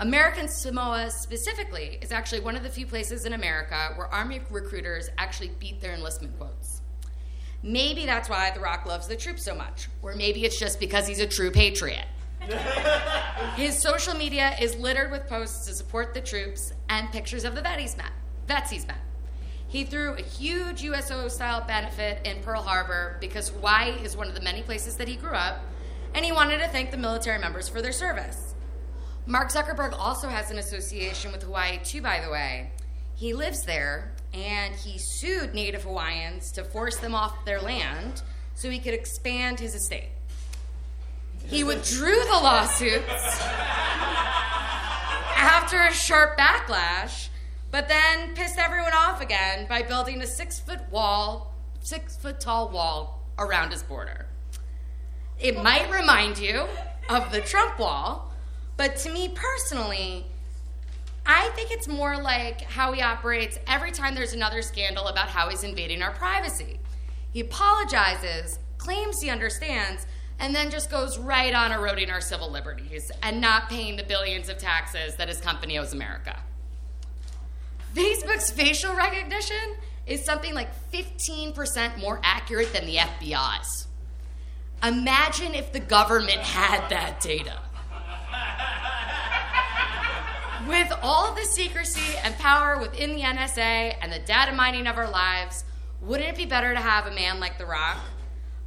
American 0.00 0.48
Samoa 0.48 1.08
specifically 1.08 1.98
is 2.02 2.10
actually 2.10 2.40
one 2.40 2.56
of 2.56 2.64
the 2.64 2.68
few 2.68 2.84
places 2.84 3.26
in 3.26 3.32
America 3.32 3.92
where 3.94 4.12
Army 4.12 4.40
recruiters 4.50 5.08
actually 5.18 5.52
beat 5.60 5.80
their 5.80 5.94
enlistment 5.94 6.36
quotes. 6.36 6.80
Maybe 7.62 8.04
that's 8.04 8.28
why 8.28 8.50
The 8.50 8.58
Rock 8.58 8.86
loves 8.86 9.06
the 9.06 9.14
troops 9.14 9.44
so 9.44 9.54
much, 9.54 9.88
or 10.02 10.16
maybe 10.16 10.44
it's 10.44 10.58
just 10.58 10.80
because 10.80 11.06
he's 11.06 11.20
a 11.20 11.28
true 11.28 11.52
patriot. 11.52 12.06
His 13.54 13.78
social 13.78 14.14
media 14.14 14.56
is 14.60 14.74
littered 14.76 15.12
with 15.12 15.28
posts 15.28 15.64
to 15.66 15.72
support 15.72 16.12
the 16.12 16.20
troops 16.20 16.72
and 16.88 17.10
pictures 17.12 17.44
of 17.44 17.54
the 17.54 17.62
vets 17.62 17.80
he's 17.80 17.96
met. 17.96 18.10
Vets 18.48 18.72
he's 18.72 18.86
met. 18.88 18.98
He 19.68 19.84
threw 19.84 20.14
a 20.14 20.22
huge 20.22 20.82
USO 20.82 21.28
style 21.28 21.64
benefit 21.66 22.26
in 22.26 22.42
Pearl 22.42 22.62
Harbor 22.62 23.16
because 23.20 23.48
Hawaii 23.50 23.92
is 24.02 24.16
one 24.16 24.26
of 24.26 24.34
the 24.34 24.42
many 24.42 24.62
places 24.62 24.96
that 24.96 25.06
he 25.06 25.14
grew 25.14 25.34
up, 25.34 25.60
and 26.14 26.24
he 26.24 26.32
wanted 26.32 26.58
to 26.58 26.68
thank 26.68 26.90
the 26.90 26.96
military 26.96 27.38
members 27.38 27.68
for 27.68 27.80
their 27.80 27.92
service. 27.92 28.53
Mark 29.26 29.50
Zuckerberg 29.50 29.94
also 29.98 30.28
has 30.28 30.50
an 30.50 30.58
association 30.58 31.32
with 31.32 31.42
Hawaii, 31.42 31.78
too, 31.82 32.02
by 32.02 32.20
the 32.20 32.30
way. 32.30 32.70
He 33.14 33.32
lives 33.32 33.62
there, 33.62 34.12
and 34.34 34.74
he 34.74 34.98
sued 34.98 35.54
Native 35.54 35.84
Hawaiians 35.84 36.52
to 36.52 36.64
force 36.64 36.98
them 36.98 37.14
off 37.14 37.44
their 37.46 37.60
land 37.60 38.22
so 38.54 38.68
he 38.68 38.78
could 38.78 38.92
expand 38.92 39.60
his 39.60 39.74
estate. 39.74 40.10
He 41.46 41.64
withdrew 41.64 42.22
the 42.24 42.40
lawsuits 42.42 43.40
after 45.36 45.80
a 45.80 45.92
sharp 45.92 46.36
backlash, 46.38 47.28
but 47.70 47.88
then 47.88 48.34
pissed 48.34 48.58
everyone 48.58 48.92
off 48.94 49.20
again 49.22 49.66
by 49.68 49.82
building 49.82 50.20
a 50.20 50.26
six 50.26 50.58
foot 50.58 50.80
wall, 50.90 51.54
six 51.80 52.16
foot 52.16 52.40
tall 52.40 52.68
wall 52.68 53.22
around 53.38 53.72
his 53.72 53.82
border. 53.82 54.26
It 55.38 55.62
might 55.62 55.90
remind 55.90 56.38
you 56.38 56.66
of 57.08 57.32
the 57.32 57.40
Trump 57.40 57.78
wall, 57.78 58.33
but 58.76 58.96
to 58.96 59.10
me 59.10 59.28
personally, 59.34 60.26
I 61.26 61.48
think 61.50 61.70
it's 61.70 61.88
more 61.88 62.20
like 62.20 62.62
how 62.62 62.92
he 62.92 63.00
operates 63.00 63.58
every 63.66 63.92
time 63.92 64.14
there's 64.14 64.34
another 64.34 64.62
scandal 64.62 65.06
about 65.08 65.28
how 65.28 65.48
he's 65.48 65.64
invading 65.64 66.02
our 66.02 66.12
privacy. 66.12 66.78
He 67.32 67.40
apologizes, 67.40 68.58
claims 68.78 69.20
he 69.20 69.30
understands, 69.30 70.06
and 70.38 70.54
then 70.54 70.70
just 70.70 70.90
goes 70.90 71.18
right 71.18 71.54
on 71.54 71.72
eroding 71.72 72.10
our 72.10 72.20
civil 72.20 72.50
liberties 72.50 73.10
and 73.22 73.40
not 73.40 73.68
paying 73.68 73.96
the 73.96 74.02
billions 74.02 74.48
of 74.48 74.58
taxes 74.58 75.16
that 75.16 75.28
his 75.28 75.40
company 75.40 75.78
owes 75.78 75.92
America. 75.92 76.38
Facebook's 77.94 78.50
facial 78.50 78.94
recognition 78.94 79.76
is 80.06 80.24
something 80.24 80.52
like 80.52 80.68
15% 80.92 81.98
more 81.98 82.20
accurate 82.22 82.72
than 82.72 82.86
the 82.86 82.96
FBI's. 82.96 83.86
Imagine 84.82 85.54
if 85.54 85.72
the 85.72 85.80
government 85.80 86.40
had 86.40 86.88
that 86.90 87.20
data. 87.20 87.60
With 90.68 90.92
all 91.02 91.34
the 91.34 91.44
secrecy 91.44 92.16
and 92.22 92.36
power 92.38 92.78
within 92.78 93.14
the 93.14 93.22
NSA 93.22 93.96
and 94.00 94.12
the 94.12 94.20
data 94.20 94.52
mining 94.52 94.86
of 94.86 94.96
our 94.96 95.10
lives, 95.10 95.64
wouldn't 96.00 96.28
it 96.28 96.36
be 96.36 96.46
better 96.46 96.72
to 96.72 96.80
have 96.80 97.06
a 97.06 97.14
man 97.14 97.40
like 97.40 97.58
The 97.58 97.66
Rock? 97.66 97.98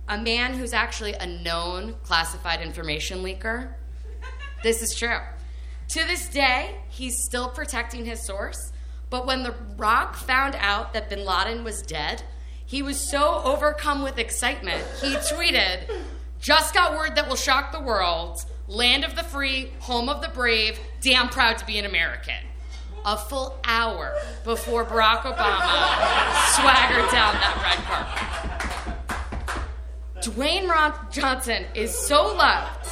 A 0.08 0.18
man 0.18 0.54
who's 0.54 0.74
actually 0.74 1.14
a 1.14 1.26
known 1.26 1.96
classified 2.04 2.62
information 2.62 3.24
leaker? 3.24 3.74
This 4.64 4.82
is 4.82 4.96
true. 4.96 5.18
To 5.90 6.00
this 6.06 6.28
day, 6.28 6.76
he's 6.90 7.24
still 7.24 7.50
protecting 7.50 8.06
his 8.06 8.22
source, 8.22 8.72
but 9.10 9.26
when 9.26 9.44
The 9.44 9.56
Rock 9.78 10.16
found 10.16 10.56
out 10.56 10.94
that 10.94 11.10
bin 11.10 11.26
Laden 11.26 11.64
was 11.64 11.82
dead, 11.82 12.24
he 12.66 12.82
was 12.82 13.00
so 13.00 13.42
overcome 13.46 14.04
with 14.04 14.18
excitement, 14.18 14.84
he 15.02 15.16
tweeted, 15.16 15.90
Just 16.42 16.74
got 16.74 16.98
word 16.98 17.16
that 17.16 17.30
will 17.30 17.38
shock 17.38 17.72
the 17.72 17.80
world. 17.80 18.44
Land 18.68 19.06
of 19.06 19.16
the 19.16 19.24
free, 19.24 19.72
home 19.80 20.10
of 20.10 20.22
the 20.22 20.28
brave, 20.30 20.80
damn 21.02 21.30
proud 21.30 21.58
to 21.60 21.66
be 21.66 21.78
an 21.78 21.86
American. 21.86 22.36
A 23.06 23.18
full 23.18 23.58
hour 23.64 24.16
before 24.44 24.84
Barack 24.84 25.22
Obama 25.22 25.62
swaggered 26.56 27.10
down 27.12 27.34
that 27.36 27.56
red 27.64 27.78
carpet. 27.86 28.24
Dwayne 30.22 30.68
Ron- 30.68 31.08
Johnson 31.12 31.66
is 31.74 31.98
so 31.98 32.36
loved 32.36 32.90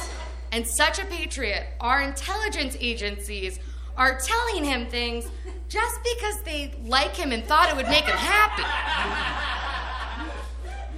and 0.52 0.66
such 0.66 0.98
a 0.98 1.04
patriot, 1.04 1.66
our 1.80 2.00
intelligence 2.00 2.76
agencies 2.80 3.58
are 3.96 4.18
telling 4.18 4.64
him 4.64 4.86
things 4.86 5.28
just 5.68 6.00
because 6.02 6.40
they 6.42 6.72
like 6.84 7.14
him 7.14 7.32
and 7.32 7.44
thought 7.44 7.68
it 7.68 7.76
would 7.76 7.88
make 7.88 8.04
him 8.04 8.16
happy. 8.16 8.62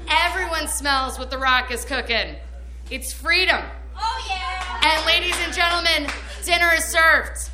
Everyone 0.09 0.69
smells 0.69 1.19
what 1.19 1.31
The 1.31 1.39
Rock 1.39 1.73
is 1.73 1.85
cooking. 1.85 2.37
It's 2.91 3.13
freedom. 3.13 3.65
Oh, 3.99 4.27
yeah. 4.29 4.81
And 4.85 5.07
ladies 5.07 5.37
and 5.41 5.53
gentlemen, 5.53 6.11
dinner 6.45 6.71
is 6.75 6.85
served. 6.85 7.51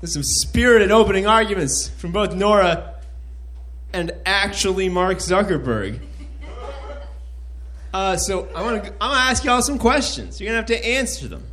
There's 0.00 0.14
some 0.14 0.24
spirited 0.24 0.90
opening 0.90 1.28
arguments 1.28 1.88
from 1.88 2.10
both 2.10 2.34
Nora 2.34 2.96
and 3.92 4.10
actually 4.26 4.88
Mark 4.88 5.18
Zuckerberg. 5.18 6.00
Uh, 7.94 8.16
so 8.16 8.48
I 8.54 8.62
want 8.62 8.82
to. 8.82 8.90
I'm 8.94 9.10
gonna 9.10 9.30
ask 9.30 9.44
y'all 9.44 9.62
some 9.62 9.78
questions. 9.78 10.40
You're 10.40 10.48
gonna 10.48 10.56
have 10.56 10.66
to 10.66 10.84
answer 10.86 11.28
them 11.28 11.44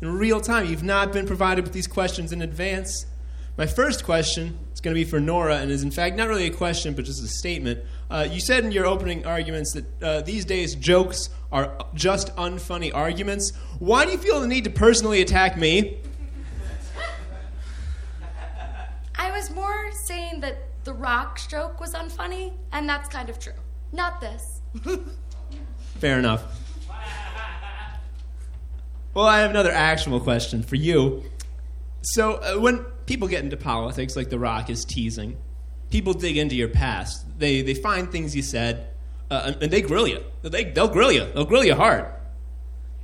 in 0.00 0.16
real 0.16 0.40
time. 0.40 0.66
You've 0.66 0.84
not 0.84 1.12
been 1.12 1.26
provided 1.26 1.64
with 1.64 1.74
these 1.74 1.86
questions 1.86 2.32
in 2.32 2.40
advance. 2.40 3.04
My 3.56 3.66
first 3.66 4.04
question 4.04 4.58
is 4.72 4.80
going 4.80 4.94
to 4.94 4.98
be 4.98 5.04
for 5.04 5.20
Nora, 5.20 5.56
and 5.56 5.70
is 5.70 5.82
in 5.82 5.90
fact 5.90 6.16
not 6.16 6.28
really 6.28 6.46
a 6.46 6.50
question, 6.50 6.94
but 6.94 7.04
just 7.04 7.22
a 7.22 7.28
statement. 7.28 7.80
Uh, 8.10 8.26
you 8.30 8.40
said 8.40 8.64
in 8.64 8.72
your 8.72 8.86
opening 8.86 9.26
arguments 9.26 9.74
that 9.74 10.02
uh, 10.02 10.20
these 10.22 10.46
days 10.46 10.74
jokes 10.74 11.28
are 11.50 11.76
just 11.92 12.34
unfunny 12.36 12.90
arguments. 12.94 13.52
Why 13.78 14.06
do 14.06 14.12
you 14.12 14.18
feel 14.18 14.40
the 14.40 14.48
need 14.48 14.64
to 14.64 14.70
personally 14.70 15.20
attack 15.20 15.58
me? 15.58 15.98
I 19.16 19.30
was 19.30 19.50
more 19.50 19.92
saying 20.06 20.40
that 20.40 20.56
the 20.84 20.94
rock 20.94 21.38
joke 21.48 21.78
was 21.78 21.92
unfunny, 21.92 22.54
and 22.72 22.88
that's 22.88 23.08
kind 23.08 23.28
of 23.28 23.38
true. 23.38 23.52
Not 23.92 24.20
this. 24.22 24.62
Fair 25.98 26.18
enough. 26.18 26.42
Well, 29.12 29.26
I 29.26 29.40
have 29.40 29.50
another 29.50 29.70
actual 29.70 30.20
question 30.20 30.62
for 30.62 30.76
you. 30.76 31.22
So, 32.00 32.36
uh, 32.36 32.58
when 32.58 32.84
people 33.06 33.28
get 33.28 33.44
into 33.44 33.56
politics, 33.56 34.16
like 34.16 34.30
The 34.30 34.38
Rock 34.38 34.70
is 34.70 34.84
teasing, 34.84 35.36
people 35.90 36.14
dig 36.14 36.36
into 36.36 36.54
your 36.54 36.68
past. 36.68 37.26
They, 37.38 37.62
they 37.62 37.74
find 37.74 38.10
things 38.10 38.34
you 38.34 38.42
said, 38.42 38.88
uh, 39.30 39.42
and, 39.46 39.62
and 39.64 39.72
they 39.72 39.82
grill 39.82 40.06
you. 40.06 40.22
They, 40.42 40.64
they'll 40.64 40.88
grill 40.88 41.12
you. 41.12 41.26
They'll 41.34 41.44
grill 41.44 41.64
you 41.64 41.74
hard. 41.74 42.06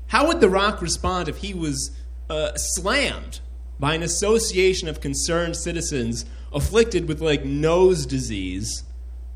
How 0.07 0.27
would 0.29 0.41
The 0.41 0.49
Rock 0.49 0.81
respond 0.81 1.29
if 1.29 1.39
he 1.39 1.55
was 1.55 1.91
uh, 2.31 2.55
slammed 2.57 3.41
by 3.79 3.95
an 3.95 4.03
association 4.03 4.89
of 4.89 5.01
concerned 5.01 5.57
citizens 5.57 6.25
afflicted 6.53 7.09
with, 7.09 7.21
like, 7.21 7.45
nose 7.45 8.07
disease, 8.07 8.85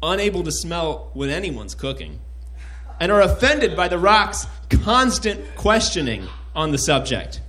unable 0.03 0.43
to 0.43 0.53
smell 0.53 1.11
what 1.13 1.29
anyone's 1.29 1.75
cooking? 1.75 2.19
and 3.03 3.11
are 3.11 3.21
offended 3.21 3.77
by 3.77 3.89
The 3.89 3.99
Rock's 3.99 4.47
constant 4.69 5.57
questioning 5.57 6.25
on 6.55 6.71
the 6.71 6.79
subject. 6.79 7.41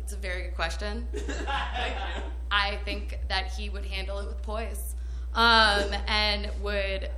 It's 0.00 0.12
a 0.12 0.16
very 0.16 0.42
good 0.42 0.45
question. 0.56 1.06
I 2.50 2.78
think 2.84 3.20
that 3.28 3.52
he 3.52 3.68
would 3.68 3.84
handle 3.84 4.18
it 4.18 4.26
with 4.26 4.42
poise 4.42 4.94
um, 5.34 5.84
and 6.08 6.50
would 6.62 7.10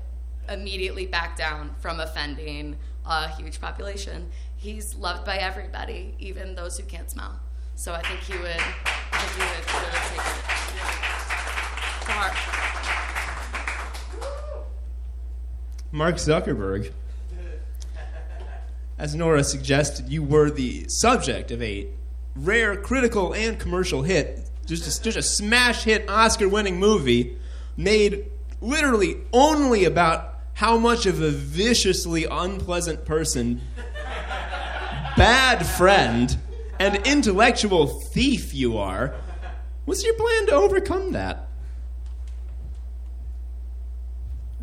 immediately 0.49 1.07
back 1.07 1.37
down 1.37 1.75
from 1.79 2.01
offending 2.01 2.77
a 3.07 3.29
huge 3.29 3.61
population. 3.61 4.29
He's 4.57 4.97
loved 4.97 5.25
by 5.25 5.37
everybody, 5.37 6.15
even 6.19 6.55
those 6.55 6.77
who 6.77 6.85
can't 6.85 7.11
smell. 7.11 7.41
So 7.77 7.95
I 7.95 8.03
think 8.03 8.21
he 8.21 8.37
would, 8.37 8.51
I 8.51 9.19
think 9.19 9.33
he 9.33 9.41
would 9.41 9.67
really 9.73 9.93
take 10.09 10.19
it 10.19 10.35
to 12.07 12.13
heart. 12.13 12.35
Mark 15.93 16.17
Zuckerberg, 16.17 16.93
as 18.99 19.15
Nora 19.15 19.45
suggested, 19.45 20.09
you 20.09 20.25
were 20.25 20.51
the 20.51 20.87
subject 20.89 21.53
of 21.53 21.63
a 21.63 21.89
rare 22.39 22.77
critical 22.77 23.35
and 23.35 23.59
commercial 23.59 24.03
hit, 24.03 24.49
just 24.67 24.87
a, 24.87 25.03
just 25.03 25.17
a 25.17 25.23
smash 25.23 25.85
hit 25.85 26.09
Oscar 26.09 26.49
winning 26.49 26.79
movie 26.79 27.37
made 27.77 28.27
literally 28.61 29.17
only 29.33 29.85
about 29.85 30.35
how 30.55 30.77
much 30.77 31.07
of 31.07 31.21
a 31.23 31.31
viciously 31.31 32.25
unpleasant 32.25 33.05
person, 33.05 33.61
bad 35.17 35.65
friend, 35.65 36.37
and 36.81 36.97
intellectual 37.07 37.87
thief 37.87 38.55
you 38.55 38.77
are. 38.77 39.15
What's 39.85 40.05
your 40.05 40.15
plan 40.15 40.47
to 40.47 40.53
overcome 40.53 41.13
that? 41.13 41.49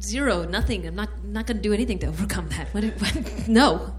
Zero, 0.02 0.44
nothing. 0.44 0.86
I'm 0.86 0.96
not 0.96 1.24
not 1.24 1.48
going 1.48 1.58
to 1.58 1.64
do 1.64 1.74
anything 1.74 2.00
to 2.00 2.08
overcome 2.08 2.50
that. 2.50 2.68
What, 2.74 2.84
what, 2.84 3.48
no. 3.48 3.96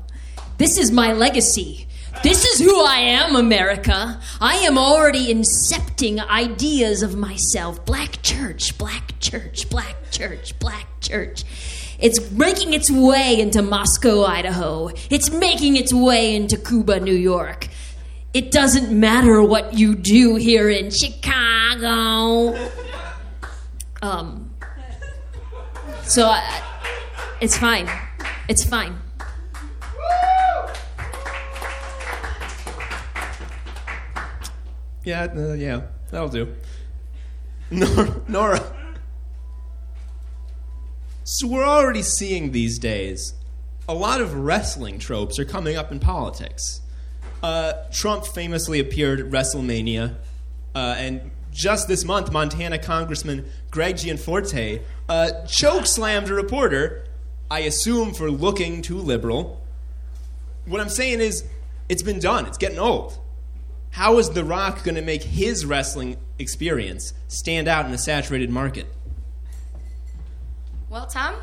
This 0.58 0.78
is 0.78 0.90
my 0.90 1.12
legacy. 1.12 1.88
This 2.22 2.44
is 2.44 2.58
who 2.58 2.84
I 2.84 2.96
am, 2.96 3.36
America. 3.36 4.20
I 4.40 4.56
am 4.56 4.78
already 4.78 5.32
incepting 5.32 6.18
ideas 6.28 7.02
of 7.02 7.16
myself. 7.16 7.84
Black 7.84 8.20
church, 8.22 8.76
black 8.78 9.20
church, 9.20 9.70
black 9.70 10.10
church, 10.10 10.58
black 10.58 10.86
church. 11.00 11.44
It's 11.98 12.30
making 12.32 12.74
its 12.74 12.90
way 12.90 13.40
into 13.40 13.62
Moscow, 13.62 14.24
Idaho. 14.24 14.90
It's 15.08 15.30
making 15.30 15.76
its 15.76 15.92
way 15.92 16.34
into 16.34 16.56
Cuba, 16.56 17.00
New 17.00 17.14
York. 17.14 17.68
It 18.34 18.50
doesn't 18.50 18.90
matter 18.90 19.42
what 19.42 19.74
you 19.74 19.94
do 19.94 20.34
here 20.34 20.68
in 20.68 20.90
Chicago. 20.90 22.58
Um, 24.02 24.50
so 26.02 26.26
I, 26.26 26.62
it's 27.40 27.56
fine. 27.56 27.88
It's 28.48 28.64
fine. 28.64 28.98
Yeah, 35.06 35.28
uh, 35.36 35.52
yeah, 35.52 35.82
that'll 36.10 36.28
do. 36.28 36.52
Nora, 37.70 38.20
Nora. 38.26 38.76
So 41.22 41.46
we're 41.46 41.64
already 41.64 42.02
seeing 42.02 42.50
these 42.50 42.80
days 42.80 43.34
a 43.88 43.94
lot 43.94 44.20
of 44.20 44.34
wrestling 44.34 44.98
tropes 44.98 45.38
are 45.38 45.44
coming 45.44 45.76
up 45.76 45.92
in 45.92 46.00
politics. 46.00 46.80
Uh, 47.40 47.74
Trump 47.92 48.26
famously 48.26 48.80
appeared 48.80 49.20
at 49.20 49.26
WrestleMania, 49.26 50.16
uh, 50.74 50.96
and 50.98 51.30
just 51.52 51.86
this 51.86 52.04
month, 52.04 52.32
Montana 52.32 52.76
Congressman 52.76 53.48
Greg 53.70 53.98
Gianforte 53.98 54.80
uh, 55.08 55.46
choke 55.46 55.86
slammed 55.86 56.28
a 56.30 56.34
reporter, 56.34 57.06
I 57.48 57.60
assume 57.60 58.12
for 58.12 58.28
looking 58.28 58.82
too 58.82 58.98
liberal. 58.98 59.64
What 60.64 60.80
I'm 60.80 60.88
saying 60.88 61.20
is, 61.20 61.44
it's 61.88 62.02
been 62.02 62.18
done. 62.18 62.46
It's 62.46 62.58
getting 62.58 62.80
old. 62.80 63.20
How 63.96 64.18
is 64.18 64.28
The 64.28 64.44
Rock 64.44 64.84
going 64.84 64.96
to 64.96 65.00
make 65.00 65.22
his 65.22 65.64
wrestling 65.64 66.18
experience 66.38 67.14
stand 67.28 67.66
out 67.66 67.86
in 67.86 67.94
a 67.94 67.98
saturated 67.98 68.50
market? 68.50 68.86
Well, 70.90 71.06
Tom, 71.06 71.36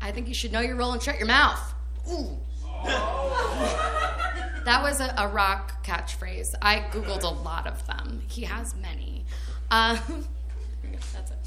I 0.00 0.10
think 0.10 0.26
you 0.26 0.34
should 0.34 0.50
know 0.50 0.58
your 0.58 0.74
role 0.74 0.92
and 0.92 1.00
shut 1.00 1.18
your 1.18 1.28
mouth. 1.28 1.72
Ooh. 2.10 2.36
that 2.84 4.80
was 4.82 5.00
a, 5.00 5.14
a 5.16 5.28
rock 5.28 5.86
catchphrase. 5.86 6.56
I 6.60 6.80
Googled 6.90 7.22
a 7.22 7.28
lot 7.28 7.68
of 7.68 7.86
them. 7.86 8.22
He 8.26 8.42
has 8.42 8.74
many. 8.74 9.24
Uh, 9.70 9.96
that's 11.12 11.30
it. 11.30 11.38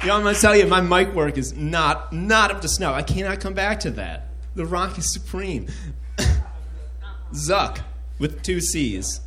You 0.00 0.06
know, 0.06 0.14
I'm 0.14 0.22
gonna 0.22 0.34
tell 0.34 0.54
you, 0.54 0.68
my 0.68 0.80
mic 0.80 1.12
work 1.12 1.36
is 1.36 1.54
not 1.54 2.12
not 2.12 2.52
up 2.52 2.60
to 2.60 2.68
snuff. 2.68 2.94
I 2.94 3.02
cannot 3.02 3.40
come 3.40 3.54
back 3.54 3.80
to 3.80 3.90
that. 3.90 4.28
The 4.54 4.64
Rock 4.64 4.96
is 4.96 5.12
supreme. 5.12 5.66
Zuck 7.32 7.80
with 8.18 8.42
two 8.42 8.60
C's. 8.60 9.20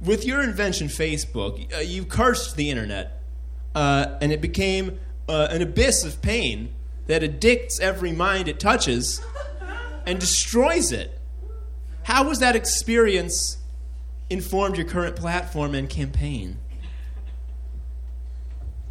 With 0.00 0.26
your 0.26 0.42
invention, 0.42 0.88
Facebook, 0.88 1.74
uh, 1.74 1.78
you 1.78 2.04
cursed 2.04 2.56
the 2.56 2.70
internet, 2.70 3.22
uh, 3.74 4.18
and 4.20 4.32
it 4.32 4.40
became 4.40 4.98
uh, 5.28 5.48
an 5.50 5.62
abyss 5.62 6.04
of 6.04 6.20
pain 6.20 6.74
that 7.06 7.22
addicts 7.22 7.80
every 7.80 8.12
mind 8.12 8.48
it 8.48 8.60
touches 8.60 9.22
and 10.06 10.18
destroys 10.18 10.92
it. 10.92 11.18
How 12.04 12.24
has 12.24 12.38
that 12.40 12.54
experience 12.54 13.58
informed 14.28 14.76
your 14.76 14.86
current 14.86 15.16
platform 15.16 15.74
and 15.74 15.88
campaign? 15.88 16.58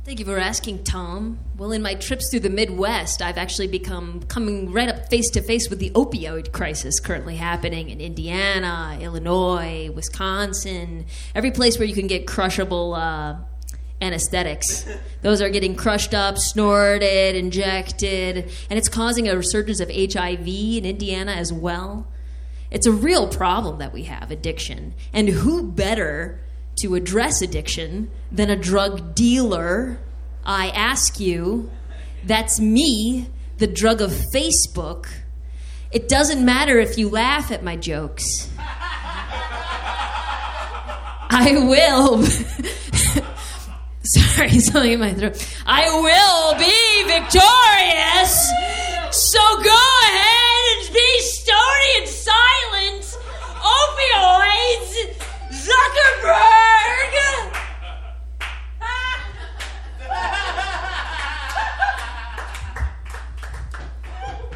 Thank 0.05 0.19
you 0.19 0.25
for 0.25 0.37
asking, 0.37 0.83
Tom. 0.83 1.39
Well, 1.55 1.71
in 1.71 1.81
my 1.81 1.95
trips 1.95 2.29
through 2.29 2.41
the 2.41 2.49
Midwest, 2.49 3.21
I've 3.21 3.37
actually 3.37 3.67
become 3.67 4.23
coming 4.23 4.69
right 4.73 4.89
up 4.89 5.09
face 5.09 5.29
to 5.29 5.41
face 5.41 5.69
with 5.69 5.79
the 5.79 5.91
opioid 5.91 6.51
crisis 6.51 6.99
currently 6.99 7.37
happening 7.37 7.89
in 7.89 8.01
Indiana, 8.01 8.97
Illinois, 8.99 9.89
Wisconsin, 9.95 11.05
every 11.33 11.51
place 11.51 11.79
where 11.79 11.87
you 11.87 11.93
can 11.93 12.07
get 12.07 12.27
crushable 12.27 12.95
uh, 12.95 13.37
anesthetics. 14.01 14.85
Those 15.21 15.41
are 15.41 15.49
getting 15.49 15.73
crushed 15.73 16.13
up, 16.13 16.37
snorted, 16.37 17.37
injected, 17.37 18.51
and 18.69 18.77
it's 18.77 18.89
causing 18.89 19.29
a 19.29 19.37
resurgence 19.37 19.79
of 19.79 19.89
HIV 19.89 20.45
in 20.45 20.85
Indiana 20.85 21.31
as 21.31 21.53
well. 21.53 22.09
It's 22.69 22.85
a 22.85 22.91
real 22.91 23.29
problem 23.29 23.79
that 23.79 23.93
we 23.93 24.03
have 24.03 24.31
addiction. 24.31 24.95
And 25.13 25.29
who 25.29 25.63
better 25.63 26.41
to 26.77 26.95
address 26.95 27.41
addiction 27.41 28.09
than 28.31 28.49
a 28.49 28.55
drug 28.55 29.15
dealer? 29.15 29.99
I 30.45 30.69
ask 30.69 31.19
you. 31.19 31.69
That's 32.25 32.59
me, 32.59 33.27
the 33.57 33.67
drug 33.67 34.01
of 34.01 34.11
Facebook. 34.11 35.07
It 35.91 36.07
doesn't 36.07 36.43
matter 36.43 36.79
if 36.79 36.97
you 36.97 37.09
laugh 37.09 37.51
at 37.51 37.63
my 37.63 37.75
jokes. 37.75 38.49
I 41.29 41.51
will. 41.57 42.23
Sorry, 44.03 44.59
something 44.59 44.91
in 44.91 44.99
my 44.99 45.13
throat. 45.13 45.37
I 45.65 45.87
will 45.87 46.53
be 46.59 47.03
victorious. 47.07 48.51
So 49.11 49.39
go 49.63 49.81
ahead 50.03 50.63
and 50.75 50.93
be 50.93 51.19
stony 51.19 51.97
and 51.99 52.07
silent. 52.07 53.17
Opioids, 53.63 54.93
Zuckerberg. 55.63 57.13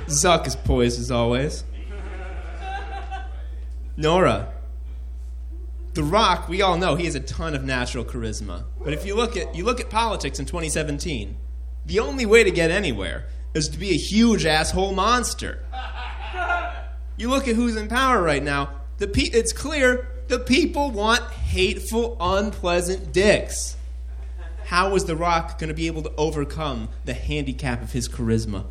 Zuck 0.07 0.47
is 0.47 0.55
poised 0.55 0.99
as 0.99 1.11
always. 1.11 1.63
Nora. 3.95 4.53
The 5.93 6.03
Rock, 6.03 6.47
we 6.47 6.61
all 6.61 6.77
know 6.77 6.95
he 6.95 7.05
has 7.05 7.15
a 7.15 7.19
ton 7.19 7.55
of 7.55 7.63
natural 7.63 8.05
charisma. 8.05 8.63
But 8.83 8.93
if 8.93 9.05
you 9.05 9.15
look 9.15 9.35
at 9.35 9.55
you 9.55 9.65
look 9.65 9.79
at 9.79 9.89
politics 9.89 10.39
in 10.39 10.45
2017, 10.45 11.35
the 11.85 11.99
only 11.99 12.25
way 12.25 12.43
to 12.43 12.51
get 12.51 12.69
anywhere 12.69 13.25
is 13.53 13.67
to 13.69 13.79
be 13.79 13.89
a 13.89 13.97
huge 13.97 14.45
asshole 14.45 14.93
monster. 14.93 15.63
You 17.17 17.29
look 17.29 17.47
at 17.47 17.55
who's 17.55 17.75
in 17.75 17.87
power 17.87 18.21
right 18.21 18.43
now. 18.43 18.69
The 18.99 19.07
pe- 19.07 19.23
it's 19.23 19.51
clear 19.51 20.07
the 20.27 20.39
people 20.39 20.91
want 20.91 21.23
hateful, 21.31 22.17
unpleasant 22.19 23.13
dicks. 23.13 23.75
How 24.65 24.93
is 24.95 25.05
The 25.05 25.15
Rock 25.15 25.59
going 25.59 25.69
to 25.69 25.73
be 25.73 25.87
able 25.87 26.01
to 26.03 26.11
overcome 26.17 26.89
the 27.05 27.13
handicap 27.13 27.81
of 27.81 27.93
his 27.93 28.09
charisma? 28.09 28.65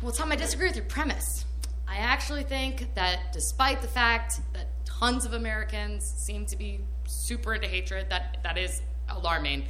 Well, 0.00 0.12
Tom, 0.12 0.32
I 0.32 0.36
disagree 0.36 0.68
with 0.68 0.76
your 0.76 0.84
premise. 0.84 1.44
I 1.88 1.96
actually 1.96 2.44
think 2.44 2.94
that 2.94 3.32
despite 3.32 3.82
the 3.82 3.88
fact 3.88 4.40
that 4.52 4.68
tons 4.84 5.24
of 5.24 5.32
Americans 5.32 6.04
seem 6.16 6.46
to 6.46 6.56
be 6.56 6.80
super 7.06 7.54
into 7.54 7.66
hatred, 7.66 8.06
that, 8.10 8.38
that 8.44 8.56
is 8.56 8.82
alarming. 9.08 9.64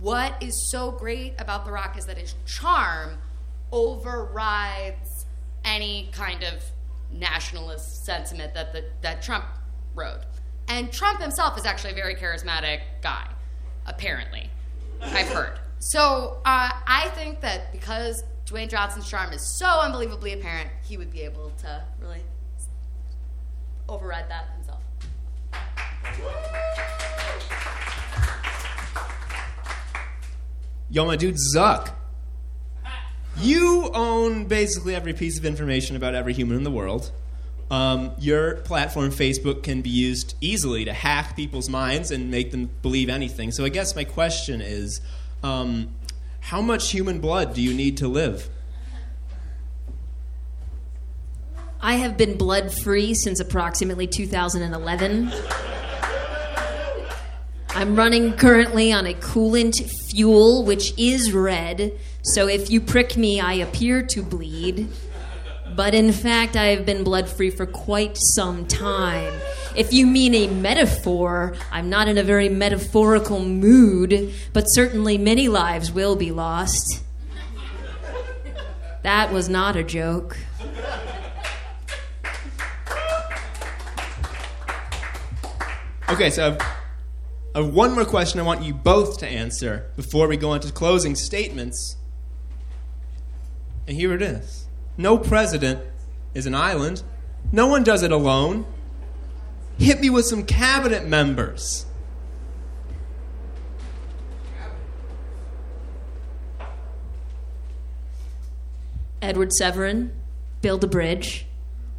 What 0.00 0.42
is 0.42 0.70
so 0.70 0.90
great 0.90 1.34
about 1.38 1.64
The 1.64 1.72
Rock 1.72 1.96
is 1.96 2.06
that 2.06 2.18
his 2.18 2.34
charm 2.44 3.18
overrides 3.72 5.26
any 5.64 6.10
kind 6.12 6.42
of 6.42 6.62
nationalist 7.12 8.04
sentiment 8.04 8.54
that, 8.54 8.72
the, 8.72 8.84
that 9.02 9.22
Trump 9.22 9.44
rode. 9.94 10.24
And 10.68 10.92
Trump 10.92 11.20
himself 11.20 11.58
is 11.58 11.66
actually 11.66 11.92
a 11.92 11.96
very 11.96 12.14
charismatic 12.14 12.80
guy, 13.02 13.26
apparently. 13.86 14.50
I've 15.00 15.28
heard. 15.28 15.58
So 15.80 16.38
uh, 16.44 16.70
I 16.86 17.10
think 17.14 17.40
that 17.40 17.72
because 17.72 18.22
Dwayne 18.46 18.68
Johnson's 18.68 19.08
charm 19.08 19.32
is 19.32 19.58
so 19.58 19.66
unbelievably 19.66 20.32
apparent, 20.32 20.70
he 20.82 20.96
would 20.96 21.10
be 21.10 21.22
able 21.22 21.50
to 21.58 21.84
really 22.00 22.22
override 23.88 24.28
that 24.28 24.50
himself. 24.56 24.80
Yo, 30.88 31.06
my 31.06 31.16
dude, 31.16 31.36
Zuck. 31.36 31.92
You 33.38 33.90
own 33.94 34.44
basically 34.44 34.94
every 34.94 35.12
piece 35.12 35.38
of 35.38 35.44
information 35.44 35.96
about 35.96 36.14
every 36.14 36.32
human 36.32 36.56
in 36.56 36.64
the 36.64 36.70
world. 36.70 37.12
Um, 37.70 38.12
your 38.18 38.56
platform, 38.56 39.10
Facebook, 39.10 39.62
can 39.62 39.80
be 39.80 39.88
used 39.88 40.34
easily 40.40 40.84
to 40.84 40.92
hack 40.92 41.34
people's 41.34 41.70
minds 41.70 42.10
and 42.10 42.30
make 42.30 42.50
them 42.50 42.68
believe 42.82 43.08
anything. 43.08 43.50
So 43.50 43.64
I 43.64 43.70
guess 43.70 43.96
my 43.96 44.04
question 44.04 44.60
is 44.60 45.00
um, 45.42 45.94
how 46.40 46.60
much 46.60 46.90
human 46.90 47.18
blood 47.20 47.54
do 47.54 47.62
you 47.62 47.72
need 47.72 47.96
to 47.98 48.08
live? 48.08 48.50
I 51.80 51.94
have 51.94 52.16
been 52.16 52.36
blood 52.36 52.72
free 52.72 53.14
since 53.14 53.40
approximately 53.40 54.06
2011. 54.06 55.32
I'm 57.74 57.96
running 57.96 58.34
currently 58.34 58.92
on 58.92 59.06
a 59.06 59.14
coolant 59.14 59.90
fuel, 60.10 60.64
which 60.64 60.92
is 60.98 61.32
red, 61.32 61.98
so 62.22 62.48
if 62.48 62.70
you 62.70 62.80
prick 62.80 63.16
me, 63.16 63.40
I 63.40 63.54
appear 63.54 64.02
to 64.06 64.22
bleed. 64.22 64.88
But 65.74 65.94
in 65.94 66.12
fact, 66.12 66.54
I 66.56 66.66
have 66.66 66.84
been 66.84 67.02
blood 67.02 67.28
free 67.28 67.50
for 67.50 67.66
quite 67.66 68.16
some 68.16 68.66
time. 68.66 69.32
If 69.74 69.92
you 69.92 70.06
mean 70.06 70.34
a 70.34 70.46
metaphor, 70.46 71.54
I'm 71.70 71.88
not 71.88 72.08
in 72.08 72.18
a 72.18 72.22
very 72.22 72.48
metaphorical 72.48 73.42
mood, 73.42 74.34
but 74.52 74.64
certainly 74.64 75.16
many 75.16 75.48
lives 75.48 75.90
will 75.90 76.14
be 76.14 76.30
lost. 76.30 77.02
That 79.02 79.32
was 79.32 79.48
not 79.48 79.76
a 79.76 79.82
joke. 79.82 80.36
Okay, 86.08 86.28
so 86.28 86.48
I've, 86.48 86.60
I 87.54 87.62
have 87.62 87.72
one 87.72 87.92
more 87.92 88.04
question 88.04 88.38
I 88.38 88.42
want 88.42 88.62
you 88.62 88.74
both 88.74 89.18
to 89.20 89.26
answer 89.26 89.90
before 89.96 90.28
we 90.28 90.36
go 90.36 90.52
into 90.52 90.70
closing 90.70 91.14
statements. 91.14 91.96
And 93.86 93.96
here 93.96 94.12
it 94.12 94.22
is 94.22 94.66
No 94.96 95.18
president 95.18 95.80
is 96.34 96.46
an 96.46 96.54
island, 96.54 97.02
no 97.50 97.66
one 97.66 97.82
does 97.82 98.02
it 98.02 98.12
alone. 98.12 98.66
Hit 99.78 100.00
me 100.00 100.10
with 100.10 100.26
some 100.26 100.44
cabinet 100.44 101.06
members. 101.06 101.86
Edward 109.20 109.50
Saverin, 109.50 110.10
build 110.62 110.82
a 110.82 110.88
bridge, 110.88 111.46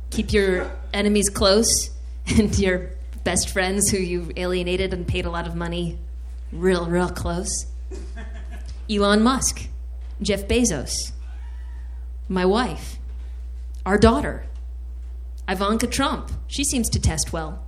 keep 0.09 0.33
your 0.33 0.69
enemies 0.93 1.29
close, 1.29 1.89
and 2.27 2.57
your 2.59 2.91
best 3.23 3.49
friends 3.49 3.89
who 3.89 3.97
you 3.97 4.31
alienated 4.35 4.93
and 4.93 5.07
paid 5.07 5.25
a 5.25 5.29
lot 5.29 5.47
of 5.47 5.55
money 5.55 5.97
real, 6.51 6.85
real 6.85 7.09
close. 7.09 7.65
Elon 8.89 9.23
Musk, 9.23 9.67
Jeff 10.21 10.47
Bezos, 10.47 11.12
my 12.27 12.45
wife, 12.45 12.97
our 13.85 13.97
daughter, 13.97 14.45
Ivanka 15.47 15.87
Trump. 15.87 16.31
She 16.47 16.63
seems 16.63 16.89
to 16.89 16.99
test 16.99 17.33
well. 17.33 17.63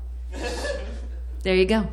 There 1.44 1.56
you 1.56 1.66
go. 1.66 1.88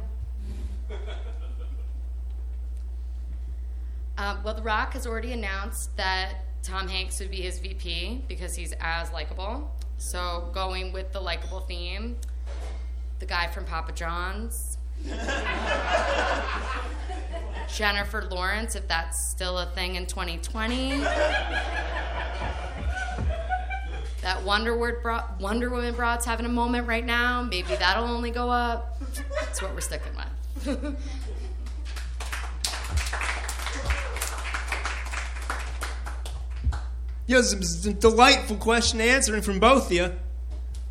Uh, 4.17 4.37
well, 4.45 4.55
The 4.55 4.63
Rock 4.63 4.93
has 4.93 5.07
already 5.07 5.33
announced 5.33 5.97
that 5.97 6.45
Tom 6.63 6.87
Hanks 6.87 7.19
would 7.19 7.31
be 7.31 7.41
his 7.43 7.59
VP 7.59 8.25
because 8.29 8.55
he's 8.55 8.73
as 8.81 9.11
likable. 9.11 9.71
So, 9.99 10.49
going 10.53 10.93
with 10.93 11.13
the 11.13 11.21
likable 11.21 11.61
theme, 11.61 12.17
the 13.19 13.27
guy 13.27 13.49
from 13.49 13.65
Papa 13.65 13.93
John's, 13.93 14.72
Jennifer 17.75 18.23
Lawrence, 18.31 18.77
if 18.77 18.87
that's 18.87 19.27
still 19.29 19.59
a 19.59 19.67
thing 19.67 19.97
in 19.97 20.07
2020. 20.07 20.99
That 24.21 24.41
Wonder, 24.45 24.77
Word 24.77 25.03
bro- 25.03 25.25
Wonder 25.41 25.69
Woman 25.71 25.95
broad's 25.95 26.25
having 26.25 26.47
a 26.47 26.51
moment 26.51 26.87
right 26.87 27.05
now. 27.05 27.43
Maybe 27.43 27.75
that'll 27.75 28.05
only 28.05 28.31
go 28.31 28.51
up. 28.51 29.01
That's 29.41 29.61
what 29.61 29.75
we're 29.75 29.81
sticking 29.81 30.13
with. 30.15 30.97
You 37.27 37.37
know, 37.37 37.43
some 37.43 37.95
delightful 37.95 38.57
question 38.57 39.01
answering 39.01 39.43
from 39.43 39.61
both 39.61 39.87
of 39.87 39.93
you. 39.93 40.13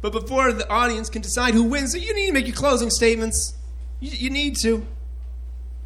But 0.02 0.12
before 0.12 0.52
the 0.54 0.68
audience 0.70 1.10
can 1.10 1.22
decide 1.22 1.54
who 1.54 1.64
wins, 1.64 1.94
you 1.94 2.16
need 2.16 2.28
to 2.28 2.34
make 2.34 2.48
your 2.48 2.56
closing 2.56 2.90
statements. 2.90 3.54
You, 4.02 4.10
you 4.12 4.30
need 4.30 4.58
to. 4.58 4.86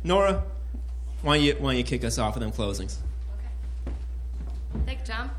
Nora, 0.04 0.44
why 1.22 1.38
don't, 1.38 1.46
you, 1.46 1.54
why 1.60 1.72
don't 1.72 1.78
you 1.78 1.84
kick 1.84 2.04
us 2.04 2.18
off 2.18 2.34
with 2.36 2.42
them 2.44 2.52
closings? 2.52 2.96
Thank 4.86 5.00
you, 5.00 5.06
Tom. 5.06 5.32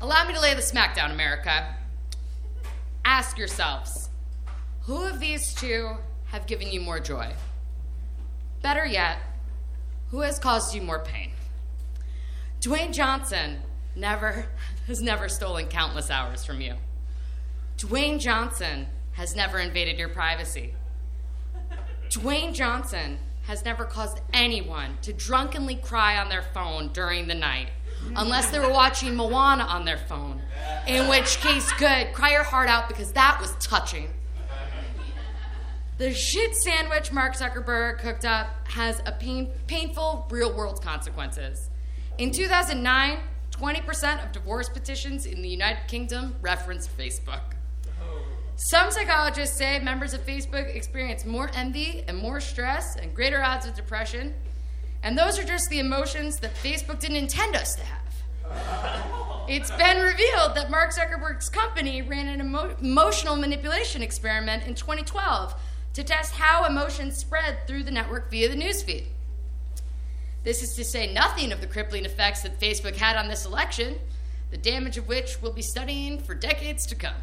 Allow 0.00 0.26
me 0.26 0.34
to 0.34 0.40
lay 0.40 0.54
the 0.54 0.60
smackdown, 0.60 1.12
America. 1.12 1.76
Ask 3.04 3.38
yourselves 3.38 4.10
who 4.82 5.04
of 5.04 5.20
these 5.20 5.54
two 5.54 5.96
have 6.26 6.46
given 6.46 6.68
you 6.70 6.80
more 6.80 6.98
joy? 6.98 7.32
Better 8.62 8.84
yet, 8.84 9.18
who 10.10 10.20
has 10.20 10.38
caused 10.38 10.74
you 10.74 10.82
more 10.82 10.98
pain? 10.98 11.30
Dwayne 12.60 12.92
Johnson 12.92 13.58
never 13.94 14.46
has 14.88 15.00
never 15.00 15.28
stolen 15.28 15.66
countless 15.66 16.10
hours 16.10 16.44
from 16.44 16.60
you. 16.60 16.74
Dwayne 17.78 18.18
Johnson 18.18 18.86
has 19.12 19.36
never 19.36 19.58
invaded 19.58 19.98
your 19.98 20.08
privacy. 20.08 20.74
Dwayne 22.08 22.52
Johnson 22.52 23.18
has 23.42 23.64
never 23.64 23.84
caused 23.84 24.20
anyone 24.32 24.98
to 25.02 25.12
drunkenly 25.12 25.76
cry 25.76 26.18
on 26.18 26.28
their 26.28 26.42
phone 26.42 26.88
during 26.92 27.26
the 27.26 27.34
night, 27.34 27.68
unless 28.16 28.50
they 28.50 28.58
were 28.58 28.70
watching 28.70 29.16
Moana 29.16 29.64
on 29.64 29.84
their 29.84 29.98
phone. 29.98 30.42
In 30.86 31.08
which 31.08 31.38
case, 31.38 31.72
good, 31.78 32.12
cry 32.12 32.32
your 32.32 32.44
heart 32.44 32.68
out 32.68 32.88
because 32.88 33.12
that 33.12 33.38
was 33.40 33.54
touching. 33.56 34.10
The 35.98 36.12
shit 36.12 36.54
sandwich 36.54 37.12
Mark 37.12 37.36
Zuckerberg 37.36 37.98
cooked 37.98 38.24
up 38.24 38.68
has 38.68 39.00
a 39.06 39.12
pain, 39.12 39.50
painful 39.66 40.26
real 40.30 40.52
world 40.52 40.82
consequences. 40.82 41.70
In 42.18 42.30
2009, 42.30 43.18
20% 43.50 44.24
of 44.24 44.32
divorce 44.32 44.68
petitions 44.68 45.26
in 45.26 45.42
the 45.42 45.48
United 45.48 45.86
Kingdom 45.86 46.36
referenced 46.40 46.96
Facebook. 46.96 47.54
Some 48.56 48.90
psychologists 48.90 49.56
say 49.56 49.78
members 49.80 50.14
of 50.14 50.24
Facebook 50.24 50.74
experience 50.74 51.24
more 51.24 51.50
envy 51.54 52.04
and 52.06 52.16
more 52.16 52.40
stress 52.40 52.96
and 52.96 53.14
greater 53.14 53.42
odds 53.42 53.66
of 53.66 53.74
depression. 53.74 54.34
And 55.02 55.18
those 55.18 55.38
are 55.38 55.44
just 55.44 55.68
the 55.68 55.80
emotions 55.80 56.38
that 56.40 56.54
Facebook 56.54 57.00
didn't 57.00 57.16
intend 57.16 57.56
us 57.56 57.74
to 57.74 57.82
have. 57.84 58.02
It's 59.48 59.70
been 59.72 59.98
revealed 59.98 60.54
that 60.54 60.70
Mark 60.70 60.92
Zuckerberg's 60.92 61.48
company 61.48 62.02
ran 62.02 62.28
an 62.28 62.40
emo- 62.40 62.76
emotional 62.80 63.36
manipulation 63.36 64.02
experiment 64.02 64.64
in 64.66 64.74
2012 64.74 65.54
to 65.94 66.04
test 66.04 66.34
how 66.34 66.64
emotions 66.64 67.16
spread 67.16 67.66
through 67.66 67.82
the 67.82 67.90
network 67.90 68.30
via 68.30 68.48
the 68.48 68.54
newsfeed. 68.54 69.04
This 70.44 70.62
is 70.62 70.74
to 70.76 70.84
say 70.84 71.12
nothing 71.12 71.52
of 71.52 71.60
the 71.60 71.66
crippling 71.66 72.04
effects 72.04 72.42
that 72.42 72.60
Facebook 72.60 72.96
had 72.96 73.16
on 73.16 73.28
this 73.28 73.44
election, 73.44 73.98
the 74.50 74.56
damage 74.56 74.96
of 74.96 75.08
which 75.08 75.40
we'll 75.42 75.52
be 75.52 75.62
studying 75.62 76.20
for 76.20 76.34
decades 76.34 76.86
to 76.86 76.94
come. 76.94 77.14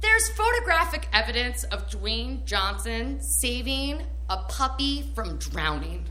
There's 0.00 0.28
photographic 0.30 1.08
evidence 1.12 1.64
of 1.64 1.88
Dwayne 1.88 2.44
Johnson 2.44 3.20
saving 3.20 4.02
a 4.28 4.36
puppy 4.48 5.10
from 5.14 5.36
drowning. 5.38 6.04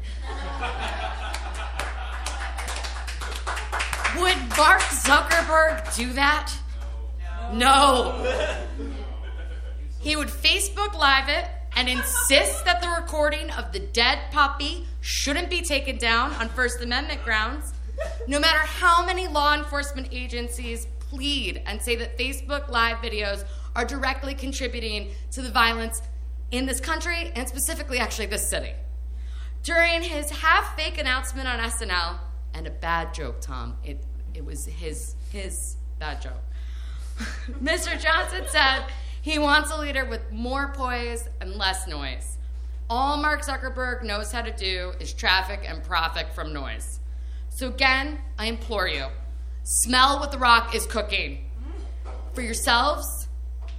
Would 4.18 4.38
Mark 4.57 4.81
Zuckerberg 4.81 5.95
do 5.95 6.14
that? 6.14 6.51
No. 7.53 8.26
He 9.99 10.15
would 10.15 10.30
Facebook 10.30 10.97
Live 10.97 11.30
it 11.30 11.47
and 11.76 11.88
insist 11.88 12.65
that 12.65 12.81
the 12.81 12.89
recording 12.89 13.51
of 13.51 13.72
the 13.72 13.80
dead 13.80 14.19
puppy 14.31 14.85
shouldn't 15.01 15.49
be 15.49 15.61
taken 15.61 15.97
down 15.97 16.34
on 16.34 16.49
First 16.49 16.81
Amendment 16.81 17.23
grounds, 17.23 17.73
no 18.27 18.39
matter 18.39 18.59
how 18.59 19.05
many 19.05 19.27
law 19.27 19.53
enforcement 19.53 20.09
agencies 20.11 20.88
plead 20.99 21.61
and 21.65 21.81
say 21.81 21.95
that 21.95 22.18
Facebook 22.18 22.69
Live 22.69 22.97
videos 22.97 23.45
are 23.77 23.85
directly 23.85 24.33
contributing 24.33 25.11
to 25.31 25.41
the 25.43 25.51
violence 25.51 26.01
in 26.49 26.65
this 26.65 26.81
country 26.81 27.31
and 27.35 27.47
specifically, 27.47 27.99
actually, 27.99 28.25
this 28.25 28.49
city. 28.49 28.73
During 29.61 30.01
his 30.01 30.31
half 30.31 30.75
fake 30.75 30.97
announcement 30.97 31.47
on 31.47 31.59
SNL, 31.59 32.17
and 32.53 32.65
a 32.65 32.71
bad 32.71 33.13
joke, 33.13 33.39
Tom, 33.39 33.77
it, 33.83 34.03
it 34.33 34.43
was 34.43 34.65
his, 34.65 35.13
his 35.31 35.75
bad 35.99 36.21
joke. 36.21 36.43
Mr. 37.61 38.01
Johnson 38.01 38.45
said 38.47 38.85
he 39.21 39.37
wants 39.37 39.71
a 39.71 39.79
leader 39.79 40.05
with 40.05 40.31
more 40.31 40.73
poise 40.73 41.29
and 41.39 41.53
less 41.55 41.87
noise. 41.87 42.37
All 42.89 43.17
Mark 43.17 43.43
Zuckerberg 43.43 44.01
knows 44.03 44.31
how 44.31 44.41
to 44.41 44.51
do 44.51 44.93
is 44.99 45.13
traffic 45.13 45.65
and 45.67 45.83
profit 45.83 46.33
from 46.33 46.51
noise. 46.51 46.99
So, 47.49 47.67
again, 47.67 48.19
I 48.39 48.47
implore 48.47 48.87
you 48.87 49.05
smell 49.63 50.19
what 50.19 50.31
The 50.31 50.37
Rock 50.37 50.73
is 50.73 50.85
cooking 50.85 51.49
for 52.33 52.41
yourselves 52.41 53.26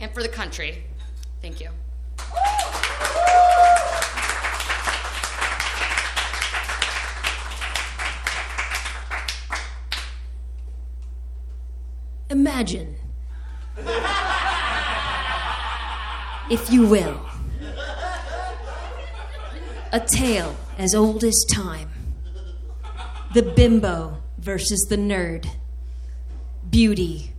and 0.01 0.13
for 0.13 0.23
the 0.23 0.29
country. 0.29 0.85
Thank 1.43 1.61
you. 1.61 1.71
Imagine, 12.31 12.97
if 16.51 16.71
you 16.71 16.87
will, 16.87 17.21
a 19.93 20.01
tale 20.01 20.55
as 20.77 20.95
old 20.95 21.25
as 21.25 21.45
time. 21.45 21.89
The 23.33 23.43
bimbo 23.43 24.19
versus 24.39 24.87
the 24.89 24.97
nerd. 24.97 25.47
Beauty 26.69 27.33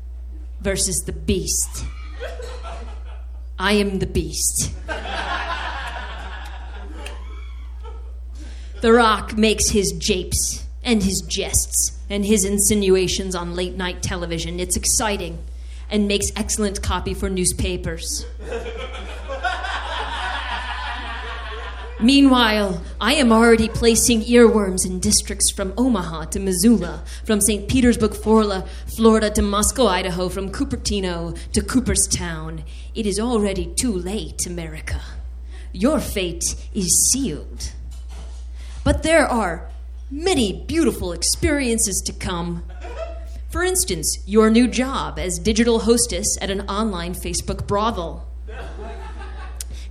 versus 0.60 1.04
the 1.04 1.12
beast. 1.14 1.86
I 3.62 3.74
am 3.74 4.00
the 4.00 4.08
beast. 4.08 4.72
The 8.80 8.94
Rock 8.94 9.36
makes 9.36 9.72
his 9.72 9.92
japes 9.92 10.66
and 10.82 11.04
his 11.04 11.22
jests 11.22 12.00
and 12.10 12.26
his 12.26 12.46
insinuations 12.46 13.36
on 13.36 13.54
late 13.54 13.76
night 13.76 14.02
television. 14.02 14.62
It's 14.62 14.78
exciting 14.78 15.40
and 15.90 16.08
makes 16.08 16.32
excellent 16.38 16.82
copy 16.82 17.14
for 17.14 17.30
newspapers. 17.30 18.26
Meanwhile, 22.02 22.82
I 23.02 23.16
am 23.16 23.34
already 23.34 23.68
placing 23.68 24.22
earworms 24.22 24.86
in 24.86 25.02
districts 25.02 25.52
from 25.52 25.74
Omaha 25.78 26.26
to 26.28 26.40
Missoula, 26.40 27.04
from 27.26 27.42
St. 27.42 27.68
Petersburg, 27.68 28.14
Florida, 28.16 28.66
Florida 28.88 29.30
to 29.32 29.42
Moscow, 29.42 29.88
Idaho, 29.88 30.30
from 30.30 30.50
Cupertino 30.50 31.38
to 31.52 31.62
Cooperstown. 31.62 32.64
It 32.96 33.06
is 33.06 33.20
already 33.20 33.74
too 33.76 33.92
late, 33.92 34.46
America. 34.48 35.02
Your 35.74 36.00
fate 36.00 36.56
is 36.74 37.12
sealed. 37.12 37.74
But 38.86 39.04
there 39.04 39.28
are 39.28 39.70
many 40.10 40.64
beautiful 40.68 41.12
experiences 41.12 42.02
to 42.06 42.14
come. 42.14 42.64
For 43.50 43.62
instance, 43.62 44.20
your 44.26 44.50
new 44.50 44.70
job 44.70 45.20
as 45.20 45.38
digital 45.38 45.80
hostess 45.80 46.38
at 46.42 46.50
an 46.50 46.62
online 46.62 47.14
Facebook 47.14 47.68
brothel. 47.68 48.26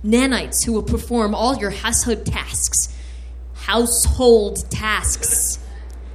Nanites 0.03 0.65
who 0.65 0.73
will 0.73 0.83
perform 0.83 1.35
all 1.35 1.57
your 1.57 1.71
household 1.71 2.25
tasks. 2.25 2.95
Household 3.53 4.69
tasks. 4.71 5.59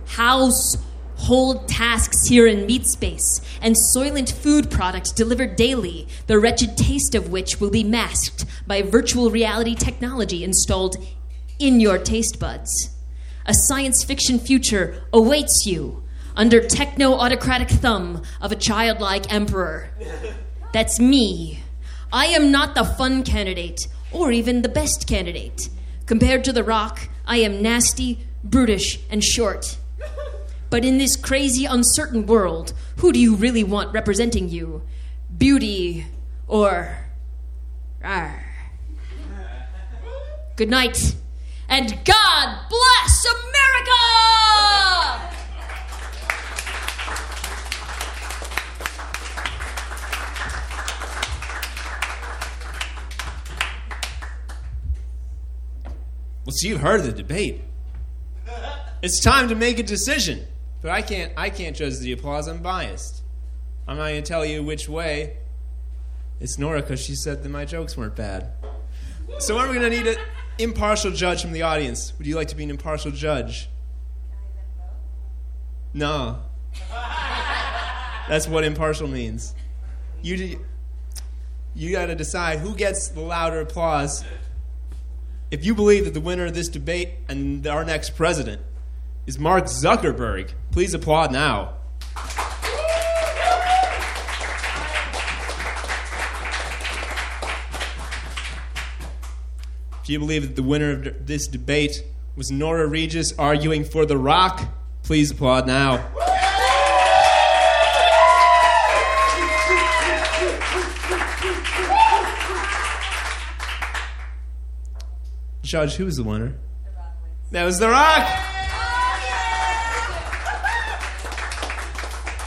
Household 0.07 1.69
tasks 1.69 2.27
here 2.27 2.47
in 2.47 2.67
Meat 2.67 2.87
Space, 2.87 3.41
and 3.61 3.75
soylent 3.75 4.33
food 4.33 4.71
products 4.71 5.13
delivered 5.13 5.57
daily, 5.57 6.07
the 6.27 6.39
wretched 6.39 6.77
taste 6.77 7.15
of 7.15 7.31
which 7.31 7.61
will 7.61 7.71
be 7.71 7.85
masked 7.85 8.45
by 8.67 8.83
virtual 8.83 9.31
reality 9.31 9.75
technology 9.75 10.45
installed 10.45 10.97
in 11.59 11.81
your 11.81 11.99
taste 11.99 12.39
buds. 12.39 12.91
A 13.47 13.55
science 13.55 14.03
fiction 14.03 14.39
future 14.39 15.03
awaits 15.13 15.67
you 15.67 16.03
under 16.37 16.61
techno 16.67 17.13
autocratic 17.15 17.69
thumb 17.69 18.23
of 18.41 18.51
a 18.51 18.57
childlike 18.57 19.33
emperor. 19.33 19.91
That's 20.73 20.99
me. 20.99 21.61
I 22.15 22.27
am 22.27 22.53
not 22.53 22.77
the 22.77 22.85
fun 22.85 23.25
candidate, 23.25 23.89
or 24.13 24.31
even 24.31 24.63
the 24.63 24.69
best 24.69 25.09
candidate. 25.09 25.69
Compared 26.07 26.45
to 26.45 26.53
The 26.53 26.63
Rock, 26.63 27.09
I 27.27 27.39
am 27.39 27.61
nasty, 27.61 28.21
brutish, 28.45 29.01
and 29.11 29.25
short. 29.25 29.79
But 30.71 30.85
in 30.85 30.99
this 30.99 31.17
crazy, 31.17 31.65
uncertain 31.65 32.25
world, 32.25 32.73
who 32.99 33.13
do 33.13 33.19
you 33.19 33.35
really 33.35 33.65
want 33.65 33.93
representing 33.93 34.49
you? 34.49 34.83
Beauty 35.37 36.07
or. 36.47 36.99
Rawr. 38.01 38.45
Good 40.55 40.71
night, 40.71 41.17
and 41.69 41.99
God 42.05 42.59
bless 42.71 43.27
America! 43.27 45.24
Well, 56.45 56.53
so 56.53 56.69
you've 56.69 56.81
heard 56.81 57.03
the 57.03 57.13
debate. 57.13 57.63
It's 59.03 59.21
time 59.21 59.49
to 59.49 59.55
make 59.55 59.79
a 59.79 59.83
decision. 59.83 60.47
But 60.83 60.91
I 60.91 61.01
can't 61.01 61.33
I 61.37 61.49
can't 61.49 61.75
judge 61.75 61.99
the 61.99 62.13
applause. 62.13 62.47
I'm 62.47 62.63
biased. 62.63 63.23
I'm 63.89 63.97
not 63.97 64.09
going 64.09 64.23
to 64.23 64.29
tell 64.29 64.45
you 64.45 64.63
which 64.63 64.89
way. 64.89 65.39
It's 66.41 66.59
Nora 66.59 66.83
because 66.83 67.01
she 67.01 67.15
said 67.15 67.43
that 67.43 67.49
my 67.49 67.65
jokes 67.65 67.97
weren't 67.97 68.17
bad. 68.17 68.53
So 69.39 69.59
are 69.59 69.67
we 69.67 69.79
going 69.79 69.91
to 69.91 69.97
need 69.97 70.07
an 70.07 70.17
impartial 70.59 71.11
judge 71.11 71.43
from 71.43 71.53
the 71.53 71.63
audience? 71.63 72.13
Would 72.19 72.27
you 72.27 72.37
like 72.37 72.49
to 72.49 72.57
be 72.57 72.65
an 72.65 72.71
impartial 72.71 73.11
judge? 73.11 73.69
No. 75.95 76.41
That's 78.29 78.49
what 78.49 78.65
impartial 78.65 79.09
means. 79.09 79.55
You 80.23 80.61
you 81.75 81.93
got 81.93 82.07
to 82.07 82.15
decide 82.15 82.59
who 82.59 82.75
gets 82.75 83.09
the 83.09 83.21
louder 83.21 83.61
applause. 83.61 84.25
If 85.55 85.65
you 85.65 85.73
believe 85.73 86.05
that 86.05 86.15
the 86.15 86.21
winner 86.21 86.47
of 86.47 86.55
this 86.55 86.67
debate 86.67 87.11
and 87.29 87.65
our 87.65 87.85
next 87.85 88.17
president 88.17 88.61
is 89.25 89.39
Mark 89.39 89.67
Zuckerberg, 89.67 90.51
please 90.73 90.95
applaud 90.95 91.31
now. 91.31 91.75
If 100.03 100.09
you 100.09 100.19
believe 100.19 100.43
that 100.43 100.57
the 100.57 100.65
winner 100.65 100.91
of 100.91 101.25
this 101.25 101.47
debate 101.47 102.03
was 102.35 102.51
Nora 102.51 102.89
Regis 102.89 103.33
arguing 103.39 103.85
for 103.85 104.05
The 104.05 104.19
Rock, 104.19 104.75
please 105.05 105.31
applaud 105.31 105.69
now. 105.69 106.05
Judge, 115.75 115.97
who 115.97 116.05
was 116.05 116.17
the 116.17 116.23
winner? 116.23 116.55
That 117.51 117.65
was 117.65 117.81
The 117.81 117.89
Rock. 117.89 118.29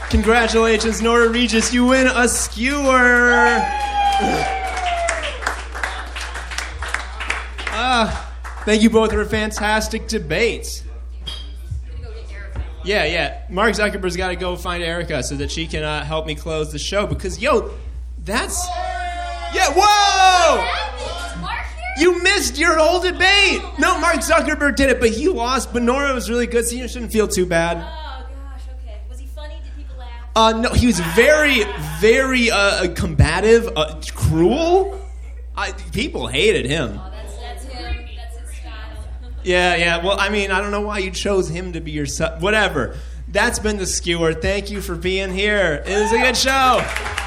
Congratulations, 0.09 1.01
Nora 1.01 1.27
Regis. 1.27 1.73
You 1.73 1.87
win 1.87 2.07
a 2.07 2.29
skewer. 2.29 3.59
Ah, 7.79 8.33
thank 8.63 8.81
you 8.81 8.89
both 8.89 9.11
for 9.11 9.19
a 9.21 9.25
fantastic 9.25 10.07
debate. 10.07 10.83
Yeah, 12.85 13.03
yeah. 13.03 13.41
Mark 13.49 13.75
Zuckerberg's 13.75 14.15
got 14.15 14.29
to 14.29 14.37
go 14.37 14.55
find 14.55 14.81
Erica 14.81 15.21
so 15.21 15.35
that 15.35 15.51
she 15.51 15.67
can 15.67 15.83
uh, 15.83 16.05
help 16.05 16.25
me 16.25 16.33
close 16.33 16.71
the 16.71 16.79
show 16.79 17.05
because, 17.05 17.39
yo, 17.39 17.71
that's. 18.23 18.65
Yeah, 19.53 19.73
whoa! 19.75 20.06
You 21.97 22.21
missed 22.21 22.57
your 22.57 22.77
whole 22.77 22.99
debate. 23.01 23.61
No, 23.79 23.97
Mark 23.99 24.17
Zuckerberg 24.17 24.75
did 24.75 24.89
it, 24.89 24.99
but 24.99 25.09
he 25.09 25.27
lost. 25.29 25.73
But 25.73 25.81
Nora 25.83 26.13
was 26.13 26.29
really 26.29 26.47
good, 26.47 26.65
so 26.65 26.75
you 26.75 26.87
shouldn't 26.87 27.11
feel 27.11 27.27
too 27.27 27.45
bad. 27.45 27.77
Oh 27.77 27.81
gosh, 27.81 28.61
okay. 28.83 28.99
Was 29.09 29.19
he 29.19 29.25
funny? 29.27 29.55
Did 29.63 29.75
people 29.75 29.97
laugh? 29.97 30.09
Uh, 30.35 30.61
no, 30.61 30.69
he 30.73 30.85
was 30.87 30.99
very, 30.99 31.63
very 31.99 32.51
uh, 32.51 32.93
combative, 32.93 33.69
uh, 33.75 33.99
cruel. 34.13 35.01
I, 35.55 35.71
people 35.71 36.27
hated 36.27 36.65
him. 36.67 36.99
Oh, 36.99 37.11
that's 37.11 37.35
that's 37.37 37.63
him. 37.65 38.05
That's 38.15 38.37
his 38.37 38.49
style. 38.59 39.05
Yeah, 39.43 39.75
yeah. 39.75 40.05
Well, 40.05 40.19
I 40.19 40.29
mean, 40.29 40.51
I 40.51 40.61
don't 40.61 40.71
know 40.71 40.81
why 40.81 40.99
you 40.99 41.09
chose 41.09 41.49
him 41.49 41.73
to 41.73 41.81
be 41.81 41.91
your 41.91 42.05
son. 42.05 42.39
Whatever. 42.41 42.95
That's 43.29 43.59
been 43.59 43.77
the 43.77 43.85
skewer. 43.85 44.33
Thank 44.33 44.69
you 44.71 44.81
for 44.81 44.95
being 44.95 45.33
here. 45.33 45.83
It 45.85 46.01
was 46.01 46.11
a 46.13 46.17
good 46.17 46.37
show. 46.37 47.26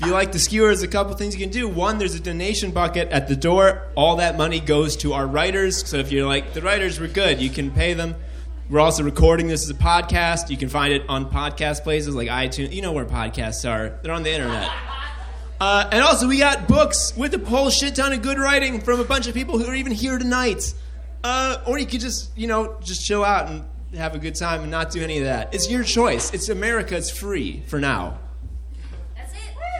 If 0.00 0.06
you 0.06 0.12
like 0.12 0.32
the 0.32 0.38
skewer, 0.38 0.68
there's 0.68 0.82
a 0.82 0.88
couple 0.88 1.14
things 1.14 1.34
you 1.34 1.40
can 1.40 1.50
do. 1.50 1.68
One, 1.68 1.98
there's 1.98 2.14
a 2.14 2.20
donation 2.20 2.70
bucket 2.70 3.10
at 3.10 3.28
the 3.28 3.36
door. 3.36 3.82
All 3.94 4.16
that 4.16 4.38
money 4.38 4.58
goes 4.58 4.96
to 4.96 5.12
our 5.12 5.26
writers. 5.26 5.86
So 5.86 5.98
if 5.98 6.10
you're 6.10 6.26
like, 6.26 6.54
the 6.54 6.62
writers 6.62 6.98
were 6.98 7.06
good, 7.06 7.38
you 7.38 7.50
can 7.50 7.70
pay 7.70 7.92
them. 7.92 8.14
We're 8.70 8.80
also 8.80 9.02
recording 9.02 9.48
this 9.48 9.62
as 9.62 9.68
a 9.68 9.74
podcast. 9.74 10.48
You 10.48 10.56
can 10.56 10.70
find 10.70 10.94
it 10.94 11.02
on 11.10 11.30
podcast 11.30 11.82
places 11.82 12.14
like 12.14 12.28
iTunes. 12.28 12.72
You 12.72 12.80
know 12.80 12.92
where 12.92 13.04
podcasts 13.04 13.70
are, 13.70 14.00
they're 14.02 14.14
on 14.14 14.22
the 14.22 14.32
internet. 14.32 14.70
Uh, 15.60 15.90
and 15.92 16.02
also, 16.02 16.28
we 16.28 16.38
got 16.38 16.66
books 16.66 17.14
with 17.14 17.34
a 17.34 17.38
whole 17.46 17.68
shit 17.68 17.94
ton 17.94 18.14
of 18.14 18.22
good 18.22 18.38
writing 18.38 18.80
from 18.80 19.00
a 19.00 19.04
bunch 19.04 19.28
of 19.28 19.34
people 19.34 19.58
who 19.58 19.66
are 19.66 19.74
even 19.74 19.92
here 19.92 20.16
tonight. 20.16 20.72
Uh, 21.22 21.62
or 21.66 21.78
you 21.78 21.84
could 21.84 22.00
just, 22.00 22.30
you 22.38 22.46
know, 22.46 22.78
just 22.82 23.04
chill 23.04 23.22
out 23.22 23.50
and 23.50 23.66
have 23.94 24.14
a 24.14 24.18
good 24.18 24.34
time 24.34 24.62
and 24.62 24.70
not 24.70 24.92
do 24.92 25.02
any 25.02 25.18
of 25.18 25.24
that. 25.24 25.54
It's 25.54 25.70
your 25.70 25.84
choice. 25.84 26.32
It's 26.32 26.48
America. 26.48 26.96
It's 26.96 27.10
free 27.10 27.62
for 27.66 27.78
now. 27.78 28.18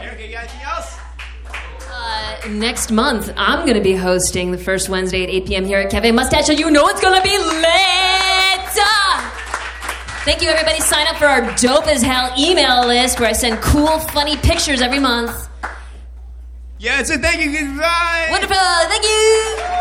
That's 0.00 0.14
it. 0.14 0.20
Erica, 0.20 0.26
you 0.26 0.32
got 0.32 0.44
anything 0.44 0.62
else? 0.62 0.98
Uh, 1.92 2.48
next 2.48 2.90
month, 2.90 3.32
I'm 3.36 3.66
going 3.66 3.76
to 3.76 3.82
be 3.82 3.94
hosting 3.94 4.52
the 4.52 4.58
first 4.58 4.88
Wednesday 4.88 5.24
at 5.24 5.30
8 5.30 5.46
p.m. 5.46 5.64
here 5.64 5.78
at 5.80 5.90
Cafe 5.90 6.12
Mustache, 6.12 6.48
and 6.48 6.58
you 6.58 6.70
know 6.70 6.86
it's 6.88 7.00
going 7.00 7.20
to 7.20 7.22
be 7.22 7.36
lit! 7.36 8.00
Thank 10.22 10.42
you, 10.42 10.48
everybody. 10.50 10.80
Sign 10.80 11.06
up 11.06 11.16
for 11.16 11.24
our 11.24 11.56
dope 11.56 11.86
as 11.86 12.02
hell 12.02 12.32
email 12.38 12.86
list 12.86 13.18
where 13.18 13.28
I 13.30 13.32
send 13.32 13.60
cool, 13.62 13.98
funny 13.98 14.36
pictures 14.36 14.82
every 14.82 14.98
month. 14.98 15.48
Yeah, 16.78 17.00
it. 17.00 17.06
Thank 17.06 17.42
you. 17.42 17.50
Goodbye. 17.50 18.28
Wonderful. 18.30 18.56
Thank 18.56 19.04
you. 19.04 19.79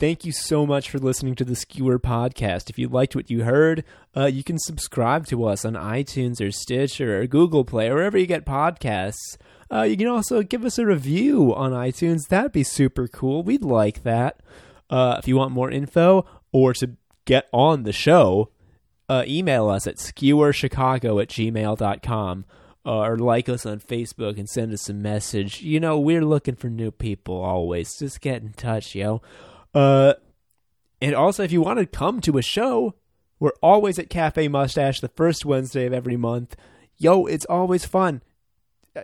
Thank 0.00 0.24
you 0.24 0.30
so 0.30 0.64
much 0.64 0.90
for 0.90 0.98
listening 0.98 1.34
to 1.34 1.44
the 1.44 1.56
Skewer 1.56 1.98
podcast. 1.98 2.70
If 2.70 2.78
you 2.78 2.88
liked 2.88 3.16
what 3.16 3.32
you 3.32 3.42
heard, 3.42 3.82
uh, 4.16 4.26
you 4.26 4.44
can 4.44 4.56
subscribe 4.56 5.26
to 5.26 5.44
us 5.44 5.64
on 5.64 5.72
iTunes 5.72 6.40
or 6.40 6.52
Stitcher 6.52 7.20
or 7.20 7.26
Google 7.26 7.64
Play 7.64 7.88
or 7.88 7.96
wherever 7.96 8.16
you 8.16 8.26
get 8.26 8.46
podcasts. 8.46 9.36
Uh, 9.72 9.82
you 9.82 9.96
can 9.96 10.06
also 10.06 10.42
give 10.42 10.64
us 10.64 10.78
a 10.78 10.86
review 10.86 11.52
on 11.52 11.72
iTunes. 11.72 12.28
That'd 12.28 12.52
be 12.52 12.62
super 12.62 13.08
cool. 13.08 13.42
We'd 13.42 13.64
like 13.64 14.04
that. 14.04 14.40
Uh, 14.88 15.16
if 15.18 15.26
you 15.26 15.34
want 15.34 15.50
more 15.50 15.68
info 15.68 16.24
or 16.52 16.74
to 16.74 16.92
get 17.24 17.48
on 17.52 17.82
the 17.82 17.92
show, 17.92 18.50
uh, 19.08 19.24
email 19.26 19.68
us 19.68 19.88
at 19.88 19.96
skewerchicago 19.96 21.20
at 21.20 21.28
gmail.com 21.28 22.44
or 22.84 23.18
like 23.18 23.48
us 23.48 23.66
on 23.66 23.80
Facebook 23.80 24.38
and 24.38 24.48
send 24.48 24.72
us 24.72 24.88
a 24.88 24.94
message. 24.94 25.60
You 25.60 25.80
know, 25.80 25.98
we're 25.98 26.24
looking 26.24 26.54
for 26.54 26.70
new 26.70 26.92
people 26.92 27.34
always. 27.40 27.98
Just 27.98 28.20
get 28.20 28.42
in 28.42 28.52
touch, 28.52 28.94
yo. 28.94 29.20
Uh, 29.74 30.14
and 31.00 31.14
also, 31.14 31.42
if 31.42 31.52
you 31.52 31.60
want 31.60 31.78
to 31.78 31.86
come 31.86 32.20
to 32.22 32.38
a 32.38 32.42
show, 32.42 32.94
we're 33.38 33.52
always 33.62 33.98
at 33.98 34.10
Cafe 34.10 34.48
Mustache 34.48 35.00
the 35.00 35.08
first 35.08 35.44
Wednesday 35.44 35.86
of 35.86 35.92
every 35.92 36.16
month. 36.16 36.56
Yo, 36.96 37.26
it's 37.26 37.44
always 37.46 37.84
fun. 37.84 38.22
Uh, 38.96 39.02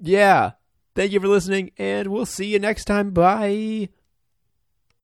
yeah. 0.00 0.52
Thank 0.94 1.12
you 1.12 1.20
for 1.20 1.28
listening, 1.28 1.72
and 1.78 2.08
we'll 2.08 2.26
see 2.26 2.46
you 2.46 2.58
next 2.58 2.86
time. 2.86 3.10
Bye. 3.10 3.90